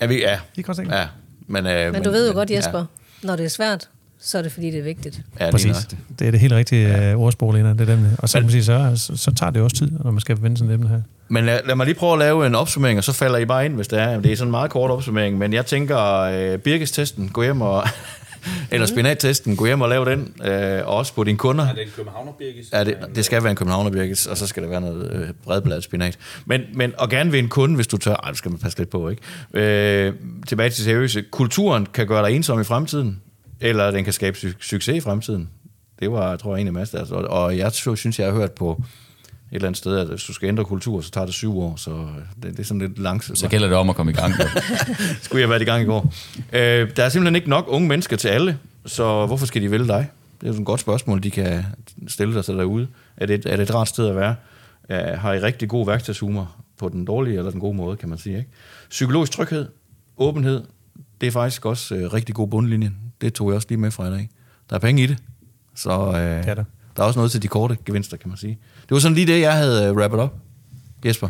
Ja, 0.00 0.06
vi, 0.06 0.20
ja. 0.20 0.38
I 0.56 0.62
kan 0.62 0.90
ja. 0.90 1.06
Men, 1.46 1.66
øh, 1.66 1.92
men 1.92 2.02
du 2.02 2.10
ved 2.10 2.28
jo 2.28 2.34
godt, 2.34 2.50
Jesper, 2.50 2.78
ja. 2.78 2.84
Når 3.24 3.36
det 3.36 3.44
er 3.44 3.48
svært, 3.48 3.88
så 4.20 4.38
er 4.38 4.42
det 4.42 4.52
fordi, 4.52 4.70
det 4.70 4.78
er 4.78 4.82
vigtigt. 4.82 5.20
Ja, 5.40 5.44
det 5.44 5.52
Præcis. 5.52 5.76
Er 5.76 5.96
det 6.18 6.26
er 6.26 6.30
det 6.30 6.40
helt 6.40 6.52
rigtige 6.52 6.88
ja. 6.88 7.12
Øh, 7.12 7.18
ordsprog, 7.18 7.52
Lena. 7.52 7.72
Det 7.72 7.80
er 7.80 7.84
dem. 7.84 8.06
Og 8.18 8.28
så, 8.28 8.40
men, 8.40 8.50
sige, 8.50 8.64
så, 8.64 8.92
så, 8.96 9.16
så 9.16 9.34
tager 9.34 9.50
det 9.50 9.62
også 9.62 9.76
tid, 9.76 9.90
når 10.04 10.10
man 10.10 10.20
skal 10.20 10.42
vende 10.42 10.56
sådan 10.56 10.70
et 10.70 10.74
emne 10.74 10.88
her. 10.88 11.00
Men 11.28 11.44
lad, 11.46 11.60
lad 11.66 11.74
mig 11.74 11.86
lige 11.86 11.94
prøve 11.94 12.12
at 12.12 12.18
lave 12.18 12.46
en 12.46 12.54
opsummering, 12.54 12.98
og 12.98 13.04
så 13.04 13.12
falder 13.12 13.38
I 13.38 13.44
bare 13.44 13.64
ind, 13.64 13.74
hvis 13.74 13.88
det 13.88 13.98
er. 13.98 14.20
Det 14.20 14.32
er 14.32 14.36
sådan 14.36 14.48
en 14.48 14.50
meget 14.50 14.70
kort 14.70 14.90
opsummering, 14.90 15.38
men 15.38 15.52
jeg 15.52 15.66
tænker, 15.66 16.52
uh, 16.54 16.60
Birkes-testen, 16.60 17.28
gå 17.28 17.42
hjem 17.42 17.60
og 17.60 17.84
eller 18.70 18.86
spinattesten, 18.86 19.56
gå 19.56 19.66
hjem 19.66 19.80
og 19.80 19.88
lave 19.88 20.04
den, 20.04 20.34
øh, 20.44 20.86
og 20.86 20.96
også 20.96 21.14
på 21.14 21.24
dine 21.24 21.38
kunder. 21.38 21.66
Er 21.68 21.72
det 21.74 21.82
en 21.82 21.88
københavnerbirkis? 21.96 22.72
Ja, 22.72 22.84
det, 22.84 22.96
det 23.14 23.24
skal 23.24 23.42
være 23.42 23.50
en 23.50 23.56
københavnerbirkis, 23.56 24.26
og 24.26 24.36
så 24.36 24.46
skal 24.46 24.62
der 24.62 24.68
være 24.68 24.80
noget 24.80 25.12
øh, 25.12 25.28
bredbladet 25.44 25.84
spinat. 25.84 26.18
Men, 26.46 26.60
men, 26.74 26.92
og 26.98 27.10
gerne 27.10 27.32
ved 27.32 27.38
en 27.38 27.48
kunde, 27.48 27.74
hvis 27.74 27.86
du 27.86 27.96
tør. 27.96 28.14
Ej, 28.14 28.28
det 28.28 28.38
skal 28.38 28.50
man 28.50 28.60
passe 28.60 28.78
lidt 28.78 28.90
på, 28.90 29.08
ikke? 29.08 29.22
Øh, 29.54 30.14
tilbage 30.46 30.70
til 30.70 30.84
seriøse. 30.84 31.22
Kulturen 31.30 31.86
kan 31.94 32.06
gøre 32.06 32.28
dig 32.28 32.36
ensom 32.36 32.60
i 32.60 32.64
fremtiden, 32.64 33.20
eller 33.60 33.90
den 33.90 34.04
kan 34.04 34.12
skabe 34.12 34.36
su- 34.38 34.56
succes 34.60 34.96
i 34.96 35.00
fremtiden. 35.00 35.48
Det 36.00 36.12
var, 36.12 36.30
jeg 36.30 36.38
tror 36.38 36.54
jeg, 36.56 36.60
en 36.60 36.66
af 36.66 36.72
masser. 36.72 36.98
Altså, 36.98 37.14
og 37.14 37.58
jeg 37.58 37.72
synes, 37.72 38.18
jeg 38.18 38.26
har 38.26 38.34
hørt 38.34 38.52
på 38.52 38.82
et 39.52 39.56
eller 39.56 39.68
andet 39.68 39.78
sted, 39.78 39.98
at 39.98 40.06
hvis 40.06 40.24
du 40.24 40.32
skal 40.32 40.48
ændre 40.48 40.64
kultur, 40.64 41.00
så 41.00 41.10
tager 41.10 41.24
det 41.24 41.34
syv 41.34 41.58
år, 41.58 41.76
så 41.76 42.06
det, 42.42 42.50
det 42.52 42.58
er 42.60 42.64
sådan 42.64 42.80
lidt 42.80 42.98
langsomt. 42.98 43.38
Så 43.38 43.48
gælder 43.48 43.68
det 43.68 43.76
om 43.76 43.90
at 43.90 43.96
komme 43.96 44.12
i 44.12 44.14
gang. 44.14 44.34
Skulle 45.22 45.40
jeg 45.40 45.48
have 45.48 45.50
været 45.50 45.62
i 45.62 45.64
gang 45.64 45.82
i 45.82 45.86
går. 45.86 46.12
Øh, 46.52 46.96
der 46.96 47.04
er 47.04 47.08
simpelthen 47.08 47.36
ikke 47.36 47.50
nok 47.50 47.64
unge 47.68 47.88
mennesker 47.88 48.16
til 48.16 48.28
alle, 48.28 48.58
så 48.86 49.26
hvorfor 49.26 49.46
skal 49.46 49.62
de 49.62 49.70
vælge 49.70 49.86
dig? 49.86 50.10
Det 50.40 50.48
er 50.48 50.52
jo 50.52 50.60
et 50.60 50.66
godt 50.66 50.80
spørgsmål, 50.80 51.22
de 51.22 51.30
kan 51.30 51.64
stille 52.08 52.42
sig 52.42 52.54
derude. 52.54 52.86
Er 53.16 53.26
det, 53.26 53.46
er 53.46 53.56
det 53.56 53.62
et 53.68 53.74
rart 53.74 53.88
sted 53.88 54.08
at 54.08 54.16
være? 54.16 54.34
Ja, 54.90 55.16
har 55.16 55.32
I 55.32 55.40
rigtig 55.40 55.68
god 55.68 55.86
værktøjshumor 55.86 56.56
på 56.78 56.88
den 56.88 57.04
dårlige 57.04 57.38
eller 57.38 57.50
den 57.50 57.60
gode 57.60 57.76
måde, 57.76 57.96
kan 57.96 58.08
man 58.08 58.18
sige. 58.18 58.36
Ikke? 58.38 58.50
Psykologisk 58.90 59.32
tryghed, 59.32 59.68
åbenhed, 60.16 60.62
det 61.20 61.26
er 61.26 61.30
faktisk 61.30 61.66
også 61.66 61.94
øh, 61.94 62.12
rigtig 62.12 62.34
god 62.34 62.48
bundlinje. 62.48 62.92
Det 63.20 63.34
tog 63.34 63.48
jeg 63.48 63.56
også 63.56 63.66
lige 63.68 63.78
med 63.78 63.90
fra 63.90 64.06
i 64.06 64.10
dag. 64.10 64.28
Der 64.70 64.76
er 64.76 64.80
penge 64.80 65.02
i 65.02 65.06
det. 65.06 65.18
Så 65.74 65.90
øh, 65.90 66.14
Det 66.14 66.48
er 66.48 66.54
der 66.54 66.64
der 66.96 67.02
er 67.02 67.06
også 67.06 67.18
noget 67.18 67.30
til 67.30 67.42
de 67.42 67.48
korte 67.48 67.76
gevinster, 67.86 68.16
kan 68.16 68.28
man 68.28 68.38
sige. 68.38 68.58
Det 68.82 68.90
var 68.90 68.98
sådan 68.98 69.14
lige 69.14 69.26
det, 69.26 69.40
jeg 69.40 69.56
havde 69.56 69.88
øh, 69.88 70.18
op. 70.18 70.34
Jesper. 71.04 71.28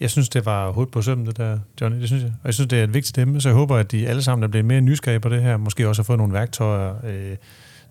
Jeg 0.00 0.10
synes, 0.10 0.28
det 0.28 0.46
var 0.46 0.70
hovedet 0.70 0.92
på 0.92 1.02
sømmen, 1.02 1.26
det 1.26 1.36
der, 1.36 1.58
Johnny. 1.80 2.00
Det 2.00 2.08
synes 2.08 2.22
jeg. 2.22 2.32
Og 2.42 2.46
jeg 2.46 2.54
synes, 2.54 2.68
det 2.68 2.78
er 2.78 2.84
et 2.84 2.94
vigtigt 2.94 3.18
emne, 3.18 3.40
så 3.40 3.48
jeg 3.48 3.56
håber, 3.56 3.76
at 3.76 3.92
de 3.92 4.08
alle 4.08 4.22
sammen 4.22 4.42
er 4.42 4.48
blevet 4.48 4.64
mere 4.64 4.80
nysgerrige 4.80 5.20
på 5.20 5.28
det 5.28 5.42
her. 5.42 5.56
Måske 5.56 5.88
også 5.88 6.02
har 6.02 6.04
fået 6.04 6.18
nogle 6.18 6.32
værktøjer 6.32 6.94
øh, 7.04 7.36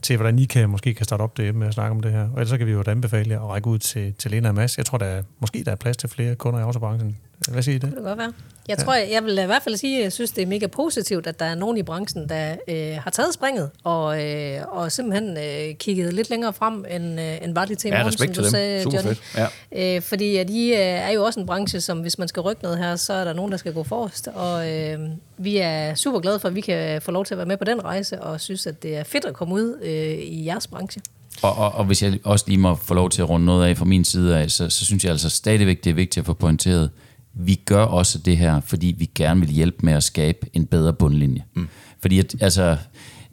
til, 0.01 0.15
hvordan 0.15 0.39
I 0.39 0.45
kan, 0.45 0.69
måske 0.69 0.93
kan 0.93 1.05
starte 1.05 1.21
op 1.21 1.37
det 1.37 1.55
med 1.55 1.67
at 1.67 1.73
snakke 1.73 1.91
om 1.91 2.01
det 2.01 2.11
her. 2.11 2.21
Og 2.21 2.33
ellers 2.33 2.49
så 2.49 2.57
kan 2.57 2.67
vi 2.67 2.71
jo 2.71 2.83
anbefale 2.87 3.29
jer 3.29 3.39
at 3.41 3.49
række 3.49 3.67
ud 3.67 3.79
til, 3.79 4.13
til 4.13 4.31
Lena 4.31 4.49
og 4.49 4.55
Mads. 4.55 4.77
Jeg 4.77 4.85
tror, 4.85 4.97
der 4.97 5.05
er, 5.05 5.23
måske 5.39 5.63
der 5.63 5.71
er 5.71 5.75
plads 5.75 5.97
til 5.97 6.09
flere 6.09 6.35
kunder 6.35 6.59
i 6.59 6.63
autobranchen. 6.63 7.17
Hvad 7.51 7.63
siger 7.63 7.75
I 7.75 7.77
det? 7.79 7.81
Det 7.89 7.93
kan 7.93 8.03
godt 8.03 8.17
være. 8.19 8.33
Jeg 8.67 8.77
tror, 8.77 8.93
jeg, 8.93 9.07
jeg 9.11 9.23
vil 9.23 9.31
i 9.39 9.45
hvert 9.45 9.61
fald 9.63 9.77
sige, 9.77 9.97
at 9.97 10.03
jeg 10.03 10.11
synes, 10.13 10.31
det 10.31 10.41
er 10.41 10.45
mega 10.45 10.67
positivt, 10.67 11.27
at 11.27 11.39
der 11.39 11.45
er 11.45 11.55
nogen 11.55 11.77
i 11.77 11.83
branchen, 11.83 12.29
der 12.29 12.55
øh, 12.67 12.97
har 13.03 13.11
taget 13.11 13.33
springet 13.33 13.69
og, 13.83 14.23
øh, 14.25 14.61
og 14.67 14.91
simpelthen 14.91 15.37
øh, 15.37 15.75
kigget 15.75 16.13
lidt 16.13 16.29
længere 16.29 16.53
frem, 16.53 16.85
end, 16.91 17.19
øh, 17.21 17.37
end 17.43 17.53
var 17.53 17.65
det 17.65 17.77
til 17.77 17.87
i 17.87 17.91
Ja, 17.91 17.97
morgen, 17.97 18.07
respekt 18.07 18.35
som 18.35 18.43
til 18.43 18.43
du 18.43 18.45
dem. 18.45 18.51
sagde, 18.51 18.83
Super 18.83 18.97
Johnny. 18.97 19.13
fedt. 19.15 19.49
Ja. 19.75 19.95
Øh, 19.95 20.01
fordi 20.01 20.35
at 20.37 20.49
I 20.49 20.71
øh, 20.73 20.77
er 20.79 21.09
jo 21.11 21.23
også 21.23 21.39
en 21.39 21.45
branche, 21.45 21.81
som 21.81 21.99
hvis 21.99 22.17
man 22.17 22.27
skal 22.27 22.41
rykke 22.41 22.63
noget 22.63 22.77
her, 22.77 22.95
så 22.95 23.13
er 23.13 23.23
der 23.23 23.33
nogen, 23.33 23.51
der 23.51 23.57
skal 23.57 23.73
gå 23.73 23.83
forrest. 23.83 24.27
Og 24.27 24.71
øh, 24.71 24.99
vi 25.37 25.57
er 25.57 25.95
super 25.95 26.19
glade 26.19 26.39
for, 26.39 26.47
at 26.47 26.55
vi 26.55 26.61
kan 26.61 27.01
få 27.01 27.11
lov 27.11 27.25
til 27.25 27.33
at 27.33 27.37
være 27.37 27.47
med 27.47 27.57
på 27.57 27.63
den 27.63 27.83
rejse, 27.83 28.21
og 28.21 28.41
synes, 28.41 28.67
at 28.67 28.83
det 28.83 28.97
er 28.97 29.03
fedt 29.03 29.25
at 29.25 29.33
komme 29.33 29.53
ud 29.53 29.79
øh, 29.83 29.91
i 30.13 30.45
jeres 30.45 30.67
branche. 30.67 31.01
Og, 31.41 31.55
og, 31.57 31.71
og 31.71 31.85
hvis 31.85 32.03
jeg 32.03 32.19
også 32.23 32.45
lige 32.47 32.57
må 32.57 32.75
få 32.75 32.93
lov 32.93 33.09
til 33.09 33.21
at 33.21 33.29
runde 33.29 33.45
noget 33.45 33.67
af 33.69 33.77
fra 33.77 33.85
min 33.85 34.05
side 34.05 34.37
af, 34.37 34.51
så, 34.51 34.69
så 34.69 34.85
synes 34.85 35.03
jeg 35.03 35.11
altså 35.11 35.29
stadigvæk, 35.29 35.83
det 35.83 35.89
er 35.89 35.93
vigtigt 35.93 36.17
at 36.21 36.25
få 36.25 36.33
pointeret, 36.33 36.89
vi 37.33 37.55
gør 37.65 37.83
også 37.83 38.19
det 38.19 38.37
her, 38.37 38.59
fordi 38.59 38.95
vi 38.97 39.09
gerne 39.15 39.39
vil 39.39 39.49
hjælpe 39.49 39.77
med 39.83 39.93
at 39.93 40.03
skabe 40.03 40.49
en 40.53 40.65
bedre 40.65 40.93
bundlinje. 40.93 41.43
Mm. 41.55 41.67
Fordi 42.01 42.19
at, 42.19 42.35
altså, 42.41 42.77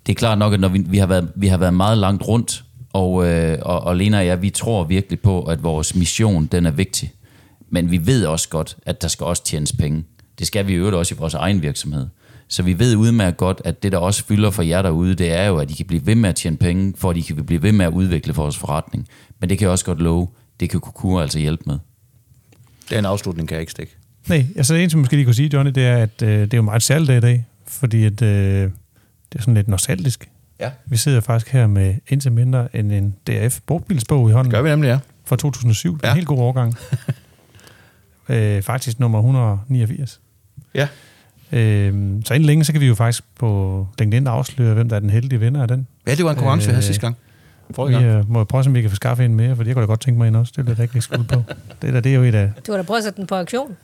det 0.07 0.13
er 0.13 0.17
klart 0.17 0.39
nok, 0.39 0.53
at 0.53 0.61
når 0.61 0.69
vi, 0.69 0.85
vi, 0.87 0.99
har, 0.99 1.07
været, 1.07 1.33
vi 1.37 1.47
har 1.47 1.59
været 1.59 1.75
meget 1.75 1.99
langt 1.99 2.29
rundt, 2.29 2.65
og, 2.93 3.27
øh, 3.27 3.59
og, 3.63 3.81
og 3.81 3.97
Lena 3.97 4.19
og 4.19 4.27
jeg, 4.27 4.43
vi 4.43 4.51
tror 4.51 4.85
virkelig 4.85 5.21
på, 5.21 5.43
at 5.43 5.63
vores 5.63 5.95
mission, 5.95 6.47
den 6.47 6.67
er 6.67 6.71
vigtig. 6.71 7.13
Men 7.71 7.91
vi 7.91 8.07
ved 8.07 8.27
også 8.27 8.49
godt, 8.49 8.77
at 8.87 9.03
der 9.03 9.09
skal 9.09 9.25
også 9.25 9.45
tjenes 9.45 9.73
penge. 9.73 10.05
Det 10.39 10.47
skal 10.47 10.67
vi 10.67 10.75
øvrigt 10.75 10.97
også 10.97 11.15
i 11.15 11.19
vores 11.19 11.35
egen 11.35 11.63
virksomhed. 11.63 12.07
Så 12.49 12.63
vi 12.63 12.79
ved 12.79 12.97
udmærket 12.97 13.37
godt, 13.37 13.63
at 13.65 13.83
det, 13.83 13.93
der 13.93 13.99
også 13.99 14.25
fylder 14.25 14.51
for 14.51 14.63
jer 14.63 14.83
derude, 14.83 15.15
det 15.15 15.33
er 15.33 15.45
jo, 15.45 15.57
at 15.57 15.71
I 15.71 15.75
kan 15.75 15.87
blive 15.87 16.07
ved 16.07 16.15
med 16.15 16.29
at 16.29 16.37
tjene 16.37 16.57
penge, 16.57 16.95
for 16.97 17.11
at 17.11 17.17
I 17.17 17.21
kan 17.21 17.47
blive 17.47 17.63
ved 17.63 17.73
med 17.73 17.87
at 17.87 17.93
udvikle 17.93 18.35
vores 18.35 18.59
forretning. 18.59 19.09
Men 19.41 19.51
det 19.51 19.59
kan 19.59 19.65
jeg 19.65 19.73
også 19.73 19.85
godt 19.85 20.01
love, 20.01 20.29
det 20.61 20.71
kan 20.71 20.81
Kukura 20.81 21.23
altså 21.23 21.39
hjælpe 21.39 21.63
med. 21.67 21.79
Den 22.91 23.05
afslutning 23.05 23.49
kan 23.49 23.55
jeg 23.55 23.61
ikke 23.61 23.73
stikke. 23.73 23.97
Nej, 24.29 24.47
altså 24.57 24.75
det 24.75 24.83
eneste, 24.83 24.97
man 24.97 25.01
måske 25.01 25.17
lige 25.17 25.25
kunne 25.25 25.35
sige, 25.35 25.51
Johnny, 25.53 25.71
det 25.75 25.87
er, 25.87 25.97
at 25.97 26.23
øh, 26.23 26.29
det 26.41 26.55
er 26.55 26.59
jo 26.59 26.63
meget 26.63 26.83
særlig 26.83 27.09
dag 27.09 27.17
i 27.17 27.21
dag, 27.21 27.47
fordi 27.67 28.05
at, 28.05 28.23
øh, 28.23 28.63
det 29.33 29.39
er 29.39 29.41
sådan 29.41 29.55
lidt 29.55 29.69
nostalgisk. 29.69 30.29
Ja. 30.61 30.71
Vi 30.87 30.97
sidder 30.97 31.21
faktisk 31.21 31.53
her 31.53 31.67
med 31.67 31.95
indtil 32.09 32.33
mindre 32.33 32.77
end 32.77 32.93
en 32.93 33.15
DF 33.27 33.61
brugtbilsbog 33.67 34.31
i 34.31 34.33
hånden 34.33 34.51
Gør 34.51 34.63
vi 34.63 34.69
nemlig, 34.69 34.89
ja. 34.89 34.99
fra 35.25 35.37
2007. 35.37 35.97
Det 35.97 36.03
er 36.05 36.09
Ja. 36.09 36.13
en 36.13 36.17
helt 36.17 36.27
god 36.29 36.39
årgang. 36.39 36.75
øh, 38.29 38.63
faktisk 38.63 39.01
nummer 39.01 39.19
189. 39.19 40.21
Ja. 40.75 40.89
Øh, 41.53 41.93
så 42.25 42.35
inden 42.35 42.47
længe, 42.47 42.65
så 42.65 42.73
kan 42.73 42.81
vi 42.81 42.87
jo 42.87 42.95
faktisk 42.95 43.23
på 43.39 43.87
LinkedIn 43.99 44.27
afsløre, 44.27 44.75
hvem 44.75 44.89
der 44.89 44.97
er 44.97 45.01
den 45.01 45.11
heldige 45.11 45.41
vinder 45.41 45.63
af 45.63 45.69
den. 45.69 45.87
Ja, 46.07 46.15
det 46.15 46.25
var 46.25 46.31
en 46.31 46.37
konkurrence, 46.37 46.67
vi 46.67 46.71
havde 46.73 46.79
Øh, 46.83 46.85
sidste 46.87 47.01
gang. 47.01 47.17
Forrige 47.75 47.99
Vi 47.99 48.05
øh, 48.05 48.31
må 48.31 48.45
prøve, 48.45 48.67
om 48.67 48.75
vi 48.75 48.81
kan 48.81 48.91
få 48.91 48.97
skaffe 48.97 49.25
en 49.25 49.35
mere, 49.35 49.57
for 49.57 49.65
jeg 49.65 49.75
kunne 49.75 49.83
da 49.83 49.87
godt 49.87 50.01
tænke 50.01 50.19
mig 50.19 50.29
en 50.29 50.35
også. 50.35 50.53
Det 50.57 50.69
ikke 50.69 50.81
lægge 50.81 51.01
skuld 51.01 51.25
på. 51.25 51.43
Det, 51.83 51.93
der, 51.95 52.01
det 52.01 52.13
er 52.13 52.17
jo 52.17 52.23
et 52.23 52.35
af... 52.35 52.53
Du 52.67 52.73
har 52.73 52.77
da 52.77 52.83
prøvet 52.83 52.99
at 52.99 53.05
sætte 53.05 53.17
den 53.17 53.27
på 53.27 53.35
auktion. 53.35 53.77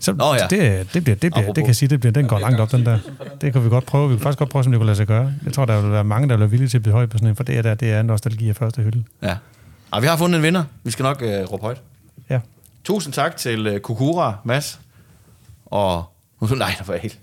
Så 0.00 0.12
Nå 0.12 0.34
ja. 0.34 0.46
det, 0.50 0.94
det, 0.94 1.04
bliver, 1.04 1.16
det, 1.16 1.32
bliver, 1.32 1.46
det 1.46 1.54
kan 1.54 1.66
jeg 1.66 1.76
sige, 1.76 1.88
det 1.88 2.00
bliver, 2.00 2.12
den 2.12 2.28
går 2.28 2.38
langt 2.38 2.60
op, 2.60 2.72
den 2.72 2.86
der. 2.86 2.98
Det 3.40 3.52
kan 3.52 3.64
vi 3.64 3.68
godt 3.68 3.86
prøve. 3.86 4.08
Vi 4.08 4.16
kan 4.16 4.22
faktisk 4.22 4.38
godt 4.38 4.50
prøve, 4.50 4.64
som 4.64 4.72
det 4.72 4.78
kunne 4.78 4.86
lade 4.86 4.96
sig 4.96 5.06
gøre. 5.06 5.32
Jeg 5.44 5.52
tror, 5.52 5.64
der 5.64 5.80
vil 5.80 5.92
være 5.92 6.04
mange, 6.04 6.28
der 6.28 6.34
vil 6.34 6.40
være 6.40 6.50
villige 6.50 6.68
til 6.68 6.78
at 6.78 6.82
blive 6.82 6.92
højt 6.92 7.10
på 7.10 7.18
sådan 7.18 7.28
en, 7.28 7.36
for 7.36 7.44
det 7.44 7.58
er, 7.58 7.62
der, 7.62 7.74
det 7.74 7.92
er 7.92 8.02
nostalgi 8.02 8.48
af 8.48 8.56
første 8.56 8.82
hylde. 8.82 9.04
Ja. 9.22 9.36
Ej, 9.92 10.00
vi 10.00 10.06
har 10.06 10.16
fundet 10.16 10.36
en 10.36 10.42
vinder. 10.42 10.64
Vi 10.84 10.90
skal 10.90 11.02
nok 11.02 11.22
øh, 11.22 11.52
råbe 11.52 11.62
højt. 11.62 11.80
Ja. 12.30 12.40
Tusind 12.84 13.12
tak 13.12 13.36
til 13.36 13.66
øh, 13.66 13.80
Kukura, 13.80 14.34
Mads. 14.44 14.80
Og... 15.66 16.04
Nej, 16.56 16.74
der 16.78 16.84
var 16.84 16.96
helt... 16.96 17.18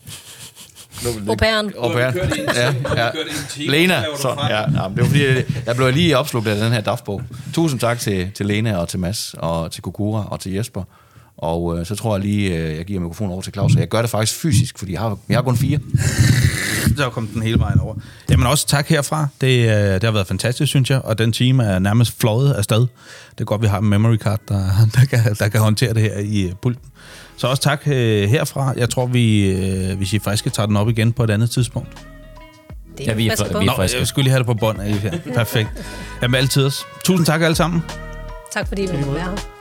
Au 1.29 1.35
pairen. 1.35 1.71
Au 1.79 1.89
pairen. 1.93 2.15
Ja, 2.55 2.73
ja. 3.03 3.09
Lena. 3.57 4.03
Så, 4.21 4.29
ja, 4.49 4.59
ja, 4.59 4.87
men 4.87 4.97
det 4.97 5.03
var 5.03 5.05
fordi, 5.09 5.25
jeg- 5.27 5.45
jeg 5.65 5.75
blev 5.75 5.91
lige 5.93 6.17
opslugt 6.17 6.47
af 6.47 6.55
den 6.55 6.71
her 6.71 6.81
DAF-bog. 6.81 7.21
Tusind 7.53 7.79
tak 7.79 7.99
til, 7.99 8.31
til 8.35 8.45
Lena 8.45 8.77
og 8.77 8.89
til 8.89 8.99
Mads 8.99 9.35
og 9.37 9.71
til 9.71 9.81
Kukura 9.81 10.27
og 10.31 10.39
til 10.39 10.51
Jesper. 10.51 10.83
Og 11.37 11.79
øh, 11.79 11.85
så 11.85 11.95
tror 11.95 12.15
jeg 12.15 12.25
lige, 12.25 12.57
øh, 12.57 12.77
jeg 12.77 12.85
giver 12.85 12.99
mikrofonen 12.99 13.31
over 13.33 13.41
til 13.41 13.53
Claus. 13.53 13.75
Jeg 13.75 13.87
gør 13.87 14.01
det 14.01 14.09
faktisk 14.09 14.39
fysisk, 14.39 14.77
fordi 14.79 14.91
jeg 14.93 15.01
har, 15.01 15.17
jeg 15.29 15.37
har 15.37 15.41
kun 15.43 15.57
fire. 15.57 15.79
Så 16.97 17.09
kom 17.09 17.27
den 17.27 17.41
hele 17.43 17.59
vejen 17.59 17.79
over. 17.79 17.95
Jamen 18.29 18.47
også 18.47 18.67
tak 18.67 18.87
herfra. 18.87 19.27
Det, 19.41 19.47
øh, 19.69 19.93
det 19.93 20.03
har 20.03 20.11
været 20.11 20.27
fantastisk, 20.27 20.69
synes 20.69 20.89
jeg. 20.89 21.01
Og 21.01 21.17
den 21.17 21.31
time 21.31 21.63
er 21.63 21.79
nærmest 21.79 22.19
fløjet 22.19 22.53
afsted. 22.53 22.79
Det 23.31 23.41
er 23.41 23.43
godt, 23.45 23.61
vi 23.61 23.67
har 23.67 23.79
en 23.79 23.89
memory 23.89 24.17
card, 24.17 24.39
der, 24.47 24.55
der, 24.95 25.05
kan, 25.05 25.35
der 25.39 25.47
kan 25.47 25.59
håndtere 25.59 25.93
det 25.93 26.01
her 26.01 26.17
i 26.19 26.41
øh, 26.41 26.51
pulten. 26.61 26.83
Så 27.37 27.47
også 27.47 27.61
tak 27.63 27.81
øh, 27.87 28.29
herfra. 28.29 28.73
Jeg 28.77 28.89
tror, 28.89 29.05
vi, 29.05 29.51
øh, 29.51 29.97
hvis 29.97 30.13
I 30.13 30.15
er 30.15 30.19
friske, 30.19 30.49
tager 30.49 30.67
den 30.67 30.77
op 30.77 30.89
igen 30.89 31.13
på 31.13 31.23
et 31.23 31.29
andet 31.29 31.49
tidspunkt. 31.51 31.89
Det 32.97 33.07
Ja, 33.07 33.13
vi 33.13 33.27
er 33.27 33.35
på. 33.51 33.59
vi 33.59 33.65
er 33.65 33.69
Nå, 33.69 33.75
friske. 33.75 33.99
jeg 33.99 34.07
skulle 34.07 34.23
lige 34.23 34.31
have 34.31 34.39
det 34.39 34.45
på 34.45 34.53
bånd. 34.53 34.77
Perfekt. 35.35 35.69
Jamen 36.21 36.35
altid. 36.35 36.71
Tusind 37.03 37.25
tak 37.25 37.41
alle 37.41 37.55
sammen. 37.55 37.83
Tak 38.53 38.67
fordi 38.67 38.81
vi 38.81 38.87
måtte 38.97 39.13
være 39.13 39.23
her. 39.23 39.52